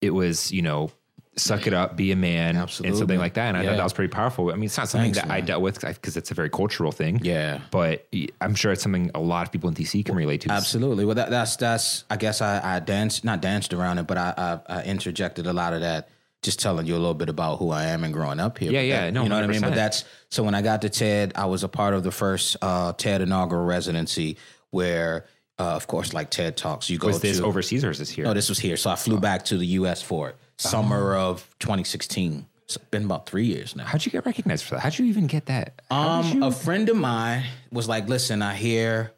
it 0.00 0.10
was, 0.10 0.50
you 0.50 0.62
know, 0.62 0.90
suck 1.36 1.66
it 1.66 1.72
up, 1.72 1.96
be 1.96 2.10
a 2.12 2.16
man, 2.16 2.56
and 2.56 2.68
something 2.70 3.18
like 3.18 3.34
that. 3.34 3.48
And 3.48 3.56
I 3.56 3.64
thought 3.64 3.76
that 3.76 3.84
was 3.84 3.92
pretty 3.92 4.10
powerful. 4.12 4.50
I 4.50 4.54
mean, 4.56 4.64
it's 4.64 4.76
not 4.76 4.88
something 4.88 5.12
Thanks, 5.12 5.26
that 5.26 5.32
I 5.32 5.38
man. 5.38 5.46
dealt 5.46 5.62
with 5.62 5.80
because 5.80 6.16
it's 6.16 6.30
a 6.30 6.34
very 6.34 6.50
cultural 6.50 6.90
thing. 6.92 7.20
Yeah. 7.22 7.60
But 7.70 8.08
I'm 8.40 8.54
sure 8.54 8.72
it's 8.72 8.82
something 8.82 9.10
a 9.14 9.20
lot 9.20 9.46
of 9.46 9.52
people 9.52 9.68
in 9.68 9.74
DC 9.74 10.04
can 10.04 10.16
relate 10.16 10.40
to. 10.42 10.50
Absolutely. 10.50 11.04
Well, 11.04 11.14
that, 11.14 11.30
that's 11.30 11.56
that's. 11.56 12.04
I 12.10 12.16
guess 12.16 12.42
I, 12.42 12.76
I 12.76 12.80
danced, 12.80 13.24
not 13.24 13.40
danced 13.40 13.72
around 13.72 13.98
it, 13.98 14.06
but 14.06 14.18
I, 14.18 14.34
I 14.68 14.78
I 14.80 14.82
interjected 14.82 15.46
a 15.46 15.52
lot 15.52 15.72
of 15.72 15.80
that, 15.82 16.08
just 16.42 16.58
telling 16.60 16.86
you 16.86 16.94
a 16.94 16.98
little 16.98 17.14
bit 17.14 17.28
about 17.28 17.58
who 17.58 17.70
I 17.70 17.84
am 17.86 18.02
and 18.04 18.12
growing 18.12 18.40
up 18.40 18.58
here. 18.58 18.72
Yeah, 18.72 18.80
yeah, 18.80 19.00
that- 19.06 19.12
no, 19.12 19.22
you 19.24 19.28
know 19.28 19.34
what 19.36 19.44
I 19.44 19.48
mean. 19.48 19.60
But 19.60 19.74
that's 19.74 20.04
so 20.30 20.42
when 20.42 20.54
I 20.54 20.62
got 20.62 20.82
to 20.82 20.88
TED, 20.88 21.32
I 21.34 21.46
was 21.46 21.64
a 21.64 21.68
part 21.68 21.94
of 21.94 22.02
the 22.02 22.10
first 22.12 22.56
uh, 22.62 22.92
TED 22.94 23.20
inaugural 23.20 23.64
residency, 23.64 24.36
where 24.70 25.26
uh, 25.58 25.74
of 25.76 25.86
course, 25.86 26.14
like 26.14 26.30
TED 26.30 26.56
Talks, 26.56 26.88
you 26.88 26.96
go 26.96 27.08
Was 27.08 27.20
this 27.20 27.36
to. 27.38 27.44
overseas 27.44 27.84
or 27.84 27.90
is 27.90 27.98
this 27.98 28.08
here? 28.08 28.24
no, 28.24 28.32
this 28.32 28.48
was 28.48 28.58
here, 28.58 28.78
so 28.78 28.88
I 28.88 28.96
flew 28.96 29.20
back 29.20 29.44
to 29.46 29.58
the 29.58 29.66
U.S. 29.66 30.00
for 30.00 30.30
it, 30.30 30.36
summer 30.56 31.14
Oh. 31.16 31.30
of 31.32 31.54
2016. 31.58 32.46
It's 32.64 32.78
been 32.78 33.04
about 33.04 33.26
three 33.26 33.44
years 33.46 33.76
now. 33.76 33.84
How'd 33.84 34.06
you 34.06 34.12
get 34.12 34.24
recognized 34.24 34.64
for 34.64 34.76
that? 34.76 34.80
How'd 34.80 34.98
you 34.98 35.04
even 35.06 35.26
get 35.26 35.46
that? 35.46 35.82
How 35.90 36.20
Um, 36.20 36.32
you- 36.32 36.44
a 36.44 36.52
friend 36.52 36.88
of 36.88 36.96
mine 36.96 37.44
was 37.70 37.88
like, 37.88 38.08
"Listen, 38.08 38.40
I 38.40 38.54
hear, 38.54 39.12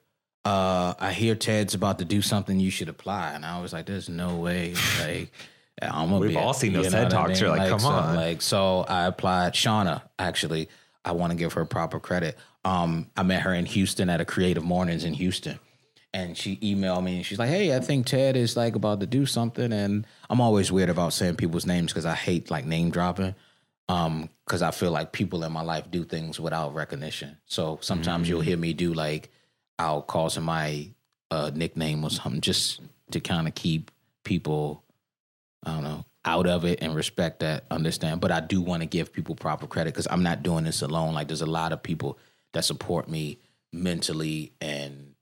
uh, 0.45 0.95
I 0.99 1.13
hear 1.13 1.37
Ted's 1.37 1.75
about 1.75 1.99
to 2.01 2.05
do 2.05 2.23
something. 2.23 2.59
You 2.59 2.71
should 2.71 2.89
apply." 2.89 3.35
And 3.35 3.45
I 3.47 3.61
was 3.61 3.73
like, 3.73 3.87
"There's 3.87 4.09
no 4.09 4.35
way." 4.37 4.75
Like, 5.01 5.31
I'm 5.81 6.11
gonna 6.11 6.19
We've 6.19 6.31
be. 6.31 6.37
all 6.37 6.53
seen 6.53 6.73
those 6.73 6.91
TED 6.91 7.05
what 7.05 7.13
I 7.13 7.17
Talks. 7.17 7.31
mean? 7.31 7.41
You're 7.41 7.57
like, 7.57 7.69
come 7.69 7.81
so, 7.81 7.89
on. 7.89 8.15
Like, 8.15 8.43
so 8.43 8.81
I 8.89 9.07
applied. 9.07 9.55
Shauna, 9.55 10.03
actually, 10.19 10.69
I 11.05 11.13
want 11.13 11.33
to 11.33 11.37
give 11.37 11.55
her 11.55 11.65
proper 11.65 11.99
credit. 11.99 12.37
Um, 12.65 13.11
I 13.17 13.23
met 13.23 13.43
her 13.43 13.55
in 13.55 13.67
Houston 13.67 14.09
at 14.11 14.21
a 14.21 14.25
Creative 14.25 14.63
Mornings 14.63 15.05
in 15.05 15.15
Houston. 15.15 15.59
And 16.15 16.37
she 16.37 16.57
emailed 16.57 17.03
me 17.03 17.17
and 17.17 17.27
she's 17.27 17.39
like, 17.39 17.49
"Hey, 17.49 17.75
I 17.75 17.81
think 17.81 18.07
Ted 18.07 18.37
is 18.37 18.55
like 18.55 18.77
about 18.77 19.01
to 19.01 19.07
do 19.07 19.25
something." 19.25 19.73
And 19.73 20.07
I'm 20.29 20.43
always 20.43 20.71
weird 20.71 20.91
about 20.91 21.15
saying 21.15 21.37
people's 21.37 21.65
names 21.65 21.91
because 21.91 22.05
I 22.05 22.15
hate 22.15 22.51
like 22.51 22.67
name 22.67 22.91
dropping 22.91 23.35
um 23.89 24.29
because 24.47 24.63
i 24.63 24.71
feel 24.71 24.91
like 24.91 25.13
people 25.13 25.43
in 25.45 25.53
my 25.53 25.63
life 25.63 25.91
do 25.91 26.05
things 26.05 26.39
without 26.39 26.75
recognition 26.75 27.37
so 27.47 27.79
sometimes 27.83 28.29
you'll 28.29 28.41
hear 28.41 28.57
me 28.57 28.73
do 28.73 28.95
like 28.95 29.31
i'll 29.79 30.03
call 30.03 30.31
somebody 30.31 30.95
a 31.31 31.51
nickname 31.51 32.05
or 32.05 32.11
something 32.11 32.41
just 32.41 32.81
to 33.11 33.21
kind 33.21 33.49
of 33.49 33.55
keep 33.55 33.91
people 34.25 34.85
i 35.65 35.73
don't 35.73 35.85
know 35.85 36.05
out 36.25 36.47
of 36.47 36.65
it 36.65 36.79
and 36.83 36.95
respect 36.95 37.41
that 37.41 37.65
understand 37.71 38.21
but 38.21 38.31
i 38.31 38.41
do 38.41 38.61
want 38.61 38.83
to 38.83 38.87
give 38.87 39.13
people 39.13 39.35
proper 39.35 39.67
credit 39.67 39.93
because 39.93 40.09
i'm 40.11 40.23
not 40.23 40.43
doing 40.43 40.65
this 40.65 40.83
alone 40.83 41.15
like 41.15 41.27
there's 41.27 41.43
a 41.43 41.47
lot 41.47 41.73
of 41.73 41.83
people 41.83 42.19
that 42.53 42.65
support 42.65 43.09
me 43.09 43.39
mentally 43.73 44.53
and 44.61 45.15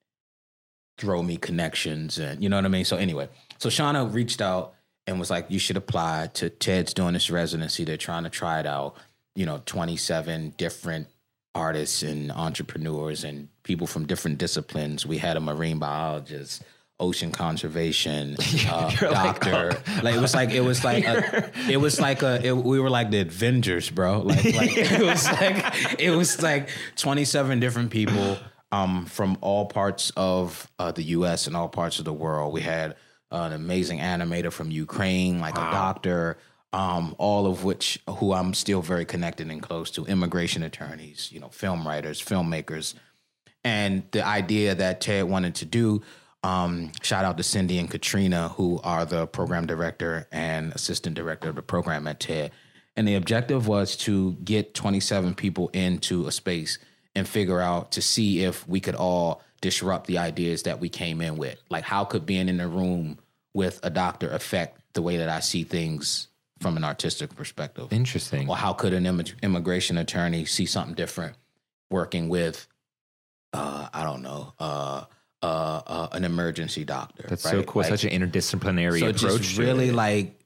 throw 1.01 1.23
me 1.23 1.37
connections 1.37 2.19
and 2.19 2.43
you 2.43 2.49
know 2.49 2.57
what 2.57 2.67
I 2.67 2.69
mean? 2.69 2.85
So 2.85 2.97
anyway, 2.97 3.29
so 3.59 3.69
Shauna 3.69 4.13
reached 4.13 4.43
out 4.43 4.75
and 5.07 5.19
was 5.19 5.31
like, 5.31 5.47
you 5.49 5.59
should 5.59 5.79
apply 5.79 6.29
to 6.35 6.51
Ted's 6.51 6.93
doing 6.93 7.15
this 7.15 7.31
residency. 7.31 7.85
They're 7.85 7.97
trying 7.97 8.25
to 8.25 8.31
try 8.31 8.61
it 8.61 8.67
out. 8.67 8.97
You 9.35 9.47
know, 9.47 9.63
27 9.65 10.55
different 10.59 11.09
artists 11.55 12.03
and 12.03 12.31
entrepreneurs 12.31 13.25
and 13.25 13.49
people 13.63 13.87
from 13.87 14.07
different 14.07 14.39
disciplines. 14.39 15.07
We 15.07 15.19
had 15.19 15.37
a 15.37 15.41
marine 15.41 15.79
biologist, 15.79 16.63
ocean 17.01 17.33
conservation, 17.33 18.37
uh, 18.69 18.91
You're 19.01 19.11
like, 19.11 19.41
doctor. 19.41 19.83
Like, 20.03 20.15
it 20.15 20.21
was 20.21 20.35
like 20.35 20.51
it 20.51 20.61
was 20.61 20.85
like 20.85 21.05
a, 21.05 21.51
it 21.69 21.79
was 21.79 22.01
like 22.01 22.23
a 22.23 22.45
it, 22.47 22.53
we 22.57 22.79
were 22.79 22.91
like 22.91 23.11
the 23.11 23.21
Avengers, 23.21 23.91
bro. 23.91 24.21
Like 24.21 24.45
like 24.45 24.77
it 24.77 25.03
was 25.03 25.27
like 25.27 26.01
it 26.01 26.11
was 26.11 26.41
like 26.43 26.69
27 26.97 27.59
different 27.61 27.91
people 27.91 28.39
um 28.71 29.07
from 29.07 29.37
all 29.41 29.67
parts 29.67 30.13
of 30.17 30.71
uh, 30.79 30.93
the 30.93 31.03
US 31.03 31.47
and 31.47 31.57
all 31.57 31.69
parts 31.69 31.99
of 31.99 32.05
the 32.05 32.13
world. 32.13 32.53
We 32.53 32.61
had 32.61 32.95
an 33.31 33.53
amazing 33.53 33.99
animator 33.99 34.53
from 34.53 34.71
Ukraine, 34.71 35.41
like 35.41 35.57
a 35.57 35.71
doctor, 35.71 36.39
um, 36.73 37.15
all 37.19 37.47
of 37.47 37.65
which 37.65 38.01
who 38.09 38.33
I'm 38.33 38.55
still 38.55 38.83
very 38.83 39.05
connected 39.05 39.51
and 39.51 39.63
close 39.63 39.91
to, 39.93 40.05
immigration 40.07 40.63
attorneys, 40.63 41.31
you 41.33 41.41
know, 41.41 41.49
film 41.49 41.87
writers, 41.87 42.23
filmmakers. 42.23 42.95
And 43.63 44.05
the 44.13 44.27
idea 44.27 44.75
that 44.75 45.01
Ted 45.01 45.25
wanted 45.25 45.55
to 45.57 45.65
do, 45.65 46.03
um, 46.43 46.93
shout 47.03 47.25
out 47.25 47.37
to 47.37 47.43
Cindy 47.43 47.79
and 47.79 47.91
Katrina, 47.91 48.49
who 48.51 48.81
are 48.83 49.05
the 49.05 49.27
program 49.27 49.67
director 49.67 50.27
and 50.33 50.73
assistant 50.73 51.15
director 51.15 51.51
of 51.51 51.57
the 51.57 51.63
program 51.63 52.07
at 52.07 52.21
TED. 52.21 52.51
And 52.97 53.07
the 53.07 53.15
objective 53.15 53.67
was 53.67 53.97
to 53.99 54.33
get 54.45 54.75
27 54.75 55.35
people 55.35 55.69
into 55.69 56.27
a 56.27 56.33
space 56.33 56.79
and 57.15 57.29
figure 57.29 57.61
out 57.61 57.93
to 57.93 58.03
see 58.03 58.43
if 58.45 58.67
we 58.69 58.81
could 58.81 58.95
all 58.95 59.43
disrupt 59.61 60.07
the 60.07 60.19
ideas 60.19 60.63
that 60.63 60.81
we 60.81 60.89
came 60.89 61.21
in 61.21 61.37
with. 61.37 61.61
Like, 61.69 61.85
how 61.85 62.05
could 62.05 62.25
being 62.25 62.49
in 62.49 62.61
a 62.61 62.69
room 62.69 63.19
with 63.53 63.81
a 63.83 63.91
doctor 63.91 64.31
affect 64.31 64.81
the 64.95 65.03
way 65.03 65.19
that 65.19 65.29
I 65.29 65.41
see 65.41 65.65
things 65.65 66.29
from 66.61 66.77
an 66.77 66.85
artistic 66.85 67.35
perspective? 67.35 67.93
Interesting. 67.93 68.49
Or 68.49 68.57
how 68.57 68.73
could 68.73 68.93
an 68.93 69.05
immig- 69.05 69.41
immigration 69.43 69.99
attorney 69.99 70.45
see 70.47 70.67
something 70.67 70.95
different 70.95 71.37
working 71.91 72.29
with, 72.29 72.67
uh, 73.53 73.89
I 73.93 74.05
don't 74.05 74.23
know, 74.23 74.55
uh, 74.59 75.05
uh, 75.43 75.83
uh, 75.87 76.09
an 76.13 76.25
emergency 76.25 76.85
doctor? 76.85 77.25
That's 77.29 77.43
so 77.43 77.63
cool. 77.63 77.83
Like, 77.83 77.91
Such 77.91 78.05
an 78.05 78.11
interdisciplinary 78.11 79.01
so 79.01 79.09
approach. 79.09 79.43
just 79.43 79.59
really 79.59 79.91
like 79.91 80.41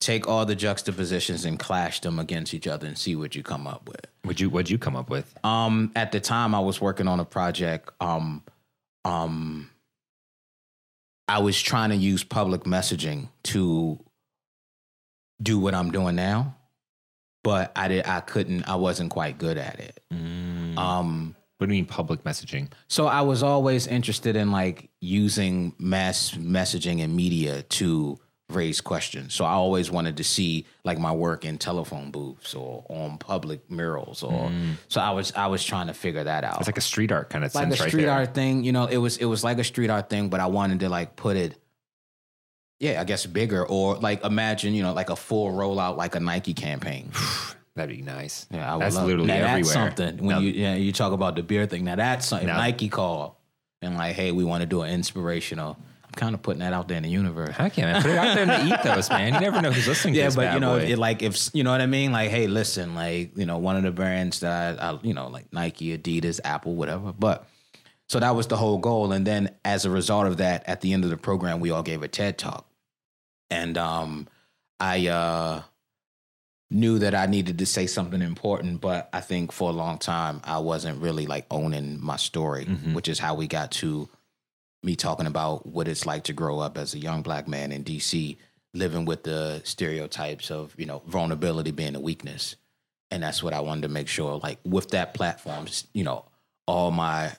take 0.00 0.28
all 0.28 0.44
the 0.44 0.54
juxtapositions 0.54 1.44
and 1.44 1.58
clash 1.58 2.00
them 2.00 2.18
against 2.18 2.54
each 2.54 2.66
other 2.66 2.86
and 2.86 2.96
see 2.96 3.16
what 3.16 3.34
you 3.34 3.42
come 3.42 3.66
up 3.66 3.88
with. 3.88 4.06
Would 4.24 4.40
you 4.40 4.50
what'd 4.50 4.70
you 4.70 4.78
come 4.78 4.96
up 4.96 5.10
with? 5.10 5.32
Um, 5.44 5.92
at 5.96 6.12
the 6.12 6.20
time, 6.20 6.54
I 6.54 6.60
was 6.60 6.80
working 6.80 7.08
on 7.08 7.20
a 7.20 7.24
project. 7.24 7.90
Um, 8.00 8.42
um, 9.04 9.70
I 11.28 11.40
was 11.40 11.60
trying 11.60 11.90
to 11.90 11.96
use 11.96 12.24
public 12.24 12.62
messaging 12.64 13.28
to 13.44 13.98
do 15.42 15.58
what 15.58 15.74
I'm 15.74 15.90
doing 15.90 16.14
now, 16.16 16.56
but 17.42 17.72
I 17.76 17.88
did. 17.88 18.06
I 18.06 18.20
couldn't. 18.20 18.68
I 18.68 18.76
wasn't 18.76 19.10
quite 19.10 19.38
good 19.38 19.58
at 19.58 19.80
it. 19.80 20.00
Um, 20.76 21.34
What 21.58 21.68
do 21.68 21.74
you 21.74 21.82
mean 21.82 21.86
public 21.86 22.22
messaging? 22.24 22.68
so 22.88 23.06
I 23.06 23.22
was 23.22 23.42
always 23.42 23.86
interested 23.86 24.36
in 24.36 24.50
like 24.50 24.90
using 25.00 25.74
mass 25.78 26.32
messaging 26.32 27.02
and 27.02 27.16
media 27.16 27.62
to 27.62 28.18
raise 28.48 28.80
questions. 28.80 29.34
So 29.34 29.44
I 29.44 29.52
always 29.52 29.90
wanted 29.90 30.18
to 30.18 30.24
see 30.24 30.66
like 30.84 30.98
my 30.98 31.12
work 31.12 31.44
in 31.44 31.58
telephone 31.58 32.10
booths 32.10 32.54
or 32.54 32.84
on 32.88 33.18
public 33.18 33.68
murals 33.70 34.22
or 34.22 34.50
mm. 34.50 34.74
so 34.88 35.00
I 35.00 35.10
was 35.10 35.32
I 35.32 35.46
was 35.46 35.64
trying 35.64 35.88
to 35.88 35.94
figure 35.94 36.22
that 36.22 36.44
out. 36.44 36.58
It's 36.58 36.68
like 36.68 36.78
a 36.78 36.82
street 36.82 37.10
art 37.10 37.30
kind 37.30 37.44
of 37.44 37.54
like 37.54 37.64
sense 37.64 37.80
a 37.80 37.88
street 37.88 38.02
there. 38.02 38.12
art 38.12 38.34
thing, 38.34 38.62
you 38.62 38.72
know, 38.72 38.86
it 38.86 38.98
was 38.98 39.16
it 39.16 39.24
was 39.24 39.42
like 39.42 39.58
a 39.58 39.64
street 39.64 39.90
art 39.90 40.08
thing, 40.08 40.28
but 40.28 40.40
I 40.40 40.46
wanted 40.46 40.80
to 40.80 40.88
like 40.88 41.16
put 41.16 41.36
it 41.36 41.58
yeah, 42.78 43.00
I 43.00 43.04
guess 43.04 43.24
bigger 43.24 43.66
or 43.66 43.96
like 43.96 44.24
imagine, 44.24 44.74
you 44.74 44.82
know, 44.82 44.92
like 44.92 45.10
a 45.10 45.16
full 45.16 45.50
rollout 45.50 45.96
like 45.96 46.14
a 46.14 46.20
Nike 46.20 46.54
campaign. 46.54 47.10
That'd 47.76 47.94
be 47.94 48.02
nice. 48.02 48.46
Yeah, 48.50 48.72
I 48.72 48.76
would 48.76 48.82
that's 48.82 48.96
love, 48.96 49.06
literally 49.06 49.28
now 49.28 49.34
everywhere. 49.34 49.62
That's 49.62 49.72
something 49.72 50.16
when 50.16 50.28
Now- 50.36 50.38
you 50.40 50.50
yeah, 50.50 50.74
you 50.74 50.92
talk 50.92 51.12
about 51.12 51.36
the 51.36 51.42
beer 51.42 51.66
thing. 51.66 51.84
Now 51.84 51.94
that's 51.96 52.26
something. 52.26 52.48
Now- 52.48 52.56
Nike 52.56 52.88
call 52.88 53.38
and 53.82 53.96
like, 53.96 54.16
hey, 54.16 54.32
we 54.32 54.44
want 54.44 54.62
to 54.62 54.66
do 54.66 54.80
an 54.82 54.90
inspirational. 54.90 55.76
I'm 56.02 56.12
kind 56.14 56.34
of 56.34 56.40
putting 56.42 56.60
that 56.60 56.72
out 56.72 56.88
there 56.88 56.96
in 56.96 57.02
the 57.02 57.10
universe. 57.10 57.54
I 57.58 57.68
can't 57.68 58.02
Put 58.02 58.10
it 58.10 58.16
out 58.16 58.34
there 58.34 58.42
in 58.44 58.48
the 58.68 58.74
ethos, 58.74 59.10
man. 59.10 59.34
You 59.34 59.40
never 59.40 59.60
know 59.60 59.70
who's 59.70 59.86
listening 59.86 60.14
to 60.14 60.20
Yeah, 60.20 60.30
but 60.34 60.54
you 60.54 60.60
know, 60.60 60.76
it, 60.76 60.96
like 60.98 61.22
if 61.22 61.50
you 61.52 61.62
know 61.62 61.70
what 61.70 61.82
I 61.82 61.86
mean, 61.86 62.12
like, 62.12 62.30
hey, 62.30 62.46
listen, 62.46 62.94
like 62.94 63.36
you 63.36 63.44
know, 63.44 63.58
one 63.58 63.76
of 63.76 63.82
the 63.82 63.90
brands 63.92 64.40
that 64.40 64.82
I, 64.82 64.92
I, 64.92 64.98
you 65.02 65.12
know, 65.12 65.28
like 65.28 65.52
Nike, 65.52 65.96
Adidas, 65.96 66.40
Apple, 66.44 66.74
whatever. 66.74 67.12
But 67.12 67.46
so 68.08 68.20
that 68.20 68.34
was 68.34 68.46
the 68.46 68.56
whole 68.56 68.78
goal, 68.78 69.12
and 69.12 69.26
then 69.26 69.50
as 69.66 69.84
a 69.84 69.90
result 69.90 70.26
of 70.26 70.38
that, 70.38 70.66
at 70.66 70.80
the 70.80 70.94
end 70.94 71.04
of 71.04 71.10
the 71.10 71.16
program, 71.18 71.60
we 71.60 71.70
all 71.72 71.82
gave 71.82 72.02
a 72.02 72.08
TED 72.08 72.38
talk, 72.38 72.66
and 73.50 73.76
um, 73.76 74.28
I 74.80 75.08
uh 75.08 75.62
knew 76.70 76.98
that 76.98 77.14
I 77.14 77.26
needed 77.26 77.58
to 77.58 77.66
say 77.66 77.86
something 77.86 78.20
important, 78.22 78.80
but 78.80 79.08
I 79.12 79.20
think 79.20 79.52
for 79.52 79.70
a 79.70 79.72
long 79.72 79.98
time 79.98 80.40
I 80.44 80.58
wasn't 80.58 81.00
really 81.00 81.26
like 81.26 81.46
owning 81.50 82.02
my 82.02 82.16
story, 82.16 82.64
which 82.92 83.08
is 83.08 83.18
how 83.18 83.34
we 83.34 83.46
got 83.46 83.70
to 83.72 84.08
me 84.82 84.96
talking 84.96 85.26
about 85.26 85.66
what 85.66 85.88
it's 85.88 86.06
like 86.06 86.24
to 86.24 86.32
grow 86.32 86.58
up 86.58 86.78
as 86.78 86.94
a 86.94 86.98
young 86.98 87.22
black 87.22 87.48
man 87.48 87.72
in 87.72 87.84
DC, 87.84 88.36
living 88.74 89.04
with 89.04 89.24
the 89.24 89.60
stereotypes 89.64 90.50
of, 90.50 90.74
you 90.76 90.86
know, 90.86 91.02
vulnerability 91.06 91.70
being 91.70 91.96
a 91.96 92.00
weakness. 92.00 92.56
And 93.10 93.22
that's 93.22 93.42
what 93.42 93.52
I 93.52 93.60
wanted 93.60 93.82
to 93.82 93.88
make 93.88 94.08
sure, 94.08 94.38
like 94.38 94.58
with 94.64 94.90
that 94.90 95.14
platform, 95.14 95.66
you 95.92 96.04
know, 96.04 96.24
all 96.66 96.90
my 96.90 97.32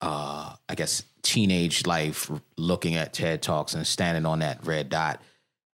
uh 0.00 0.54
I 0.68 0.74
guess 0.74 1.04
teenage 1.22 1.86
life 1.86 2.30
looking 2.56 2.96
at 2.96 3.12
TED 3.12 3.40
Talks 3.42 3.74
and 3.74 3.86
standing 3.86 4.26
on 4.26 4.40
that 4.40 4.66
red 4.66 4.88
dot, 4.88 5.22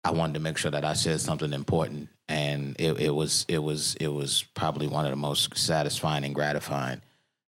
I 0.04 0.12
wanted 0.12 0.34
to 0.34 0.40
make 0.40 0.58
sure 0.58 0.70
that 0.70 0.84
I 0.84 0.94
said 0.94 1.20
something 1.20 1.52
important. 1.52 2.08
And 2.28 2.74
it, 2.78 2.98
it 2.98 3.10
was 3.10 3.44
it 3.48 3.58
was 3.58 3.96
it 4.00 4.08
was 4.08 4.44
probably 4.54 4.86
one 4.88 5.04
of 5.04 5.10
the 5.10 5.16
most 5.16 5.56
satisfying 5.56 6.24
and 6.24 6.34
gratifying 6.34 7.02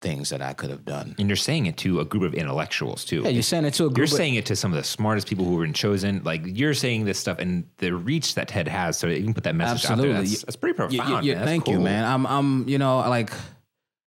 things 0.02 0.30
that 0.30 0.42
I 0.42 0.54
could 0.54 0.72
have 0.72 0.84
done. 0.84 1.14
and 1.20 1.30
you're 1.30 1.36
saying 1.36 1.68
it 1.68 1.78
to 1.78 2.00
a 2.00 2.06
group 2.06 2.24
of 2.24 2.34
intellectuals 2.34 3.06
too. 3.06 3.22
Yeah, 3.22 3.30
you're 3.30 3.44
saying 3.44 3.66
it 3.66 3.76
to 3.76 3.84
a 3.86 3.88
group 3.90 3.98
You're 3.98 4.04
of- 4.06 4.10
saying 4.10 4.34
it 4.34 4.48
to 4.48 4.56
some 4.56 4.72
of 4.72 4.78
the 4.78 4.84
smartest 4.84 5.28
people 5.28 5.46
who 5.46 5.56
were 5.56 5.64
in 5.66 5.74
chosen. 5.74 6.24
Like 6.24 6.42
you're 6.46 6.74
saying 6.74 7.06
this 7.06 7.20
stuff 7.20 7.38
and 7.38 7.66
the 7.78 7.92
reach 7.94 8.34
that 8.34 8.48
TED 8.48 8.68
has, 8.68 8.98
so 8.98 9.06
you 9.08 9.24
can 9.24 9.36
put 9.36 9.44
that 9.44 9.54
message 9.54 9.86
out 9.86 9.92
Absolutely. 9.92 10.14
there. 10.14 10.22
That's, 10.24 10.42
that's 10.44 10.56
pretty 10.56 10.74
Yeah, 10.96 11.04
profound. 11.04 11.26
yeah, 11.26 11.34
man. 11.36 11.40
That's 11.42 11.52
thank 11.52 11.68
you, 11.68 11.80
man. 11.80 12.04
I'm, 12.04 12.26
I'm, 12.26 12.68
you 12.68 12.80
know, 12.80 12.98
like 12.98 13.30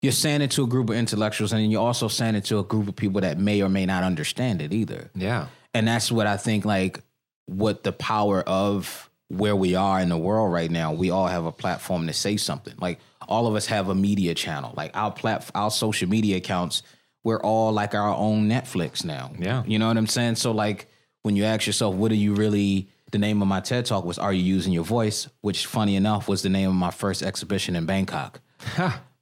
you're 0.02 0.10
saying 0.10 0.40
it 0.42 0.50
to 0.52 0.64
a 0.64 0.66
group 0.66 0.90
of 0.90 0.96
intellectuals, 0.96 1.52
and 1.52 1.70
you're 1.70 1.80
also 1.80 2.08
saying 2.08 2.34
it 2.34 2.44
to 2.46 2.58
a 2.58 2.64
group 2.64 2.88
of 2.88 2.96
people 2.96 3.20
that 3.20 3.38
may 3.38 3.62
or 3.62 3.68
may 3.68 3.86
not 3.86 4.02
understand 4.02 4.62
it 4.62 4.72
either. 4.72 5.10
Yeah. 5.14 5.46
And 5.72 5.86
that's 5.86 6.10
what 6.10 6.26
I 6.26 6.36
think, 6.36 6.64
like, 6.64 7.00
what 7.46 7.84
the 7.84 7.92
power 7.92 8.40
of 8.42 9.08
where 9.28 9.56
we 9.56 9.74
are 9.74 10.00
in 10.00 10.08
the 10.08 10.16
world 10.16 10.52
right 10.52 10.70
now, 10.70 10.92
we 10.92 11.10
all 11.10 11.26
have 11.26 11.46
a 11.46 11.52
platform 11.52 12.06
to 12.06 12.12
say 12.12 12.36
something. 12.36 12.74
Like 12.80 13.00
all 13.28 13.46
of 13.46 13.54
us 13.54 13.66
have 13.66 13.88
a 13.88 13.94
media 13.94 14.34
channel. 14.34 14.72
Like 14.76 14.92
our 14.94 15.10
plat, 15.10 15.50
our 15.54 15.70
social 15.70 16.08
media 16.08 16.36
accounts, 16.36 16.82
we're 17.24 17.40
all 17.40 17.72
like 17.72 17.94
our 17.94 18.14
own 18.14 18.48
Netflix 18.48 19.04
now. 19.04 19.32
Yeah. 19.38 19.64
you 19.66 19.78
know 19.78 19.88
what 19.88 19.96
I'm 19.96 20.06
saying. 20.06 20.36
So 20.36 20.52
like 20.52 20.88
when 21.22 21.34
you 21.34 21.44
ask 21.44 21.66
yourself, 21.66 21.94
what 21.96 22.12
are 22.12 22.16
you 22.16 22.34
really? 22.34 22.88
The 23.12 23.18
name 23.18 23.40
of 23.40 23.48
my 23.48 23.60
TED 23.60 23.86
talk 23.86 24.04
was 24.04 24.18
"Are 24.18 24.32
you 24.32 24.42
using 24.42 24.72
your 24.72 24.84
voice?" 24.84 25.28
Which, 25.40 25.66
funny 25.66 25.94
enough, 25.94 26.26
was 26.28 26.42
the 26.42 26.48
name 26.48 26.68
of 26.68 26.74
my 26.74 26.90
first 26.90 27.22
exhibition 27.22 27.76
in 27.76 27.86
Bangkok. 27.86 28.40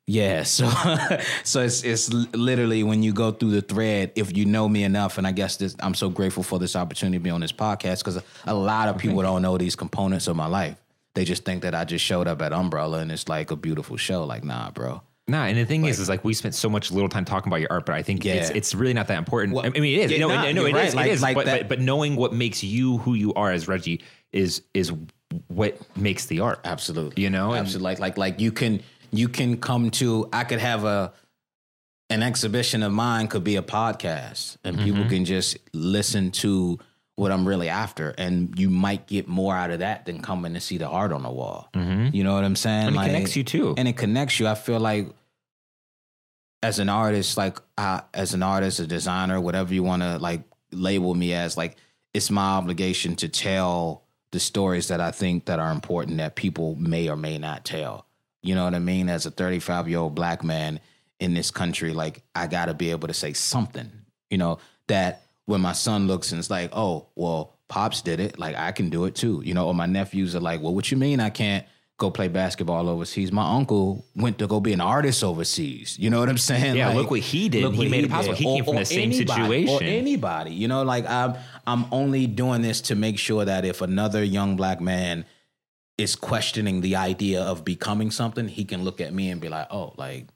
Yeah, 0.07 0.43
so 0.45 0.69
so 1.45 1.63
it's 1.63 1.83
it's 1.83 2.13
literally 2.13 2.83
when 2.83 3.03
you 3.03 3.13
go 3.13 3.33
through 3.33 3.53
the 3.53 3.63
thread, 3.63 4.13
if 4.17 4.37
you 4.37 4.45
know 4.45 4.69
me 4.69 4.85
enough, 4.85 5.17
and 5.17 5.27
I 5.27 5.33
guess 5.33 5.57
this, 5.57 5.75
I'm 5.81 5.95
so 5.95 6.11
grateful 6.11 6.43
for 6.43 6.59
this 6.59 6.77
opportunity 6.77 7.17
to 7.19 7.23
be 7.23 7.31
on 7.31 7.41
this 7.41 7.53
podcast 7.53 7.99
because 8.01 8.23
a 8.47 8.55
lot 8.55 8.89
of 8.89 8.99
people 8.99 9.23
don't 9.23 9.41
know 9.43 9.57
these 9.57 9.77
components 9.77 10.27
of 10.27 10.37
my 10.37 10.47
life. 10.47 10.77
They 11.15 11.25
just 11.25 11.45
think 11.45 11.63
that 11.63 11.75
I 11.75 11.85
just 11.85 12.05
showed 12.05 12.27
up 12.29 12.43
at 12.43 12.53
Umbrella 12.53 12.99
and 12.99 13.11
it's 13.11 13.29
like 13.29 13.51
a 13.51 13.57
beautiful 13.57 13.97
show. 13.97 14.25
Like, 14.25 14.45
nah, 14.45 14.71
bro. 14.73 15.01
Nah, 15.27 15.45
and 15.47 15.57
the 15.57 15.65
thing 15.65 15.87
is, 15.87 15.99
is 15.99 16.09
like 16.11 16.23
we 16.23 16.35
spent 16.35 16.55
so 16.55 16.69
much 16.69 16.91
little 16.93 17.09
time 17.09 17.25
talking 17.25 17.49
about 17.51 17.61
your 17.61 17.73
art, 17.73 17.87
but 17.87 17.95
I 17.95 18.03
think 18.03 18.27
it's 18.27 18.51
Yeah. 18.51 18.57
it's 18.57 18.75
really 18.75 18.93
not 18.93 19.07
that 19.09 19.17
important. 19.17 19.55
Well, 19.55 19.65
I 19.65 19.71
mean, 19.71 19.85
it 19.99 20.05
is. 20.05 20.13
yeah, 20.13 20.19
no, 20.19 20.29
nah, 20.29 20.53
no, 20.53 20.67
it 20.67 20.75
right. 20.75 20.87
is. 20.89 20.95
Like- 20.95 21.07
it 21.07 21.13
is. 21.13 21.23
like 21.23 21.35
but, 21.35 21.47
that- 21.47 21.61
but 21.61 21.69
but 21.71 21.81
knowing 21.81 22.17
what 22.17 22.35
makes 22.35 22.63
you 22.63 22.99
who 22.99 23.15
you 23.15 23.33
are 23.35 23.51
as 23.51 23.67
Reggie 23.67 24.03
is 24.33 24.61
is 24.75 24.93
what 25.49 25.79
makes 25.97 26.27
the 26.27 26.41
art. 26.41 26.61
Absolutely. 26.65 27.23
You 27.23 27.31
know, 27.31 27.53
and- 27.53 27.61
absolutely. 27.61 27.85
Like 27.93 28.01
like 28.01 28.19
like 28.19 28.41
you 28.41 28.53
can 28.53 28.83
you 29.19 29.29
can 29.29 29.57
come 29.59 29.91
to. 29.93 30.29
I 30.33 30.45
could 30.45 30.61
have 30.61 30.85
a 30.85 31.13
an 32.11 32.23
exhibition 32.23 32.83
of 32.83 32.93
mine 32.93 33.29
could 33.29 33.45
be 33.45 33.57
a 33.57 33.63
podcast, 33.63 34.57
and 34.65 34.77
Mm-hmm. 34.77 34.85
people 34.85 35.05
can 35.09 35.25
just 35.25 35.57
listen 35.73 36.31
to 36.33 36.79
what 37.17 37.31
I'm 37.33 37.47
really 37.47 37.69
after, 37.69 38.11
and 38.19 38.59
you 38.59 38.69
might 38.71 39.07
get 39.07 39.27
more 39.29 39.55
out 39.55 39.71
of 39.71 39.79
that 39.79 40.05
than 40.05 40.21
coming 40.21 40.55
to 40.55 40.61
see 40.61 40.79
the 40.79 40.87
art 40.89 41.13
on 41.13 41.23
the 41.23 41.31
wall. 41.31 41.69
You 41.75 42.25
know 42.25 42.35
what 42.35 42.45
I'm 42.45 42.57
saying? 42.57 42.89
Mm-hmm. 42.89 42.99
And 42.99 43.07
it 43.07 43.13
connects 43.13 43.37
you 43.37 43.45
too. 43.45 43.75
and 43.79 43.89
it 43.89 43.97
connects 43.97 44.39
you. 44.41 44.47
I 44.49 44.55
feel 44.55 44.81
like 44.81 45.09
as 46.63 46.79
an 46.79 46.89
artist, 46.89 47.37
like 47.37 47.59
as 47.79 48.35
an 48.35 48.43
artist, 48.43 48.81
a 48.81 48.87
designer, 48.87 49.41
whatever 49.41 49.73
you 49.75 49.83
want 49.83 50.03
to 50.03 50.19
like 50.19 50.43
label 50.73 51.15
me 51.15 51.33
as, 51.35 51.57
like 51.57 51.77
it's 52.15 52.31
my 52.31 52.43
obligation 52.57 53.17
to 53.17 53.29
tell 53.29 54.03
the 54.33 54.41
stories 54.41 54.89
that 54.89 55.01
I 55.01 55.11
think 55.11 55.45
that 55.47 55.59
are 55.61 55.71
important 55.71 56.17
that 56.19 56.35
people 56.35 56.75
may 56.77 57.09
or 57.09 57.17
may 57.17 57.39
not 57.39 57.65
tell. 57.65 58.07
You 58.45 58.55
know 58.55 58.65
what 58.65 58.75
I 58.75 58.79
mean? 58.79 59.09
As 59.09 59.27
a 59.27 59.31
35 59.31 59.89
year 59.89 59.99
old 59.99 60.15
black 60.15 60.45
man 60.45 60.81
in 61.19 61.35
this 61.35 61.51
country, 61.51 61.93
like 61.93 62.23
I 62.35 62.47
got 62.47 62.67
to 62.67 62.75
be 62.75 62.91
able 62.91 63.09
to 63.09 63.15
say 63.15 63.33
something. 63.33 63.91
You 64.31 64.39
know 64.39 64.59
that 64.89 65.23
when 65.47 65.61
my 65.61 65.73
son 65.73 66.07
looks 66.07 66.33
and 66.33 66.39
it's 66.39 66.51
like, 66.51 66.71
oh, 66.73 67.07
well, 67.15 67.55
pops 67.69 68.03
did 68.03 68.21
it, 68.21 68.39
like 68.39 68.57
I 68.57 68.73
can 68.73 68.91
do 68.91 69.05
it 69.07 69.15
too. 69.15 69.43
You 69.45 69.55
know, 69.55 69.67
or 69.67 69.75
my 69.75 69.87
nephews 69.87 70.35
are 70.37 70.41
like, 70.41 70.61
well, 70.61 70.75
what 70.75 70.91
you 70.91 70.97
mean 70.97 71.21
I 71.21 71.31
can't? 71.31 71.65
go 71.97 72.11
play 72.11 72.29
basketball 72.29 72.89
overseas. 72.89 73.31
My 73.31 73.55
uncle 73.55 74.05
went 74.17 74.39
to 74.39 74.47
go 74.47 74.59
be 74.61 74.73
an 74.73 74.81
artist 74.81 75.23
overseas. 75.23 75.97
You 75.99 76.11
know 76.11 76.19
what 76.19 76.29
I'm 76.29 76.39
saying? 76.39 76.77
Yeah, 76.77 76.89
Like, 76.89 76.97
look 76.97 77.11
what 77.13 77.21
he 77.21 77.49
did. 77.49 77.63
look 77.63 77.75
He 77.75 77.89
made 77.89 78.05
it 78.05 78.11
possible. 78.11 78.35
did. 78.35 78.39
He 78.41 78.45
came 78.47 78.65
from 78.65 78.77
the 78.77 78.85
same 78.85 79.13
anybody, 79.13 79.43
situation. 79.43 79.75
Or 79.75 79.83
anybody. 79.83 80.51
You 80.53 80.69
know, 80.69 80.83
like 80.83 81.09
I'm 81.09 81.35
I'm 81.67 81.87
only 81.93 82.27
doing 82.27 82.63
this 82.63 82.81
to 82.83 82.95
make 82.95 83.19
sure 83.19 83.45
that 83.45 83.65
if 83.65 83.81
another 83.81 84.25
young 84.25 84.57
black 84.57 84.81
man 84.81 85.25
is 85.99 86.17
questioning 86.17 86.81
the 86.81 86.97
idea 86.97 87.41
of 87.43 87.65
becoming 87.65 88.11
something, 88.11 88.49
he 88.49 88.65
can 88.65 88.83
look 88.83 89.01
at 89.01 89.13
me 89.15 89.31
and 89.31 89.41
be 89.41 89.49
like, 89.49 89.69
oh, 89.71 89.95
like 89.97 90.27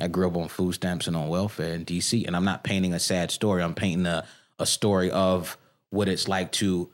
I 0.00 0.08
grew 0.08 0.26
up 0.28 0.36
on 0.36 0.48
food 0.48 0.72
stamps 0.74 1.06
and 1.06 1.16
on 1.16 1.28
welfare 1.28 1.74
in 1.74 1.84
DC. 1.84 2.26
And 2.26 2.34
I'm 2.36 2.44
not 2.44 2.64
painting 2.64 2.94
a 2.94 2.98
sad 3.00 3.30
story. 3.30 3.62
I'm 3.62 3.74
painting 3.74 4.06
a, 4.06 4.24
a 4.58 4.66
story 4.66 5.10
of 5.10 5.58
what 5.90 6.08
it's 6.08 6.28
like 6.28 6.52
to 6.52 6.90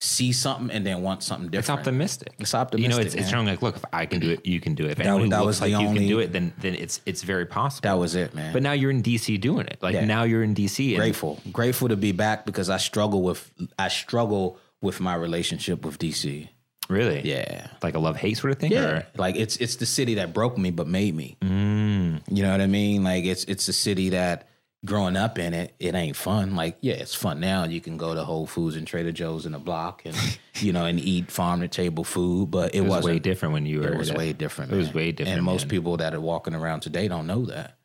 see 0.00 0.30
something 0.32 0.70
and 0.70 0.86
then 0.86 1.02
want 1.02 1.24
something 1.24 1.48
different. 1.48 1.80
It's 1.80 1.88
optimistic. 1.88 2.34
It's 2.38 2.54
optimistic. 2.54 2.82
You 2.82 2.88
know, 2.90 2.94
optimistic, 2.96 3.18
it's, 3.20 3.26
it's 3.26 3.30
showing 3.34 3.46
like, 3.46 3.62
look, 3.62 3.76
if 3.76 3.84
I 3.92 4.06
can 4.06 4.20
do 4.20 4.30
it, 4.30 4.46
you 4.46 4.60
can 4.60 4.74
do 4.76 4.84
it. 4.84 4.92
If 4.92 4.98
That 4.98 5.06
anyone 5.06 5.22
was- 5.22 5.30
that 5.30 5.38
looks 5.38 5.46
was 5.46 5.60
like 5.62 5.72
the 5.72 5.80
you 5.82 5.98
can 5.98 6.06
do 6.08 6.18
it, 6.20 6.32
then 6.32 6.52
then 6.60 6.76
it's 6.76 7.00
it's 7.04 7.22
very 7.24 7.46
possible. 7.46 7.88
That 7.88 7.98
was 7.98 8.14
it, 8.14 8.32
man. 8.34 8.52
but 8.52 8.62
now 8.62 8.72
you're 8.72 8.92
in 8.92 9.02
DC 9.02 9.40
doing 9.40 9.66
it. 9.66 9.78
Like 9.82 9.94
Yeah. 9.94 10.04
now 10.04 10.22
you're 10.22 10.44
in 10.44 10.54
DC. 10.54 10.90
And 10.90 10.98
grateful, 10.98 11.40
grateful 11.50 11.88
to 11.88 11.96
be 11.96 12.12
back 12.12 12.46
because 12.46 12.70
I 12.70 12.76
struggle 12.76 13.22
with 13.22 13.50
I 13.76 13.88
struggle 13.88 14.58
with 14.80 15.00
my 15.00 15.16
relationship 15.16 15.84
with 15.84 15.98
DC. 15.98 16.48
Really? 16.88 17.20
Yeah, 17.22 17.68
Like 17.82 17.94
a 17.94 17.98
love 17.98 18.16
hate 18.16 18.38
sort 18.38 18.52
of 18.52 18.58
thing. 18.58 18.72
Or? 18.74 19.06
like 19.16 19.36
it's 19.36 19.56
it's 19.58 19.76
the 19.76 19.86
city 19.86 20.14
that 20.14 20.32
broke 20.32 20.56
me 20.56 20.70
but 20.70 20.86
made 20.86 21.14
me. 21.14 21.36
Mm. 21.42 22.22
You 22.30 22.42
know 22.42 22.50
what 22.50 22.60
I 22.60 22.66
mean? 22.66 23.04
Like 23.04 23.24
it's 23.24 23.44
it's 23.44 23.68
a 23.68 23.72
city 23.72 24.10
that 24.10 24.48
growing 24.84 25.16
up 25.16 25.38
in 25.38 25.54
it, 25.54 25.74
it 25.78 25.94
ain't 25.94 26.16
fun. 26.16 26.54
Like 26.56 26.78
yeah, 26.80 26.94
it's 26.94 27.14
fun 27.14 27.40
now. 27.40 27.64
You 27.64 27.80
can 27.80 27.96
go 27.96 28.14
to 28.14 28.24
Whole 28.24 28.46
Foods 28.46 28.76
and 28.76 28.86
Trader 28.86 29.12
Joe's 29.12 29.44
in 29.46 29.52
the 29.52 29.58
block 29.58 30.02
and 30.04 30.16
you 30.60 30.72
know 30.72 30.84
and 30.84 30.98
eat 30.98 31.30
farm 31.30 31.60
to 31.60 31.68
table 31.68 32.04
food, 32.04 32.50
but 32.50 32.74
it, 32.74 32.78
It 32.78 32.86
was 32.86 33.04
way 33.04 33.18
different 33.18 33.52
when 33.54 33.66
you 33.66 33.80
were. 33.80 33.88
It 33.92 33.98
was 33.98 34.12
way 34.12 34.32
different. 34.32 34.72
It 34.72 34.76
was 34.76 34.92
way 34.94 35.12
different, 35.12 35.36
and 35.38 35.44
most 35.44 35.68
people 35.68 35.98
that 35.98 36.14
are 36.14 36.20
walking 36.20 36.54
around 36.54 36.80
today 36.80 37.08
don't 37.08 37.26
know 37.26 37.46
that, 37.46 37.77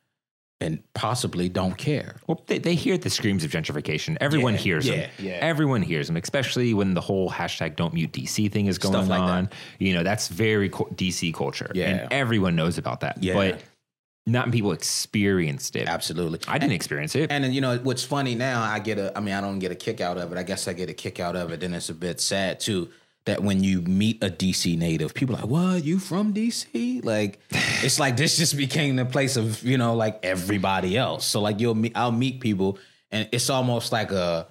and 0.60 0.82
possibly 0.94 1.48
don't 1.48 1.76
care. 1.76 2.16
Well, 2.26 2.42
they, 2.46 2.58
they 2.58 2.74
hear 2.74 2.96
the 2.96 3.10
screams 3.10 3.44
of 3.44 3.50
gentrification. 3.50 4.16
Everyone 4.20 4.54
Yeah, 4.54 4.60
hears 4.60 4.86
them. 4.86 4.98
yeah, 4.98 5.08
yeah. 5.18 5.32
Everyone 5.40 5.82
hears 5.82 6.06
them, 6.06 6.16
especially 6.16 6.72
when 6.74 6.94
the 6.94 7.00
whole 7.00 7.28
hashtag 7.30 7.76
Don't 7.76 7.92
Mute 7.92 8.12
DC 8.12 8.50
thing 8.52 8.66
is 8.66 8.78
going 8.78 9.08
like 9.08 9.20
on. 9.20 9.44
that. 9.44 9.52
You 9.78 9.94
know, 9.94 10.02
that's 10.02 10.28
very 10.28 10.68
co- 10.70 10.88
DC 10.94 11.34
culture. 11.34 11.70
Yeah. 11.74 11.88
and 11.88 12.12
everyone 12.12 12.56
knows 12.56 12.78
about 12.78 13.00
that. 13.00 13.22
Yeah. 13.22 13.34
but 13.34 13.60
not 14.26 14.46
many 14.46 14.56
people 14.58 14.72
experienced 14.72 15.76
it. 15.76 15.86
Absolutely, 15.86 16.38
I 16.48 16.56
didn't 16.56 16.72
experience 16.72 17.14
it. 17.14 17.30
And 17.30 17.54
you 17.54 17.60
know 17.60 17.76
what's 17.78 18.04
funny 18.04 18.34
now? 18.34 18.62
I 18.62 18.78
get 18.78 18.96
a. 18.98 19.14
I 19.14 19.20
mean, 19.20 19.34
I 19.34 19.42
don't 19.42 19.58
get 19.58 19.70
a 19.70 19.74
kick 19.74 20.00
out 20.00 20.16
of 20.16 20.32
it. 20.32 20.38
I 20.38 20.42
guess 20.44 20.66
I 20.66 20.72
get 20.72 20.88
a 20.88 20.94
kick 20.94 21.20
out 21.20 21.36
of 21.36 21.50
it. 21.52 21.60
Then 21.60 21.74
it's 21.74 21.90
a 21.90 21.94
bit 21.94 22.22
sad 22.22 22.58
too 22.58 22.88
that 23.26 23.42
when 23.42 23.64
you 23.64 23.80
meet 23.82 24.22
a 24.22 24.28
DC 24.28 24.76
native, 24.76 25.14
people 25.14 25.34
are 25.36 25.40
like, 25.40 25.48
"What? 25.50 25.84
You 25.84 25.98
from 25.98 26.34
DC?" 26.34 27.04
Like, 27.04 27.38
it's 27.50 27.98
like 27.98 28.16
this 28.16 28.36
just 28.36 28.56
became 28.56 28.96
the 28.96 29.04
place 29.04 29.36
of 29.36 29.62
you 29.62 29.78
know 29.78 29.94
like 29.94 30.20
everybody 30.24 30.96
else. 30.96 31.24
So 31.24 31.40
like 31.40 31.60
you'll 31.60 31.74
meet, 31.74 31.92
I'll 31.96 32.12
meet 32.12 32.40
people, 32.40 32.78
and 33.10 33.28
it's 33.32 33.50
almost 33.50 33.92
like 33.92 34.10
a. 34.12 34.46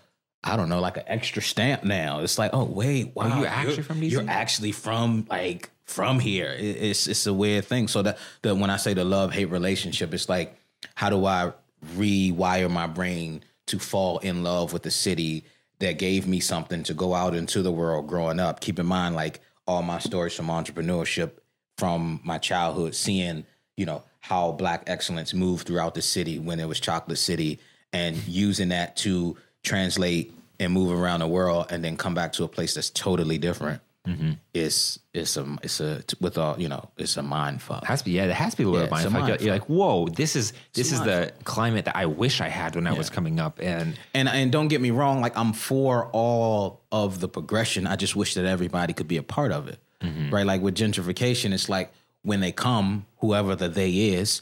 I 0.46 0.58
don't 0.58 0.68
know, 0.68 0.82
like 0.82 0.98
an 0.98 1.04
extra 1.08 1.42
stamp 1.42 1.86
now. 1.86 2.20
It's 2.20 2.38
like, 2.38 2.52
oh 2.54 2.66
wait, 2.66 3.16
wow, 3.16 3.32
oh, 3.34 3.38
you're 3.40 3.48
actually 3.48 3.84
from 3.84 4.02
DC? 4.02 4.12
You're 4.12 4.26
actually 4.30 4.74
from 4.74 5.26
like 5.30 5.70
from 5.86 6.20
here. 6.20 6.50
It- 6.52 6.82
It's 6.84 7.08
it's 7.08 7.26
a 7.26 7.34
weird 7.34 7.64
thing. 7.64 7.88
So 7.88 8.02
that 8.02 8.18
that 8.42 8.56
when 8.58 8.70
I 8.70 8.76
say 8.76 8.94
the 8.94 9.06
love 9.06 9.32
hate 9.32 9.46
relationship, 9.46 10.14
it's 10.14 10.28
like, 10.28 10.58
how 10.96 11.10
do 11.10 11.26
I 11.26 11.54
rewire 11.96 12.70
my 12.70 12.88
brain 12.88 13.42
to 13.68 13.80
fall 13.80 14.18
in 14.20 14.44
love 14.44 14.74
with 14.74 14.84
the 14.84 14.92
city 14.92 15.46
that 15.80 15.98
gave 15.98 16.28
me 16.28 16.40
something 16.40 16.84
to 16.84 16.94
go 16.94 17.14
out 17.14 17.36
into 17.36 17.62
the 17.62 17.72
world 17.72 18.08
growing 18.08 18.40
up? 18.40 18.60
Keep 18.60 18.80
in 18.80 18.86
mind, 18.86 19.16
like 19.16 19.40
all 19.68 19.82
my 19.82 20.00
stories 20.00 20.34
from 20.34 20.48
entrepreneurship 20.48 21.32
from 21.78 22.20
my 22.24 22.38
childhood, 22.38 22.96
seeing 22.96 23.46
you 23.78 23.86
know 23.86 24.04
how 24.20 24.52
black 24.52 24.84
excellence 24.88 25.34
moved 25.34 25.68
throughout 25.68 25.96
the 25.96 26.02
city 26.02 26.40
when 26.40 26.60
it 26.60 26.68
was 26.68 26.80
Chocolate 26.80 27.18
City, 27.18 27.60
and 27.92 28.16
using 28.28 28.70
that 28.70 28.96
to 28.98 29.38
translate 29.64 30.34
and 30.60 30.72
move 30.72 30.92
around 30.92 31.20
the 31.20 31.28
world, 31.28 31.68
and 31.70 31.84
then 31.84 31.98
come 31.98 32.14
back 32.14 32.34
to 32.34 32.44
a 32.44 32.48
place 32.48 32.74
that's 32.74 32.90
totally 32.90 33.38
different. 33.38 33.82
Mm-hmm. 34.08 34.32
It's 34.54 35.00
it's 35.14 35.38
a 35.38 35.58
it's 35.64 35.80
a 35.80 36.04
with 36.20 36.38
all 36.38 36.60
you 36.60 36.68
know 36.68 36.90
it's 36.98 37.16
a 37.16 37.24
mind 37.24 37.62
fuck. 37.62 37.86
has 37.86 38.00
to 38.02 38.06
be, 38.06 38.12
yeah, 38.12 38.26
it 38.26 38.32
has 38.32 38.52
to 38.54 38.58
be 38.58 38.64
a 38.64 38.68
little 38.68 38.82
Yeah, 38.82 38.90
bit 38.90 38.98
it's 38.98 39.04
mind 39.04 39.16
a 39.16 39.20
fuck. 39.20 39.30
mind 39.30 39.42
You're 39.42 39.54
like, 39.54 39.70
whoa, 39.70 40.10
this 40.10 40.36
is 40.36 40.52
this 40.74 40.92
a 40.92 40.96
is 40.96 41.00
mind 41.00 41.10
the 41.10 41.34
climate 41.46 41.86
that 41.86 41.96
I 41.96 42.06
wish 42.08 42.42
I 42.42 42.50
had 42.50 42.76
when 42.76 42.86
I 42.86 42.92
was 42.94 43.10
coming 43.10 43.40
up, 43.40 43.60
and 43.62 43.98
And 44.14 44.28
and 44.28 44.52
don't 44.52 44.68
get 44.68 44.82
me 44.82 44.92
wrong, 44.92 45.22
like 45.22 45.38
I'm 45.38 45.54
for 45.54 46.08
all 46.12 46.82
of 46.92 47.22
the 47.22 47.30
progression. 47.30 47.88
I 47.88 47.96
just 47.96 48.14
wish 48.16 48.34
that 48.34 48.44
everybody 48.46 48.92
could 48.92 49.08
be 49.08 49.18
a 49.18 49.24
part 49.24 49.54
of 49.54 49.70
it. 49.70 49.80
Mm-hmm. 50.02 50.34
Right? 50.34 50.46
Like 50.46 50.62
with 50.62 50.76
gentrification, 50.76 51.54
it's 51.54 51.70
like 51.70 51.94
when 52.24 52.42
they 52.42 52.52
come, 52.52 53.06
whoever 53.20 53.56
the 53.56 53.70
they 53.70 54.10
is, 54.10 54.42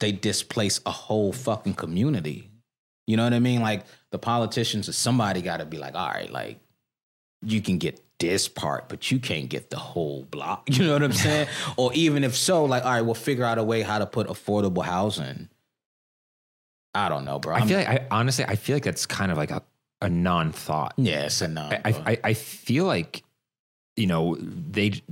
they 0.00 0.10
displace 0.10 0.80
a 0.84 0.90
whole 0.90 1.32
fucking 1.32 1.74
community. 1.74 2.50
You 3.06 3.16
know 3.16 3.22
what 3.22 3.34
I 3.34 3.38
mean? 3.38 3.60
Like 3.62 3.84
the 4.10 4.18
politicians 4.18 4.88
or 4.88 4.92
somebody 4.92 5.42
gotta 5.42 5.64
be 5.64 5.78
like, 5.78 5.94
all 5.94 6.08
right, 6.08 6.30
like 6.32 6.58
you 7.42 7.62
can 7.62 7.78
get 7.78 8.00
this 8.18 8.48
part, 8.48 8.88
but 8.88 9.10
you 9.10 9.18
can't 9.18 9.48
get 9.48 9.70
the 9.70 9.76
whole 9.78 10.24
block. 10.30 10.68
You 10.70 10.84
know 10.86 10.92
what 10.94 11.02
I'm 11.02 11.12
saying? 11.12 11.48
or 11.76 11.92
even 11.94 12.24
if 12.24 12.34
so, 12.36 12.64
like, 12.64 12.84
all 12.84 12.92
right, 12.92 13.02
we'll 13.02 13.14
figure 13.14 13.44
out 13.44 13.58
a 13.58 13.64
way 13.64 13.82
how 13.82 13.98
to 13.98 14.06
put 14.06 14.26
affordable 14.28 14.84
housing. 14.84 15.48
I 16.94 17.08
don't 17.08 17.24
know, 17.24 17.38
bro. 17.38 17.54
I 17.54 17.58
I'm- 17.58 17.68
feel 17.68 17.78
like 17.78 17.88
I 17.88 18.06
honestly 18.10 18.44
I 18.46 18.56
feel 18.56 18.76
like 18.76 18.84
that's 18.84 19.04
kind 19.06 19.30
of 19.30 19.36
like 19.36 19.50
a, 19.50 19.62
a 20.00 20.08
non 20.08 20.52
thought. 20.52 20.94
Yeah, 20.96 21.26
it's 21.26 21.40
a 21.42 21.48
no. 21.48 21.62
I, 21.62 21.80
I 21.84 22.18
I 22.24 22.32
feel 22.34 22.84
like 22.86 23.22
you 23.96 24.06
know 24.06 24.36
they 24.40 25.02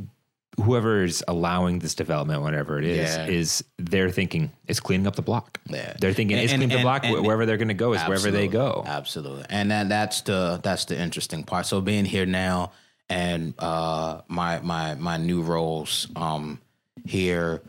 whoever 0.62 1.02
is 1.04 1.22
allowing 1.28 1.80
this 1.80 1.94
development, 1.94 2.40
whatever 2.40 2.78
it 2.78 2.84
is, 2.84 3.14
Yeah. 3.16 3.26
is 3.26 3.64
they're 3.76 4.08
thinking 4.10 4.52
it's 4.68 4.78
cleaning 4.80 5.06
up 5.06 5.16
the 5.16 5.22
block. 5.22 5.60
Yeah. 5.68 5.94
They're 6.00 6.12
thinking 6.12 6.36
And- 6.36 6.44
it's 6.44 6.52
cleaning 6.52 6.70
up 6.72 6.78
the 6.78 6.82
block. 6.82 7.04
and- 7.04 7.26
wherever 7.26 7.44
they're 7.44 7.56
going 7.58 7.68
to 7.68 7.74
go 7.74 7.92
is 7.92 8.00
wherever 8.02 8.30
they 8.30 8.48
go. 8.48 8.82
Absolutely, 8.86 9.44
and 9.50 9.70
that 9.70 9.88
that's 9.90 10.22
the 10.22 10.60
that's 10.62 10.86
the 10.86 10.98
interesting 10.98 11.42
part. 11.44 11.66
So 11.66 11.80
being 11.82 12.06
here 12.06 12.24
now, 12.24 12.72
and 13.08 13.54
uh, 13.58 14.22
my 14.28 14.60
my 14.60 14.94
my 14.94 15.16
new 15.16 15.42
roles 15.42 16.08
um, 16.16 16.60
here, 17.04 17.62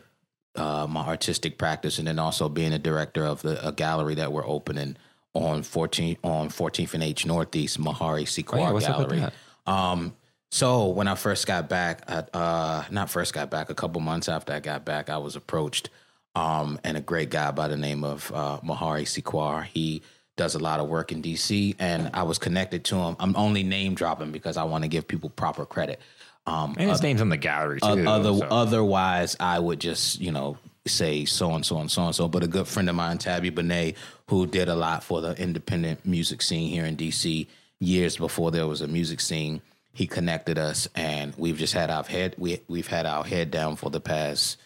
uh, 0.56 0.88
my 0.90 1.06
artistic 1.06 1.58
practice, 1.58 2.00
and 2.00 2.08
then 2.08 2.20
also 2.20 2.50
being 2.50 2.74
a 2.74 2.80
director 2.80 3.26
of 3.26 3.42
the 3.42 3.66
a 3.68 3.72
gallery 3.72 4.16
that 4.16 4.32
we're 4.32 4.48
opening 4.48 4.98
on 5.34 5.64
14 5.64 6.18
on 6.24 6.50
14th 6.50 6.94
and 6.94 7.04
H 7.04 7.26
Northeast 7.26 7.80
Mahari 7.80 8.28
Sequoia 8.28 8.62
Oh, 8.62 8.66
yeah, 8.68 8.72
what's 8.72 8.86
up 8.88 9.00
with 9.00 9.10
Gallery. 9.10 9.32
Um, 9.66 10.16
So 10.52 10.88
when 10.88 11.10
I 11.10 11.16
first 11.16 11.46
got 11.48 11.68
back, 11.68 12.04
uh, 12.08 12.22
uh, 12.34 12.84
not 12.90 13.10
first 13.10 13.34
got 13.34 13.50
back, 13.50 13.70
a 13.70 13.76
couple 13.76 14.00
months 14.00 14.30
after 14.30 14.54
I 14.54 14.62
got 14.62 14.86
back, 14.86 15.10
I 15.10 15.18
was 15.18 15.36
approached, 15.36 15.90
um, 16.36 16.80
and 16.86 16.96
a 16.96 17.02
great 17.02 17.30
guy 17.30 17.52
by 17.52 17.68
the 17.68 17.76
name 17.76 18.06
of 18.06 18.32
uh, 18.34 18.60
Mahari 18.62 19.04
Sikwar. 19.04 19.66
He 19.66 20.02
does 20.38 20.56
a 20.56 20.60
lot 20.60 20.80
of 20.80 20.88
work 20.88 21.12
in 21.12 21.22
DC, 21.22 21.76
and 21.80 22.10
I 22.14 22.24
was 22.24 22.38
connected 22.38 22.84
to 22.86 22.96
him. 22.98 23.16
I'm 23.20 23.36
only 23.36 23.64
name 23.64 23.96
dropping 23.96 24.32
because 24.32 24.58
I 24.58 24.64
want 24.64 24.84
to 24.84 24.88
give 24.90 25.08
people 25.08 25.30
proper 25.30 25.66
credit. 25.66 26.00
Um, 26.46 26.76
And 26.78 26.90
his 26.90 27.02
name's 27.02 27.22
on 27.22 27.30
the 27.30 27.38
gallery 27.38 27.80
too. 27.80 27.88
o- 27.88 28.06
other, 28.06 28.38
so- 28.38 28.46
Otherwise, 28.52 29.36
I 29.40 29.58
would 29.60 29.80
just, 29.80 30.20
you 30.20 30.32
know, 30.32 30.58
say 30.86 31.26
so 31.26 31.54
and 31.56 31.66
so 31.66 31.80
and 31.80 31.90
so 31.90 32.06
and 32.06 32.14
so. 32.16 32.28
But 32.28 32.44
a 32.44 32.48
good 32.48 32.68
friend 32.68 32.90
of 32.90 32.96
mine, 32.96 33.18
Tabby 33.18 33.50
Benet, 33.50 33.96
who 34.30 34.46
did 34.46 34.70
a 34.70 34.76
lot 34.76 35.04
for 35.04 35.22
the 35.22 35.32
independent 35.42 36.06
music 36.06 36.42
scene 36.42 36.70
here 36.70 36.86
in 36.86 36.96
DC 36.98 37.48
years 37.80 38.18
before 38.18 38.52
there 38.52 38.68
was 38.68 38.82
a 38.82 38.88
music 38.88 39.20
scene, 39.22 39.62
he 39.94 40.06
connected 40.06 40.58
us, 40.60 40.88
and 40.96 41.34
we've 41.38 41.58
just 41.58 41.74
had 41.74 41.90
our 41.90 42.04
head 42.04 42.36
we 42.38 42.60
we've 42.68 42.88
had 42.88 43.06
our 43.06 43.24
head 43.24 43.50
down 43.50 43.76
for 43.78 43.90
the 43.90 44.02
past 44.02 44.58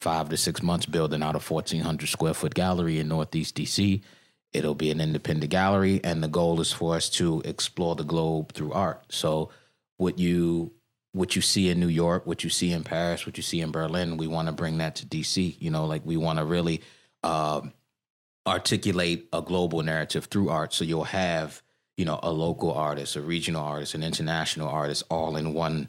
five 0.00 0.28
to 0.28 0.36
six 0.36 0.62
months 0.62 0.86
building 0.86 1.22
out 1.22 1.34
a 1.34 1.40
fourteen 1.40 1.80
hundred 1.80 2.08
square 2.08 2.34
foot 2.34 2.54
gallery 2.54 2.98
in 3.00 3.08
Northeast 3.08 3.56
DC. 3.56 4.02
It'll 4.58 4.74
be 4.74 4.90
an 4.90 5.00
independent 5.00 5.50
gallery, 5.50 6.00
and 6.02 6.22
the 6.22 6.28
goal 6.28 6.60
is 6.60 6.72
for 6.72 6.94
us 6.96 7.08
to 7.10 7.40
explore 7.44 7.94
the 7.94 8.04
globe 8.04 8.52
through 8.52 8.72
art. 8.72 9.02
So, 9.08 9.50
what 9.96 10.18
you 10.18 10.72
what 11.12 11.34
you 11.34 11.42
see 11.42 11.70
in 11.70 11.80
New 11.80 11.88
York, 11.88 12.26
what 12.26 12.44
you 12.44 12.50
see 12.50 12.72
in 12.72 12.84
Paris, 12.84 13.24
what 13.24 13.36
you 13.36 13.42
see 13.42 13.60
in 13.60 13.70
Berlin, 13.70 14.18
we 14.18 14.26
want 14.26 14.46
to 14.46 14.52
bring 14.52 14.78
that 14.78 14.96
to 14.96 15.06
DC. 15.06 15.56
You 15.58 15.70
know, 15.70 15.86
like 15.86 16.04
we 16.04 16.16
want 16.16 16.38
to 16.38 16.44
really 16.44 16.82
um, 17.22 17.72
articulate 18.46 19.28
a 19.32 19.42
global 19.42 19.82
narrative 19.82 20.26
through 20.26 20.48
art. 20.50 20.72
So 20.74 20.84
you'll 20.84 21.04
have 21.04 21.62
you 21.96 22.04
know 22.04 22.18
a 22.22 22.32
local 22.32 22.72
artist, 22.72 23.16
a 23.16 23.20
regional 23.20 23.62
artist, 23.62 23.94
an 23.94 24.02
international 24.02 24.68
artist, 24.68 25.04
all 25.10 25.36
in 25.36 25.54
one 25.54 25.88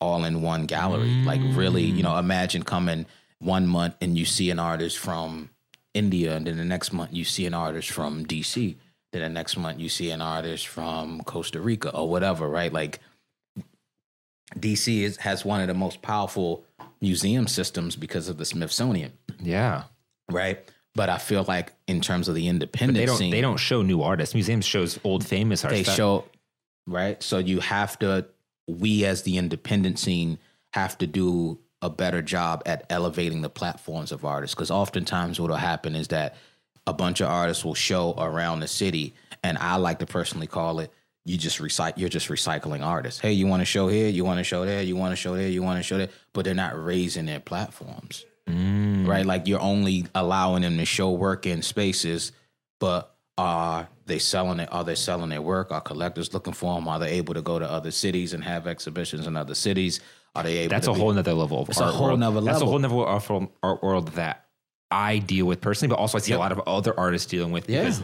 all 0.00 0.24
in 0.24 0.42
one 0.42 0.66
gallery. 0.66 1.10
Like 1.24 1.40
really, 1.44 1.84
you 1.84 2.02
know, 2.02 2.16
imagine 2.18 2.62
coming 2.62 3.06
one 3.38 3.66
month 3.66 3.94
and 4.00 4.18
you 4.18 4.24
see 4.24 4.50
an 4.50 4.58
artist 4.58 4.98
from 4.98 5.50
India, 5.98 6.36
and 6.36 6.46
then 6.46 6.56
the 6.56 6.64
next 6.64 6.92
month 6.92 7.10
you 7.12 7.24
see 7.24 7.46
an 7.46 7.54
artist 7.54 7.90
from 7.90 8.24
DC. 8.24 8.76
Then 9.12 9.22
the 9.22 9.28
next 9.28 9.56
month 9.56 9.78
you 9.80 9.88
see 9.88 10.10
an 10.10 10.22
artist 10.22 10.66
from 10.66 11.22
Costa 11.22 11.60
Rica 11.60 11.94
or 11.94 12.08
whatever, 12.08 12.48
right? 12.48 12.72
Like 12.72 13.00
DC 14.56 15.02
is, 15.02 15.16
has 15.18 15.44
one 15.44 15.60
of 15.60 15.68
the 15.68 15.74
most 15.74 16.02
powerful 16.02 16.64
museum 17.00 17.46
systems 17.46 17.96
because 17.96 18.28
of 18.28 18.38
the 18.38 18.44
Smithsonian, 18.44 19.12
yeah. 19.40 19.84
right? 20.30 20.58
But 20.94 21.08
I 21.08 21.18
feel 21.18 21.44
like 21.46 21.72
in 21.86 22.00
terms 22.00 22.28
of 22.28 22.34
the 22.34 22.48
independent 22.48 22.98
They 22.98 23.06
don't. 23.06 23.16
scene, 23.16 23.30
They 23.30 23.40
don't 23.40 23.58
show 23.58 23.82
new 23.82 24.02
artists. 24.02 24.34
Museums 24.34 24.64
shows 24.64 24.98
old 25.04 25.24
famous 25.26 25.62
they 25.62 25.68
artists. 25.68 25.86
That- 25.88 25.96
show 25.96 26.24
right 26.88 27.22
so 27.22 27.36
you 27.36 27.60
have 27.60 27.98
to 27.98 28.26
we 28.66 29.04
as 29.04 29.22
the 29.22 29.36
independent 29.36 29.98
scene 29.98 30.38
have 30.72 30.96
to 30.96 31.06
do 31.06 31.58
a 31.82 31.90
better 31.90 32.22
job 32.22 32.62
at 32.66 32.84
elevating 32.90 33.42
the 33.42 33.50
platforms 33.50 34.12
of 34.12 34.24
artists 34.24 34.54
because 34.54 34.70
oftentimes 34.70 35.40
what 35.40 35.50
will 35.50 35.56
happen 35.56 35.94
is 35.94 36.08
that 36.08 36.36
a 36.86 36.92
bunch 36.92 37.20
of 37.20 37.28
artists 37.28 37.64
will 37.64 37.74
show 37.74 38.14
around 38.18 38.60
the 38.60 38.68
city 38.68 39.14
and 39.44 39.56
i 39.58 39.76
like 39.76 39.98
to 39.98 40.06
personally 40.06 40.46
call 40.46 40.80
it 40.80 40.92
you 41.24 41.36
just 41.36 41.58
recycle 41.60 41.94
you're 41.96 42.08
just 42.08 42.28
recycling 42.28 42.84
artists 42.84 43.20
hey 43.20 43.32
you 43.32 43.46
want 43.46 43.60
to 43.60 43.64
show 43.64 43.86
here 43.86 44.08
you 44.08 44.24
want 44.24 44.38
to 44.38 44.44
show 44.44 44.64
there 44.64 44.82
you 44.82 44.96
want 44.96 45.12
to 45.12 45.16
show 45.16 45.36
there 45.36 45.48
you 45.48 45.62
want 45.62 45.78
to 45.78 45.82
show 45.82 45.98
there 45.98 46.08
but 46.32 46.44
they're 46.44 46.54
not 46.54 46.82
raising 46.82 47.26
their 47.26 47.40
platforms 47.40 48.24
mm. 48.48 49.06
right? 49.06 49.26
Like 49.26 49.46
you're 49.46 49.60
only 49.60 50.06
allowing 50.14 50.62
them 50.62 50.78
to 50.78 50.84
show 50.84 51.10
work 51.10 51.46
in 51.46 51.62
spaces, 51.62 52.32
but 52.80 53.14
are 53.36 53.88
they 54.06 54.18
selling 54.18 54.60
it? 54.60 54.68
Are 54.72 54.84
they 54.84 54.94
selling 54.94 55.28
their 55.28 55.42
work? 55.42 55.70
Are 55.70 55.80
collectors 55.80 56.34
looking 56.34 56.54
for 56.54 56.74
them? 56.74 56.88
Are 56.88 56.98
they 56.98 57.12
able 57.12 57.34
to 57.34 57.42
go 57.42 57.58
to 57.58 57.70
other 57.70 57.90
cities 57.90 58.32
and 58.32 58.42
have 58.42 58.66
exhibitions 58.66 59.26
in 59.26 59.36
other 59.36 59.54
cities? 59.54 60.00
Are 60.38 60.42
they 60.44 60.58
able? 60.58 60.70
That's 60.70 60.86
to 60.86 60.92
a 60.92 60.94
be- 60.94 61.00
whole 61.00 61.12
nother 61.12 61.34
level 61.34 61.62
of 61.62 61.68
It's 61.68 61.80
a 61.80 61.84
art 61.84 61.94
whole 61.94 62.06
world. 62.08 62.20
nother 62.20 62.40
That's 62.40 62.60
a 62.60 62.66
whole 62.66 62.78
nother 62.78 62.96
art, 62.96 63.22
from 63.22 63.48
art 63.62 63.82
world 63.82 64.08
that 64.12 64.44
I 64.90 65.18
deal 65.18 65.46
with 65.46 65.60
personally, 65.60 65.90
but 65.90 65.98
also 66.00 66.18
I 66.18 66.20
see 66.20 66.32
a 66.32 66.38
lot 66.38 66.52
of 66.52 66.60
other 66.66 66.98
artists 66.98 67.26
dealing 67.30 67.52
with 67.52 67.68
Yeah. 67.68 67.80
because 67.82 68.02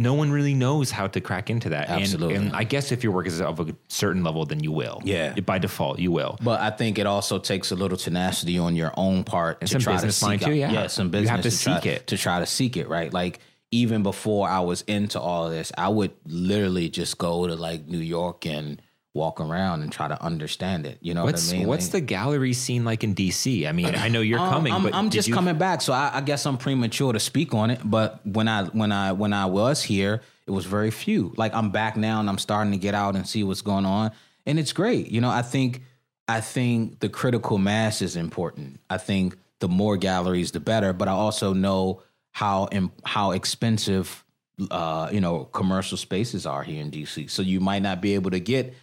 no 0.00 0.14
one 0.14 0.30
really 0.30 0.54
knows 0.54 0.90
how 0.92 1.08
to 1.08 1.20
crack 1.20 1.50
into 1.50 1.70
that. 1.70 1.88
And- 1.88 2.00
Absolutely. 2.02 2.36
And, 2.36 2.52
I 2.54 2.62
guess 2.64 2.92
if 2.92 3.02
your 3.02 3.12
work 3.12 3.26
is 3.26 3.40
of 3.40 3.58
a 3.60 3.74
certain 3.88 4.22
level, 4.22 4.46
then 4.46 4.62
you 4.62 4.70
will. 4.70 5.00
Yeah. 5.04 5.34
By 5.40 5.58
default, 5.58 5.98
you 5.98 6.12
will. 6.12 6.38
But 6.40 6.60
I 6.60 6.70
think 6.70 6.98
it 6.98 7.06
also 7.06 7.38
takes 7.38 7.72
a 7.72 7.74
little 7.74 7.98
tenacity 7.98 8.58
on 8.58 8.76
your 8.76 8.92
own 8.96 9.24
part 9.24 9.58
And 9.60 9.68
to 9.68 9.72
some 9.72 9.80
try 9.82 9.94
business 9.94 10.20
to 10.20 10.26
seek 10.26 10.40
too, 10.40 10.52
yeah. 10.54 10.70
yeah, 10.70 10.86
some 10.86 11.12
You 11.14 11.26
have 11.28 11.42
to 11.42 11.50
try- 11.50 11.74
seek 11.80 11.86
it. 11.86 12.06
to 12.06 12.16
try 12.16 12.38
to 12.38 12.46
seek 12.46 12.76
it, 12.76 12.88
right? 12.88 13.12
Like 13.12 13.40
even 13.72 14.02
before 14.02 14.48
I 14.48 14.60
was 14.60 14.82
into 14.82 15.20
all 15.20 15.46
of 15.46 15.50
this, 15.52 15.72
I 15.76 15.88
would 15.88 16.12
literally 16.24 16.88
just 16.88 17.18
go 17.18 17.46
to 17.46 17.54
like 17.56 17.86
New 17.86 17.98
York 17.98 18.46
and 18.46 18.80
walk 19.14 19.40
around 19.40 19.82
and 19.82 19.90
try 19.90 20.06
to 20.06 20.22
understand 20.22 20.86
it. 20.86 20.98
You 21.00 21.14
know 21.14 21.24
What's 21.24 21.48
what 21.48 21.54
I 21.54 21.58
mean? 21.58 21.68
what's 21.68 21.86
Like- 21.86 21.92
the 21.92 22.00
gallery 22.02 22.52
scene 22.52 22.84
like 22.84 23.02
in 23.02 23.14
DC? 23.14 23.66
I 23.66 23.72
mean, 23.72 23.94
I 23.94 24.08
know 24.08 24.20
you're 24.20 24.38
Um, 24.38 24.50
coming, 24.50 24.72
I'm, 24.72 24.82
but 24.82 24.94
I'm 24.94 25.10
just 25.10 25.28
you- 25.28 25.34
coming 25.34 25.56
back, 25.58 25.80
so 25.80 25.92
I, 25.92 26.10
I 26.14 26.20
guess 26.20 26.46
I'm 26.46 26.56
premature 26.58 27.12
to 27.12 27.20
speak 27.20 27.54
on 27.54 27.70
it. 27.70 27.80
But 27.84 28.20
when 28.26 28.48
I 28.48 28.64
when 28.64 28.92
I 28.92 29.12
when 29.12 29.32
I 29.32 29.46
was 29.46 29.82
here, 29.82 30.20
it 30.46 30.50
was 30.50 30.66
very 30.66 30.90
few. 30.90 31.32
Like 31.36 31.54
I'm 31.54 31.70
back 31.70 31.96
now, 31.96 32.20
and 32.20 32.28
I'm 32.28 32.38
starting 32.38 32.72
to 32.72 32.78
get 32.78 32.94
out 32.94 33.16
and 33.16 33.26
see 33.26 33.42
what's 33.42 33.62
going 33.62 33.86
on, 33.86 34.12
and 34.46 34.58
it's 34.58 34.72
great. 34.72 35.10
You 35.10 35.20
know, 35.20 35.30
I 35.30 35.42
think 35.42 35.82
I 36.28 36.40
think 36.40 37.00
the 37.00 37.08
critical 37.08 37.56
mass 37.58 38.02
is 38.02 38.14
important. 38.14 38.78
I 38.90 38.98
think 38.98 39.36
the 39.60 39.68
more 39.68 39.96
galleries, 39.96 40.52
the 40.52 40.60
better. 40.60 40.92
But 40.92 41.08
I 41.08 41.12
also 41.12 41.54
know 41.54 42.02
how 42.32 42.68
how 43.04 43.32
expensive 43.32 44.22
uh, 44.70 45.08
you 45.10 45.20
know 45.20 45.44
commercial 45.46 45.96
spaces 45.96 46.44
are 46.46 46.62
here 46.62 46.80
in 46.82 46.90
DC. 46.90 47.30
So 47.30 47.42
you 47.42 47.58
might 47.60 47.82
not 47.82 48.00
be 48.00 48.14
able 48.14 48.30
to 48.32 48.40
get 48.40 48.74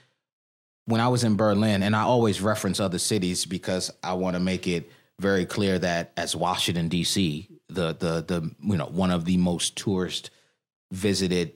when 0.86 1.02
I 1.02 1.08
was 1.08 1.24
in 1.24 1.36
Berlin, 1.36 1.84
and 1.84 1.96
I 1.96 2.04
always 2.04 2.42
reference 2.42 2.80
other 2.80 3.00
cities 3.00 3.46
because 3.46 3.92
I 4.04 4.14
want 4.14 4.36
to 4.36 4.40
make 4.40 4.68
it 4.68 4.92
very 5.20 5.46
clear 5.46 5.80
that 5.80 6.12
as 6.18 6.36
Washington 6.36 6.88
D.C., 6.88 7.48
the 7.68 7.94
the 7.94 8.22
the 8.22 8.52
you 8.62 8.78
know 8.78 8.86
one 8.86 9.12
of 9.12 9.26
the 9.26 9.38
most 9.38 9.76
tourist 9.76 10.30
visited 10.92 11.54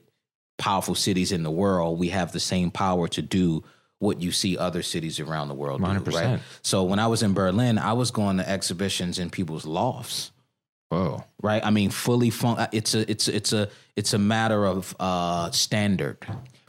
powerful 0.58 0.94
cities 0.94 1.32
in 1.32 1.42
the 1.42 1.50
world, 1.50 1.98
we 1.98 2.08
have 2.08 2.32
the 2.32 2.40
same 2.40 2.70
power 2.70 3.08
to 3.08 3.22
do 3.22 3.64
what 3.98 4.20
you 4.20 4.32
see 4.32 4.56
other 4.56 4.82
cities 4.82 5.20
around 5.20 5.48
the 5.48 5.54
world 5.54 5.80
100%. 5.80 6.12
Right? 6.12 6.40
So 6.62 6.84
when 6.84 6.98
I 6.98 7.06
was 7.06 7.22
in 7.22 7.34
Berlin, 7.34 7.78
I 7.78 7.92
was 7.92 8.10
going 8.10 8.38
to 8.38 8.48
exhibitions 8.48 9.18
in 9.18 9.30
people's 9.30 9.66
lofts 9.66 10.32
Whoa. 10.90 11.24
right? 11.40 11.64
I 11.64 11.70
mean, 11.70 11.90
fully 11.90 12.30
fun. 12.30 12.68
It's 12.72 12.94
a 12.94 13.08
it's 13.08 13.28
it's 13.28 13.52
a 13.52 13.68
it's 13.94 14.12
a 14.12 14.18
matter 14.18 14.66
of 14.66 14.94
uh, 14.98 15.50
standard. 15.52 16.18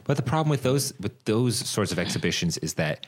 But 0.04 0.16
the 0.16 0.22
problem 0.22 0.50
with 0.50 0.62
those 0.62 0.92
with 1.00 1.24
those 1.24 1.56
sorts 1.56 1.92
of 1.92 1.98
exhibitions 1.98 2.58
is 2.58 2.74
that 2.74 3.06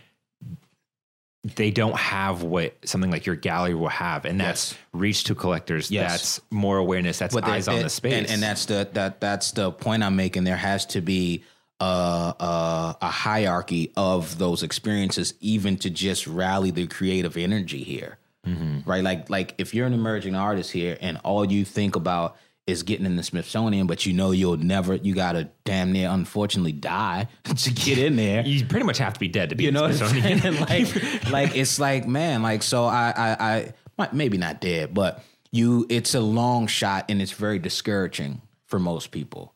they 1.57 1.71
don't 1.71 1.97
have 1.97 2.43
what 2.43 2.75
something 2.87 3.11
like 3.11 3.27
your 3.27 3.37
gallery 3.37 3.75
will 3.75 3.89
have, 3.89 4.25
and 4.25 4.41
that's 4.41 4.73
Yes. 4.73 4.79
reach 4.95 5.25
to 5.25 5.35
collectors. 5.35 5.91
Yes. 5.91 6.11
That's 6.13 6.41
more 6.51 6.79
awareness. 6.79 7.19
That's 7.19 7.35
there- 7.35 7.45
eyes 7.45 7.69
on 7.69 7.77
it- 7.77 7.83
the 7.83 7.91
space. 7.91 8.15
and, 8.15 8.31
and 8.31 8.43
that's 8.43 8.65
the 8.67 8.89
that 8.95 9.21
that's 9.21 9.53
the 9.53 9.71
point 9.71 10.03
I'm 10.03 10.17
making. 10.17 10.45
There 10.45 10.57
has 10.57 10.87
to 10.87 11.01
be 11.03 11.43
a, 11.81 11.85
a 11.85 12.97
a 13.03 13.09
hierarchy 13.11 13.93
of 13.97 14.39
those 14.39 14.63
experiences, 14.63 15.35
even 15.41 15.77
to 15.79 15.91
just 15.91 16.27
rally 16.27 16.71
the 16.71 16.87
creative 16.87 17.37
energy 17.37 17.83
here, 17.85 18.17
Mm-hmm. 18.47 18.89
right? 18.89 19.03
Like 19.05 19.29
like 19.29 19.55
if 19.59 19.75
you're 19.75 19.87
an 19.87 19.93
emerging 19.93 20.35
artist 20.37 20.71
here, 20.73 20.97
and 21.03 21.19
all 21.25 21.45
you 21.51 21.65
think 21.67 21.95
about 21.97 22.37
is 22.67 22.83
getting 22.83 23.05
in 23.05 23.17
the 23.17 23.23
Smithsonian, 23.23 23.87
but 23.87 24.07
you 24.07 24.13
know 24.15 24.31
you'll 24.31 24.57
never, 24.57 24.95
you 24.95 25.15
gotta 25.15 25.51
damn 25.65 25.93
near 25.93 26.09
unfortunately 26.11 26.73
die 26.73 27.29
to 27.45 27.71
get 27.73 27.99
in 27.99 28.17
there. 28.17 28.43
you 28.47 28.65
pretty 28.65 28.87
much 28.87 28.99
have 28.99 29.13
to 29.15 29.21
be 29.21 29.29
dead 29.29 29.51
to 29.51 29.55
be 29.55 29.65
You 29.65 29.69
in 29.69 29.75
know 29.75 29.91
Smithsonian. 29.93 30.61
like, 30.61 31.31
like 31.31 31.57
it's 31.57 31.79
like, 31.79 32.07
man, 32.09 32.43
like 32.43 32.63
so 32.63 32.85
I 32.85 33.13
I 33.17 33.37
I 33.55 33.73
might- 33.99 34.13
maybe 34.15 34.39
not 34.39 34.61
dead, 34.61 34.95
but 34.95 35.23
you 35.53 35.87
it's 35.91 36.15
a 36.15 36.21
long 36.21 36.67
shot 36.67 37.05
and 37.11 37.21
it's 37.21 37.33
very 37.33 37.59
discouraging 37.59 38.41
for 38.67 38.79
most 38.79 39.11
people. 39.11 39.53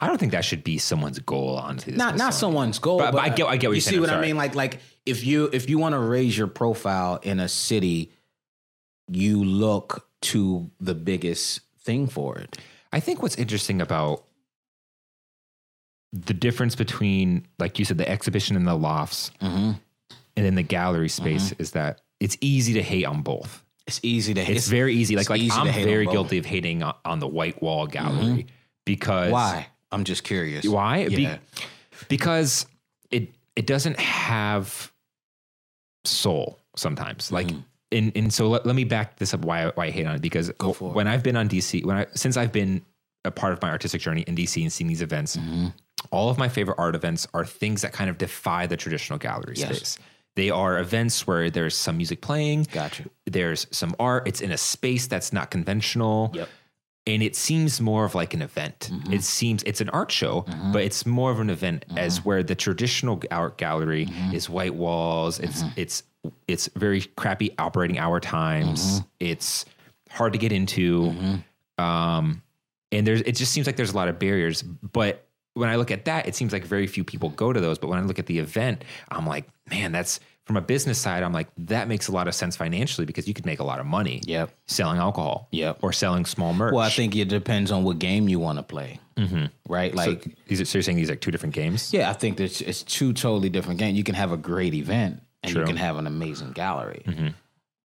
I 0.00 0.06
don't 0.06 0.18
think 0.18 0.32
that 0.32 0.44
should 0.44 0.64
be 0.64 0.78
someone's 0.78 1.18
goal. 1.20 1.56
Honestly, 1.56 1.92
Not 1.94 2.16
not 2.16 2.32
someone's 2.32 2.78
goal, 2.78 2.98
But- 2.98 3.12
but, 3.12 3.20
I 3.22 3.28
get- 3.30 3.46
I 3.48 3.56
get 3.56 3.68
what 3.70 3.74
you 3.74 3.80
see 3.80 3.90
saying, 3.90 4.00
what 4.02 4.10
I 4.10 4.20
mean. 4.20 4.36
Like 4.36 4.54
like 4.54 4.78
if 5.04 5.24
you 5.26 5.50
if 5.52 5.68
you 5.68 5.78
want 5.78 5.94
to 5.94 5.98
raise 5.98 6.38
your 6.38 6.46
profile 6.46 7.18
in 7.24 7.40
a 7.40 7.48
city, 7.48 8.12
you 9.10 9.42
look 9.44 10.06
to 10.22 10.70
the 10.80 10.94
biggest 10.94 11.60
thing 11.84 12.06
for 12.06 12.38
it. 12.38 12.58
I 12.92 13.00
think 13.00 13.22
what's 13.22 13.36
interesting 13.36 13.80
about 13.80 14.24
the 16.12 16.34
difference 16.34 16.74
between, 16.74 17.46
like 17.58 17.78
you 17.78 17.84
said, 17.84 17.98
the 17.98 18.08
exhibition 18.08 18.56
in 18.56 18.64
the 18.64 18.74
lofts 18.74 19.30
Mm-hmm. 19.40 19.72
and 20.36 20.46
then 20.46 20.54
the 20.54 20.62
gallery 20.62 21.08
space 21.08 21.52
is 21.58 21.72
that 21.72 22.00
it's 22.20 22.36
easy 22.40 22.74
to 22.74 22.82
hate 22.82 23.04
on 23.04 23.22
both. 23.22 23.64
It's 23.86 23.98
easy 24.02 24.32
to. 24.34 24.44
Hate. 24.44 24.56
It's, 24.56 24.68
very 24.68 24.94
easy. 24.94 25.16
Like, 25.16 25.28
like 25.30 25.40
easy 25.40 25.58
I'm 25.58 25.72
very 25.72 26.06
guilty 26.06 26.38
of 26.38 26.44
hating 26.46 26.82
on, 26.82 26.94
on 27.04 27.18
the 27.18 27.26
white 27.26 27.60
wall 27.62 27.86
gallery 27.86 28.46
because 28.84 29.32
Why? 29.32 29.66
I'm 29.90 30.04
just 30.04 30.22
curious. 30.22 30.64
Why? 30.66 31.08
Be- 31.08 31.22
Yeah. 31.22 31.38
because 32.08 32.66
it 33.10 33.34
it 33.56 33.66
doesn't 33.66 33.98
have 33.98 34.92
soul 36.04 36.58
sometimes. 36.76 37.32
Like 37.32 37.48
Mm-hmm. 37.48 37.60
And 37.92 38.12
and 38.16 38.32
so 38.32 38.48
let, 38.48 38.66
let 38.66 38.74
me 38.74 38.84
back 38.84 39.16
this 39.16 39.32
up 39.34 39.44
why 39.44 39.66
I, 39.66 39.70
why 39.70 39.86
I 39.86 39.90
hate 39.90 40.06
on 40.06 40.14
it 40.16 40.22
because 40.22 40.50
Go 40.58 40.72
for 40.72 40.90
it. 40.90 40.94
when 40.94 41.06
I've 41.08 41.22
been 41.22 41.36
on 41.36 41.48
DC 41.48 41.84
when 41.84 41.96
I 41.96 42.06
since 42.14 42.36
I've 42.36 42.52
been 42.52 42.82
a 43.24 43.30
part 43.30 43.52
of 43.52 43.62
my 43.62 43.70
artistic 43.70 44.00
journey 44.00 44.22
in 44.22 44.34
DC 44.34 44.60
and 44.60 44.72
seeing 44.72 44.88
these 44.88 45.02
events 45.02 45.36
Mm-hmm. 45.36 45.68
all 46.10 46.28
of 46.30 46.38
my 46.38 46.48
favorite 46.48 46.76
art 46.78 46.94
events 46.94 47.26
are 47.34 47.44
things 47.44 47.82
that 47.82 47.92
kind 47.92 48.10
of 48.10 48.18
defy 48.18 48.66
the 48.66 48.76
traditional 48.76 49.18
gallery 49.18 49.54
Yes. 49.56 49.76
space. 49.76 49.98
They 50.34 50.48
are 50.50 50.78
events 50.78 51.26
where 51.26 51.50
there's 51.50 51.76
some 51.76 51.98
music 51.98 52.22
playing, 52.22 52.66
Gotcha. 52.72 53.04
there's 53.26 53.66
some 53.70 53.94
art, 54.00 54.26
it's 54.26 54.40
in 54.40 54.50
a 54.50 54.56
space 54.56 55.06
that's 55.06 55.30
not 55.32 55.50
conventional. 55.50 56.30
Yep. 56.34 56.48
And 57.06 57.22
it 57.22 57.34
seems 57.36 57.80
more 57.80 58.04
of 58.04 58.14
like 58.14 58.32
an 58.32 58.42
event. 58.42 58.88
Mm-hmm. 58.92 59.12
It 59.12 59.24
seems 59.24 59.62
it's 59.64 59.80
an 59.80 59.88
art 59.90 60.10
show, 60.12 60.46
but 60.72 60.82
it's 60.84 61.04
more 61.04 61.30
of 61.32 61.40
an 61.40 61.50
event 61.50 61.84
as 61.96 62.24
where 62.24 62.42
the 62.44 62.54
traditional 62.54 63.20
art 63.30 63.58
gallery 63.58 64.06
Mm-hmm. 64.06 64.34
is 64.34 64.48
white 64.48 64.74
walls. 64.74 65.38
It's 65.40 65.62
it's 65.76 66.02
it's 66.46 66.68
very 66.76 67.02
crappy 67.16 67.54
operating 67.58 67.98
hour 67.98 68.20
times. 68.20 69.00
Mm-hmm. 69.00 69.06
It's 69.20 69.64
hard 70.10 70.32
to 70.34 70.38
get 70.38 70.52
into. 70.52 71.14
Um, 71.78 72.42
and 72.90 73.06
there's 73.06 73.22
it 73.22 73.32
just 73.36 73.52
seems 73.52 73.66
like 73.66 73.76
there's 73.76 73.92
a 73.92 73.96
lot 73.96 74.08
of 74.08 74.18
barriers. 74.18 74.62
But 74.62 75.26
when 75.54 75.68
I 75.68 75.76
look 75.76 75.90
at 75.90 76.04
that, 76.06 76.26
it 76.26 76.34
seems 76.34 76.52
like 76.52 76.64
very 76.64 76.86
few 76.86 77.04
people 77.04 77.30
go 77.30 77.52
to 77.52 77.60
those. 77.60 77.78
But 77.78 77.88
when 77.88 77.98
I 77.98 78.02
look 78.02 78.18
at 78.18 78.26
the 78.26 78.38
event, 78.38 78.84
I'm 79.10 79.26
like, 79.26 79.46
man, 79.70 79.92
that's 79.92 80.20
from 80.44 80.56
a 80.56 80.60
business 80.60 80.98
side. 80.98 81.22
I'm 81.22 81.32
like, 81.32 81.48
that 81.56 81.88
makes 81.88 82.08
a 82.08 82.12
lot 82.12 82.26
of 82.26 82.34
sense 82.34 82.56
financially 82.56 83.04
because 83.04 83.28
you 83.28 83.34
could 83.34 83.46
make 83.46 83.60
a 83.60 83.64
lot 83.64 83.78
of 83.78 83.86
money. 83.86 84.20
Yep. 84.24 84.50
selling 84.66 84.98
alcohol. 84.98 85.48
Yep. 85.52 85.78
or 85.82 85.92
selling 85.92 86.24
small 86.24 86.52
merch. 86.52 86.72
Well, 86.72 86.84
I 86.84 86.90
think 86.90 87.14
it 87.14 87.28
depends 87.28 87.70
on 87.70 87.84
what 87.84 87.98
game 87.98 88.28
you 88.28 88.38
want 88.40 88.58
to 88.58 88.62
play. 88.62 88.98
Mm-hmm. 89.16 89.46
Right? 89.68 89.92
so, 89.96 90.10
Like, 90.10 90.36
these 90.48 90.60
are, 90.60 90.64
so 90.64 90.78
you're 90.78 90.82
saying 90.82 90.96
these 90.96 91.10
are 91.10 91.12
like 91.12 91.20
two 91.20 91.30
different 91.30 91.54
games. 91.54 91.92
yeah, 91.92 92.10
I 92.10 92.12
think 92.12 92.38
that 92.38 92.60
it's 92.60 92.82
two 92.82 93.12
totally 93.12 93.50
different 93.50 93.78
games. 93.78 93.96
You 93.96 94.04
can 94.04 94.14
have 94.14 94.32
a 94.32 94.36
great 94.36 94.74
event 94.74 95.22
and 95.42 95.52
True. 95.52 95.62
you 95.62 95.66
can 95.66 95.76
have 95.76 95.96
an 95.96 96.06
amazing 96.06 96.52
gallery. 96.52 97.02
Mm-hmm. 97.06 97.28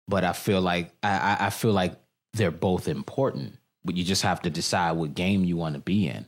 But 0.09 0.25
I 0.25 0.33
feel 0.33 0.61
like 0.61 0.93
I, 1.03 1.37
I, 1.41 1.51
feel 1.51 1.73
like 1.73 1.95
they're 2.35 2.51
both 2.51 2.89
important. 2.89 3.57
But 3.85 3.97
you 3.97 4.05
just 4.05 4.23
have 4.23 4.43
to 4.43 4.51
decide 4.51 4.93
what 4.93 5.15
game 5.15 5.45
you 5.45 5.57
want 5.57 5.75
to 5.75 5.81
be 5.81 6.09
in. 6.09 6.27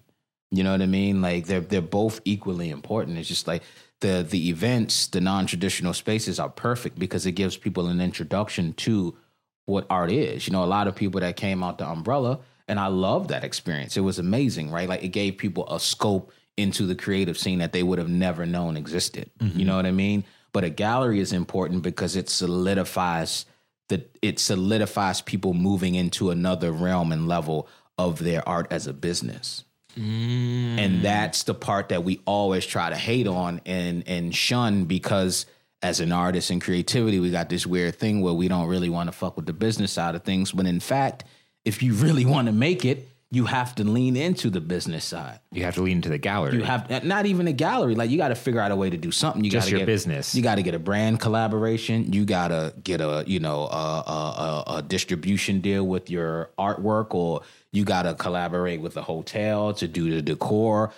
You 0.50 0.64
know 0.64 0.72
what 0.72 0.82
I 0.82 0.86
mean? 0.86 1.20
Like 1.20 1.46
they're 1.46 1.60
they're 1.60 1.80
both 1.82 2.20
equally 2.24 2.70
important. 2.70 3.18
It's 3.18 3.28
just 3.28 3.46
like 3.46 3.62
the 4.00 4.26
the 4.28 4.48
events, 4.48 5.08
the 5.08 5.20
non 5.20 5.46
traditional 5.46 5.92
spaces 5.92 6.38
are 6.38 6.48
perfect 6.48 6.98
because 6.98 7.26
it 7.26 7.32
gives 7.32 7.56
people 7.56 7.88
an 7.88 8.00
introduction 8.00 8.72
to 8.74 9.16
what 9.64 9.86
art 9.90 10.12
is. 10.12 10.46
You 10.46 10.52
know, 10.52 10.64
a 10.64 10.66
lot 10.66 10.86
of 10.86 10.94
people 10.94 11.20
that 11.20 11.36
came 11.36 11.62
out 11.62 11.78
the 11.78 11.88
umbrella, 11.88 12.40
and 12.68 12.78
I 12.78 12.86
love 12.86 13.28
that 13.28 13.44
experience. 13.44 13.96
It 13.96 14.02
was 14.02 14.18
amazing, 14.18 14.70
right? 14.70 14.88
Like 14.88 15.02
it 15.02 15.08
gave 15.08 15.36
people 15.36 15.66
a 15.68 15.80
scope 15.80 16.32
into 16.56 16.86
the 16.86 16.94
creative 16.94 17.36
scene 17.36 17.58
that 17.58 17.72
they 17.72 17.82
would 17.82 17.98
have 17.98 18.08
never 18.08 18.46
known 18.46 18.76
existed. 18.76 19.30
You 19.40 19.64
know 19.64 19.76
what 19.76 19.86
I 19.86 19.90
mean? 19.90 20.24
But 20.56 20.64
a 20.64 20.70
gallery 20.70 21.20
is 21.20 21.34
important 21.34 21.82
because 21.82 22.16
it 22.16 22.30
solidifies 22.30 23.44
that 23.90 24.16
it 24.22 24.38
solidifies 24.38 25.20
people 25.20 25.52
moving 25.52 25.94
into 25.94 26.30
another 26.30 26.72
realm 26.72 27.12
and 27.12 27.28
level 27.28 27.68
of 27.98 28.20
their 28.20 28.42
art 28.48 28.66
as 28.70 28.86
a 28.86 28.94
business. 28.94 29.64
Mm. 29.98 30.78
And 30.78 31.02
that's 31.02 31.42
the 31.42 31.52
part 31.52 31.90
that 31.90 32.04
we 32.04 32.22
always 32.24 32.64
try 32.64 32.88
to 32.88 32.96
hate 32.96 33.26
on 33.26 33.60
and 33.66 34.02
and 34.08 34.34
shun 34.34 34.86
because 34.86 35.44
as 35.82 36.00
an 36.00 36.10
artist 36.10 36.48
and 36.48 36.62
creativity, 36.62 37.20
we 37.20 37.30
got 37.30 37.50
this 37.50 37.66
weird 37.66 37.96
thing 37.96 38.22
where 38.22 38.32
we 38.32 38.48
don't 38.48 38.66
really 38.66 38.88
want 38.88 39.08
to 39.08 39.12
fuck 39.12 39.36
with 39.36 39.44
the 39.44 39.52
business 39.52 39.92
side 39.92 40.14
of 40.14 40.22
things. 40.22 40.54
When 40.54 40.66
in 40.66 40.80
fact, 40.80 41.24
if 41.66 41.82
you 41.82 41.92
really 41.92 42.24
want 42.24 42.46
to 42.46 42.52
make 42.52 42.86
it, 42.86 43.10
you 43.36 43.44
have 43.44 43.74
to 43.74 43.84
lean 43.84 44.16
into 44.16 44.48
the 44.48 44.62
business 44.62 45.04
side. 45.04 45.40
You 45.52 45.64
have 45.64 45.74
to 45.74 45.82
lean 45.82 45.98
into 45.98 46.08
the 46.08 46.16
gallery. 46.16 46.56
You 46.56 46.62
have 46.62 47.04
not 47.04 47.26
even 47.26 47.46
a 47.46 47.52
gallery. 47.52 47.94
Like 47.94 48.08
you 48.08 48.16
got 48.16 48.28
to 48.28 48.34
figure 48.34 48.60
out 48.60 48.70
a 48.70 48.76
way 48.76 48.88
to 48.88 48.96
do 48.96 49.12
something. 49.12 49.44
You 49.44 49.50
Just 49.50 49.66
got 49.66 49.72
your 49.72 49.80
get, 49.80 49.86
business. 49.86 50.34
You 50.34 50.42
got 50.42 50.54
to 50.54 50.62
get 50.62 50.74
a 50.74 50.78
brand 50.78 51.20
collaboration. 51.20 52.14
You 52.14 52.24
got 52.24 52.48
to 52.48 52.72
get 52.82 53.02
a 53.02 53.24
you 53.26 53.38
know 53.38 53.66
a, 53.66 54.04
a, 54.06 54.64
a, 54.66 54.76
a 54.76 54.82
distribution 54.82 55.60
deal 55.60 55.86
with 55.86 56.08
your 56.08 56.50
artwork, 56.58 57.12
or 57.14 57.42
you 57.72 57.84
got 57.84 58.04
to 58.04 58.14
collaborate 58.14 58.80
with 58.80 58.96
a 58.96 59.02
hotel 59.02 59.74
to 59.74 59.86
do 59.86 60.10
the 60.10 60.22
decor. 60.22 60.94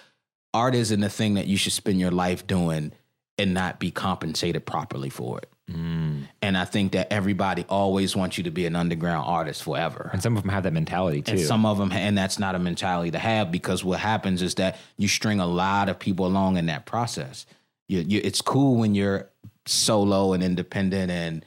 Art 0.54 0.76
isn't 0.76 1.02
a 1.02 1.10
thing 1.10 1.34
that 1.34 1.48
you 1.48 1.56
should 1.56 1.72
spend 1.72 1.98
your 1.98 2.12
life 2.12 2.46
doing 2.46 2.92
and 3.36 3.52
not 3.52 3.80
be 3.80 3.90
compensated 3.90 4.64
properly 4.64 5.10
for 5.10 5.38
it. 5.38 5.50
Mm. 5.70 6.24
And 6.40 6.56
I 6.56 6.64
think 6.64 6.92
that 6.92 7.12
everybody 7.12 7.64
always 7.68 8.16
wants 8.16 8.38
you 8.38 8.44
to 8.44 8.50
be 8.50 8.66
an 8.66 8.74
underground 8.74 9.24
artist 9.26 9.62
forever. 9.62 10.10
and 10.12 10.22
some 10.22 10.36
of 10.36 10.42
them 10.42 10.50
have 10.50 10.62
that 10.62 10.72
mentality 10.72 11.22
too. 11.22 11.32
And 11.32 11.40
some 11.40 11.66
of 11.66 11.78
them, 11.78 11.92
and 11.92 12.16
that's 12.16 12.38
not 12.38 12.54
a 12.54 12.58
mentality 12.58 13.10
to 13.10 13.18
have 13.18 13.52
because 13.52 13.84
what 13.84 14.00
happens 14.00 14.40
is 14.40 14.54
that 14.56 14.78
you 14.96 15.08
string 15.08 15.40
a 15.40 15.46
lot 15.46 15.88
of 15.88 15.98
people 15.98 16.26
along 16.26 16.56
in 16.56 16.66
that 16.66 16.86
process. 16.86 17.46
You, 17.88 18.00
you, 18.00 18.20
it's 18.24 18.40
cool 18.40 18.76
when 18.76 18.94
you're 18.94 19.28
solo 19.66 20.32
and 20.32 20.42
independent 20.42 21.10
and 21.10 21.44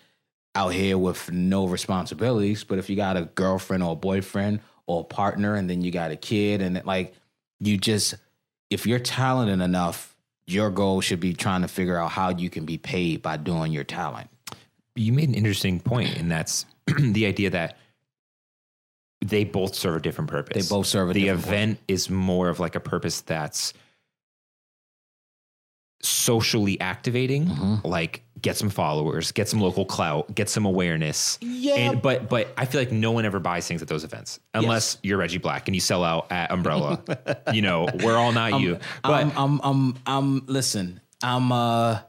out 0.56 0.74
here 0.74 0.98
with 0.98 1.32
no 1.32 1.68
responsibilities. 1.68 2.64
But 2.64 2.78
if 2.78 2.90
you 2.90 2.96
got 2.96 3.18
a 3.18 3.24
girlfriend 3.24 3.84
or 3.84 3.94
a 3.94 3.96
boyfriend 3.96 4.60
or 4.86 5.02
a 5.02 5.04
partner, 5.04 5.56
and 5.56 5.70
then 5.70 5.82
you 5.82 5.92
got 5.92 6.12
a 6.12 6.16
kid, 6.16 6.62
and 6.62 6.82
like 6.86 7.14
you 7.60 7.78
just, 7.78 8.16
if 8.70 8.86
you're 8.86 9.00
talented 9.00 9.62
enough, 9.62 10.11
your 10.52 10.70
goal 10.70 11.02
should 11.02 11.20
be 11.20 11.34
trying 11.34 11.62
to 11.62 11.68
figure 11.68 11.98
out 11.98 12.12
how 12.12 12.30
you 12.30 12.50
can 12.50 12.66
be 12.66 12.78
paid 12.78 13.22
by 13.22 13.38
doing 13.38 13.72
your 13.72 13.84
talent. 13.84 14.30
you 14.96 15.14
made 15.14 15.30
an 15.30 15.36
interesting 15.36 15.80
point, 15.80 16.18
and 16.18 16.30
that's 16.30 16.66
the 17.00 17.26
idea 17.26 17.50
that 17.50 17.78
they 19.24 19.44
both 19.44 19.76
serve 19.76 19.98
a 19.98 20.00
different 20.00 20.30
purpose. 20.30 20.68
They 20.68 20.76
both 20.76 20.88
serve 20.88 21.12
a 21.12 21.14
the 21.14 21.30
event 21.30 21.80
is 21.88 22.10
more 22.10 22.50
of 22.50 22.60
like 22.60 22.76
a 22.76 22.80
purpose 22.80 23.22
that's 23.22 23.74
socially 26.04 26.80
activating, 26.80 27.46
Mm-hmm. 27.48 27.88
like 27.88 28.24
get 28.42 28.58
some 28.58 28.70
followers, 28.70 29.32
get 29.32 29.48
some 29.48 29.62
local 29.62 29.86
clout, 29.86 30.34
get 30.34 30.50
some 30.50 30.66
awareness. 30.66 31.38
Yeah. 31.42 31.76
And, 31.76 32.02
but 32.02 32.28
but 32.30 32.52
I 32.58 32.66
feel 32.66 32.82
like 32.82 32.92
no 32.92 33.12
one 33.12 33.26
ever 33.26 33.40
buys 33.40 33.68
things 33.68 33.82
at 33.82 33.88
those 33.88 34.04
events 34.04 34.40
unless 34.54 34.98
you're 35.04 35.18
Reggie 35.18 35.38
Black 35.38 35.68
and 35.68 35.76
you 35.76 35.82
sell 35.82 36.04
out 36.04 36.32
at 36.32 36.52
Umbrella. 36.52 37.02
you 37.54 37.62
know, 37.62 37.88
we're 38.04 38.16
all 38.16 38.32
not 38.32 38.54
um, 38.54 38.62
you. 38.64 38.74
Um, 38.76 38.80
but 39.04 39.14
I'm, 39.14 39.32
I'm, 39.38 39.62
I'm, 39.64 39.96
I'm, 40.08 40.46
listen, 40.48 41.02
I'm, 41.22 41.52
uh, 41.52 42.00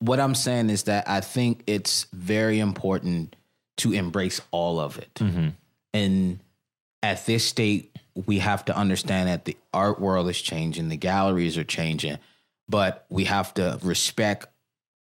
what 0.00 0.18
I'm 0.18 0.34
saying 0.34 0.70
is 0.70 0.84
that 0.84 1.08
I 1.08 1.20
think 1.20 1.62
it's 1.66 2.06
very 2.12 2.58
important 2.58 3.36
to 3.78 3.92
embrace 3.92 4.40
all 4.50 4.80
of 4.80 4.98
it. 4.98 5.14
Mm-hmm. 5.14 5.48
And 5.94 6.40
at 7.02 7.26
this 7.26 7.44
state, 7.44 7.94
we 8.26 8.38
have 8.40 8.64
to 8.66 8.76
understand 8.76 9.28
that 9.28 9.44
the 9.44 9.56
art 9.72 10.00
world 10.00 10.28
is 10.28 10.40
changing, 10.40 10.88
the 10.88 10.96
galleries 10.96 11.56
are 11.56 11.64
changing, 11.64 12.18
but 12.70 13.04
we 13.10 13.24
have 13.24 13.52
to 13.54 13.78
respect 13.82 14.46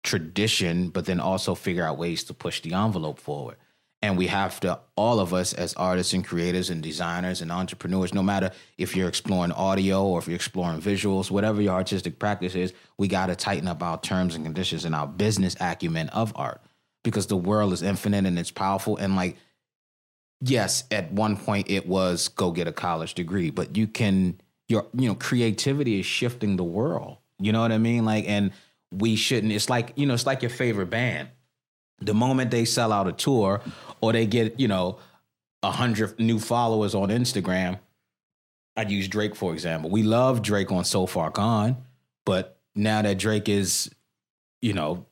tradition, 0.03 0.89
but 0.89 1.05
then 1.05 1.21
also 1.21 1.55
figure 1.55 1.87
out 1.87 1.97
ways 1.97 2.25
to 2.25 2.35
push 2.35 2.61
the 2.61 2.75
envelope 2.75 3.21
forward. 3.21 3.57
And 4.05 4.19
we 4.19 4.27
have 4.27 4.59
to, 4.61 4.81
all 4.97 5.21
of 5.21 5.33
us 5.33 5.53
as 5.53 5.75
artists 5.75 6.13
and 6.13 6.27
creators 6.27 6.71
and 6.71 6.83
designers 6.83 7.41
and 7.41 7.53
entrepreneurs, 7.53 8.13
no 8.13 8.23
matter 8.23 8.51
if 8.77 8.97
you're 8.97 9.09
exploring 9.09 9.53
audio 9.53 10.05
or 10.05 10.19
if 10.19 10.27
you're 10.27 10.35
exploring 10.35 10.81
visuals, 10.81 11.31
whatever 11.31 11.63
your 11.63 11.75
artistic 11.75 12.19
practice 12.19 12.57
is, 12.57 12.73
we 12.99 13.07
got 13.07 13.27
to 13.27 13.37
tighten 13.37 13.69
up 13.69 13.81
our 13.81 14.01
terms 14.01 14.35
and 14.35 14.45
conditions 14.45 14.85
and 14.85 14.97
our 14.97 15.07
business 15.07 15.55
acumen 15.61 16.09
of 16.09 16.33
art 16.35 16.61
because 17.05 17.29
the 17.29 17.37
world 17.37 17.73
is 17.73 17.83
infinite 17.83 18.27
and 18.27 18.41
it's 18.41 18.51
powerful. 18.51 18.97
And 18.97 19.15
like, 19.15 19.37
yes, 20.41 20.83
at 20.91 21.13
one 21.13 21.37
point 21.37 21.71
it 21.71 21.87
was 21.87 22.27
go 22.27 22.51
get 22.51 22.67
a 22.67 22.73
college 22.73 23.15
degree, 23.15 23.51
but 23.51 23.77
you 23.77 23.87
can, 23.87 24.41
your, 24.67 24.89
you 24.99 25.07
know, 25.07 25.15
creativity 25.15 26.01
is 26.01 26.07
shifting 26.07 26.57
the 26.57 26.65
world. 26.65 27.19
You 27.43 27.53
know 27.53 27.61
what 27.61 27.73
I 27.73 27.79
mean? 27.79 28.05
Like, 28.05 28.27
and 28.29 28.53
we 28.91 29.17
shouldn't, 29.17 29.53
it's 29.53 29.69
like, 29.71 29.93
you 29.97 30.07
know, 30.07 30.15
it's 30.15 30.27
like 30.27 30.43
your 30.43 30.51
favorite 30.51 30.91
band 30.91 31.29
the 32.05 32.15
moment 32.15 32.51
they 32.51 32.65
sell 32.65 32.93
out 32.93 33.07
a 33.09 33.13
tour 33.13 33.61
or 34.01 34.13
they 34.13 34.27
get 34.27 34.59
you 34.59 34.69
know 34.69 34.99
a 35.63 35.71
hundred 35.71 36.19
new 36.19 36.39
followers 36.41 36.95
on 36.95 37.09
Instagram, 37.09 37.79
I'd 38.77 38.91
use 38.91 39.09
Drake 39.09 39.37
for 39.37 39.53
example. 39.53 39.91
We 39.91 40.03
love 40.03 40.43
Drake 40.43 40.73
on 40.73 40.85
So 40.85 41.07
Far 41.07 41.31
Gone, 41.31 41.77
but 42.27 42.59
now 42.75 43.03
that 43.03 43.19
Drake 43.19 43.49
is, 43.49 43.91
you 44.61 44.73
know, 44.73 45.07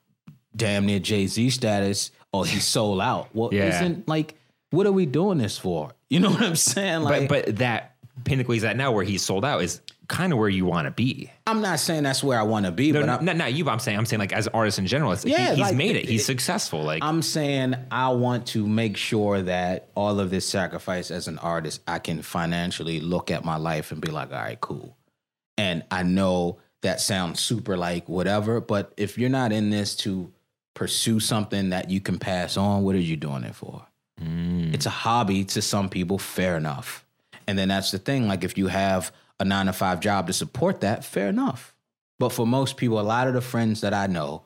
damn 0.57 0.87
near 0.87 0.99
Jay 0.99 1.27
Z 1.27 1.51
status, 1.51 2.11
or 2.33 2.45
he's 2.45 2.65
sold 2.77 3.01
out. 3.01 3.29
Well, 3.35 3.51
Yeah. 3.53 3.69
isn't 3.69 4.09
like 4.09 4.35
what 4.71 4.87
are 4.87 4.93
we 4.93 5.07
doing 5.07 5.39
this 5.39 5.59
for? 5.59 5.91
You 6.09 6.21
know 6.21 6.31
what 6.31 6.43
I'm 6.43 6.57
saying? 6.57 7.03
Like, 7.03 7.29
but 7.29 7.47
but 7.47 7.57
that 7.59 7.95
pinnacle 8.25 8.53
he's 8.55 8.65
at 8.65 8.77
now 8.77 8.93
where 8.93 9.05
he's 9.05 9.23
sold 9.23 9.45
out 9.45 9.63
is 9.63 9.81
kind 10.11 10.33
of 10.33 10.39
where 10.39 10.49
you 10.49 10.67
want 10.67 10.85
to 10.87 10.91
be. 10.91 11.31
I'm 11.47 11.63
not 11.63 11.79
saying 11.81 12.03
that's 12.03 12.23
where 12.23 12.39
I 12.39 12.43
want 12.43 12.67
to 12.67 12.73
be, 12.73 12.93
No, 12.93 13.01
but 13.01 13.07
no, 13.07 13.15
I'm, 13.17 13.25
not, 13.25 13.37
not 13.37 13.53
you, 13.55 13.65
but 13.65 13.71
I'm 13.71 13.79
saying 13.79 13.97
I'm 13.97 14.05
saying 14.05 14.21
like 14.21 14.33
as 14.35 14.47
artists 14.49 14.79
in 14.79 14.87
general, 14.87 15.13
it's, 15.13 15.25
Yeah, 15.25 15.39
he, 15.39 15.49
he's 15.51 15.59
like, 15.59 15.77
made 15.77 15.97
it. 15.97 16.01
it- 16.05 16.09
He's 16.09 16.23
it- 16.23 16.25
successful. 16.25 16.83
Like 16.83 17.03
I'm 17.03 17.23
saying 17.23 17.77
I 17.91 18.09
want 18.11 18.47
to 18.49 18.67
make 18.67 18.97
sure 18.99 19.41
that 19.43 19.89
all 19.95 20.21
of 20.21 20.31
this 20.31 20.47
sacrifice 20.49 21.11
as 21.11 21.29
an 21.29 21.39
artist, 21.39 21.81
I 21.89 21.99
can 22.01 22.21
financially 22.23 23.01
look 23.01 23.31
at 23.31 23.45
my 23.45 23.57
life 23.57 23.93
and 23.93 24.01
be 24.03 24.11
like, 24.11 24.31
all 24.33 24.39
right, 24.39 24.61
cool. 24.61 24.97
And 25.57 25.85
I 25.91 26.03
know 26.03 26.59
that 26.83 27.01
sounds 27.01 27.41
super 27.41 27.77
like 27.77 28.09
whatever, 28.09 28.61
but 28.61 28.93
if 28.97 29.17
you're 29.19 29.29
not 29.31 29.53
in 29.53 29.71
this 29.71 29.95
to 29.97 30.33
pursue 30.75 31.21
something 31.21 31.71
that 31.71 31.91
you 31.91 32.01
can 32.01 32.19
pass 32.19 32.57
on, 32.57 32.83
what 32.83 32.95
are 32.95 32.99
you 32.99 33.17
doing 33.17 33.45
it 33.45 33.55
for? 33.55 33.87
Mm. 34.21 34.75
It's 34.75 34.87
a 34.87 34.91
hobby 34.91 35.45
to 35.45 35.63
some 35.63 35.89
people, 35.89 36.19
fair 36.19 36.57
enough. 36.57 37.05
And 37.47 37.59
then 37.59 37.69
that's 37.69 37.91
the 37.91 37.99
thing. 37.99 38.29
Like 38.29 38.45
if 38.45 38.57
you 38.59 38.69
have 38.69 39.13
a 39.41 39.45
nine 39.45 39.67
to 39.67 39.73
five 39.73 40.01
job 40.01 40.27
to 40.29 40.33
support 40.33 40.81
that, 40.83 41.05
fair 41.05 41.29
enough. 41.29 41.75
But 42.19 42.29
for 42.29 42.47
most 42.47 42.77
people, 42.77 43.01
a 43.01 43.03
lot 43.03 43.27
of 43.27 43.35
the 43.35 43.41
friends 43.41 43.81
that 43.81 43.95
I 43.95 44.07
know 44.07 44.43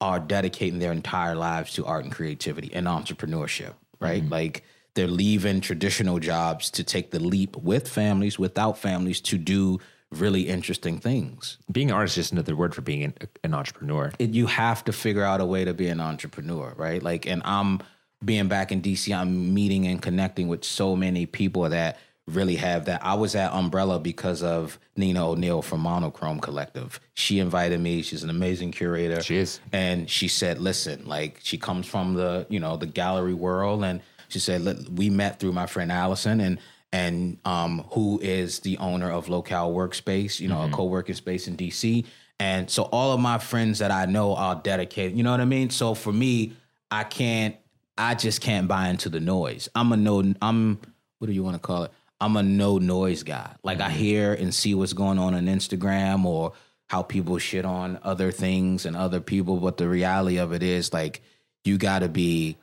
are 0.00 0.18
dedicating 0.18 0.80
their 0.80 0.90
entire 0.90 1.36
lives 1.36 1.74
to 1.74 1.84
art 1.86 2.04
and 2.04 2.12
creativity 2.12 2.72
and 2.74 2.86
entrepreneurship, 2.86 3.74
right? 4.00 4.22
Mm-hmm. 4.22 4.32
Like 4.32 4.64
they're 4.94 5.06
leaving 5.06 5.60
traditional 5.60 6.18
jobs 6.18 6.70
to 6.70 6.82
take 6.82 7.10
the 7.10 7.20
leap 7.20 7.56
with 7.56 7.88
families, 7.88 8.38
without 8.38 8.78
families, 8.78 9.20
to 9.20 9.38
do 9.38 9.78
really 10.10 10.48
interesting 10.48 10.98
things. 10.98 11.58
Being 11.70 11.90
an 11.90 11.96
artist 11.96 12.18
is 12.18 12.24
just 12.24 12.32
another 12.32 12.56
word 12.56 12.74
for 12.74 12.82
being 12.82 13.04
an, 13.04 13.14
an 13.44 13.54
entrepreneur. 13.54 14.12
It, 14.18 14.30
you 14.30 14.46
have 14.46 14.84
to 14.84 14.92
figure 14.92 15.24
out 15.24 15.40
a 15.40 15.46
way 15.46 15.64
to 15.64 15.74
be 15.74 15.88
an 15.88 16.00
entrepreneur, 16.00 16.74
right? 16.76 17.02
Like, 17.02 17.26
and 17.26 17.42
I'm 17.44 17.80
being 18.24 18.48
back 18.48 18.72
in 18.72 18.82
DC, 18.82 19.14
I'm 19.14 19.52
meeting 19.54 19.86
and 19.86 20.00
connecting 20.00 20.48
with 20.48 20.64
so 20.64 20.96
many 20.96 21.26
people 21.26 21.68
that 21.68 21.98
really 22.26 22.56
have 22.56 22.84
that. 22.84 23.04
I 23.04 23.14
was 23.14 23.34
at 23.34 23.52
Umbrella 23.52 23.98
because 23.98 24.42
of 24.42 24.78
Nina 24.96 25.28
O'Neill 25.28 25.62
from 25.62 25.80
Monochrome 25.80 26.40
Collective. 26.40 27.00
She 27.14 27.38
invited 27.38 27.80
me. 27.80 28.02
She's 28.02 28.22
an 28.22 28.30
amazing 28.30 28.72
curator. 28.72 29.20
She 29.22 29.36
is. 29.36 29.60
And 29.72 30.08
she 30.08 30.28
said, 30.28 30.58
listen, 30.58 31.06
like 31.06 31.40
she 31.42 31.58
comes 31.58 31.86
from 31.86 32.14
the, 32.14 32.46
you 32.48 32.60
know, 32.60 32.76
the 32.76 32.86
gallery 32.86 33.34
world. 33.34 33.82
And 33.84 34.00
she 34.28 34.38
said, 34.38 34.88
we 34.96 35.10
met 35.10 35.40
through 35.40 35.52
my 35.52 35.66
friend 35.66 35.90
Allison 35.90 36.40
and 36.40 36.58
and 36.94 37.38
um, 37.46 37.86
who 37.92 38.20
is 38.20 38.60
the 38.60 38.76
owner 38.76 39.10
of 39.10 39.30
Locale 39.30 39.72
Workspace, 39.72 40.38
you 40.40 40.48
know, 40.48 40.62
a 40.62 40.68
co-working 40.68 41.14
space 41.14 41.48
in 41.48 41.56
DC. 41.56 42.04
And 42.38 42.68
so 42.68 42.82
all 42.82 43.12
of 43.12 43.20
my 43.20 43.38
friends 43.38 43.78
that 43.78 43.90
I 43.90 44.04
know 44.04 44.36
are 44.36 44.56
dedicated, 44.56 45.16
you 45.16 45.22
know 45.22 45.30
what 45.30 45.40
I 45.40 45.46
mean? 45.46 45.70
So 45.70 45.94
for 45.94 46.12
me, 46.12 46.52
I 46.90 47.04
can't 47.04 47.56
I 47.96 48.14
just 48.14 48.40
can't 48.40 48.68
buy 48.68 48.88
into 48.88 49.08
the 49.08 49.20
noise. 49.20 49.68
I'm 49.74 49.92
a 49.92 49.96
no 49.96 50.34
I'm 50.42 50.80
what 51.18 51.28
do 51.28 51.32
you 51.32 51.42
want 51.42 51.54
to 51.54 51.60
call 51.60 51.84
it? 51.84 51.92
I'm 52.22 52.36
a 52.36 52.42
no 52.42 52.78
noise 52.78 53.24
guy. 53.24 53.56
Like 53.64 53.80
I 53.80 53.88
mm-hmm. 53.88 53.98
hear 53.98 54.32
and 54.32 54.54
see 54.54 54.74
what's 54.74 54.92
going 54.92 55.18
on 55.18 55.34
on 55.34 55.46
Instagram 55.46 56.24
or 56.24 56.52
how 56.88 57.02
people 57.02 57.36
shit 57.38 57.64
on 57.64 57.98
other 58.04 58.30
things 58.30 58.86
and 58.86 58.96
other 58.96 59.20
people, 59.20 59.56
but 59.56 59.76
the 59.76 59.88
reality 59.88 60.36
of 60.36 60.52
it 60.52 60.62
is 60.62 60.92
like 60.92 61.20
you 61.64 61.78
got 61.78 61.98
to 62.00 62.08
be 62.08 62.56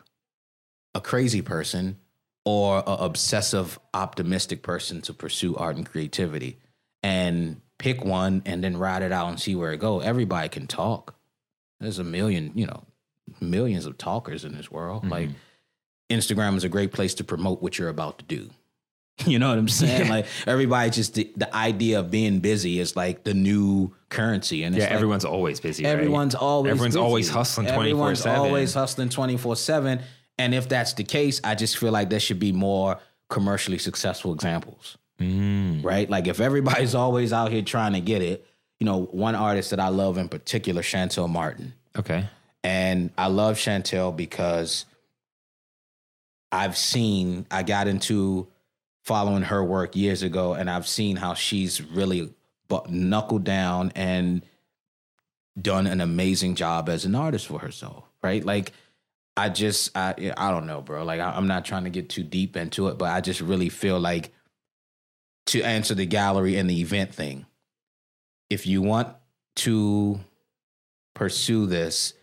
a 0.95 1.01
crazy 1.01 1.41
person 1.41 1.97
or 2.45 2.77
a 2.87 2.91
obsessive 2.91 3.77
optimistic 3.93 4.61
person 4.61 5.01
to 5.01 5.13
pursue 5.13 5.57
art 5.57 5.75
and 5.75 5.85
creativity 5.85 6.57
and 7.03 7.59
pick 7.79 8.05
one 8.05 8.41
and 8.45 8.63
then 8.63 8.77
ride 8.77 9.01
it 9.01 9.11
out 9.11 9.27
and 9.27 9.41
see 9.41 9.55
where 9.55 9.73
it 9.73 9.79
go. 9.79 9.99
Everybody 9.99 10.47
can 10.47 10.67
talk. 10.67 11.15
There's 11.81 11.99
a 11.99 12.03
million, 12.05 12.53
you 12.55 12.65
know, 12.65 12.85
millions 13.41 13.85
of 13.85 13.97
talkers 13.97 14.45
in 14.45 14.55
this 14.55 14.71
world. 14.71 15.05
Like 15.05 15.27
mm-hmm. 15.27 16.15
Instagram 16.15 16.55
is 16.55 16.63
a 16.63 16.69
great 16.69 16.93
place 16.93 17.13
to 17.15 17.25
promote 17.25 17.61
what 17.61 17.77
you're 17.77 17.89
about 17.89 18.19
to 18.19 18.25
do. 18.25 18.49
You 19.27 19.37
know 19.39 19.49
what 19.49 19.57
I'm 19.57 19.67
saying? 19.67 20.09
Like 20.09 20.25
everybody 20.47 20.89
just 20.91 21.13
the, 21.15 21.31
the 21.35 21.53
idea 21.55 21.99
of 21.99 22.09
being 22.09 22.39
busy 22.39 22.79
is 22.79 22.95
like 22.95 23.23
the 23.23 23.33
new 23.33 23.93
currency, 24.09 24.63
and 24.63 24.73
it's 24.75 24.81
Yeah, 24.83 24.89
like, 24.89 24.95
everyone's 24.95 25.25
always 25.25 25.59
busy. 25.59 25.83
right? 25.83 25.89
everyone's 25.91 26.35
always 26.35 26.71
Everyone's 26.71 26.95
busy. 26.95 27.03
always 27.03 27.29
hustling 27.29 27.67
Everyone's 27.67 28.21
24/7. 28.23 28.37
always 28.37 28.73
hustling 28.73 29.09
24 29.09 29.55
seven. 29.57 29.99
And 30.37 30.53
if 30.55 30.69
that's 30.69 30.93
the 30.93 31.03
case, 31.03 31.41
I 31.43 31.55
just 31.55 31.77
feel 31.77 31.91
like 31.91 32.09
there 32.09 32.19
should 32.19 32.39
be 32.39 32.53
more 32.53 32.97
commercially 33.29 33.77
successful 33.77 34.33
examples, 34.33 34.97
Mm. 35.19 35.83
right? 35.83 36.09
Like 36.09 36.27
if 36.27 36.39
everybody's 36.39 36.95
always 37.03 37.33
out 37.33 37.51
here 37.51 37.61
trying 37.61 37.93
to 37.93 37.99
get 37.99 38.21
it, 38.21 38.45
you 38.79 38.85
know, 38.85 39.01
one 39.11 39.35
artist 39.35 39.71
that 39.71 39.79
I 39.81 39.89
love 39.89 40.17
in 40.17 40.29
particular, 40.29 40.81
Shantell 40.81 41.29
Martin. 41.29 41.73
Okay. 41.97 42.25
And 42.63 43.11
I 43.17 43.27
love 43.27 43.57
Shantell 43.57 44.15
because 44.15 44.85
I've 46.51 46.77
seen, 46.77 47.45
I 47.51 47.63
got 47.63 47.87
into 47.87 48.47
following 49.03 49.43
her 49.43 49.63
work 49.63 49.95
years 49.95 50.23
ago, 50.23 50.53
and 50.53 50.69
I've 50.69 50.87
seen 50.87 51.15
how 51.15 51.33
she's 51.33 51.81
really 51.81 52.33
knuckled 52.89 53.43
down 53.43 53.91
and 53.95 54.43
done 55.59 55.87
an 55.87 56.01
amazing 56.01 56.55
job 56.55 56.89
as 56.89 57.05
an 57.05 57.15
artist 57.15 57.47
for 57.47 57.59
herself, 57.59 58.03
right? 58.21 58.43
Like, 58.43 58.71
I 59.35 59.49
just, 59.49 59.95
I, 59.97 60.33
I 60.37 60.51
don't 60.51 60.67
know, 60.67 60.81
bro. 60.81 61.03
Like, 61.03 61.19
I, 61.19 61.31
I'm 61.31 61.47
not 61.47 61.65
trying 61.65 61.85
to 61.85 61.89
get 61.89 62.09
too 62.09 62.23
deep 62.23 62.55
into 62.55 62.87
it, 62.89 62.97
but 62.97 63.11
I 63.11 63.21
just 63.21 63.41
really 63.41 63.69
feel 63.69 63.99
like 63.99 64.33
to 65.47 65.63
answer 65.63 65.95
the 65.95 66.05
gallery 66.05 66.57
and 66.57 66.69
the 66.69 66.81
event 66.81 67.13
thing, 67.13 67.45
if 68.49 68.67
you 68.67 68.81
want 68.81 69.15
to 69.57 70.19
pursue 71.15 71.65
this, 71.65 72.13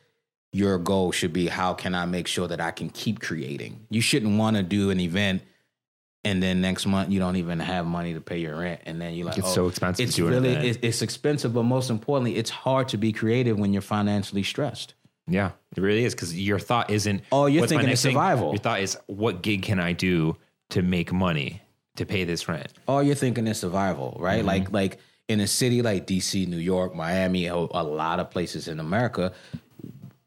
your 0.53 0.78
goal 0.78 1.12
should 1.12 1.32
be 1.32 1.48
how 1.48 1.74
can 1.74 1.94
I 1.94 2.07
make 2.07 2.27
sure 2.27 2.48
that 2.48 2.61
I 2.61 2.70
can 2.70 2.89
keep 2.89 3.20
creating? 3.20 3.86
You 3.90 4.01
shouldn't 4.01 4.39
want 4.39 4.57
to 4.57 4.62
do 4.62 4.90
an 4.90 5.01
event 5.01 5.43
and 6.27 6.43
then 6.43 6.61
next 6.61 6.86
month 6.86 7.11
you 7.11 7.20
don't 7.20 7.36
even 7.36 7.61
have 7.61 7.86
money 7.86 8.12
to 8.15 8.20
pay 8.20 8.39
your 8.39 8.59
rent, 8.59 8.81
and 8.85 9.01
then 9.01 9.15
you're 9.15 9.27
like, 9.27 9.39
It's 9.39 9.48
oh, 9.48 9.55
so 9.55 9.69
expensive 9.69 10.07
It's 10.07 10.16
to 10.16 10.23
do 10.23 10.27
an 10.27 10.32
really 10.35 10.55
event. 10.57 10.78
it's, 10.82 11.01
expensive, 11.01 11.55
but 11.55 11.62
most 11.62 11.89
importantly, 11.89 12.36
it's 12.36 12.51
hard 12.51 12.89
to 12.89 12.97
be 12.97 13.12
creative 13.12 13.57
when 13.59 13.73
you're 13.73 13.82
financially 13.82 14.43
stressed. 14.43 14.94
Yeah, 15.28 15.53
it 15.77 15.81
really 15.81 16.05
is 16.05 16.15
because 16.15 16.39
your 16.39 16.59
thought 16.59 16.90
isn't. 16.90 17.23
Oh, 17.31 17.47
you're 17.47 17.66
thinking 17.66 17.90
of 17.90 17.98
thing?" 17.98 18.12
survival. 18.12 18.51
Your 18.51 18.59
thought 18.59 18.81
is, 18.81 18.98
what 19.07 19.43
gig 19.43 19.62
can 19.62 19.78
I 19.78 19.93
do 19.93 20.36
to 20.70 20.82
make 20.82 21.12
money 21.12 21.62
to 21.97 22.05
pay 22.05 22.24
this 22.24 22.48
rent? 22.48 22.73
all 22.89 23.03
you're 23.03 23.15
thinking 23.15 23.47
is 23.47 23.59
survival, 23.61 24.16
right? 24.20 24.39
Mm-hmm. 24.39 24.47
Like 24.47 24.73
like 24.73 24.98
in 25.28 25.40
a 25.40 25.47
city 25.47 25.81
like 25.81 26.07
DC, 26.07 26.47
New 26.48 26.59
York, 26.59 26.94
Miami, 26.94 27.47
a, 27.47 27.55
a 27.55 27.85
lot 27.85 28.20
of 28.20 28.31
places 28.31 28.69
in 28.69 28.81
America, 28.81 29.32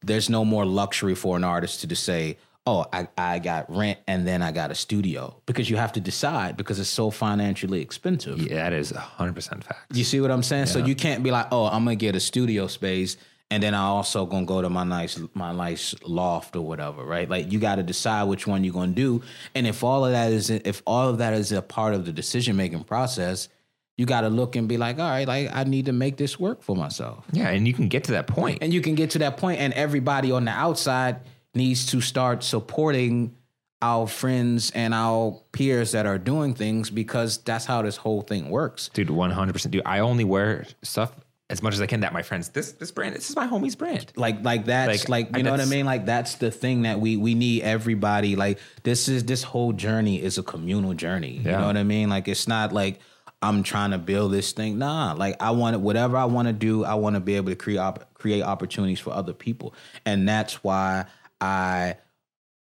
there's 0.01 0.30
no 0.30 0.43
more 0.45 0.65
luxury 0.65 1.15
for 1.15 1.35
an 1.38 1.43
artist 1.43 1.81
to 1.81 1.88
just 1.88 2.03
say, 2.03 2.38
"Oh, 2.69 2.85
I, 2.93 3.07
I 3.17 3.39
got 3.39 3.63
rent 3.75 3.99
and 4.07 4.27
then 4.27 4.41
I 4.41 4.51
got 4.51 4.69
a 4.71 4.75
studio," 4.75 5.21
because 5.45 5.69
you 5.69 5.77
have 5.77 5.93
to 5.93 5.99
decide 6.11 6.57
because 6.57 6.77
it's 6.79 6.89
so 7.01 7.09
financially 7.11 7.81
expensive. 7.81 8.37
Yeah, 8.39 8.69
that 8.69 8.73
is 8.73 8.91
hundred 8.91 9.35
percent 9.35 9.63
fact. 9.63 9.95
You 9.95 10.03
see 10.03 10.19
what 10.21 10.31
I'm 10.31 10.43
saying? 10.43 10.67
So 10.67 10.79
you 10.79 10.95
can't 10.95 11.23
be 11.23 11.31
like, 11.31 11.47
"Oh, 11.51 11.65
I'm 11.65 11.83
gonna 11.85 11.95
get 11.95 12.15
a 12.15 12.19
studio 12.19 12.67
space." 12.67 13.17
And 13.51 13.63
then 13.63 13.73
I 13.73 13.85
also 13.97 14.27
gonna 14.27 14.45
go 14.45 14.61
to 14.61 14.69
my 14.69 14.83
nice 14.83 15.19
my 15.33 15.51
nice 15.51 15.95
loft 16.05 16.55
or 16.55 16.61
whatever, 16.61 17.03
right? 17.03 17.27
Like 17.27 17.51
you 17.51 17.57
got 17.59 17.75
to 17.77 17.83
decide 17.83 18.23
which 18.25 18.45
one 18.45 18.63
you're 18.63 18.73
gonna 18.79 18.91
do, 19.05 19.23
and 19.55 19.65
if 19.65 19.83
all 19.83 20.05
of 20.05 20.11
that 20.11 20.31
is 20.31 20.51
if 20.51 20.83
all 20.85 21.09
of 21.09 21.17
that 21.17 21.33
is 21.33 21.51
a 21.51 21.61
part 21.63 21.95
of 21.95 22.05
the 22.05 22.11
decision 22.13 22.55
making 22.55 22.83
process, 22.83 23.49
you 23.97 24.05
got 24.05 24.21
to 24.21 24.29
look 24.29 24.55
and 24.55 24.67
be 24.67 24.77
like, 24.77 24.99
all 24.99 25.09
right, 25.09 25.27
like 25.27 25.49
I 25.51 25.63
need 25.63 25.85
to 25.87 25.93
make 25.93 26.15
this 26.15 26.39
work 26.39 26.61
for 26.61 26.75
myself, 26.75 27.25
Yeah, 27.33 27.49
and 27.49 27.67
you 27.67 27.73
can 27.73 27.87
get 27.89 28.03
to 28.05 28.11
that 28.13 28.27
point. 28.27 28.59
and 28.61 28.71
you 28.71 28.81
can 28.81 28.93
get 28.93 29.09
to 29.15 29.19
that 29.25 29.37
point, 29.37 29.59
and 29.59 29.73
everybody 29.73 30.31
on 30.31 30.45
the 30.45 30.51
outside 30.51 31.17
needs 31.53 31.85
to 31.88 32.01
start 32.01 32.43
supporting 32.43 33.35
our 33.81 34.07
friends 34.07 34.71
and 34.71 34.93
our 34.93 35.41
peers 35.53 35.93
that 35.93 36.05
are 36.05 36.17
doing 36.17 36.53
things 36.53 36.89
because 36.89 37.38
that's 37.39 37.65
how 37.65 37.81
this 37.81 37.95
whole 37.97 38.21
thing 38.21 38.49
works. 38.49 38.89
dude 38.93 39.07
100% 39.07 39.71
dude 39.71 39.81
i 39.85 39.99
only 39.99 40.26
wear 40.26 40.65
stuff 40.84 41.13
as 41.49 41.63
much 41.63 41.73
as 41.73 41.81
i 41.81 41.85
can 41.88 42.01
that 42.01 42.11
my 42.11 42.21
friends 42.21 42.49
this 42.49 42.73
this 42.73 42.91
brand 42.91 43.15
this 43.15 43.30
is 43.30 43.35
my 43.38 43.47
homie's 43.47 43.76
brand. 43.76 44.11
Like 44.17 44.43
like 44.43 44.65
that's 44.65 45.07
Like, 45.07 45.30
like, 45.31 45.38
you 45.38 45.43
know 45.43 45.51
what 45.51 45.61
I 45.61 45.65
mean? 45.65 45.85
Like 45.85 46.05
that's 46.05 46.35
the 46.35 46.51
thing 46.51 46.81
that 46.84 46.99
we 46.99 47.15
we 47.17 47.34
need 47.35 47.63
everybody. 47.63 48.35
Like 48.35 48.59
this 48.84 49.07
is 49.07 49.23
this 49.23 49.43
whole 49.43 49.71
journey 49.73 50.21
is 50.21 50.38
a 50.38 50.43
communal 50.43 50.93
journey. 50.93 51.38
You 51.38 51.51
know 51.51 51.65
what 51.65 51.77
I 51.77 51.84
mean? 51.84 52.09
Like 52.09 52.27
it's 52.27 52.47
not 52.47 52.71
like 52.73 52.99
I'm 53.41 53.63
trying 53.63 53.91
to 53.91 53.97
build 53.97 54.31
this 54.34 54.51
thing. 54.51 54.77
Nah 54.77 55.13
like 55.13 55.38
I 55.41 55.51
want 55.51 55.76
it 55.76 55.80
whatever 55.80 56.17
I 56.17 56.26
want 56.26 56.47
to 56.49 56.53
do 56.53 56.84
I 56.84 56.95
want 56.95 57.15
to 57.15 57.19
be 57.21 57.35
able 57.35 57.49
to 57.49 57.55
create 57.55 57.80
op- 57.80 58.13
create 58.13 58.43
opportunities 58.43 58.99
for 58.99 59.11
other 59.13 59.34
people. 59.34 59.73
And 60.05 60.27
that's 60.30 60.63
why 60.63 61.05
I 61.41 61.98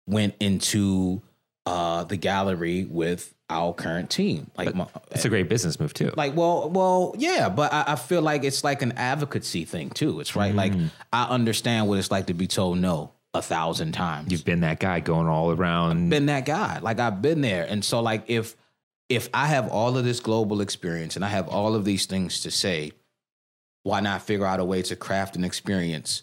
went 0.07 0.35
into 0.41 1.23
uh 1.67 2.05
the 2.05 2.17
gallery 2.17 2.85
with 2.85 3.35
our 3.51 3.73
current 3.73 4.11
team. 4.11 4.51
Like 4.59 4.75
my, 4.75 4.87
it's 5.11 5.25
a 5.25 5.29
great 5.31 5.49
business 5.49 5.81
move 5.81 5.95
too. 5.95 6.13
Like 6.17 6.37
well 6.37 6.69
well 6.71 7.15
yeah 7.19 7.49
but 7.49 7.73
I, 7.73 7.85
I 7.89 7.97
feel 7.97 8.23
like 8.23 8.45
it's 8.45 8.63
like 8.65 8.83
an 8.83 8.93
advocacy 8.93 9.65
thing 9.65 9.91
too. 9.91 10.21
It's 10.21 10.37
right 10.37 10.55
like 10.55 10.73
Mm. 10.73 10.91
i 11.13 11.25
understand 11.25 11.89
what 11.89 11.99
it's 11.99 12.11
like 12.11 12.27
to 12.27 12.35
be 12.35 12.47
told 12.47 12.79
no 12.79 13.13
a 13.35 13.43
thousand 13.43 13.93
times. 13.93 14.33
You've 14.33 14.45
been 14.45 14.61
that 14.61 14.81
guy 14.81 15.01
going 15.01 15.29
all 15.29 15.51
around. 15.51 16.09
Been 16.11 16.27
that 16.27 16.45
guy. 16.47 16.79
Like 16.81 17.01
i've 17.01 17.21
been 17.23 17.41
there. 17.41 17.65
And 17.69 17.85
so 17.85 18.01
like 18.01 18.25
if 18.29 18.57
if 19.09 19.29
i 19.35 19.47
have 19.47 19.69
all 19.71 19.97
of 19.97 20.05
this 20.05 20.21
global 20.21 20.61
experience 20.61 21.17
and 21.17 21.25
i 21.25 21.29
have 21.29 21.49
all 21.49 21.75
of 21.75 21.85
these 21.87 22.05
things 22.07 22.41
to 22.43 22.51
say 22.51 22.93
why 23.83 24.01
not 24.01 24.21
figure 24.23 24.45
out 24.47 24.61
a 24.61 24.65
way 24.65 24.83
to 24.83 24.97
craft 24.97 25.37
an 25.37 25.45
experience 25.45 26.23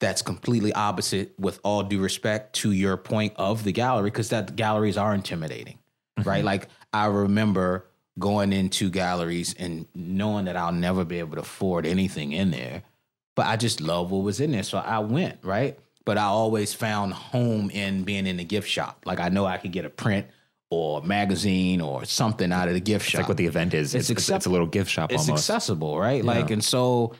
that's 0.00 0.22
completely 0.22 0.72
opposite 0.72 1.32
with 1.38 1.58
all 1.64 1.82
due 1.82 2.00
respect 2.00 2.54
to 2.54 2.72
your 2.72 2.96
point 2.96 3.32
of 3.36 3.64
the 3.64 3.72
gallery 3.72 4.10
because 4.10 4.28
that 4.28 4.56
galleries 4.56 4.96
are 4.96 5.14
intimidating 5.14 5.78
mm-hmm. 6.18 6.28
right? 6.28 6.44
Like 6.44 6.68
i 6.92 7.06
remember 7.06 7.86
going 8.18 8.52
into 8.52 8.90
galleries 8.90 9.54
and 9.58 9.86
knowing 9.94 10.46
that 10.46 10.56
i'll 10.56 10.72
never 10.72 11.04
be 11.04 11.18
able 11.18 11.36
to 11.36 11.42
afford 11.42 11.86
anything 11.86 12.32
in 12.32 12.50
there 12.50 12.82
but 13.36 13.46
i 13.46 13.56
just 13.56 13.80
love 13.80 14.10
what 14.10 14.24
was 14.24 14.40
in 14.40 14.50
there 14.50 14.62
so 14.62 14.78
i 14.78 14.98
went 14.98 15.38
right? 15.42 15.78
But 16.04 16.16
i 16.16 16.24
always 16.24 16.72
found 16.72 17.12
home 17.12 17.70
in 17.70 18.04
being 18.04 18.26
in 18.26 18.38
the 18.38 18.44
gift 18.44 18.68
shop. 18.68 19.02
Like 19.04 19.20
i 19.20 19.28
know 19.28 19.44
i 19.44 19.58
could 19.58 19.72
get 19.72 19.84
a 19.84 19.90
print 19.90 20.26
or 20.70 21.02
magazine 21.02 21.80
or 21.80 22.04
something 22.04 22.52
out 22.52 22.68
of 22.68 22.74
the 22.74 22.80
gift 22.80 23.04
it's 23.04 23.12
shop. 23.12 23.20
like 23.20 23.28
what 23.28 23.36
the 23.36 23.46
event 23.46 23.74
is. 23.74 23.94
It's 23.94 24.10
it's, 24.10 24.22
accept- 24.22 24.36
it's 24.38 24.46
a 24.46 24.50
little 24.50 24.66
gift 24.66 24.90
shop 24.90 25.12
it's 25.12 25.28
almost. 25.28 25.48
accessible, 25.48 25.98
right? 25.98 26.24
Like, 26.24 26.50
and 26.50 26.62
so 26.62 27.14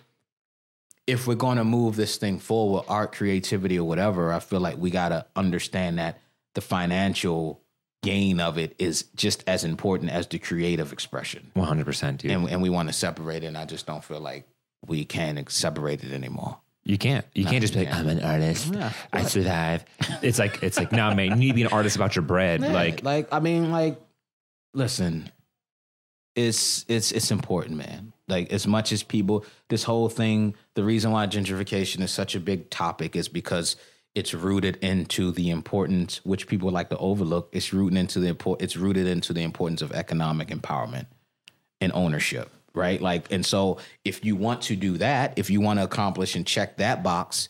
if 1.08 1.26
we're 1.26 1.34
going 1.34 1.56
to 1.58 1.64
move 1.64 1.96
this 1.96 2.16
thing 2.18 2.38
forward, 2.38 2.84
art, 2.86 3.12
creativity, 3.12 3.78
or 3.78 3.88
whatever, 3.88 4.32
I 4.32 4.38
feel 4.40 4.60
like 4.60 4.76
we 4.78 4.90
got 4.90 5.08
to 5.08 5.26
understand 5.34 5.98
that 5.98 6.20
the 6.54 6.60
financial 6.60 7.60
gain 8.02 8.38
of 8.40 8.58
it 8.58 8.76
is 8.78 9.04
just 9.16 9.42
as 9.48 9.64
important 9.64 10.10
as 10.12 10.26
the 10.28 10.38
creative 10.38 10.92
expression. 10.92 11.50
100% 11.56 12.18
dude 12.18 12.30
And, 12.30 12.48
and 12.48 12.62
we 12.62 12.70
want 12.70 12.88
to 12.88 12.92
separate 12.92 13.42
it. 13.42 13.46
And 13.46 13.58
I 13.58 13.64
just 13.64 13.86
don't 13.86 14.04
feel 14.04 14.20
like 14.20 14.46
we 14.86 15.04
can 15.04 15.44
separate 15.48 16.04
it 16.04 16.12
anymore. 16.12 16.58
you 16.84 16.96
can't 16.98 17.26
you 17.34 17.44
can't 17.44 17.60
just 17.60 17.74
be 17.74 17.80
like 17.84 17.92
i'm 17.92 18.08
an 18.08 18.22
artist 18.22 18.72
Yeah. 18.72 18.92
i 19.12 19.22
survive 19.24 19.84
it's 20.22 20.38
like 20.38 20.62
it's 20.62 20.78
like 20.78 20.92
nah 20.92 21.12
man 21.12 21.30
you 21.30 21.36
need 21.36 21.48
to 21.48 21.54
be 21.54 21.62
an 21.62 21.72
artist 21.72 21.96
about 21.96 22.14
your 22.14 22.22
bread 22.22 22.60
Yeah, 22.62 22.72
like 22.72 23.02
like 23.02 23.28
I 23.32 23.40
mean, 23.40 23.70
like, 23.72 24.00
listen, 24.74 25.30
it's 26.36 26.84
it's 26.88 27.10
it's 27.12 27.30
important, 27.30 27.76
man. 27.76 28.12
Like 28.28 28.52
as 28.52 28.66
much 28.66 28.92
as 28.92 29.02
people, 29.02 29.44
this 29.68 29.84
whole 29.84 30.08
thing, 30.08 30.54
the 30.74 30.84
reason 30.84 31.10
why 31.10 31.26
gentrification 31.26 32.00
is 32.00 32.10
such 32.10 32.34
a 32.34 32.40
big 32.40 32.70
topic 32.70 33.16
is 33.16 33.28
because 33.28 33.76
it's 34.14 34.34
rooted 34.34 34.76
into 34.76 35.32
the 35.32 35.50
importance, 35.50 36.20
which 36.24 36.46
people 36.46 36.70
like 36.70 36.90
to 36.90 36.98
overlook. 36.98 37.48
It's 37.52 37.72
rooted 37.72 37.98
into 37.98 38.20
the 38.20 38.28
import. 38.28 38.60
It's 38.62 38.76
rooted 38.76 39.06
into 39.06 39.32
the 39.32 39.42
importance 39.42 39.82
of 39.82 39.92
economic 39.92 40.48
empowerment 40.48 41.06
and 41.80 41.92
ownership, 41.94 42.50
right? 42.74 43.00
Like, 43.00 43.30
and 43.30 43.46
so 43.46 43.78
if 44.04 44.24
you 44.24 44.34
want 44.34 44.62
to 44.62 44.76
do 44.76 44.98
that, 44.98 45.34
if 45.36 45.50
you 45.50 45.60
want 45.60 45.78
to 45.78 45.84
accomplish 45.84 46.34
and 46.34 46.46
check 46.46 46.78
that 46.78 47.02
box, 47.02 47.48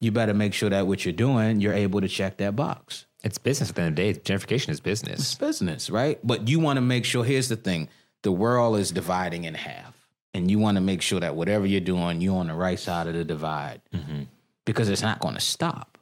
you 0.00 0.10
better 0.10 0.34
make 0.34 0.54
sure 0.54 0.70
that 0.70 0.86
what 0.86 1.04
you're 1.04 1.12
doing, 1.12 1.60
you're 1.60 1.74
able 1.74 2.00
to 2.00 2.08
check 2.08 2.38
that 2.38 2.56
box. 2.56 3.06
It's 3.22 3.38
business 3.38 3.68
at 3.68 3.76
the 3.76 3.82
end 3.82 3.98
of 3.98 4.04
the 4.04 4.12
day. 4.14 4.20
Gentrification 4.20 4.70
is 4.70 4.80
business. 4.80 5.20
It's 5.20 5.34
business, 5.34 5.90
right? 5.90 6.18
But 6.24 6.48
you 6.48 6.58
want 6.58 6.78
to 6.78 6.80
make 6.80 7.04
sure. 7.04 7.22
Here's 7.22 7.48
the 7.48 7.56
thing: 7.56 7.88
the 8.22 8.32
world 8.32 8.78
is 8.78 8.90
dividing 8.90 9.44
in 9.44 9.54
half, 9.54 9.94
and 10.34 10.50
you 10.50 10.58
want 10.58 10.76
to 10.76 10.80
make 10.80 11.02
sure 11.02 11.20
that 11.20 11.34
whatever 11.34 11.66
you're 11.66 11.80
doing, 11.80 12.20
you're 12.20 12.38
on 12.38 12.48
the 12.48 12.54
right 12.54 12.78
side 12.78 13.06
of 13.06 13.14
the 13.14 13.24
divide, 13.24 13.80
mm-hmm. 13.92 14.22
because 14.64 14.88
it's 14.88 15.02
not 15.02 15.20
going 15.20 15.34
to 15.34 15.40
stop. 15.40 15.98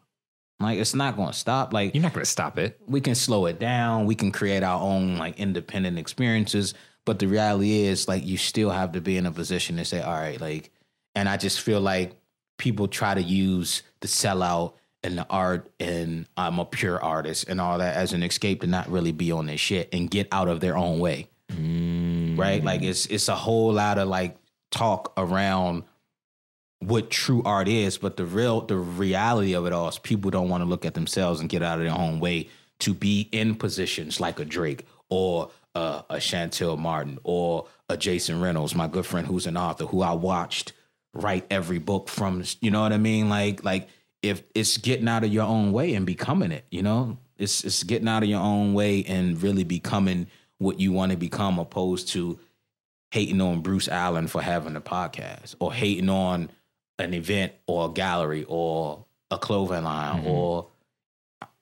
Like 0.60 0.78
it's 0.78 0.94
not 0.94 1.16
going 1.16 1.28
to 1.28 1.38
stop. 1.38 1.72
Like 1.72 1.94
You're 1.94 2.02
not 2.02 2.14
going 2.14 2.24
to 2.24 2.30
stop 2.30 2.58
it. 2.58 2.80
we 2.86 3.00
can 3.00 3.14
slow 3.14 3.46
it 3.46 3.60
down. 3.60 4.06
We 4.06 4.16
can 4.16 4.32
create 4.32 4.64
our 4.64 4.80
own 4.80 5.16
like 5.16 5.38
independent 5.38 5.98
experiences. 5.98 6.74
But 7.04 7.20
the 7.20 7.26
reality 7.26 7.84
is, 7.84 8.06
like, 8.06 8.26
you 8.26 8.36
still 8.36 8.68
have 8.68 8.92
to 8.92 9.00
be 9.00 9.16
in 9.16 9.24
a 9.24 9.32
position 9.32 9.78
to 9.78 9.84
say, 9.86 10.02
all 10.02 10.12
right, 10.12 10.38
like, 10.38 10.70
and 11.14 11.26
I 11.26 11.38
just 11.38 11.58
feel 11.58 11.80
like 11.80 12.14
people 12.58 12.86
try 12.86 13.14
to 13.14 13.22
use 13.22 13.82
the 14.00 14.08
sellout 14.08 14.74
and 15.02 15.16
the 15.16 15.26
art 15.30 15.72
and 15.80 16.26
I'm 16.36 16.58
a 16.58 16.66
pure 16.66 17.02
artist 17.02 17.48
and 17.48 17.62
all 17.62 17.78
that 17.78 17.96
as 17.96 18.12
an 18.12 18.22
escape 18.22 18.60
to 18.60 18.66
not 18.66 18.90
really 18.90 19.12
be 19.12 19.32
on 19.32 19.46
this 19.46 19.58
shit 19.58 19.88
and 19.90 20.10
get 20.10 20.28
out 20.32 20.48
of 20.48 20.60
their 20.60 20.76
own 20.76 20.98
way. 20.98 21.30
Right? 21.50 22.62
Like 22.62 22.82
mm. 22.82 22.88
it's 22.88 23.06
it's 23.06 23.28
a 23.28 23.34
whole 23.34 23.72
lot 23.72 23.98
of 23.98 24.08
like 24.08 24.36
talk 24.70 25.12
around 25.16 25.84
what 26.80 27.10
true 27.10 27.42
art 27.44 27.68
is, 27.68 27.98
but 27.98 28.16
the 28.16 28.24
real 28.24 28.60
the 28.60 28.76
reality 28.76 29.54
of 29.54 29.66
it 29.66 29.72
all 29.72 29.88
is 29.88 29.98
people 29.98 30.30
don't 30.30 30.48
want 30.48 30.62
to 30.62 30.68
look 30.68 30.84
at 30.84 30.94
themselves 30.94 31.40
and 31.40 31.48
get 31.48 31.62
out 31.62 31.78
of 31.78 31.84
their 31.84 31.94
own 31.94 32.20
way 32.20 32.48
to 32.80 32.94
be 32.94 33.28
in 33.32 33.54
positions 33.56 34.20
like 34.20 34.38
a 34.38 34.44
Drake 34.44 34.86
or 35.08 35.50
a, 35.74 36.04
a 36.10 36.16
Shantell 36.16 36.78
Martin 36.78 37.18
or 37.24 37.66
a 37.88 37.96
Jason 37.96 38.40
Reynolds, 38.40 38.74
my 38.74 38.86
good 38.86 39.06
friend 39.06 39.26
who's 39.26 39.46
an 39.46 39.56
author 39.56 39.86
who 39.86 40.02
I 40.02 40.12
watched 40.12 40.72
write 41.14 41.46
every 41.50 41.78
book 41.78 42.08
from. 42.08 42.44
You 42.60 42.70
know 42.70 42.82
what 42.82 42.92
I 42.92 42.98
mean? 42.98 43.28
Like 43.28 43.64
like 43.64 43.88
if 44.22 44.42
it's 44.54 44.76
getting 44.76 45.08
out 45.08 45.24
of 45.24 45.32
your 45.32 45.46
own 45.46 45.72
way 45.72 45.94
and 45.94 46.06
becoming 46.06 46.52
it, 46.52 46.64
you 46.70 46.82
know, 46.82 47.18
it's 47.36 47.64
it's 47.64 47.82
getting 47.82 48.08
out 48.08 48.22
of 48.22 48.28
your 48.28 48.40
own 48.40 48.74
way 48.74 49.04
and 49.04 49.42
really 49.42 49.64
becoming 49.64 50.28
what 50.58 50.80
you 50.80 50.92
want 50.92 51.12
to 51.12 51.18
become, 51.18 51.58
opposed 51.58 52.08
to 52.10 52.38
hating 53.10 53.40
on 53.40 53.62
Bruce 53.62 53.88
Allen 53.88 54.26
for 54.26 54.42
having 54.42 54.76
a 54.76 54.80
podcast 54.80 55.54
or 55.60 55.72
hating 55.72 56.08
on 56.08 56.50
an 56.98 57.14
event 57.14 57.52
or 57.66 57.88
a 57.88 57.92
gallery 57.92 58.44
or 58.48 59.04
a 59.30 59.38
clothing 59.38 59.84
line 59.84 60.18
mm-hmm. 60.18 60.28
or 60.28 60.68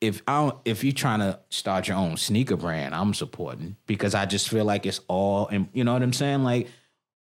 if 0.01 0.21
I 0.27 0.41
don't, 0.41 0.57
if 0.65 0.83
you're 0.83 0.93
trying 0.93 1.19
to 1.19 1.39
start 1.49 1.87
your 1.87 1.97
own 1.97 2.17
sneaker 2.17 2.55
brand, 2.55 2.93
I'm 2.93 3.13
supporting 3.13 3.75
because 3.85 4.13
I 4.13 4.25
just 4.25 4.49
feel 4.49 4.65
like 4.65 4.85
it's 4.85 5.01
all 5.07 5.47
and 5.47 5.69
you 5.73 5.83
know 5.83 5.93
what 5.93 6.03
I'm 6.03 6.13
saying 6.13 6.43
like 6.43 6.67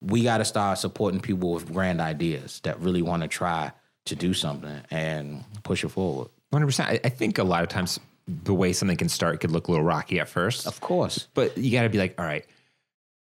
we 0.01 0.23
got 0.23 0.37
to 0.37 0.45
start 0.45 0.77
supporting 0.77 1.19
people 1.19 1.53
with 1.53 1.71
grand 1.71 2.01
ideas 2.01 2.59
that 2.61 2.79
really 2.79 3.01
want 3.01 3.23
to 3.23 3.27
try 3.27 3.71
to 4.05 4.15
do 4.15 4.33
something 4.33 4.81
and 4.91 5.43
push 5.63 5.83
it 5.83 5.89
forward. 5.89 6.29
100%. 6.53 6.85
I, 6.85 6.99
I 7.03 7.09
think 7.09 7.39
a 7.39 7.43
lot 7.43 7.63
of 7.63 7.69
times 7.69 7.99
the 8.27 8.53
way 8.53 8.73
something 8.73 8.97
can 8.97 9.09
start 9.09 9.39
could 9.39 9.51
look 9.51 9.67
a 9.67 9.71
little 9.71 9.85
rocky 9.85 10.19
at 10.19 10.27
first, 10.27 10.67
Of 10.67 10.81
course. 10.81 11.27
but 11.33 11.57
you 11.57 11.71
got 11.71 11.83
to 11.83 11.89
be 11.89 11.97
like, 11.97 12.15
all 12.19 12.25
right, 12.25 12.45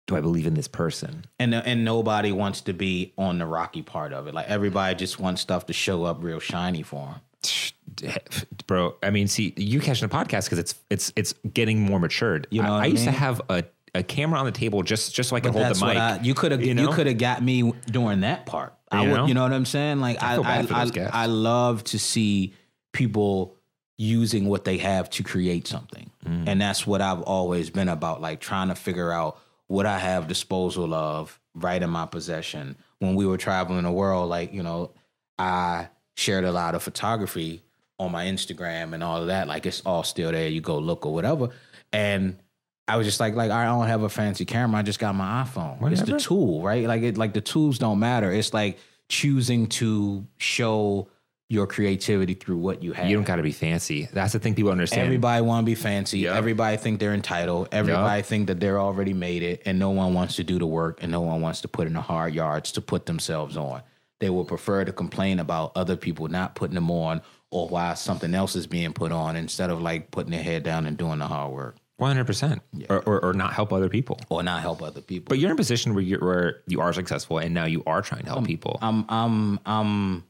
do 0.07 0.16
I 0.16 0.20
believe 0.20 0.47
in 0.47 0.55
this 0.55 0.69
person? 0.69 1.25
And 1.39 1.55
and 1.55 1.85
nobody 1.85 2.33
wants 2.33 2.62
to 2.62 2.73
be 2.73 3.12
on 3.19 3.39
the 3.39 3.47
rocky 3.47 3.83
part 3.83 4.12
of 4.12 4.27
it. 4.27 4.35
Like 4.35 4.49
everybody 4.49 4.95
just 4.97 5.20
wants 5.20 5.41
stuff 5.43 5.66
to 5.66 5.73
show 5.73 6.05
up 6.05 6.23
real 6.23 6.41
shiny 6.41 6.83
for 6.83 7.15
them. 7.43 8.15
Bro, 8.66 8.97
I 9.03 9.11
mean, 9.11 9.29
see, 9.29 9.55
you 9.57 9.81
catching 9.81 10.05
a 10.07 10.09
podcast 10.09 10.45
because 10.47 10.59
it's 10.59 10.75
it's 10.91 11.12
it's 11.16 11.35
getting 11.53 11.81
more 11.81 11.99
matured. 12.01 12.47
You 12.51 12.62
know 12.62 12.73
I, 12.75 12.79
I 12.79 12.83
I 12.83 12.87
used 12.87 13.05
to 13.05 13.11
have 13.11 13.41
a, 13.49 13.65
a 13.95 14.03
camera 14.03 14.39
on 14.39 14.47
the 14.47 14.53
table 14.53 14.83
just 14.83 15.15
just 15.15 15.29
so 15.31 15.37
I 15.37 15.41
could 15.41 15.53
hold 15.53 15.65
That's 15.65 15.79
the 15.81 15.85
what 15.87 15.95
mic. 15.95 16.03
I, 16.03 16.20
you 16.23 16.35
could 16.35 16.53
have 16.53 16.62
you 16.62 16.75
you, 16.75 16.89
could 16.93 17.07
have 17.07 17.19
got 17.19 17.43
me 17.43 17.73
during 17.87 18.20
that 18.20 18.47
part. 18.47 18.75
I 18.91 19.03
You 19.05 19.11
would, 19.11 19.16
know? 19.16 19.27
you 19.27 19.35
know 19.35 19.43
what 19.43 19.53
I'm 19.53 19.65
saying? 19.66 20.01
Like 20.01 20.23
I 20.23 20.37
I 20.37 20.66
I. 20.70 21.11
I 21.12 21.27
love 21.27 21.85
to 21.85 21.99
see 21.99 22.55
people 22.93 23.57
using 23.99 24.49
what 24.49 24.65
they 24.65 24.79
have 24.79 25.11
to 25.11 25.25
create 25.25 25.66
something. 25.66 26.11
Mm. 26.25 26.45
And 26.47 26.61
that's 26.61 26.87
what 26.87 27.03
I've 27.03 27.20
always 27.23 27.69
been 27.69 27.89
about 27.89 28.20
like 28.20 28.41
trying 28.41 28.69
to 28.69 28.77
figure 28.77 29.12
out 29.12 29.39
what 29.66 29.85
I 29.85 29.99
have 29.99 30.29
disposal 30.29 30.95
of 30.95 31.39
right 31.55 31.83
in 31.83 31.91
my 31.91 32.07
possession. 32.07 32.77
When 33.01 33.16
we 33.16 33.27
were 33.27 33.37
traveling 33.37 33.83
the 33.83 33.93
world 33.93 34.31
like, 34.31 34.55
you 34.55 34.62
know, 34.62 34.93
I 35.39 35.89
shared 36.16 36.45
a 36.45 36.53
lot 36.53 36.77
of 36.77 36.83
photography 36.83 37.62
on 37.99 38.12
my 38.12 38.27
Instagram 38.27 38.95
and 38.95 39.03
all 39.03 39.20
of 39.20 39.27
that. 39.27 39.49
Like 39.49 39.66
it's 39.66 39.83
all 39.85 40.05
still 40.05 40.31
there. 40.31 40.49
You 40.49 40.61
go 40.61 40.79
look 40.79 41.05
or 41.05 41.12
whatever. 41.12 41.49
And 41.93 42.39
I 42.87 42.97
was 42.97 43.07
just 43.07 43.19
like, 43.19 43.35
like 43.35 43.51
I 43.51 43.65
don't 43.65 43.89
have 43.89 44.03
a 44.03 44.09
fancy 44.09 44.45
camera. 44.45 44.79
I 44.79 44.83
just 44.83 45.01
got 45.01 45.15
my 45.16 45.45
iPhone. 45.45 45.91
It's 45.91 46.03
the 46.03 46.19
tool, 46.19 46.62
right? 46.62 46.87
Like 46.87 47.03
it, 47.03 47.19
like 47.19 47.35
the 47.35 47.41
tools 47.41 47.79
don't 47.79 47.99
matter. 47.99 48.33
It's 48.33 48.55
like 48.55 48.79
choosing 49.09 49.66
to 49.66 50.25
show 50.37 51.09
your 51.51 51.66
creativity 51.66 52.35
through 52.35 52.59
what 52.59 52.83
you 52.83 52.93
have. 52.93 53.09
you 53.09 53.16
don't 53.16 53.25
got 53.27 53.37
to 53.37 53.43
be 53.43 53.53
fancy. 53.53 54.07
That's 54.12 54.35
the 54.35 54.39
thing 54.39 54.55
people 54.55 54.70
understand. 54.70 55.03
Everybody 55.03 55.41
want 55.43 55.65
to 55.65 55.66
be 55.70 55.75
fancy. 55.75 56.20
Yep. 56.20 56.37
Everybody 56.37 56.77
think 56.77 57.01
they're 57.01 57.15
entitled. 57.15 57.69
Everybody 57.73 58.23
think 58.23 58.49
that 58.49 58.61
they're 58.61 58.79
already 58.79 59.15
made 59.15 59.43
it, 59.43 59.62
and 59.65 59.79
no 59.79 59.91
one 59.91 60.12
wants 60.12 60.37
to 60.37 60.45
do 60.45 60.59
the 60.59 60.66
work, 60.66 61.03
and 61.03 61.11
no 61.11 61.23
one 61.23 61.41
wants 61.41 61.62
to 61.62 61.69
put 61.69 61.87
in 61.87 61.95
the 61.95 62.03
hard 62.03 62.35
yards 62.35 62.73
to 62.73 62.83
put 62.83 63.07
themselves 63.07 63.57
on. 63.57 63.83
They 64.20 64.29
will 64.31 64.45
prefer 64.45 64.85
to 64.85 64.93
complain 64.93 65.39
about 65.39 65.73
other 65.75 65.97
people 65.97 66.29
not 66.29 66.55
putting 66.55 66.75
them 66.75 66.91
on, 66.91 67.23
or 67.51 67.66
why 67.69 67.95
something 67.95 68.35
else 68.35 68.55
is 68.55 68.66
being 68.66 68.93
put 68.93 69.11
on, 69.11 69.35
instead 69.35 69.70
of 69.70 69.81
like 69.81 70.11
putting 70.11 70.33
their 70.33 70.43
head 70.43 70.65
down 70.65 70.85
and 70.85 70.99
doing 70.99 71.19
the 71.19 71.27
hard 71.27 71.53
work, 71.53 71.77
100%. 71.99 72.61
Or, 72.91 73.01
or, 73.05 73.25
or 73.25 73.33
not 73.33 73.55
help 73.55 73.73
other 73.73 73.89
people. 73.89 74.20
or 74.29 74.43
not 74.43 74.61
help 74.61 74.83
other 74.83 75.01
people. 75.01 75.31
But 75.31 75.39
you're 75.39 75.49
in 75.49 75.55
a 75.55 75.57
position 75.57 75.95
where 75.95 76.05
you're 76.05 76.20
where 76.20 76.61
you 76.66 76.81
are 76.81 76.93
successful 76.93 77.39
and 77.39 77.55
now 77.55 77.65
you 77.65 77.83
are 77.87 78.03
trying 78.03 78.25
to 78.25 78.29
help 78.29 78.45
people. 78.45 78.79
I'm, 78.83 79.07
I'm, 79.09 79.59
I'm, 79.65 80.25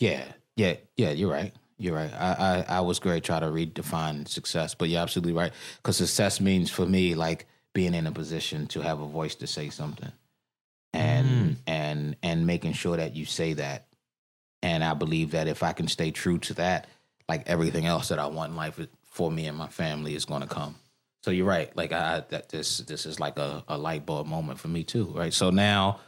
yeah, 0.00 0.24
yeah, 0.56 0.74
yeah. 0.96 1.10
You're 1.10 1.30
right. 1.30 1.54
You're 1.78 1.94
right. 1.94 2.12
I, 2.14 2.64
I, 2.68 2.76
I 2.78 2.80
was 2.80 2.98
great 2.98 3.22
trying 3.22 3.42
to 3.42 3.48
redefine 3.48 4.26
success, 4.26 4.74
but 4.74 4.88
you're 4.88 5.02
absolutely 5.02 5.34
right. 5.34 5.52
Because 5.76 5.98
success 5.98 6.40
means 6.40 6.70
for 6.70 6.86
me 6.86 7.14
like 7.14 7.46
being 7.74 7.94
in 7.94 8.06
a 8.06 8.12
position 8.12 8.66
to 8.68 8.80
have 8.80 9.00
a 9.00 9.06
voice 9.06 9.34
to 9.36 9.46
say 9.46 9.68
something, 9.68 10.12
and 10.92 11.28
mm. 11.28 11.56
and 11.66 12.16
and 12.22 12.46
making 12.46 12.72
sure 12.72 12.96
that 12.96 13.14
you 13.14 13.26
say 13.26 13.52
that. 13.52 13.86
And 14.62 14.82
I 14.82 14.94
believe 14.94 15.32
that 15.32 15.46
if 15.46 15.62
I 15.62 15.72
can 15.72 15.86
stay 15.86 16.10
true 16.10 16.38
to 16.38 16.54
that, 16.54 16.88
like 17.28 17.42
everything 17.46 17.84
else 17.86 18.08
that 18.08 18.18
I 18.18 18.26
want 18.26 18.50
in 18.50 18.56
life 18.56 18.80
for 19.04 19.30
me 19.30 19.46
and 19.46 19.56
my 19.56 19.68
family 19.68 20.14
is 20.14 20.24
going 20.24 20.42
to 20.42 20.48
come. 20.48 20.76
So 21.22 21.30
you're 21.30 21.46
right. 21.46 21.76
Like 21.76 21.92
I 21.92 22.22
that 22.28 22.48
this 22.48 22.78
this 22.78 23.04
is 23.04 23.18
like 23.18 23.38
a, 23.38 23.64
a 23.68 23.76
light 23.76 24.06
bulb 24.06 24.26
moment 24.26 24.60
for 24.60 24.68
me 24.68 24.84
too. 24.84 25.12
Right. 25.14 25.34
So 25.34 25.50
now 25.50 26.00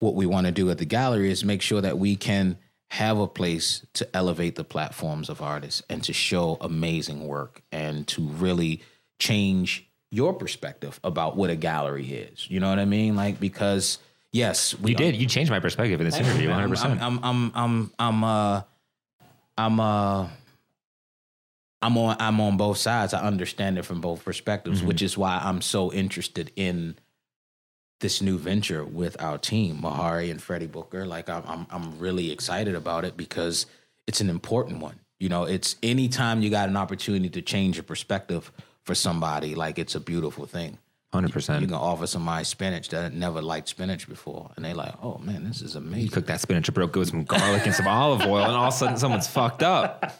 what 0.00 0.14
we 0.14 0.26
want 0.26 0.46
to 0.46 0.52
do 0.52 0.70
at 0.70 0.78
the 0.78 0.84
gallery 0.84 1.30
is 1.30 1.44
make 1.44 1.62
sure 1.62 1.80
that 1.80 1.98
we 1.98 2.14
can 2.14 2.58
have 2.90 3.18
a 3.18 3.26
place 3.26 3.84
to 3.94 4.16
elevate 4.16 4.54
the 4.54 4.64
platforms 4.64 5.28
of 5.28 5.42
artists 5.42 5.82
and 5.88 6.02
to 6.04 6.12
show 6.12 6.56
amazing 6.60 7.26
work 7.26 7.62
and 7.72 8.06
to 8.06 8.22
really 8.22 8.82
change 9.18 9.88
your 10.10 10.32
perspective 10.32 11.00
about 11.02 11.36
what 11.36 11.50
a 11.50 11.56
gallery 11.56 12.06
is. 12.06 12.48
You 12.48 12.60
know 12.60 12.68
what 12.68 12.78
I 12.78 12.84
mean? 12.84 13.16
Like 13.16 13.40
because 13.40 13.98
yes, 14.32 14.78
we 14.78 14.92
you 14.92 14.96
did. 14.96 15.16
You 15.16 15.26
changed 15.26 15.50
my 15.50 15.60
perspective 15.60 16.00
in 16.00 16.06
this 16.06 16.16
interview. 16.16 16.48
100%. 16.48 17.00
I'm 17.00 17.20
I'm 17.22 17.52
I'm 17.54 17.92
I'm 17.98 18.24
uh 18.24 18.62
I'm 19.58 19.80
uh 19.80 20.28
I'm 21.82 21.98
on 21.98 22.16
I'm 22.20 22.40
on 22.40 22.56
both 22.56 22.78
sides. 22.78 23.12
I 23.12 23.22
understand 23.22 23.76
it 23.76 23.84
from 23.84 24.00
both 24.00 24.24
perspectives, 24.24 24.82
which 24.82 25.02
is 25.02 25.18
why 25.18 25.40
I'm 25.42 25.60
so 25.60 25.92
interested 25.92 26.52
in 26.56 26.96
this 28.04 28.20
new 28.20 28.36
venture 28.36 28.84
with 28.84 29.18
our 29.22 29.38
team, 29.38 29.78
Mahari 29.78 30.30
and 30.30 30.40
Freddie 30.40 30.66
Booker. 30.66 31.06
Like 31.06 31.30
I'm 31.30 31.42
I'm 31.46 31.66
I'm 31.70 31.98
really 31.98 32.30
excited 32.30 32.74
about 32.74 33.06
it 33.06 33.16
because 33.16 33.64
it's 34.06 34.20
an 34.20 34.28
important 34.28 34.80
one. 34.80 35.00
You 35.18 35.30
know, 35.30 35.44
it's 35.44 35.76
anytime 35.82 36.42
you 36.42 36.50
got 36.50 36.68
an 36.68 36.76
opportunity 36.76 37.30
to 37.30 37.40
change 37.40 37.76
your 37.76 37.84
perspective 37.84 38.52
for 38.82 38.94
somebody, 38.94 39.54
like 39.54 39.78
it's 39.78 39.94
a 39.94 40.00
beautiful 40.00 40.44
thing. 40.44 40.76
100%. 41.14 41.60
You 41.60 41.66
can 41.66 41.76
offer 41.76 42.06
somebody 42.06 42.44
spinach 42.44 42.88
that 42.88 43.14
never 43.14 43.40
liked 43.40 43.68
spinach 43.68 44.06
before, 44.06 44.50
and 44.56 44.64
they 44.66 44.74
like, 44.74 44.92
oh 45.02 45.16
man, 45.18 45.44
this 45.44 45.62
is 45.62 45.74
amazing. 45.74 46.04
You 46.04 46.10
cook 46.10 46.26
that 46.26 46.42
spinach, 46.42 46.68
it 46.68 46.72
broke 46.72 46.94
with 46.96 47.08
some 47.08 47.24
garlic 47.24 47.64
and 47.64 47.74
some 47.74 47.88
olive 47.88 48.26
oil, 48.26 48.44
and 48.44 48.52
all 48.52 48.68
of 48.68 48.74
a 48.74 48.76
sudden 48.76 48.98
someone's 48.98 49.28
fucked 49.28 49.62
up. 49.62 50.12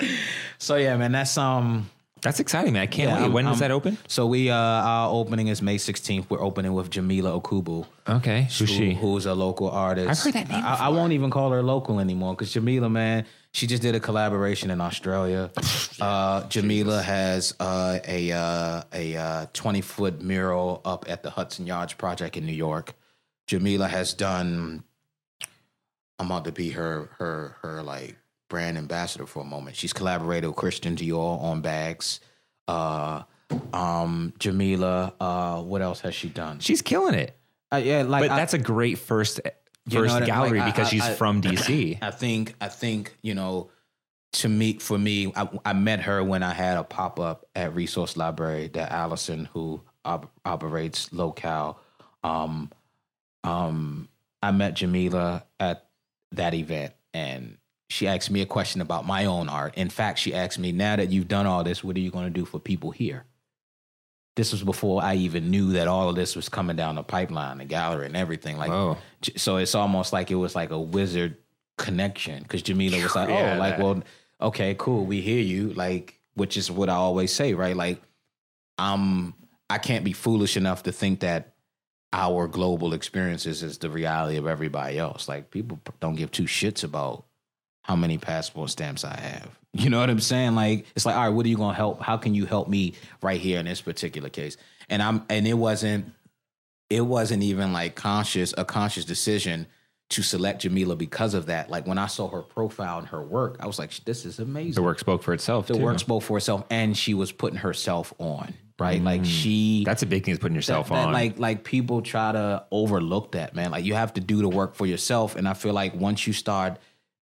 So 0.56 0.76
yeah, 0.76 0.96
man, 0.96 1.12
that's 1.12 1.36
um. 1.36 1.90
That's 2.22 2.38
exciting, 2.40 2.72
man. 2.74 2.82
I 2.82 2.86
can't 2.86 3.08
Yeah, 3.08 3.14
wait. 3.16 3.22
I'm- 3.22 3.32
when 3.32 3.44
does 3.46 3.62
I'm- 3.62 3.68
that 3.68 3.74
open? 3.74 3.96
So 4.08 4.26
we 4.26 4.50
uh 4.50 4.54
our 4.54 5.10
opening 5.10 5.48
is 5.48 5.62
May 5.62 5.76
16th. 5.78 6.26
We're 6.28 6.42
opening 6.42 6.72
with 6.74 6.90
Jamilah 6.90 7.40
Okubo. 7.40 7.86
Okay. 8.08 8.42
Who's 8.42 8.58
who- 8.58 8.66
she? 8.66 8.94
Who's 8.94 9.26
a 9.26 9.34
local 9.34 9.70
artist. 9.70 10.08
I've 10.10 10.18
heard 10.18 10.34
that 10.34 10.48
name 10.50 10.64
I, 10.64 10.86
I 10.86 10.88
won't 10.88 11.12
even 11.12 11.30
call 11.30 11.50
her 11.52 11.62
local 11.62 11.98
anymore 12.00 12.34
because 12.34 12.52
Jamila, 12.52 12.88
man, 12.90 13.24
she 13.52 13.66
just 13.66 13.82
did 13.82 13.94
a 13.94 14.00
collaboration 14.00 14.70
in 14.70 14.80
Australia. 14.80 15.50
uh, 16.00 16.42
Jamila 16.48 17.02
has 17.02 17.54
uh, 17.58 17.98
a 18.06 18.32
uh, 18.32 18.82
a 18.92 19.16
uh, 19.16 19.46
20 19.52 19.80
foot 19.80 20.20
mural 20.22 20.80
up 20.84 21.06
at 21.08 21.22
the 21.22 21.30
Hudson 21.30 21.66
Yards 21.66 21.94
Project 21.94 22.36
in 22.36 22.44
New 22.46 22.52
York. 22.52 22.94
Jamila 23.46 23.88
has 23.88 24.12
done. 24.14 24.84
I'm 26.18 26.26
about 26.26 26.44
to 26.44 26.52
be 26.52 26.70
her 26.70 27.08
her 27.18 27.56
her 27.62 27.82
like 27.82 28.16
brand 28.50 28.76
ambassador 28.76 29.24
for 29.26 29.40
a 29.40 29.46
moment. 29.46 29.76
She's 29.76 29.94
collaborated 29.94 30.48
with 30.50 30.56
Christian 30.56 30.94
Dior 30.96 31.40
on 31.42 31.62
bags. 31.62 32.20
Uh, 32.68 33.22
um, 33.72 34.34
Jamila. 34.38 35.14
Uh, 35.18 35.62
what 35.62 35.80
else 35.80 36.00
has 36.00 36.14
she 36.14 36.28
done? 36.28 36.58
She's 36.60 36.82
killing 36.82 37.14
it. 37.14 37.34
Uh, 37.72 37.76
yeah, 37.76 38.02
like 38.02 38.24
But 38.24 38.32
I- 38.32 38.36
that's 38.36 38.52
a 38.52 38.58
great 38.58 38.98
first 38.98 39.40
You 39.86 40.02
know 40.02 40.08
first 40.08 40.26
gallery 40.26 40.58
like, 40.58 40.74
because 40.74 40.88
I- 40.88 40.90
she's 40.90 41.02
I- 41.04 41.14
from 41.14 41.40
DC. 41.42 41.98
I 42.02 42.10
think 42.10 42.54
I 42.60 42.68
think 42.68 43.16
you 43.22 43.34
know 43.34 43.70
to 44.32 44.48
me 44.48 44.74
for 44.78 44.98
me 44.98 45.32
I, 45.34 45.48
I 45.64 45.72
met 45.72 46.00
her 46.02 46.22
when 46.22 46.42
I 46.42 46.52
had 46.52 46.76
a 46.76 46.84
pop 46.84 47.18
up 47.18 47.46
at 47.54 47.74
Resource 47.74 48.16
Library 48.16 48.68
that 48.74 48.90
Allison 48.92 49.46
who 49.52 49.80
op- 50.04 50.30
operates 50.44 51.12
locale 51.12 51.80
um 52.22 52.70
um 53.44 54.08
I 54.42 54.50
met 54.52 54.74
Jamila 54.74 55.44
at 55.58 55.86
that 56.32 56.54
event 56.54 56.92
and 57.14 57.56
she 57.90 58.06
asked 58.06 58.30
me 58.30 58.40
a 58.40 58.46
question 58.46 58.80
about 58.80 59.04
my 59.04 59.24
own 59.24 59.48
art. 59.48 59.74
In 59.74 59.90
fact, 59.90 60.18
she 60.20 60.32
asked 60.32 60.58
me, 60.58 60.70
"Now 60.72 60.96
that 60.96 61.10
you've 61.10 61.28
done 61.28 61.46
all 61.46 61.64
this, 61.64 61.82
what 61.84 61.96
are 61.96 62.00
you 62.00 62.10
going 62.10 62.24
to 62.24 62.30
do 62.30 62.44
for 62.44 62.58
people 62.60 62.92
here?" 62.92 63.24
This 64.36 64.52
was 64.52 64.62
before 64.62 65.02
I 65.02 65.16
even 65.16 65.50
knew 65.50 65.72
that 65.72 65.88
all 65.88 66.08
of 66.08 66.14
this 66.14 66.36
was 66.36 66.48
coming 66.48 66.76
down 66.76 66.94
the 66.94 67.02
pipeline, 67.02 67.58
the 67.58 67.64
gallery 67.64 68.06
and 68.06 68.16
everything. 68.16 68.56
Like. 68.58 68.70
J- 69.22 69.34
so 69.36 69.56
it's 69.56 69.74
almost 69.74 70.12
like 70.12 70.30
it 70.30 70.36
was 70.36 70.54
like 70.54 70.70
a 70.70 70.78
wizard 70.80 71.36
connection 71.76 72.42
because 72.44 72.62
Jamila 72.62 73.02
was 73.02 73.14
like, 73.16 73.28
Yeah, 73.30 73.54
oh, 73.56 73.58
like, 73.58 73.76
that- 73.76 73.84
well, 73.84 74.02
okay, 74.40 74.76
cool, 74.78 75.04
we 75.04 75.20
hear 75.20 75.42
you, 75.42 75.72
like, 75.74 76.20
which 76.34 76.56
is 76.56 76.70
what 76.70 76.88
I 76.88 76.94
always 76.94 77.32
say, 77.32 77.54
right? 77.54 77.76
Like, 77.76 78.00
I'm, 78.78 79.34
I 79.68 79.78
can't 79.78 80.04
be 80.04 80.12
foolish 80.12 80.56
enough 80.56 80.84
to 80.84 80.92
think 80.92 81.20
that 81.20 81.54
our 82.12 82.46
global 82.46 82.92
experiences 82.94 83.62
is 83.62 83.78
the 83.78 83.90
reality 83.90 84.36
of 84.36 84.46
everybody 84.46 84.96
else. 84.98 85.28
Like, 85.28 85.50
people 85.50 85.80
don't 85.98 86.14
give 86.14 86.30
two 86.30 86.44
shits 86.44 86.84
about 86.84 87.24
how 87.82 87.96
many 87.96 88.18
passport 88.18 88.70
stamps 88.70 89.04
I 89.04 89.18
have. 89.18 89.50
You 89.72 89.88
know 89.88 90.00
what 90.00 90.10
I'm 90.10 90.20
saying? 90.20 90.56
Like, 90.56 90.86
it's 90.96 91.06
like, 91.06 91.14
all 91.14 91.22
right, 91.22 91.28
what 91.28 91.46
are 91.46 91.48
you 91.48 91.56
gonna 91.56 91.74
help? 91.74 92.02
How 92.02 92.16
can 92.16 92.34
you 92.34 92.44
help 92.44 92.68
me 92.68 92.94
right 93.22 93.40
here 93.40 93.60
in 93.60 93.66
this 93.66 93.80
particular 93.80 94.28
case? 94.28 94.56
And 94.88 95.00
I'm, 95.00 95.24
and 95.28 95.46
it 95.46 95.54
wasn't 95.54 96.12
it 96.90 97.02
wasn't 97.02 97.42
even 97.44 97.72
like 97.72 97.94
conscious 97.94 98.52
a 98.58 98.64
conscious 98.64 99.04
decision 99.04 99.66
to 100.10 100.22
select 100.22 100.62
Jamila 100.62 100.96
because 100.96 101.34
of 101.34 101.46
that. 101.46 101.70
Like 101.70 101.86
when 101.86 101.96
I 101.96 102.08
saw 102.08 102.28
her 102.28 102.42
profile 102.42 102.98
and 102.98 103.06
her 103.08 103.22
work, 103.22 103.58
I 103.60 103.66
was 103.68 103.78
like, 103.78 103.92
this 104.04 104.26
is 104.26 104.40
amazing. 104.40 104.72
The 104.72 104.82
work 104.82 104.98
spoke 104.98 105.22
for 105.22 105.32
itself. 105.32 105.68
The 105.68 105.74
too. 105.74 105.84
work 105.84 106.00
spoke 106.00 106.24
for 106.24 106.36
itself, 106.36 106.64
and 106.68 106.96
she 106.96 107.14
was 107.14 107.30
putting 107.32 107.58
herself 107.58 108.12
on. 108.18 108.54
Right, 108.80 109.02
like 109.02 109.20
mm. 109.20 109.26
she. 109.26 109.84
That's 109.84 110.02
a 110.02 110.06
big 110.06 110.24
thing 110.24 110.32
is 110.32 110.38
putting 110.38 110.56
yourself 110.56 110.88
that- 110.88 110.94
that, 110.94 111.06
on. 111.08 111.12
Like 111.12 111.38
like 111.38 111.64
people 111.64 112.02
try 112.02 112.32
to 112.32 112.64
overlook 112.70 113.32
that, 113.32 113.54
man. 113.54 113.70
Like 113.70 113.84
you 113.84 113.94
have 113.94 114.14
to 114.14 114.20
do 114.20 114.40
the 114.40 114.48
work 114.48 114.74
for 114.74 114.86
yourself, 114.86 115.36
and 115.36 115.46
I 115.46 115.52
feel 115.52 115.74
like 115.74 115.94
once 115.94 116.26
you 116.26 116.32
start 116.32 116.78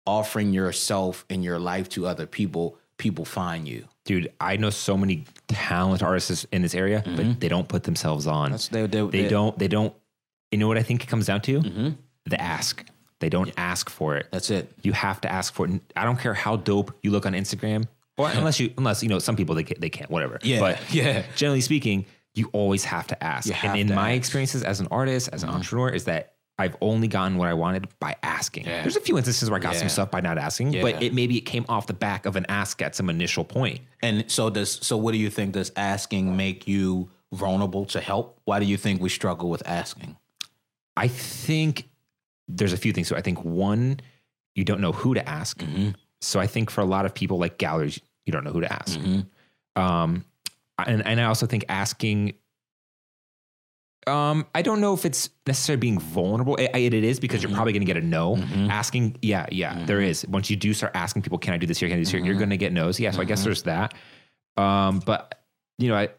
offering 0.05 0.53
yourself 0.53 1.25
and 1.29 1.43
your 1.43 1.59
life 1.59 1.89
to 1.89 2.05
other 2.07 2.25
people, 2.27 2.77
people 2.97 3.25
find 3.25 3.67
you. 3.67 3.85
Dude, 4.05 4.31
I 4.39 4.57
know 4.57 4.69
so 4.69 4.95
many 4.97 5.25
talented 5.47 6.03
artists 6.05 6.45
in 6.51 6.61
this 6.61 6.75
area, 6.75 7.03
but 7.15 7.39
they 7.39 7.47
don't 7.47 7.67
put 7.67 7.83
themselves 7.83 8.27
on. 8.27 8.51
Mm-hmm. 8.53 8.73
They- 8.75 8.85
they- 8.87 9.01
they 9.09 9.21
they- 9.23 9.29
don't. 9.29 9.57
They 9.59 9.67
don't. 9.67 9.93
You 10.51 10.59
know 10.59 10.67
what 10.67 10.77
I 10.77 10.83
think 10.83 11.03
it 11.03 11.07
comes 11.07 11.25
down 11.25 11.41
to? 11.41 11.59
Mm-hmm. 11.59 11.89
The 12.27 12.41
ask. 12.41 12.85
They 13.19 13.29
don't 13.29 13.51
ask 13.57 13.89
for 13.89 14.15
it. 14.15 14.27
That's 14.31 14.49
it. 14.51 14.71
You 14.83 14.93
have 14.93 15.19
to 15.21 15.31
ask 15.31 15.53
for 15.53 15.65
it. 15.67 15.81
I 15.95 16.05
don't 16.05 16.19
care 16.19 16.33
how 16.33 16.55
dope 16.57 16.93
you 17.01 17.11
look 17.11 17.25
on 17.25 17.33
Instagram, 17.33 17.87
or 18.17 18.29
unless 18.29 18.59
you, 18.59 18.71
unless 18.77 19.01
you 19.01 19.09
know, 19.09 19.19
some 19.19 19.35
people 19.35 19.55
they 19.55 19.63
can, 19.63 19.79
they 19.79 19.89
can't, 19.89 20.09
whatever. 20.11 20.37
Yeah, 20.43 20.59
but 20.59 20.79
yeah. 20.93 21.23
generally 21.35 21.61
speaking, 21.61 22.05
you 22.35 22.49
always 22.53 22.83
have 22.85 23.07
to 23.07 23.23
ask. 23.23 23.49
Have 23.49 23.71
and 23.75 23.89
in 23.89 23.95
my 23.95 24.01
ask. 24.03 24.07
Mm-hmm. 24.11 24.17
experiences 24.17 24.63
as 24.63 24.79
an 24.81 24.87
artist, 24.91 25.29
as 25.33 25.43
an 25.43 25.49
entrepreneur, 25.49 25.89
is 25.89 26.03
that 26.05 26.34
I've 26.57 26.75
only 26.79 27.07
gotten 27.09 27.37
what 27.37 27.49
I 27.49 27.53
wanted 27.53 27.87
by 27.99 28.15
asking. 28.23 28.65
Yeah. 28.65 28.81
There's 28.81 28.95
a 28.95 29.01
few 29.01 29.17
instances 29.17 29.49
where 29.49 29.59
I 29.59 29.61
got 29.61 29.73
Yeah. 29.73 29.79
some 29.79 29.89
stuff 29.89 30.11
by 30.11 30.21
not 30.21 30.37
asking, 30.37 30.73
Yeah. 30.73 30.81
but 30.83 31.03
it 31.03 31.13
maybe 31.13 31.37
it 31.37 31.41
came 31.41 31.65
off 31.67 31.87
the 31.87 31.93
back 31.93 32.25
of 32.25 32.35
an 32.37 32.45
ask 32.47 32.81
at 32.81 32.95
some 32.95 33.09
initial 33.09 33.43
point. 33.43 33.81
And 34.01 34.29
so 34.31 34.49
does 34.49 34.79
so 34.81 34.95
what 34.95 35.11
do 35.11 35.17
you 35.17 35.29
think 35.29 35.53
does 35.53 35.71
asking 35.75 36.37
make 36.37 36.67
you 36.67 37.09
vulnerable 37.33 37.85
to 37.87 37.99
help? 37.99 38.39
Why 38.45 38.59
do 38.59 38.65
you 38.65 38.77
think 38.77 39.01
we 39.01 39.09
struggle 39.09 39.49
with 39.49 39.67
asking? 39.67 40.15
I 40.95 41.09
think 41.09 41.89
there's 42.47 42.71
a 42.73 42.77
few 42.77 42.93
things. 42.93 43.09
So 43.09 43.17
I 43.17 43.21
think 43.21 43.43
one, 43.43 43.99
you 44.53 44.63
don't 44.63 44.79
know 44.79 44.93
who 44.93 45.13
to 45.13 45.27
ask. 45.27 45.57
Mm-hmm. 45.59 45.89
So 46.21 46.39
I 46.39 46.47
think 46.47 46.69
for 46.69 46.79
a 46.79 46.85
lot 46.85 47.05
of 47.05 47.13
people 47.13 47.37
like 47.37 47.57
galleries, 47.57 47.99
you 48.25 48.31
don't 48.31 48.45
know 48.45 48.51
who 48.53 48.61
to 48.61 48.71
ask. 48.71 48.97
Mm-hmm. 48.97 49.81
Um, 49.81 50.23
and 50.85 51.05
and 51.05 51.19
I 51.19 51.25
also 51.25 51.45
think 51.47 51.65
asking. 51.67 52.33
Um, 54.07 54.45
I 54.53 54.61
don't 54.61 54.81
know 54.81 54.93
if 54.93 55.03
it's 55.05 55.29
necessarily 55.47 55.79
being 55.79 55.99
vulnerable. 55.99 56.55
It, 56.57 56.69
it 56.75 56.93
is 56.93 57.19
because 57.19 57.41
Mm-hmm. 57.41 57.49
you're 57.49 57.55
probably 57.55 57.73
going 57.73 57.81
to 57.81 57.91
get 57.91 57.97
a 57.97 58.05
no. 58.05 58.37
Asking, 58.69 59.17
yeah, 59.21 59.47
yeah, 59.51 59.83
there 59.85 59.99
is. 60.01 60.25
Once 60.27 60.49
you 60.49 60.55
do 60.55 60.73
start 60.73 60.91
asking 60.95 61.23
people, 61.23 61.37
"Can 61.39 61.53
I 61.53 61.57
do 61.57 61.65
this 61.65 61.79
here? 61.79 61.89
Can 61.89 61.95
I 61.95 61.99
do 61.99 62.03
this 62.03 62.11
here?" 62.11 62.19
Mm-hmm. 62.19 62.27
You're 62.27 62.37
going 62.37 62.49
to 62.51 62.57
get 62.57 62.71
no's. 62.71 62.99
Yeah, 62.99 63.11
so 63.11 63.21
I 63.21 63.25
guess 63.25 63.43
there's 63.43 63.63
that. 63.63 63.93
Um, 64.57 64.99
but 64.99 65.43
you 65.77 65.89
know, 65.89 65.95
I 65.95 66.09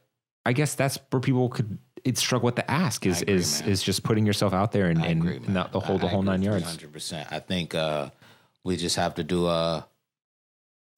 I 0.44 0.52
guess 0.52 0.74
that's 0.74 0.98
where 1.10 1.20
people 1.20 1.48
could 1.48 1.78
it 2.04 2.18
struggle 2.18 2.46
with 2.46 2.56
the 2.56 2.70
ask 2.70 3.04
is 3.06 3.22
agree, 3.22 3.34
is 3.34 3.60
man. 3.62 3.70
is 3.70 3.82
just 3.82 4.02
putting 4.02 4.26
yourself 4.26 4.52
out 4.52 4.72
there 4.72 4.86
and, 4.86 5.04
and 5.04 5.22
agree, 5.22 5.40
not 5.48 5.72
the 5.72 5.80
whole 5.80 5.98
the 5.98 6.08
whole 6.08 6.22
nine 6.22 6.42
yards. 6.42 6.64
Hundred 6.64 6.92
percent. 6.92 7.28
I 7.30 7.38
think 7.40 7.74
uh, 7.74 8.10
we 8.64 8.76
just 8.76 8.96
have 8.96 9.14
to 9.16 9.24
do 9.24 9.46
a. 9.46 9.86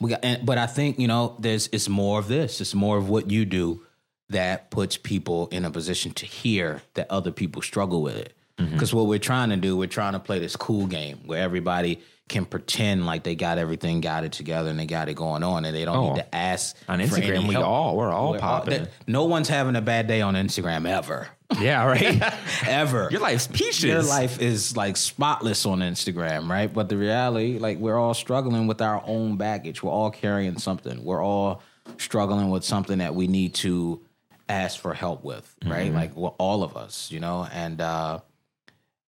We 0.01 0.11
got, 0.11 0.25
and, 0.25 0.47
but 0.47 0.59
I 0.59 0.67
think 0.67 0.99
you 0.99 1.09
know, 1.09 1.35
there's 1.39 1.69
it's 1.73 1.89
more 1.89 2.19
of 2.19 2.29
this. 2.29 2.61
It's 2.61 2.75
more 2.75 2.97
of 2.99 3.09
what 3.09 3.31
you 3.31 3.45
do 3.45 3.83
that 4.31 4.71
puts 4.71 4.97
people 4.97 5.49
in 5.49 5.65
a 5.65 5.71
position 5.71 6.13
to 6.13 6.27
hear 6.27 6.83
that 6.95 7.11
other 7.11 7.31
people 7.33 7.63
struggle 7.63 8.03
with 8.03 8.17
it. 8.17 8.33
Mm-hmm. 8.59 8.73
Because 8.73 8.93
what 8.93 9.07
we're 9.07 9.19
trying 9.19 9.51
to 9.51 9.57
do, 9.57 9.77
we're 9.77 9.87
trying 9.89 10.13
to 10.15 10.19
play 10.19 10.39
this 10.39 10.57
cool 10.57 10.87
game 10.87 11.21
where 11.27 11.41
everybody 11.43 12.01
can 12.29 12.45
pretend 12.45 13.07
like 13.07 13.23
they 13.23 13.35
got 13.35 13.57
everything 13.57 14.03
got 14.03 14.23
it 14.25 14.33
together 14.33 14.69
and 14.69 14.79
they 14.79 14.85
got 14.85 15.09
it 15.09 15.15
going 15.15 15.43
on, 15.43 15.65
and 15.65 15.75
they 15.75 15.87
don't 15.87 15.97
Oh. 15.97 16.09
need 16.13 16.17
to 16.21 16.35
ask 16.35 16.77
On 16.87 16.99
Instagram, 16.99 17.47
we 17.49 17.55
help. 17.55 17.65
all 17.67 17.97
we're 17.97 18.13
all 18.13 18.33
We're 18.33 18.39
popping. 18.39 18.83
that- 18.83 18.91
no 19.07 19.25
one's 19.25 19.49
having 19.49 19.77
a 19.77 19.81
bad 19.81 20.09
day 20.09 20.21
on 20.21 20.35
Instagram 20.35 20.87
ever, 20.87 21.29
yeah, 21.59 21.87
right. 21.87 22.21
ever. 22.67 23.09
Your 23.11 23.21
life's 23.23 23.47
peaches. 23.47 23.83
Your 23.85 24.03
life 24.03 24.43
is 24.43 24.77
like 24.77 24.99
spotless 24.99 25.65
on 25.65 25.79
Instagram, 25.79 26.51
right? 26.51 26.71
But 26.71 26.91
the 26.91 26.99
reality, 26.99 27.59
like 27.59 27.79
we're 27.79 27.97
all 27.99 28.13
struggling 28.13 28.67
with 28.67 28.83
our 28.83 29.03
own 29.07 29.39
baggage. 29.39 29.83
We're 29.83 29.91
all 29.93 30.11
carrying 30.11 30.59
something. 30.59 31.03
We're 31.05 31.25
all 31.25 31.63
struggling 31.97 32.51
with 32.51 32.63
something 32.65 32.99
that 32.99 33.15
we 33.15 33.27
need 33.27 33.55
to 33.55 34.01
ask 34.49 34.79
for 34.81 34.95
help 34.95 35.25
with, 35.25 35.55
right? 35.65 35.93
Like 35.93 36.17
well, 36.17 36.35
all 36.39 36.63
of 36.63 36.77
us, 36.77 37.11
you 37.11 37.21
know. 37.21 37.47
And 37.53 37.81
uh, 37.81 38.21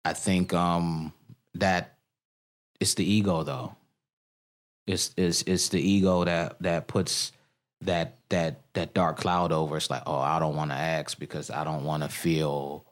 I 0.03 0.13
think 0.13 0.53
um, 0.53 1.13
that 1.55 1.97
it's 2.79 2.93
the 2.95 3.03
ego, 3.09 3.43
though. 3.43 3.75
It's 4.87 5.13
it's 5.17 5.41
it's 5.43 5.69
the 5.69 5.81
ego 5.81 6.23
that 6.25 6.61
that 6.61 6.87
puts 6.87 7.31
that 7.81 8.17
that 8.29 8.61
that 8.73 8.93
dark 8.93 9.17
cloud 9.17 9.51
over. 9.51 9.77
It's 9.77 9.89
like, 9.89 10.03
oh, 10.05 10.17
I 10.17 10.39
don't 10.39 10.55
want 10.55 10.71
to 10.71 10.77
ask 10.77 11.17
because 11.19 11.49
I 11.49 11.63
don't 11.63 11.83
want 11.83 12.03
to 12.03 12.09
feel 12.09 12.85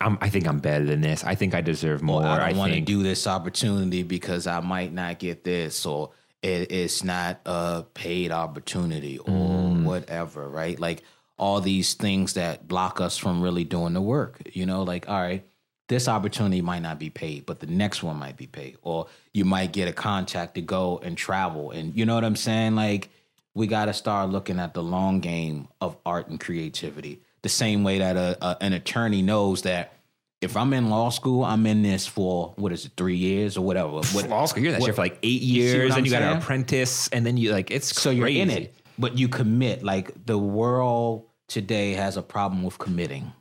I'm, 0.00 0.18
I 0.20 0.28
think 0.28 0.46
I'm 0.48 0.58
better 0.58 0.84
than 0.84 1.00
this. 1.00 1.22
I 1.24 1.34
think 1.34 1.54
I 1.54 1.60
deserve 1.60 2.02
more. 2.02 2.22
or 2.22 2.26
I 2.26 2.48
don't 2.50 2.58
want 2.58 2.72
to 2.74 2.80
do 2.80 3.02
this 3.02 3.26
opportunity 3.26 4.02
because 4.02 4.46
I 4.46 4.60
might 4.60 4.92
not 4.92 5.18
get 5.20 5.44
this, 5.44 5.86
or 5.86 6.10
it, 6.42 6.72
it's 6.72 7.04
not 7.04 7.40
a 7.46 7.84
paid 7.94 8.32
opportunity, 8.32 9.18
or 9.18 9.30
Mm. 9.30 9.84
whatever, 9.84 10.48
right? 10.48 10.78
Like 10.78 11.02
all 11.42 11.60
these 11.60 11.94
things 11.94 12.34
that 12.34 12.68
block 12.68 13.00
us 13.00 13.18
from 13.18 13.42
really 13.42 13.64
doing 13.64 13.94
the 13.94 14.00
work. 14.00 14.40
You 14.52 14.64
know, 14.64 14.84
like 14.84 15.08
all 15.08 15.20
right, 15.20 15.44
this 15.88 16.06
opportunity 16.06 16.62
might 16.62 16.82
not 16.82 17.00
be 17.00 17.10
paid, 17.10 17.46
but 17.46 17.58
the 17.58 17.66
next 17.66 18.00
one 18.00 18.16
might 18.16 18.36
be 18.36 18.46
paid, 18.46 18.76
or 18.82 19.08
you 19.34 19.44
might 19.44 19.72
get 19.72 19.88
a 19.88 19.92
contact 19.92 20.54
to 20.54 20.60
go 20.60 21.00
and 21.02 21.18
travel, 21.18 21.72
and 21.72 21.96
you 21.96 22.06
know 22.06 22.14
what 22.14 22.24
I'm 22.24 22.36
saying, 22.36 22.76
like. 22.76 23.10
We 23.54 23.66
got 23.66 23.84
to 23.84 23.92
start 23.92 24.30
looking 24.30 24.58
at 24.58 24.72
the 24.72 24.82
long 24.82 25.20
game 25.20 25.68
of 25.78 25.98
art 26.06 26.28
and 26.28 26.40
creativity. 26.40 27.20
The 27.42 27.50
same 27.50 27.84
way 27.84 27.98
that 27.98 28.16
a, 28.16 28.38
a, 28.40 28.56
an 28.62 28.72
attorney 28.72 29.20
knows 29.20 29.60
that 29.62 29.92
if 30.40 30.56
I'm 30.56 30.72
in 30.72 30.88
law 30.88 31.10
school, 31.10 31.44
I'm 31.44 31.66
in 31.66 31.82
this 31.82 32.06
for 32.06 32.54
what 32.56 32.72
is 32.72 32.86
it, 32.86 32.92
three 32.96 33.16
years 33.16 33.58
or 33.58 33.60
whatever. 33.60 33.90
What, 33.90 34.28
law 34.30 34.46
school. 34.46 34.62
You're 34.62 34.72
in 34.72 34.80
that 34.80 34.86
shit 34.86 34.94
for 34.94 35.02
like 35.02 35.18
eight 35.22 35.42
You 35.42 35.68
see 35.68 35.76
what 35.76 35.82
years, 35.82 35.96
and 35.96 36.06
you 36.06 36.12
got 36.12 36.22
an 36.22 36.38
apprentice, 36.38 37.08
and 37.08 37.26
then 37.26 37.36
you 37.36 37.52
like 37.52 37.70
it's 37.70 37.94
so 37.94 38.08
you're 38.08 38.26
in 38.26 38.48
it, 38.48 38.74
but 38.98 39.18
you 39.18 39.28
commit. 39.28 39.82
Like 39.82 40.24
the 40.24 40.38
world 40.38 41.26
today 41.52 41.92
has 41.92 42.16
a 42.16 42.22
problem 42.22 42.62
with 42.62 42.78
committing. 42.78 43.32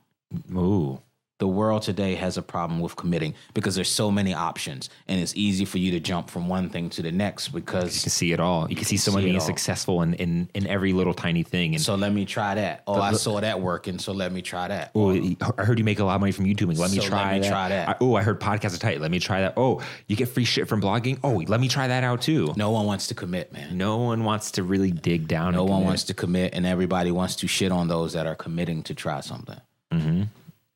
Ooh, 0.53 1.01
The 1.41 1.47
world 1.47 1.81
today 1.81 2.13
has 2.13 2.37
a 2.37 2.43
problem 2.43 2.79
with 2.81 2.95
committing 2.95 3.33
because 3.55 3.73
there's 3.73 3.89
so 3.89 4.11
many 4.11 4.31
options, 4.31 4.91
and 5.07 5.19
it's 5.19 5.35
easy 5.35 5.65
for 5.65 5.79
you 5.79 5.89
to 5.89 5.99
jump 5.99 6.29
from 6.29 6.47
one 6.47 6.69
thing 6.69 6.91
to 6.91 7.01
the 7.01 7.11
next 7.11 7.47
because 7.47 7.95
you 7.95 8.01
can 8.03 8.11
see 8.11 8.31
it 8.31 8.39
all. 8.39 8.69
You 8.69 8.75
can 8.75 8.85
see 8.85 8.95
someone 8.95 9.23
being 9.23 9.37
all. 9.37 9.41
successful 9.41 10.03
in, 10.03 10.13
in 10.13 10.49
in 10.53 10.67
every 10.67 10.93
little 10.93 11.15
tiny 11.15 11.41
thing. 11.41 11.73
And 11.73 11.81
So 11.81 11.95
let 11.95 12.13
me 12.13 12.25
try 12.25 12.53
that. 12.53 12.83
Oh, 12.85 13.01
I 13.01 13.13
saw 13.13 13.41
that 13.41 13.59
working, 13.59 13.97
so 13.97 14.11
let 14.11 14.31
me 14.31 14.43
try 14.43 14.67
that. 14.67 14.91
oh, 14.93 15.09
I 15.57 15.63
heard 15.65 15.79
you 15.79 15.83
make 15.83 15.97
a 15.97 16.03
lot 16.03 16.13
of 16.13 16.21
money 16.21 16.31
from 16.31 16.45
YouTubing. 16.45 16.77
Let 16.77 16.91
me 16.91 16.97
So 16.97 17.01
let 17.05 17.09
try 17.09 17.33
me 17.33 17.39
that. 17.39 17.49
try 17.49 17.69
that. 17.69 17.97
Oh, 18.01 18.13
I 18.13 18.21
heard 18.21 18.39
podcasts 18.39 18.75
are 18.75 18.77
tight. 18.77 19.01
Let 19.01 19.09
me 19.09 19.17
try 19.19 19.41
that. 19.41 19.55
Oh, 19.57 19.81
you 20.05 20.15
get 20.15 20.29
free 20.29 20.45
shit 20.45 20.67
from 20.67 20.79
blogging. 20.79 21.17
Oh, 21.23 21.41
let 21.47 21.59
me 21.59 21.67
try 21.67 21.87
that 21.87 22.03
out 22.03 22.21
too. 22.21 22.53
No 22.55 22.69
one 22.69 22.85
wants 22.85 23.07
to 23.07 23.15
commit, 23.15 23.51
man. 23.51 23.75
No 23.75 23.97
one 23.97 24.23
wants 24.25 24.51
to 24.51 24.61
really 24.61 24.91
dig 24.91 25.27
down. 25.27 25.53
No 25.55 25.63
one 25.63 25.77
commit. 25.77 25.85
wants 25.87 26.03
to 26.03 26.13
commit, 26.13 26.53
and 26.53 26.67
everybody 26.67 27.09
wants 27.09 27.35
to 27.37 27.47
shit 27.47 27.71
on 27.71 27.87
those 27.87 28.13
that 28.13 28.27
are 28.27 28.35
committing 28.35 28.83
to 28.83 28.93
try 28.93 29.21
something. 29.21 29.59
Mm-hmm. 29.91 30.23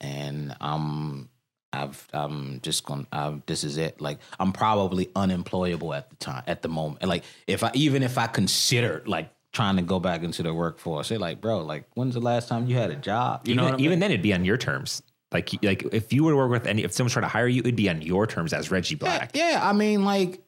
And 0.01 0.55
I'm 0.59 1.29
I've 1.73 2.07
I'm 2.13 2.61
just 2.61 2.85
gonna 2.85 3.05
i 3.11 3.39
this 3.45 3.63
is 3.63 3.77
it. 3.77 4.01
Like 4.01 4.19
I'm 4.39 4.51
probably 4.51 5.09
unemployable 5.15 5.93
at 5.93 6.09
the 6.09 6.15
time 6.17 6.43
at 6.47 6.61
the 6.61 6.69
moment. 6.69 7.05
Like 7.05 7.23
if 7.47 7.63
I 7.63 7.71
even 7.73 8.03
if 8.03 8.17
I 8.17 8.27
considered 8.27 9.07
like 9.07 9.29
trying 9.51 9.77
to 9.77 9.81
go 9.81 9.99
back 9.99 10.23
into 10.23 10.43
the 10.43 10.53
workforce, 10.53 11.07
say 11.07 11.17
like, 11.17 11.41
bro, 11.41 11.61
like 11.61 11.85
when's 11.93 12.13
the 12.13 12.21
last 12.21 12.49
time 12.49 12.67
you 12.67 12.75
had 12.75 12.91
a 12.91 12.95
job? 12.95 13.47
You 13.47 13.53
even, 13.53 13.57
know 13.57 13.63
what 13.63 13.73
I 13.73 13.77
mean? 13.77 13.85
even 13.85 13.99
then, 13.99 14.11
it'd 14.11 14.21
be 14.21 14.33
on 14.33 14.45
your 14.45 14.57
terms. 14.57 15.01
Like, 15.31 15.51
like 15.63 15.83
if 15.91 16.13
you 16.13 16.23
were 16.23 16.31
to 16.31 16.37
work 16.37 16.51
with 16.51 16.67
any, 16.67 16.83
if 16.83 16.93
someone's 16.93 17.13
trying 17.13 17.23
to 17.23 17.29
hire 17.29 17.47
you, 17.47 17.61
it'd 17.61 17.75
be 17.75 17.89
on 17.89 18.01
your 18.01 18.27
terms 18.27 18.53
as 18.53 18.71
Reggie 18.71 18.95
Black. 18.95 19.31
Yeah, 19.33 19.59
I 19.61 19.73
mean, 19.73 20.05
like 20.05 20.41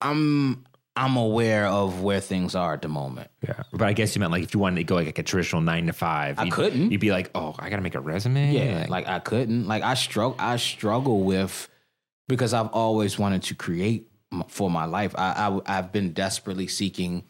I'm 0.00 0.64
I'm 0.94 1.16
aware 1.16 1.66
of 1.66 2.02
where 2.02 2.20
things 2.20 2.54
are 2.54 2.74
at 2.74 2.82
the 2.82 2.88
moment. 2.88 3.30
Yeah. 3.42 3.62
But 3.72 3.88
I 3.88 3.94
guess 3.94 4.14
you 4.14 4.20
meant 4.20 4.32
like 4.32 4.42
if 4.42 4.52
you 4.52 4.60
wanted 4.60 4.76
to 4.76 4.84
go 4.84 4.96
like 4.96 5.18
a 5.18 5.22
traditional 5.22 5.62
nine 5.62 5.86
to 5.86 5.92
five, 5.92 6.38
I 6.38 6.44
you'd, 6.44 6.52
couldn't. 6.52 6.90
You'd 6.90 7.00
be 7.00 7.10
like, 7.10 7.30
oh, 7.34 7.54
I 7.58 7.70
got 7.70 7.76
to 7.76 7.82
make 7.82 7.94
a 7.94 8.00
resume. 8.00 8.52
Yeah, 8.52 8.86
like 8.88 9.08
I 9.08 9.18
couldn't. 9.18 9.66
Like 9.66 9.82
I 9.82 9.94
struggle. 9.94 10.36
I 10.38 10.56
struggle 10.56 11.22
with 11.22 11.68
because 12.28 12.52
I've 12.52 12.68
always 12.68 13.18
wanted 13.18 13.42
to 13.44 13.54
create 13.54 14.08
for 14.48 14.70
my 14.70 14.84
life. 14.84 15.14
I, 15.16 15.32
I 15.66 15.78
I've 15.78 15.92
been 15.92 16.12
desperately 16.12 16.66
seeking 16.66 17.24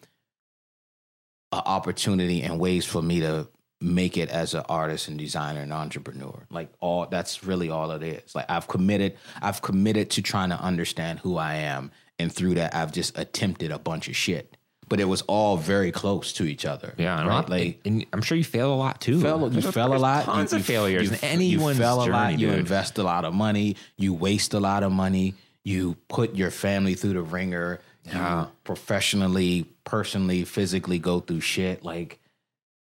an 1.53 1.63
opportunity 1.65 2.43
and 2.43 2.59
ways 2.59 2.85
for 2.85 3.03
me 3.03 3.21
to 3.21 3.49
make 3.81 4.17
it 4.17 4.29
as 4.29 4.55
an 4.55 4.63
artist 4.69 5.09
and 5.09 5.19
designer 5.19 5.61
and 5.61 5.73
entrepreneur. 5.73 6.47
Like 6.51 6.73
all 6.81 7.07
that's 7.07 7.45
really 7.45 7.71
all 7.71 7.91
it 7.93 8.03
is. 8.03 8.35
Like 8.35 8.47
I've 8.49 8.67
committed. 8.69 9.17
I've 9.41 9.63
committed 9.63 10.11
to 10.11 10.23
trying 10.23 10.51
to 10.51 10.61
understand 10.61 11.21
who 11.21 11.37
I 11.37 11.55
am, 11.57 11.91
and 12.23 12.33
through 12.33 12.55
that, 12.55 12.75
I've 12.75 12.93
just 12.93 13.19
attempted 13.19 13.71
a 13.71 13.79
bunch 13.79 14.09
of 14.09 14.17
shit. 14.17 14.57
But 14.89 15.01
it 15.01 15.05
was 15.05 15.23
all 15.23 15.57
very 15.57 15.91
close 15.91 16.33
to 16.35 16.45
each 16.45 16.67
other. 16.67 16.95
Yeah, 16.99 17.19
and, 17.19 17.29
right. 17.29 17.49
like, 17.49 17.81
and 17.85 18.05
I'm 18.13 18.21
sure 18.21 18.37
you 18.37 18.45
fail 18.45 18.73
a 18.73 18.77
lot 18.77 19.01
too. 19.01 19.19
you 19.19 19.21
There's- 19.49 19.73
fell 19.73 19.95
a 19.95 19.97
lot. 19.97 20.25
Tons 20.25 20.53
you, 20.53 20.59
of 20.59 20.65
failures. 20.65 21.09
You, 21.09 21.17
in 21.17 21.25
anyone's 21.25 21.79
you 21.79 21.85
fell 21.85 22.03
a 22.03 22.07
journey, 22.07 22.17
lot. 22.17 22.39
You 22.39 22.51
invest 22.51 22.99
a 22.99 23.03
lot 23.03 23.25
of 23.25 23.33
money. 23.33 23.77
You 23.97 24.13
waste 24.13 24.53
a 24.55 24.61
lot 24.61 24.83
of 24.83 24.93
money. 24.93 25.35
You 25.65 25.97
put 26.09 26.35
your 26.35 26.51
family 26.51 26.95
through 26.95 27.15
the 27.15 27.23
ringer. 27.23 27.81
Yeah. 28.05 28.43
You 28.43 28.49
professionally, 28.65 29.67
personally, 29.85 30.45
physically 30.45 30.99
go 30.99 31.21
through 31.21 31.41
shit. 31.41 31.85
Like 31.85 32.21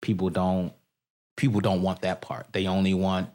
people 0.01 0.29
don't. 0.29 0.73
People 1.35 1.61
don't 1.61 1.81
want 1.81 2.01
that 2.01 2.21
part. 2.21 2.47
They 2.51 2.67
only 2.67 2.93
want 2.93 3.29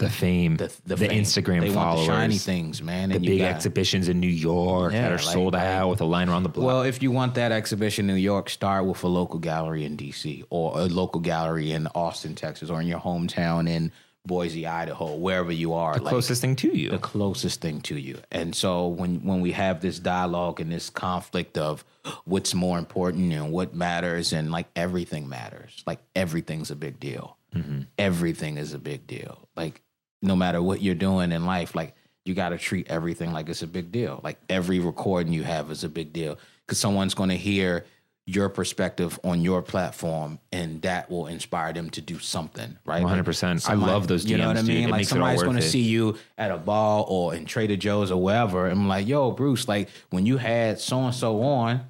the 0.00 0.10
fame, 0.10 0.56
the 0.56 0.66
the, 0.84 0.96
the, 0.96 1.08
fame. 1.08 1.22
Instagram 1.22 1.60
They 1.60 1.70
followers, 1.70 2.06
the 2.08 2.12
shiny 2.12 2.38
things, 2.38 2.82
man. 2.82 3.10
the 3.10 3.16
and 3.16 3.24
you 3.24 3.30
big 3.32 3.38
got- 3.40 3.54
exhibitions 3.54 4.08
in 4.08 4.18
New 4.20 4.26
York 4.26 4.92
Yeah, 4.92 5.02
that 5.02 5.12
are 5.12 5.16
like- 5.16 5.34
sold 5.34 5.52
like- 5.54 5.62
out 5.62 5.88
with 5.90 6.00
a 6.00 6.04
line 6.04 6.28
around 6.28 6.42
the 6.42 6.48
block. 6.48 6.66
Well, 6.66 6.82
if 6.82 7.02
you 7.02 7.10
want 7.12 7.34
that 7.36 7.52
exhibition 7.52 8.10
in 8.10 8.16
New 8.16 8.20
York, 8.20 8.50
start 8.50 8.84
with 8.86 9.02
a 9.04 9.08
local 9.08 9.38
gallery 9.38 9.84
in 9.84 9.96
DC 9.96 10.42
or 10.50 10.78
a 10.80 10.84
local 10.86 11.20
gallery 11.20 11.70
in 11.72 11.86
Austin, 11.94 12.34
Texas, 12.34 12.68
or 12.70 12.80
in 12.80 12.86
your 12.88 13.00
hometown 13.00 13.68
in 13.68 13.92
Boise, 14.26 14.66
Idaho, 14.66 15.16
wherever 15.16 15.50
you 15.50 15.72
are. 15.72 15.94
the 15.94 16.00
closest 16.00 16.42
thing 16.42 16.54
to 16.56 16.76
you. 16.76 16.90
the 16.90 16.98
closest 16.98 17.62
thing 17.62 17.80
to 17.80 17.96
you. 17.98 18.18
And 18.30 18.54
so 18.54 18.86
when 18.86 19.24
when 19.24 19.40
we 19.40 19.52
have 19.52 19.80
this 19.80 19.98
dialogue 19.98 20.60
and 20.60 20.70
this 20.70 20.90
conflict 20.90 21.56
of 21.56 21.84
what's 22.26 22.52
more 22.54 22.78
important 22.78 23.32
and 23.32 23.50
what 23.50 23.74
matters 23.74 24.34
and 24.34 24.50
like 24.52 24.66
everything 24.76 25.26
matters. 25.28 25.82
Like 25.86 26.00
everything's 26.14 26.70
a 26.70 26.76
big 26.76 27.00
deal. 27.00 27.38
Mm-hmm. 27.56 27.80
Everything 27.98 28.58
is 28.58 28.74
a 28.74 28.78
big 28.78 29.06
deal. 29.06 29.48
Like 29.56 29.80
no 30.22 30.36
matter 30.36 30.62
what 30.62 30.82
you're 30.82 30.94
doing 30.94 31.32
in 31.32 31.46
life, 31.46 31.74
like 31.74 31.94
you 32.24 32.34
got 32.34 32.50
to 32.50 32.58
treat 32.58 32.88
everything 32.88 33.32
like 33.32 33.48
it's 33.48 33.62
a 33.62 33.66
big 33.66 33.90
deal. 33.90 34.20
Like 34.22 34.38
every 34.48 34.78
recording 34.78 35.32
you 35.32 35.42
have 35.42 35.70
is 35.70 35.84
a 35.84 35.88
big 35.88 36.12
deal 36.12 36.38
because 36.66 36.78
someone's 36.78 37.14
going 37.14 37.30
to 37.30 37.36
hear 37.36 37.84
your 38.26 38.48
perspective 38.48 39.18
on 39.24 39.40
your 39.40 39.60
platform 39.62 40.38
and 40.52 40.82
that 40.82 41.10
will 41.10 41.26
inspire 41.26 41.72
them 41.72 41.90
to 41.90 42.00
do 42.00 42.18
something, 42.18 42.76
right? 42.84 43.02
100%. 43.02 43.54
I 43.54 43.56
somebody- 43.56 43.90
love 43.92 44.06
those 44.06 44.24
You 44.26 44.36
know 44.36 44.48
what 44.48 44.58
I 44.58 44.60
DMs, 44.60 44.66
dude. 44.66 44.74
mean? 44.76 44.84
It 44.84 44.90
like 44.90 44.98
makes 45.00 45.08
it 45.10 45.14
all 45.14 45.18
somebody's 45.20 45.42
going 45.42 45.56
to 45.56 45.62
see 45.62 45.80
you 45.80 46.16
at 46.38 46.50
a 46.52 46.58
ball 46.58 47.06
or 47.08 47.34
in 47.34 47.44
Trader 47.46 47.76
Joe's 47.76 48.10
or 48.12 48.22
wherever. 48.22 48.66
And 48.66 48.78
I'm 48.80 48.88
like, 48.88 49.08
yo, 49.08 49.30
Bruce, 49.32 49.66
like 49.66 49.88
when 50.10 50.26
you 50.26 50.36
had 50.36 50.78
so 50.78 51.00
and 51.00 51.14
so 51.14 51.42
on, 51.42 51.80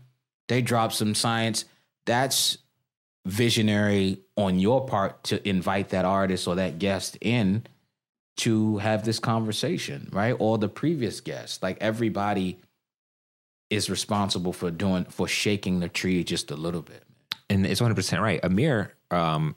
they 0.49 0.63
dropped 0.63 0.95
some 0.95 1.15
science. 1.15 1.65
That's 2.07 2.57
visionary 3.27 4.21
on 4.37 4.59
your 4.59 4.87
part 4.87 5.23
to 5.25 5.47
invite 5.47 5.91
that 5.91 6.05
artist 6.07 6.49
or 6.49 6.55
that 6.55 6.79
guest 6.79 7.19
in 7.21 7.65
to 8.45 8.79
have 8.79 9.05
this 9.05 9.19
conversation, 9.19 10.09
right? 10.13 10.35
Or 10.39 10.59
the 10.59 10.69
previous 10.69 11.21
guest. 11.21 11.63
Like 11.63 11.79
everybody 11.81 12.59
is 13.71 13.89
responsible 13.89 14.53
for 14.53 14.71
doing 14.71 15.05
for 15.05 15.29
shaking 15.29 15.81
the 15.81 15.89
tree 15.89 16.25
just 16.25 16.51
a 16.51 16.57
little 16.57 16.83
bit. 16.83 17.05
and 17.49 17.67
it's 17.67 17.81
100% 17.81 18.21
right. 18.21 18.41
Amir, 18.43 18.95
um, 19.11 19.55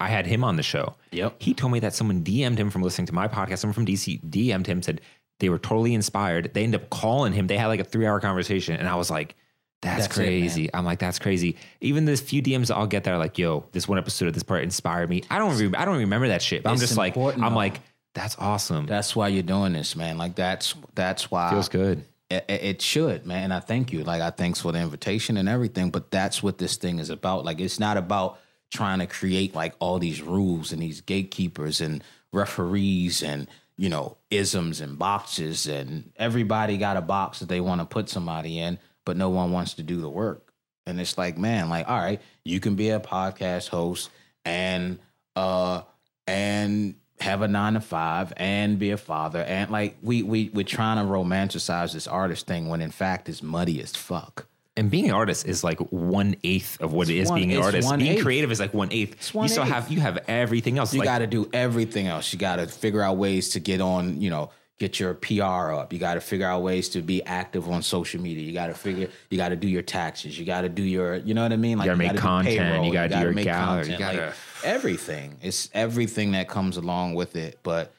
I 0.00 0.08
had 0.08 0.26
him 0.26 0.44
on 0.44 0.56
the 0.56 0.62
show. 0.62 0.94
Yep. 1.10 1.42
He 1.42 1.54
told 1.54 1.72
me 1.72 1.80
that 1.80 1.94
someone 1.94 2.22
DM'd 2.22 2.58
him 2.58 2.70
from 2.70 2.82
listening 2.82 3.06
to 3.06 3.14
my 3.14 3.26
podcast. 3.26 3.58
Someone 3.58 3.74
from 3.74 3.86
DC 3.86 4.20
DM'd 4.22 4.66
him, 4.66 4.82
said 4.82 5.00
they 5.40 5.48
were 5.48 5.58
totally 5.58 5.94
inspired. 5.94 6.52
They 6.54 6.62
ended 6.64 6.80
up 6.82 6.90
calling 6.90 7.32
him. 7.32 7.46
They 7.48 7.56
had 7.56 7.66
like 7.66 7.80
a 7.80 7.84
three 7.84 8.06
hour 8.06 8.20
conversation. 8.20 8.76
And 8.76 8.88
I 8.88 8.94
was 8.96 9.10
like, 9.10 9.34
that's, 9.80 10.06
That's 10.08 10.18
it, 10.18 10.20
crazy. 10.20 10.70
I'm 10.74 10.84
like, 10.84 10.98
that's 10.98 11.18
crazy. 11.20 11.56
Even 11.80 12.04
this 12.04 12.20
few 12.20 12.42
DMs 12.42 12.74
I'll 12.74 12.86
get 12.88 13.04
that 13.04 13.14
are 13.14 13.18
like, 13.18 13.38
yo, 13.38 13.64
this 13.72 13.86
one 13.86 13.96
episode 13.98 14.26
of 14.26 14.34
this 14.34 14.42
part 14.42 14.64
inspired 14.64 15.08
me. 15.08 15.22
I 15.30 15.38
don't 15.38 15.56
re- 15.56 15.78
I 15.78 15.84
don't 15.84 15.98
remember 15.98 16.28
that 16.28 16.42
shit. 16.42 16.64
But 16.64 16.70
I'm 16.70 16.78
just 16.78 16.96
like, 16.96 17.16
I'm 17.16 17.38
though. 17.40 17.48
like, 17.50 17.80
that's 18.14 18.36
awesome. 18.38 18.86
That's 18.86 19.14
why 19.14 19.28
you're 19.28 19.44
doing 19.44 19.72
this, 19.74 19.94
man. 19.94 20.18
Like 20.18 20.34
that's 20.34 20.74
that's 20.96 21.30
why 21.30 21.50
Feels 21.50 21.68
good. 21.68 22.04
it, 22.28 22.44
it- 22.48 22.62
it 22.64 22.82
should, 22.82 23.24
man. 23.24 23.44
And 23.44 23.54
I 23.54 23.60
thank 23.60 23.92
you. 23.92 24.02
Like 24.02 24.20
I 24.20 24.30
thanks 24.30 24.60
for 24.60 24.72
the 24.72 24.80
invitation 24.80 25.36
and 25.36 25.48
everything. 25.48 25.90
But 25.90 26.10
that's 26.10 26.42
what 26.42 26.58
this 26.58 26.76
thing 26.76 26.98
is 26.98 27.08
about. 27.10 27.44
Like 27.44 27.60
it's 27.60 27.78
not 27.78 27.96
about 27.96 28.40
trying 28.72 28.98
to 28.98 29.06
create 29.06 29.54
like 29.54 29.74
all 29.78 30.00
these 30.00 30.20
rules 30.20 30.72
and 30.72 30.82
these 30.82 31.00
gatekeepers 31.02 31.80
and 31.80 32.02
referees 32.32 33.22
and 33.22 33.46
you 33.76 33.88
know 33.88 34.16
isms 34.30 34.80
and 34.80 34.98
boxes 34.98 35.66
and 35.68 36.10
everybody 36.16 36.76
got 36.78 36.96
a 36.96 37.00
box 37.00 37.38
that 37.38 37.48
they 37.48 37.60
want 37.60 37.80
to 37.80 37.84
put 37.86 38.08
somebody 38.08 38.58
in, 38.58 38.78
but 39.08 39.16
no 39.16 39.30
one 39.30 39.52
wants 39.52 39.72
to 39.72 39.82
do 39.82 40.02
the 40.02 40.08
work. 40.10 40.52
And 40.84 41.00
it's 41.00 41.16
like, 41.16 41.38
man, 41.38 41.70
like 41.70 41.88
all 41.88 41.96
right, 41.96 42.20
you 42.44 42.60
can 42.60 42.74
be 42.74 42.90
a 42.90 43.00
podcast 43.00 43.68
host 43.68 44.10
and 44.44 44.98
uh 45.34 45.80
and 46.26 46.94
have 47.20 47.40
a 47.40 47.48
nine 47.48 47.72
to 47.72 47.80
five 47.80 48.34
and 48.36 48.78
be 48.78 48.90
a 48.90 48.98
father 48.98 49.42
and 49.42 49.70
like 49.70 49.96
we 50.02 50.22
we 50.22 50.50
we're 50.52 50.62
trying 50.62 50.98
to 50.98 51.10
romanticize 51.10 51.94
this 51.94 52.06
artist 52.06 52.46
thing 52.46 52.68
when 52.68 52.82
in 52.82 52.90
fact 52.90 53.30
it's 53.30 53.42
muddy 53.42 53.80
as 53.82 53.96
fuck. 53.96 54.46
And 54.76 54.90
being 54.90 55.06
an 55.06 55.12
artist 55.12 55.46
is 55.46 55.64
like 55.64 55.78
one 55.88 56.36
eighth 56.44 56.78
of 56.82 56.92
what 56.92 57.08
it 57.08 57.16
is 57.16 57.30
one- 57.30 57.38
being 57.38 57.54
an 57.54 57.62
artist. 57.62 57.88
Being 57.96 58.12
eighth. 58.12 58.22
creative 58.22 58.52
is 58.52 58.60
like 58.60 58.74
one 58.74 58.92
eighth. 58.92 59.34
one 59.34 59.44
you 59.44 59.48
still 59.48 59.64
eighth. 59.64 59.72
have 59.72 59.90
you 59.90 60.00
have 60.00 60.18
everything 60.28 60.76
else. 60.76 60.92
You 60.92 60.98
like, 60.98 61.06
got 61.06 61.18
to 61.20 61.26
do 61.26 61.48
everything 61.54 62.08
else. 62.08 62.30
You 62.30 62.38
got 62.38 62.56
to 62.56 62.66
figure 62.66 63.00
out 63.00 63.16
ways 63.16 63.48
to 63.50 63.60
get 63.60 63.80
on, 63.80 64.20
you 64.20 64.28
know, 64.28 64.50
get 64.78 65.00
your 65.00 65.14
PR 65.14 65.72
up. 65.72 65.92
You 65.92 65.98
got 65.98 66.14
to 66.14 66.20
figure 66.20 66.46
out 66.46 66.62
ways 66.62 66.88
to 66.90 67.02
be 67.02 67.22
active 67.24 67.68
on 67.68 67.82
social 67.82 68.20
media. 68.20 68.44
You 68.44 68.52
got 68.52 68.68
to 68.68 68.74
figure, 68.74 69.08
you 69.28 69.36
got 69.36 69.48
to 69.48 69.56
do 69.56 69.68
your 69.68 69.82
taxes. 69.82 70.38
You 70.38 70.44
got 70.44 70.60
to 70.62 70.68
do 70.68 70.82
your, 70.82 71.16
you 71.16 71.34
know 71.34 71.42
what 71.42 71.52
I 71.52 71.56
mean? 71.56 71.78
Like 71.78 71.86
you 71.86 71.90
gotta 71.90 71.98
make 71.98 72.12
do 72.12 72.18
content. 72.18 72.58
payroll. 72.58 72.86
You 72.86 72.92
gotta 72.92 73.08
do 73.14 73.20
your 73.20 73.32
make 73.32 73.44
gallery. 73.44 73.90
You 73.90 73.98
content. 73.98 74.00
Like, 74.00 74.16
gotta- 74.16 74.34
everything. 74.64 75.36
It's 75.42 75.68
everything 75.74 76.32
that 76.32 76.48
comes 76.48 76.76
along 76.76 77.14
with 77.14 77.34
it. 77.36 77.58
But 77.62 77.92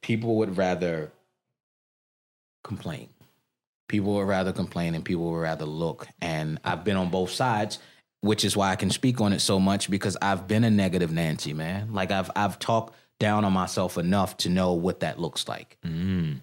people 0.00 0.36
would 0.36 0.56
rather 0.56 1.12
complain. 2.64 3.08
People 3.88 4.14
would 4.14 4.28
rather 4.28 4.52
complain 4.52 4.94
and 4.94 5.04
people 5.04 5.30
would 5.30 5.40
rather 5.40 5.66
look. 5.66 6.08
And 6.22 6.58
I've 6.64 6.84
been 6.84 6.96
on 6.96 7.10
both 7.10 7.30
sides, 7.30 7.78
which 8.22 8.44
is 8.44 8.56
why 8.56 8.70
I 8.70 8.76
can 8.76 8.90
speak 8.90 9.20
on 9.20 9.34
it 9.34 9.40
so 9.40 9.60
much 9.60 9.90
because 9.90 10.16
I've 10.22 10.48
been 10.48 10.64
a 10.64 10.70
negative 10.70 11.12
Nancy, 11.12 11.52
man. 11.52 11.92
Like 11.92 12.10
I've 12.10 12.30
I've 12.34 12.58
talked 12.58 12.94
down 13.22 13.44
on 13.44 13.52
myself 13.52 13.96
enough 13.98 14.36
to 14.38 14.48
know 14.48 14.72
what 14.72 14.98
that 15.00 15.20
looks 15.20 15.46
like. 15.46 15.78
Mm. 15.86 16.40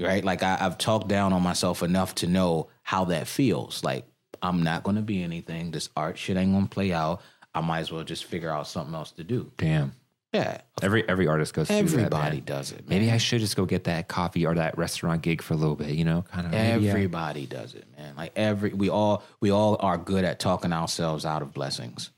Right? 0.00 0.24
Like 0.24 0.42
I, 0.42 0.56
I've 0.58 0.78
talked 0.78 1.06
down 1.06 1.34
on 1.34 1.42
myself 1.42 1.82
enough 1.82 2.14
to 2.16 2.26
know 2.26 2.68
how 2.82 3.04
that 3.06 3.26
feels. 3.26 3.84
Like 3.84 4.06
I'm 4.40 4.62
not 4.62 4.84
gonna 4.84 5.02
be 5.02 5.22
anything. 5.22 5.70
This 5.70 5.90
art 5.94 6.16
shit 6.16 6.38
ain't 6.38 6.54
gonna 6.54 6.66
play 6.66 6.94
out. 6.94 7.20
I 7.54 7.60
might 7.60 7.80
as 7.80 7.92
well 7.92 8.04
just 8.04 8.24
figure 8.24 8.50
out 8.50 8.66
something 8.66 8.94
else 8.94 9.12
to 9.12 9.22
do. 9.22 9.52
Damn. 9.58 9.92
Yeah. 10.32 10.62
Every 10.80 11.06
every 11.06 11.26
artist 11.26 11.52
goes 11.52 11.68
through 11.68 11.76
that, 11.76 11.82
Everybody 11.82 12.36
man. 12.38 12.44
does 12.46 12.72
it. 12.72 12.88
Maybe. 12.88 13.10
I 13.10 13.18
should 13.18 13.40
just 13.40 13.54
go 13.54 13.66
get 13.66 13.84
that 13.84 14.08
coffee 14.08 14.46
or 14.46 14.54
that 14.54 14.78
restaurant 14.78 15.20
gig 15.20 15.42
for 15.42 15.52
a 15.52 15.58
little 15.58 15.76
bit, 15.76 15.90
you 15.90 16.06
know, 16.06 16.24
kind 16.32 16.46
of. 16.46 16.54
Everybody 16.54 17.44
does 17.44 17.74
it, 17.74 17.84
man. 17.98 18.16
Like 18.16 18.32
every 18.34 18.72
we 18.72 18.88
all 18.88 19.22
we 19.40 19.50
all 19.50 19.76
are 19.78 19.98
good 19.98 20.24
at 20.24 20.40
talking 20.40 20.72
ourselves 20.72 21.26
out 21.26 21.42
of 21.42 21.52
blessings. 21.52 22.10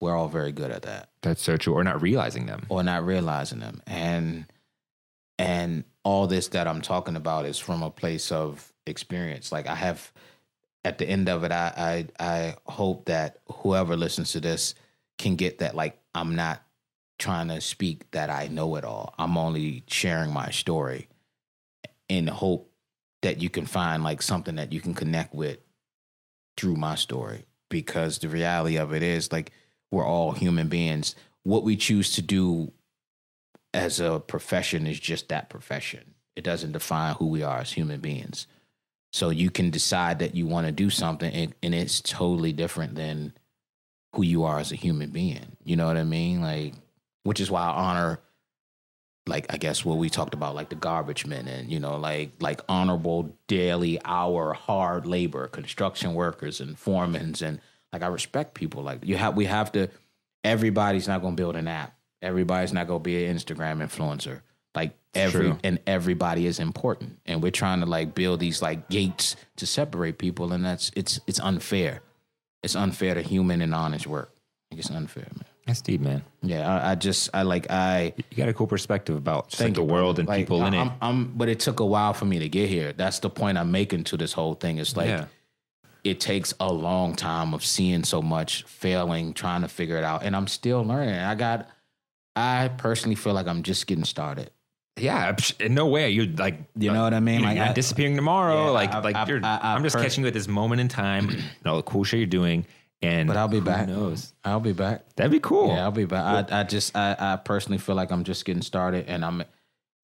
We're 0.00 0.16
all 0.16 0.28
very 0.28 0.52
good 0.52 0.70
at 0.70 0.82
that. 0.82 1.10
That's 1.22 1.42
so 1.42 1.56
true. 1.56 1.74
Or 1.74 1.84
not 1.84 2.02
realizing 2.02 2.46
them. 2.46 2.66
Or 2.68 2.82
not 2.82 3.04
realizing 3.04 3.60
them. 3.60 3.82
And 3.86 4.46
and 5.38 5.84
all 6.04 6.26
this 6.26 6.48
that 6.48 6.68
I'm 6.68 6.82
talking 6.82 7.16
about 7.16 7.46
is 7.46 7.58
from 7.58 7.82
a 7.82 7.90
place 7.90 8.30
of 8.30 8.72
experience. 8.86 9.50
Like 9.50 9.66
I 9.66 9.74
have 9.74 10.12
at 10.84 10.98
the 10.98 11.08
end 11.08 11.28
of 11.28 11.44
it, 11.44 11.52
I 11.52 12.06
I 12.18 12.24
I 12.24 12.56
hope 12.66 13.06
that 13.06 13.38
whoever 13.50 13.96
listens 13.96 14.32
to 14.32 14.40
this 14.40 14.74
can 15.18 15.36
get 15.36 15.58
that 15.58 15.74
like 15.74 15.98
I'm 16.14 16.36
not 16.36 16.62
trying 17.18 17.48
to 17.48 17.60
speak 17.60 18.10
that 18.10 18.30
I 18.30 18.48
know 18.48 18.76
it 18.76 18.84
all. 18.84 19.14
I'm 19.18 19.38
only 19.38 19.84
sharing 19.86 20.32
my 20.32 20.50
story 20.50 21.08
in 22.08 22.26
hope 22.26 22.70
that 23.22 23.40
you 23.40 23.48
can 23.48 23.66
find 23.66 24.04
like 24.04 24.20
something 24.20 24.56
that 24.56 24.72
you 24.72 24.80
can 24.80 24.94
connect 24.94 25.34
with 25.34 25.58
through 26.56 26.76
my 26.76 26.94
story 26.94 27.46
because 27.70 28.18
the 28.18 28.28
reality 28.28 28.76
of 28.76 28.92
it 28.92 29.02
is 29.02 29.32
like 29.32 29.52
we're 29.94 30.06
all 30.06 30.32
human 30.32 30.68
beings 30.68 31.14
what 31.44 31.62
we 31.62 31.76
choose 31.76 32.12
to 32.14 32.22
do 32.22 32.72
as 33.72 34.00
a 34.00 34.18
profession 34.18 34.86
is 34.86 34.98
just 34.98 35.28
that 35.28 35.48
profession. 35.48 36.14
It 36.34 36.42
doesn't 36.42 36.72
define 36.72 37.14
who 37.14 37.26
we 37.26 37.42
are 37.42 37.58
as 37.58 37.72
human 37.72 38.00
beings. 38.00 38.46
So 39.12 39.30
you 39.30 39.50
can 39.50 39.70
decide 39.70 40.18
that 40.18 40.34
you 40.34 40.46
want 40.46 40.66
to 40.66 40.72
do 40.72 40.90
something 40.90 41.32
and, 41.32 41.54
and 41.62 41.74
it's 41.74 42.00
totally 42.00 42.52
different 42.52 42.96
than 42.96 43.32
who 44.14 44.22
you 44.22 44.44
are 44.44 44.58
as 44.58 44.72
a 44.72 44.76
human 44.76 45.10
being. 45.10 45.56
You 45.64 45.76
know 45.76 45.86
what 45.86 45.96
I 45.96 46.04
mean? 46.04 46.40
Like, 46.40 46.74
which 47.22 47.40
is 47.40 47.50
why 47.50 47.62
I 47.62 47.70
honor, 47.70 48.20
like, 49.26 49.52
I 49.52 49.56
guess 49.56 49.84
what 49.84 49.98
we 49.98 50.10
talked 50.10 50.34
about, 50.34 50.54
like 50.54 50.70
the 50.70 50.76
garbage 50.76 51.26
men 51.26 51.46
and, 51.46 51.70
you 51.70 51.78
know, 51.78 51.96
like, 51.96 52.32
like 52.40 52.60
honorable 52.68 53.36
daily 53.46 54.00
hour 54.04 54.52
hard 54.54 55.06
labor, 55.06 55.46
construction 55.46 56.14
workers 56.14 56.60
and 56.60 56.76
foremans. 56.76 57.42
And 57.42 57.60
like, 57.94 58.02
I 58.02 58.08
respect 58.08 58.54
people. 58.54 58.82
Like, 58.82 59.04
you 59.04 59.16
have, 59.16 59.36
we 59.36 59.46
have 59.46 59.72
to, 59.72 59.88
everybody's 60.42 61.08
not 61.08 61.22
going 61.22 61.34
to 61.36 61.40
build 61.42 61.56
an 61.56 61.68
app. 61.68 61.94
Everybody's 62.20 62.72
not 62.72 62.86
going 62.86 63.00
to 63.00 63.04
be 63.04 63.24
an 63.24 63.36
Instagram 63.36 63.82
influencer. 63.82 64.40
Like 64.74 64.96
every 65.14 65.50
True. 65.50 65.58
and 65.62 65.78
everybody 65.86 66.46
is 66.46 66.58
important, 66.58 67.20
and 67.26 67.40
we're 67.40 67.52
trying 67.52 67.78
to 67.78 67.86
like 67.86 68.12
build 68.12 68.40
these 68.40 68.60
like 68.60 68.88
gates 68.88 69.36
to 69.58 69.66
separate 69.66 70.18
people, 70.18 70.52
and 70.52 70.64
that's 70.64 70.90
it's 70.96 71.20
it's 71.28 71.38
unfair. 71.38 72.00
It's 72.64 72.74
unfair 72.74 73.14
to 73.14 73.22
human 73.22 73.60
and 73.62 73.72
honest 73.72 74.08
work. 74.08 74.32
Like 74.72 74.80
it's 74.80 74.90
unfair, 74.90 75.28
man. 75.36 75.44
That's 75.66 75.80
deep, 75.80 76.00
man. 76.00 76.24
Yeah, 76.42 76.68
I, 76.68 76.90
I 76.90 76.94
just 76.96 77.30
I 77.32 77.42
like 77.42 77.70
I 77.70 78.14
You 78.30 78.36
got 78.36 78.48
a 78.48 78.52
cool 78.52 78.66
perspective 78.66 79.14
about 79.16 79.50
just, 79.50 79.62
like, 79.62 79.74
the 79.74 79.84
world 79.84 80.18
and 80.18 80.26
Like, 80.26 80.40
people 80.40 80.64
in 80.66 80.74
I'm, 80.74 80.88
it. 80.88 80.92
I'm, 81.00 81.26
but 81.36 81.48
it 81.48 81.60
took 81.60 81.78
a 81.78 81.86
while 81.86 82.12
for 82.12 82.24
me 82.24 82.40
to 82.40 82.48
get 82.48 82.68
here. 82.68 82.92
That's 82.92 83.20
the 83.20 83.30
point 83.30 83.58
I'm 83.58 83.70
making 83.70 84.04
to 84.04 84.16
this 84.16 84.32
whole 84.32 84.54
thing. 84.54 84.78
It's 84.78 84.96
like 84.96 85.08
Yeah. 85.08 85.26
It 86.04 86.20
takes 86.20 86.52
a 86.60 86.70
long 86.72 87.16
time 87.16 87.54
of 87.54 87.64
seeing 87.64 88.04
so 88.04 88.20
much, 88.22 88.62
failing, 88.64 89.32
trying 89.34 89.62
to 89.62 89.68
figure 89.68 89.96
it 89.96 90.04
out, 90.04 90.22
and 90.22 90.36
I'm 90.36 90.46
still 90.46 90.82
learning. 90.82 91.14
I 91.16 91.34
got, 91.34 91.68
I 92.36 92.68
personally 92.76 93.14
feel 93.16 93.32
like 93.32 93.46
I'm 93.46 93.62
just 93.62 93.86
getting 93.86 94.04
started. 94.04 94.50
Yeah, 94.96 95.34
in 95.58 95.74
no 95.74 95.86
way. 95.88 96.10
You're 96.10 96.26
like, 96.26 96.56
You 96.76 96.92
know 96.92 97.02
what 97.02 97.14
I 97.14 97.20
mean? 97.20 97.40
You're 97.40 97.48
Like, 97.48 97.58
not 97.58 97.70
I- 97.70 97.72
disappearing 97.72 98.14
tomorrow. 98.14 98.66
Yeah, 98.66 98.70
like, 98.70 98.92
I- 98.94 99.00
like 99.00 99.16
I- 99.16 99.26
you're. 99.26 99.40
I- 99.44 99.74
am 99.74 99.82
just 99.82 99.96
catching 99.96 100.22
you 100.22 100.28
at 100.28 100.34
this 100.34 100.46
moment 100.46 100.80
in 100.80 100.88
time. 100.88 101.30
and 101.30 101.42
all 101.66 101.76
the 101.76 101.82
cool 101.82 102.04
shit 102.04 102.18
you're 102.20 102.26
doing, 102.26 102.64
and 103.02 103.26
But 103.26 103.36
I'll 103.36 103.48
be 103.48 103.58
who 103.58 103.64
back. 103.64 103.88
Knows? 103.88 104.32
I'll 104.44 104.60
be 104.60 104.72
back. 104.72 105.02
That'd 105.16 105.32
be 105.32 105.40
cool. 105.40 105.68
Yeah, 105.68 105.82
I'll 105.84 105.90
be 105.90 106.04
back. 106.04 106.52
I, 106.52 106.60
I 106.60 106.62
just 106.64 106.94
I, 106.96 107.16
I 107.18 107.36
personally 107.36 107.78
feel 107.78 107.96
like 107.96 108.12
I'm 108.12 108.22
just 108.24 108.44
getting 108.44 108.62
started 108.62 109.06
and 109.08 109.24
I'm 109.24 109.42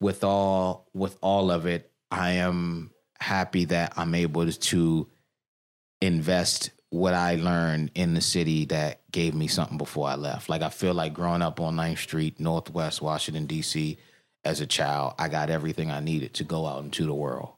with 0.00 0.24
all 0.24 0.88
with 0.94 1.16
all 1.20 1.50
of 1.52 1.66
it, 1.66 1.92
I 2.10 2.32
am 2.32 2.90
happy 3.20 3.66
that 3.66 3.92
I'm 3.96 4.14
able 4.14 4.50
to 4.50 5.06
invest 6.00 6.70
what 6.90 7.14
I 7.14 7.36
learned 7.36 7.92
in 7.94 8.14
the 8.14 8.20
city 8.20 8.64
that 8.66 9.00
gave 9.12 9.34
me 9.34 9.46
something 9.46 9.78
before 9.78 10.08
I 10.08 10.16
left. 10.16 10.48
Like 10.48 10.62
I 10.62 10.70
feel 10.70 10.94
like 10.94 11.14
growing 11.14 11.42
up 11.42 11.60
on 11.60 11.76
9th 11.76 11.98
Street, 11.98 12.40
Northwest 12.40 13.00
Washington, 13.00 13.46
DC, 13.46 13.96
as 14.44 14.60
a 14.60 14.66
child, 14.66 15.14
I 15.18 15.28
got 15.28 15.50
everything 15.50 15.90
I 15.90 16.00
needed 16.00 16.34
to 16.34 16.44
go 16.44 16.66
out 16.66 16.82
into 16.82 17.04
the 17.04 17.14
world 17.14 17.52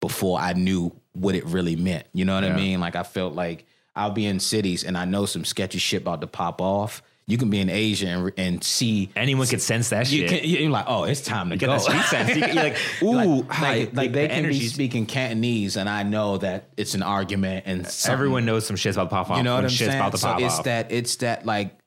before 0.00 0.38
I 0.38 0.52
knew 0.52 0.92
what 1.12 1.34
it 1.34 1.44
really 1.46 1.76
meant. 1.76 2.06
You 2.12 2.24
know 2.24 2.34
what 2.34 2.44
I 2.44 2.54
mean? 2.54 2.80
Like 2.80 2.96
I 2.96 3.02
felt 3.02 3.34
like 3.34 3.66
I'll 3.94 4.10
be 4.10 4.26
in 4.26 4.40
cities 4.40 4.84
and 4.84 4.96
I 4.96 5.04
know 5.04 5.26
some 5.26 5.44
sketchy 5.44 5.78
shit 5.78 6.02
about 6.02 6.20
to 6.20 6.26
pop 6.26 6.60
off. 6.60 7.02
You 7.28 7.38
can 7.38 7.50
be 7.50 7.60
in 7.60 7.68
Asia 7.68 8.06
and, 8.08 8.32
and 8.38 8.64
see 8.64 9.10
Anyone 9.14 9.46
could 9.46 9.60
sense 9.62 9.90
that 9.90 10.10
you 10.10 10.26
shit. 10.26 10.40
can, 10.42 10.48
you're 10.50 10.70
like, 10.70 10.86
oh, 10.88 11.04
it's 11.04 11.20
time 11.20 11.50
to 11.50 11.56
get 11.56 11.66
go. 11.66 11.76
sense. 11.78 12.30
You- 12.34 12.46
You're 12.46 12.54
like, 12.54 12.76
ooh, 13.02 13.12
like, 13.42 13.50
hi, 13.50 13.74
like, 13.78 13.94
like 13.94 14.12
the 14.12 14.18
they 14.20 14.28
can 14.28 14.44
be 14.48 14.58
speaking 14.66 15.04
Cantonese, 15.04 15.76
and 15.76 15.88
I 15.88 16.02
know 16.04 16.38
that 16.38 16.70
it's 16.76 16.94
an 16.94 17.02
argument, 17.02 17.64
and 17.66 17.86
Everyone 18.08 18.44
knows 18.46 18.66
some 18.66 18.76
shit's 18.76 18.96
about 18.96 19.04
to 19.04 19.10
pop 19.10 19.30
off. 19.30 19.36
you 19.36 19.42
know 19.44 19.54
what 19.54 19.64
I'm 19.64 19.70
saying? 19.70 19.94
about 19.94 20.12
to 20.12 20.18
so 20.18 20.36
it's 20.38 20.58
off. 20.58 20.64
that 20.64 20.90
it's 20.90 21.16
that 21.16 21.44
like 21.44 21.78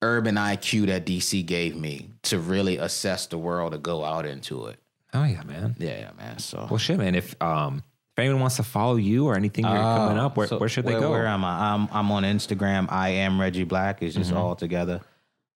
urban 0.00 0.36
IQ 0.36 0.86
that 0.86 1.04
DC 1.04 1.44
gave 1.44 1.74
me 1.74 2.10
to 2.22 2.38
really 2.38 2.76
assess 2.76 3.26
the 3.26 3.36
world 3.38 3.72
to 3.72 3.78
go 3.78 4.04
out 4.04 4.24
into 4.26 4.66
it. 4.66 4.78
oh 5.12 5.24
yeah, 5.24 5.42
man. 5.42 5.74
Yeah, 5.78 6.10
man. 6.16 6.38
So 6.38 6.68
Well, 6.70 6.78
shit, 6.78 6.98
man. 6.98 7.16
If 7.16 7.34
um, 7.42 7.82
if 8.18 8.22
anyone 8.24 8.40
wants 8.40 8.56
to 8.56 8.64
follow 8.64 8.96
you 8.96 9.26
or 9.26 9.36
anything 9.36 9.64
you're 9.64 9.74
coming 9.76 10.18
up, 10.18 10.36
where, 10.36 10.48
So 10.48 10.58
where 10.58 10.68
should 10.68 10.84
they 10.84 10.92
where, 10.94 11.00
go? 11.02 11.10
Where 11.12 11.26
am 11.26 11.44
I? 11.44 11.72
I'm 11.72 11.88
I'm 11.92 12.10
on 12.10 12.24
Instagram. 12.24 12.90
I 12.90 13.10
am 13.10 13.40
Reggie 13.40 13.62
Black. 13.64 14.02
It's 14.02 14.14
Mm-hmm. 14.14 14.22
just 14.24 14.34
all 14.34 14.56
together. 14.56 15.00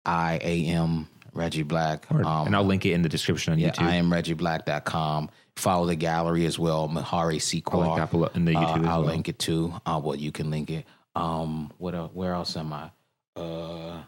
I 0.04 0.38
am 0.42 1.06
Reggie 1.34 1.62
Black. 1.62 2.06
Or- 2.10 2.24
Um, 2.26 2.46
and 2.48 2.56
I'll 2.56 2.64
link 2.64 2.84
it 2.84 2.92
in 2.92 3.02
the 3.02 3.08
description 3.08 3.52
on 3.52 3.58
yeah, 3.60 3.70
YouTube. 3.70 3.86
I 3.86 3.94
am 3.94 4.10
ReggieBlack.com. 4.10 5.30
Follow 5.56 5.86
the 5.86 5.94
gallery 5.94 6.46
as 6.46 6.58
well. 6.58 6.88
Mahari 6.88 7.38
Sequar. 7.38 7.74
I'll 7.84 7.96
link 7.96 8.10
that 8.10 8.36
in 8.36 8.44
the 8.44 8.56
Uh, 8.56 8.60
YouTube 8.60 8.80
as 8.82 8.86
I'll 8.88 9.00
well. 9.02 9.08
link 9.12 9.28
it 9.28 9.38
too. 9.38 9.72
Uh, 9.86 10.00
well, 10.02 10.16
you 10.16 10.32
can 10.32 10.50
link 10.50 10.70
it. 10.70 10.84
Um, 11.14 11.70
what? 11.78 11.94
Where 12.14 12.32
else 12.32 12.56
am 12.56 12.72
I? 12.72 12.90
Uh, 13.36 14.02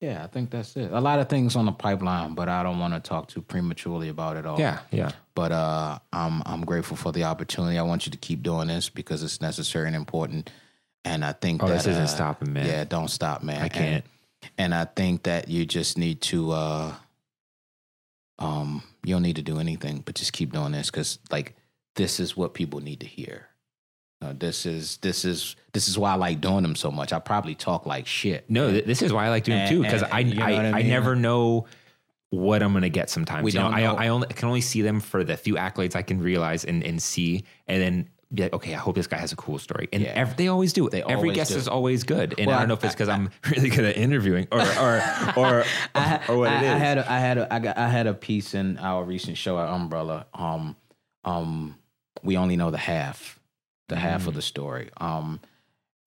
yeah, 0.00 0.24
I 0.24 0.26
think 0.26 0.50
that's 0.50 0.76
it. 0.76 0.90
A 0.92 1.00
lot 1.00 1.20
of 1.20 1.28
things 1.28 1.54
on 1.54 1.66
the 1.66 1.72
pipeline, 1.72 2.34
but 2.34 2.48
I 2.48 2.62
don't 2.64 2.78
want 2.80 2.94
to 2.94 3.00
talk 3.00 3.28
too 3.28 3.40
prematurely 3.42 4.08
about 4.08 4.36
it 4.36 4.46
all. 4.46 4.58
Yeah, 4.58 4.80
yeah. 4.90 5.12
But 5.36 5.52
uh, 5.52 5.98
I'm 6.12 6.42
I'm 6.46 6.64
grateful 6.64 6.96
for 6.96 7.12
the 7.12 7.22
opportunity. 7.24 7.78
I 7.78 7.82
want 7.82 8.06
you 8.06 8.10
to 8.12 8.18
keep 8.18 8.42
doing 8.42 8.66
this 8.68 8.88
because 8.88 9.22
it's 9.22 9.40
necessary 9.40 9.86
and 9.86 9.94
important. 9.94 10.50
And 11.04 11.24
I 11.24 11.32
think 11.32 11.62
Oh, 11.62 11.68
that 11.68 11.74
this 11.74 11.86
isn't 11.86 12.02
uh, 12.02 12.06
stopping, 12.08 12.52
man. 12.52 12.66
Yeah, 12.66 12.82
don't 12.84 13.06
stop, 13.08 13.42
man. 13.44 13.62
I 13.62 13.68
can't. 13.68 14.04
And, 14.42 14.50
and 14.58 14.74
I 14.74 14.86
think 14.86 15.22
that 15.24 15.46
you 15.48 15.64
just 15.64 15.96
need 15.96 16.20
to. 16.22 16.50
uh 16.52 16.94
Um, 18.38 18.82
you 19.04 19.14
don't 19.14 19.22
need 19.22 19.36
to 19.36 19.42
do 19.42 19.58
anything, 19.60 20.02
but 20.04 20.14
just 20.14 20.32
keep 20.32 20.52
doing 20.52 20.72
this 20.72 20.90
because, 20.90 21.18
like, 21.30 21.54
this 21.94 22.18
is 22.20 22.36
what 22.36 22.54
people 22.54 22.80
need 22.80 23.00
to 23.00 23.06
hear. 23.06 23.46
Uh, 24.22 24.32
this 24.36 24.64
is 24.66 24.96
this 24.98 25.24
is 25.26 25.54
this 25.72 25.88
is 25.88 25.98
why 25.98 26.12
I 26.12 26.14
like 26.16 26.40
doing 26.40 26.62
them 26.62 26.74
so 26.76 26.90
much. 26.90 27.12
I 27.12 27.18
probably 27.18 27.54
talk 27.54 27.84
like 27.86 28.06
shit. 28.06 28.44
No, 28.48 28.70
th- 28.70 28.84
this 28.86 29.02
is 29.02 29.12
why 29.12 29.26
I 29.26 29.28
like 29.28 29.44
doing 29.44 29.58
And- 29.58 29.68
them 29.68 29.76
too 29.76 29.82
because 29.82 30.02
I 30.02 30.20
you 30.20 30.34
know 30.34 30.44
I, 30.46 30.52
I 30.52 30.68
I 30.68 30.72
mean? 30.82 30.88
never 30.88 31.14
know 31.14 31.66
what 32.30 32.62
I'm 32.62 32.72
gonna 32.72 32.88
get 32.88 33.08
sometimes. 33.10 33.44
We 33.44 33.52
you 33.52 33.58
know, 33.58 33.66
don't 33.66 33.74
I 33.74 33.80
know. 33.82 33.94
I 33.94 34.08
only 34.08 34.26
can 34.28 34.48
only 34.48 34.60
see 34.60 34.82
them 34.82 35.00
for 35.00 35.22
the 35.24 35.36
few 35.36 35.54
accolades 35.54 35.94
I 35.96 36.02
can 36.02 36.20
realize 36.20 36.64
and, 36.64 36.82
and 36.84 37.00
see, 37.02 37.44
and 37.66 37.80
then 37.82 38.08
be 38.34 38.42
like, 38.42 38.52
okay, 38.54 38.74
I 38.74 38.78
hope 38.78 38.96
this 38.96 39.06
guy 39.06 39.18
has 39.18 39.32
a 39.32 39.36
cool 39.36 39.56
story. 39.58 39.88
And 39.92 40.02
Yeah. 40.02 40.08
ev- 40.08 40.36
they 40.36 40.48
always 40.48 40.72
do. 40.72 40.90
They 40.90 41.02
Every 41.02 41.14
always 41.14 41.36
guest 41.36 41.52
do. 41.52 41.58
is 41.58 41.68
always 41.68 42.02
good. 42.02 42.34
And 42.38 42.48
Well, 42.48 42.56
I 42.56 42.60
don't 42.62 42.68
know 42.68 42.74
if 42.74 42.82
it's 42.82 42.92
because 42.94 43.08
I'm 43.08 43.30
really 43.50 43.68
good 43.70 43.84
at 43.84 43.96
interviewing 43.96 44.48
or 44.50 44.60
or 44.60 45.02
or, 45.36 45.64
I, 45.94 46.20
or 46.28 46.36
what 46.38 46.48
I, 46.48 46.56
it 46.56 46.62
is. 46.64 46.70
I 46.72 46.78
had 46.78 46.98
a, 46.98 47.12
I 47.12 47.18
had 47.20 47.38
a, 47.38 47.54
I 47.54 47.58
got 47.60 47.78
I 47.78 47.88
had 47.88 48.06
a 48.08 48.14
piece 48.14 48.54
in 48.54 48.78
our 48.78 49.04
recent 49.04 49.36
show 49.38 49.58
at 49.60 49.68
Umbrella. 49.68 50.26
Um, 50.34 50.74
um, 51.24 51.76
we 52.24 52.36
only 52.36 52.56
know 52.56 52.70
the 52.72 52.78
half, 52.78 53.38
the 53.88 53.96
half 53.96 54.26
of 54.26 54.32
Mm. 54.32 54.36
the 54.36 54.42
story. 54.42 54.90
Um, 54.96 55.40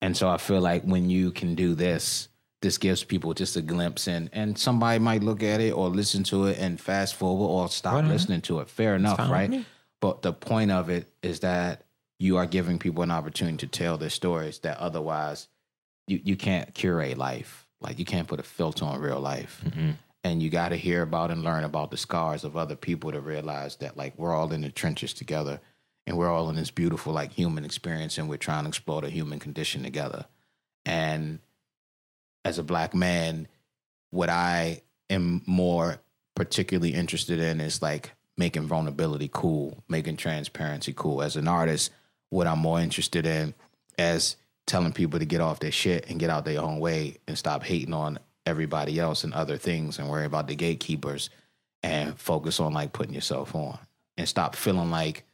and 0.02 0.14
so 0.16 0.28
I 0.28 0.36
feel 0.36 0.60
like 0.60 0.82
when 0.82 1.08
you 1.08 1.30
can 1.32 1.54
do 1.54 1.74
this, 1.74 2.28
this 2.62 2.76
gives 2.78 3.04
people 3.04 3.32
just 3.32 3.56
a 3.56 3.62
glimpse 3.62 4.06
in, 4.06 4.28
and 4.32 4.58
somebody 4.58 4.98
might 4.98 5.22
look 5.22 5.42
at 5.42 5.60
it 5.60 5.72
or 5.72 5.88
listen 5.88 6.22
to 6.24 6.46
it 6.46 6.58
and 6.58 6.80
fast 6.80 7.14
forward 7.14 7.46
or 7.46 7.68
stop 7.68 7.94
Right 7.94 8.04
listening 8.04 8.42
to 8.42 8.60
it. 8.60 8.68
Fair 8.68 8.94
enough, 8.94 9.18
right? 9.18 9.64
But 10.00 10.22
the 10.22 10.32
point 10.32 10.70
of 10.70 10.88
it 10.90 11.08
is 11.22 11.40
that 11.40 11.84
you 12.18 12.36
are 12.36 12.46
giving 12.46 12.78
people 12.78 13.02
an 13.02 13.10
opportunity 13.10 13.56
to 13.58 13.66
tell 13.66 13.96
their 13.96 14.10
stories 14.10 14.58
that 14.60 14.78
otherwise 14.78 15.48
you, 16.06 16.20
you 16.22 16.36
can't 16.36 16.74
curate 16.74 17.16
life. 17.16 17.66
Like 17.80 17.98
you 17.98 18.04
can't 18.04 18.28
put 18.28 18.40
a 18.40 18.42
filter 18.42 18.84
on 18.84 19.00
real 19.00 19.20
life. 19.20 19.62
Mhm. 19.64 19.96
And 20.22 20.42
you 20.42 20.50
got 20.50 20.68
to 20.68 20.76
hear 20.76 21.00
about 21.00 21.30
and 21.30 21.42
learn 21.42 21.64
about 21.64 21.90
the 21.90 21.96
scars 21.96 22.44
of 22.44 22.56
other 22.56 22.76
people 22.76 23.10
to 23.10 23.20
realize 23.20 23.76
that 23.76 23.96
like 23.96 24.18
we're 24.18 24.34
all 24.34 24.52
in 24.52 24.60
the 24.60 24.70
trenches 24.70 25.14
together 25.14 25.60
and 26.06 26.18
we're 26.18 26.30
all 26.30 26.50
in 26.50 26.56
this 26.56 26.70
beautiful 26.70 27.14
like 27.14 27.32
human 27.32 27.64
experience 27.64 28.18
and 28.18 28.28
we're 28.28 28.36
trying 28.36 28.64
to 28.64 28.68
explore 28.68 29.00
the 29.00 29.08
human 29.08 29.38
condition 29.38 29.82
together. 29.82 30.26
And 30.84 31.38
as 32.44 32.58
a 32.58 32.62
black 32.62 32.94
man, 32.94 33.48
what 34.10 34.28
I 34.28 34.82
am 35.08 35.42
more 35.46 36.00
particularly 36.34 36.94
interested 36.94 37.38
in 37.38 37.60
is 37.60 37.82
like 37.82 38.12
making 38.36 38.66
vulnerability 38.66 39.28
cool, 39.32 39.82
making 39.88 40.16
transparency 40.16 40.92
cool. 40.96 41.22
As 41.22 41.36
an 41.36 41.48
artist, 41.48 41.90
what 42.30 42.46
I'm 42.46 42.60
more 42.60 42.80
interested 42.80 43.26
in 43.26 43.54
as 43.98 44.36
telling 44.66 44.92
people 44.92 45.18
to 45.18 45.24
get 45.24 45.40
off 45.40 45.60
their 45.60 45.72
shit 45.72 46.08
and 46.08 46.18
get 46.18 46.30
out 46.30 46.44
their 46.44 46.60
own 46.60 46.78
way 46.78 47.18
and 47.26 47.36
stop 47.36 47.62
hating 47.62 47.92
on 47.92 48.18
everybody 48.46 48.98
else 48.98 49.24
and 49.24 49.34
other 49.34 49.56
things 49.56 49.98
and 49.98 50.08
worry 50.08 50.24
about 50.24 50.46
the 50.48 50.54
gatekeepers 50.54 51.28
and 51.82 52.18
focus 52.18 52.60
on 52.60 52.72
like 52.72 52.92
putting 52.92 53.14
yourself 53.14 53.54
on 53.54 53.78
and 54.16 54.28
stop 54.28 54.54
feeling 54.54 54.90
like 54.90 55.24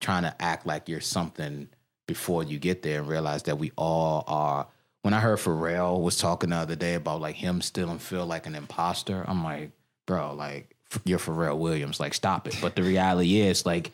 trying 0.00 0.22
to 0.22 0.42
act 0.42 0.66
like 0.66 0.88
you're 0.88 1.00
something 1.00 1.68
before 2.06 2.42
you 2.42 2.58
get 2.58 2.82
there 2.82 3.00
and 3.00 3.08
realize 3.08 3.44
that 3.44 3.58
we 3.58 3.72
all 3.76 4.24
are. 4.26 4.66
When 5.06 5.14
I 5.14 5.20
heard 5.20 5.38
Pharrell 5.38 6.02
was 6.02 6.18
talking 6.18 6.50
the 6.50 6.56
other 6.56 6.74
day 6.74 6.94
about 6.94 7.20
like 7.20 7.36
him 7.36 7.60
still 7.60 7.96
feel 7.98 8.26
like 8.26 8.48
an 8.48 8.56
imposter, 8.56 9.24
I'm 9.28 9.44
like, 9.44 9.70
bro, 10.04 10.34
like 10.34 10.74
you're 11.04 11.20
Pharrell 11.20 11.58
Williams, 11.58 12.00
like 12.00 12.12
stop 12.12 12.48
it. 12.48 12.58
But 12.60 12.74
the 12.74 12.82
reality 12.82 13.38
is 13.38 13.64
like 13.64 13.92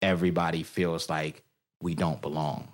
everybody 0.00 0.62
feels 0.62 1.10
like 1.10 1.42
we 1.82 1.96
don't 1.96 2.22
belong, 2.22 2.68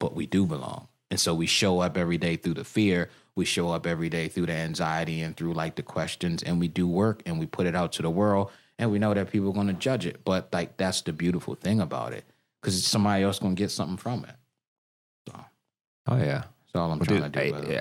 but 0.00 0.14
we 0.14 0.24
do 0.24 0.46
belong. 0.46 0.88
And 1.10 1.20
so 1.20 1.34
we 1.34 1.44
show 1.44 1.80
up 1.80 1.98
every 1.98 2.16
day 2.16 2.36
through 2.36 2.54
the 2.54 2.64
fear. 2.64 3.10
We 3.36 3.44
show 3.44 3.68
up 3.68 3.86
every 3.86 4.08
day 4.08 4.28
through 4.28 4.46
the 4.46 4.54
anxiety 4.54 5.20
and 5.20 5.36
through 5.36 5.52
like 5.52 5.74
the 5.74 5.82
questions, 5.82 6.42
and 6.42 6.58
we 6.58 6.68
do 6.68 6.88
work 6.88 7.20
and 7.26 7.38
we 7.38 7.44
put 7.44 7.66
it 7.66 7.76
out 7.76 7.92
to 7.92 8.02
the 8.02 8.08
world. 8.08 8.50
And 8.78 8.90
we 8.90 8.98
know 8.98 9.12
that 9.12 9.30
people 9.30 9.50
are 9.50 9.52
going 9.52 9.66
to 9.66 9.74
judge 9.74 10.06
it, 10.06 10.24
but 10.24 10.48
like 10.54 10.78
that's 10.78 11.02
the 11.02 11.12
beautiful 11.12 11.54
thing 11.54 11.82
about 11.82 12.14
it 12.14 12.24
because 12.62 12.82
somebody 12.82 13.24
else 13.24 13.40
going 13.40 13.56
to 13.56 13.62
get 13.62 13.70
something 13.70 13.98
from 13.98 14.24
it. 14.24 14.36
So 15.28 15.44
Oh 16.06 16.16
yeah. 16.16 16.44
That's 16.74 16.80
all 16.82 16.90
I'm 16.92 16.98
Well, 16.98 17.06
trying 17.06 17.22
dude, 17.22 17.32
to 17.32 17.38
do. 17.40 17.46
I, 17.46 17.50
brother. 17.50 17.72
yeah. 17.72 17.80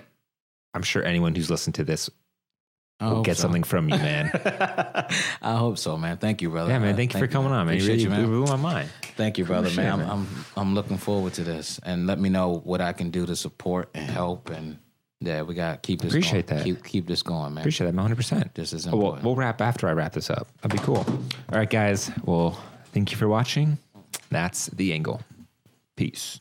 I'm 0.74 0.84
sure 0.84 1.03
anyone 1.03 1.36
who's 1.36 1.49
listened 1.49 1.76
to 1.76 1.84
this 1.84 2.10
we'll 3.02 3.22
get 3.22 3.36
so. 3.38 3.41
something 3.41 3.64
from 3.64 3.90
you, 3.90 3.98
man. 3.98 4.32
I 5.41 5.56
hope 5.57 5.78
so, 5.78 5.98
man. 5.98 6.18
Thank 6.18 6.41
you, 6.41 6.49
brother. 6.49 6.72
yeah, 6.72 6.80
man. 6.80 6.94
Uh, 6.94 6.98
Thank 6.98 7.14
you 7.14 7.20
for 7.20 7.28
coming 7.28 7.52
on, 7.52 7.65
man. 7.68 7.76
You 7.76 7.84
Appreciate 7.84 8.07
really 8.10 8.22
you, 8.22 8.28
man. 8.30 8.44
blew 8.45 8.45
my 8.45 8.56
mind. 8.56 8.90
Thank 9.18 9.38
you, 9.38 9.45
brother, 9.45 9.68
Appreciate 9.68 9.84
man. 9.86 9.99
it, 9.99 10.03
I'm, 10.03 10.24
man. 10.24 10.28
I'm 10.56 10.68
I'm 10.70 10.74
looking 10.76 10.98
forward 10.98 11.34
to 11.34 11.44
this, 11.44 11.80
and 11.84 12.07
let 12.07 12.18
me 12.20 12.30
know 12.30 12.61
what 12.64 12.80
I 12.82 12.94
can 12.94 13.10
do 13.11 13.26
to 13.26 13.36
support 13.36 13.90
and 13.94 14.10
help. 14.10 14.49
And 14.49 14.78
yeah, 15.20 15.41
we 15.41 15.53
got 15.53 15.84
to 15.84 15.86
keep 15.86 16.02
this. 16.02 16.11
Appreciate 16.11 16.48
going. 16.48 16.60
that. 16.60 16.64
Keep 16.65 16.84
keep 16.86 17.07
this 17.07 17.22
going, 17.22 17.53
man. 17.56 17.61
Appreciate 17.64 17.91
that, 17.91 17.95
100%. 17.95 18.53
This 18.53 18.72
is 18.74 18.88
Oh, 18.88 18.91
we'll, 18.91 18.99
important. 19.02 19.26
we'll 19.26 19.36
wrap 19.36 19.60
after 19.61 19.88
I 19.90 19.91
wrap 19.94 20.14
this 20.14 20.30
up. 20.30 20.48
That'd 20.61 20.80
be 20.80 20.84
cool. 20.86 20.98
All 20.99 21.57
right, 21.60 21.70
guys. 21.70 22.10
Well, 22.24 22.57
thank 22.94 23.11
you 23.11 23.18
for 23.18 23.28
watching. 23.28 23.78
That's 24.30 24.68
the 24.68 24.94
angle. 24.94 25.22
Peace. 25.98 26.40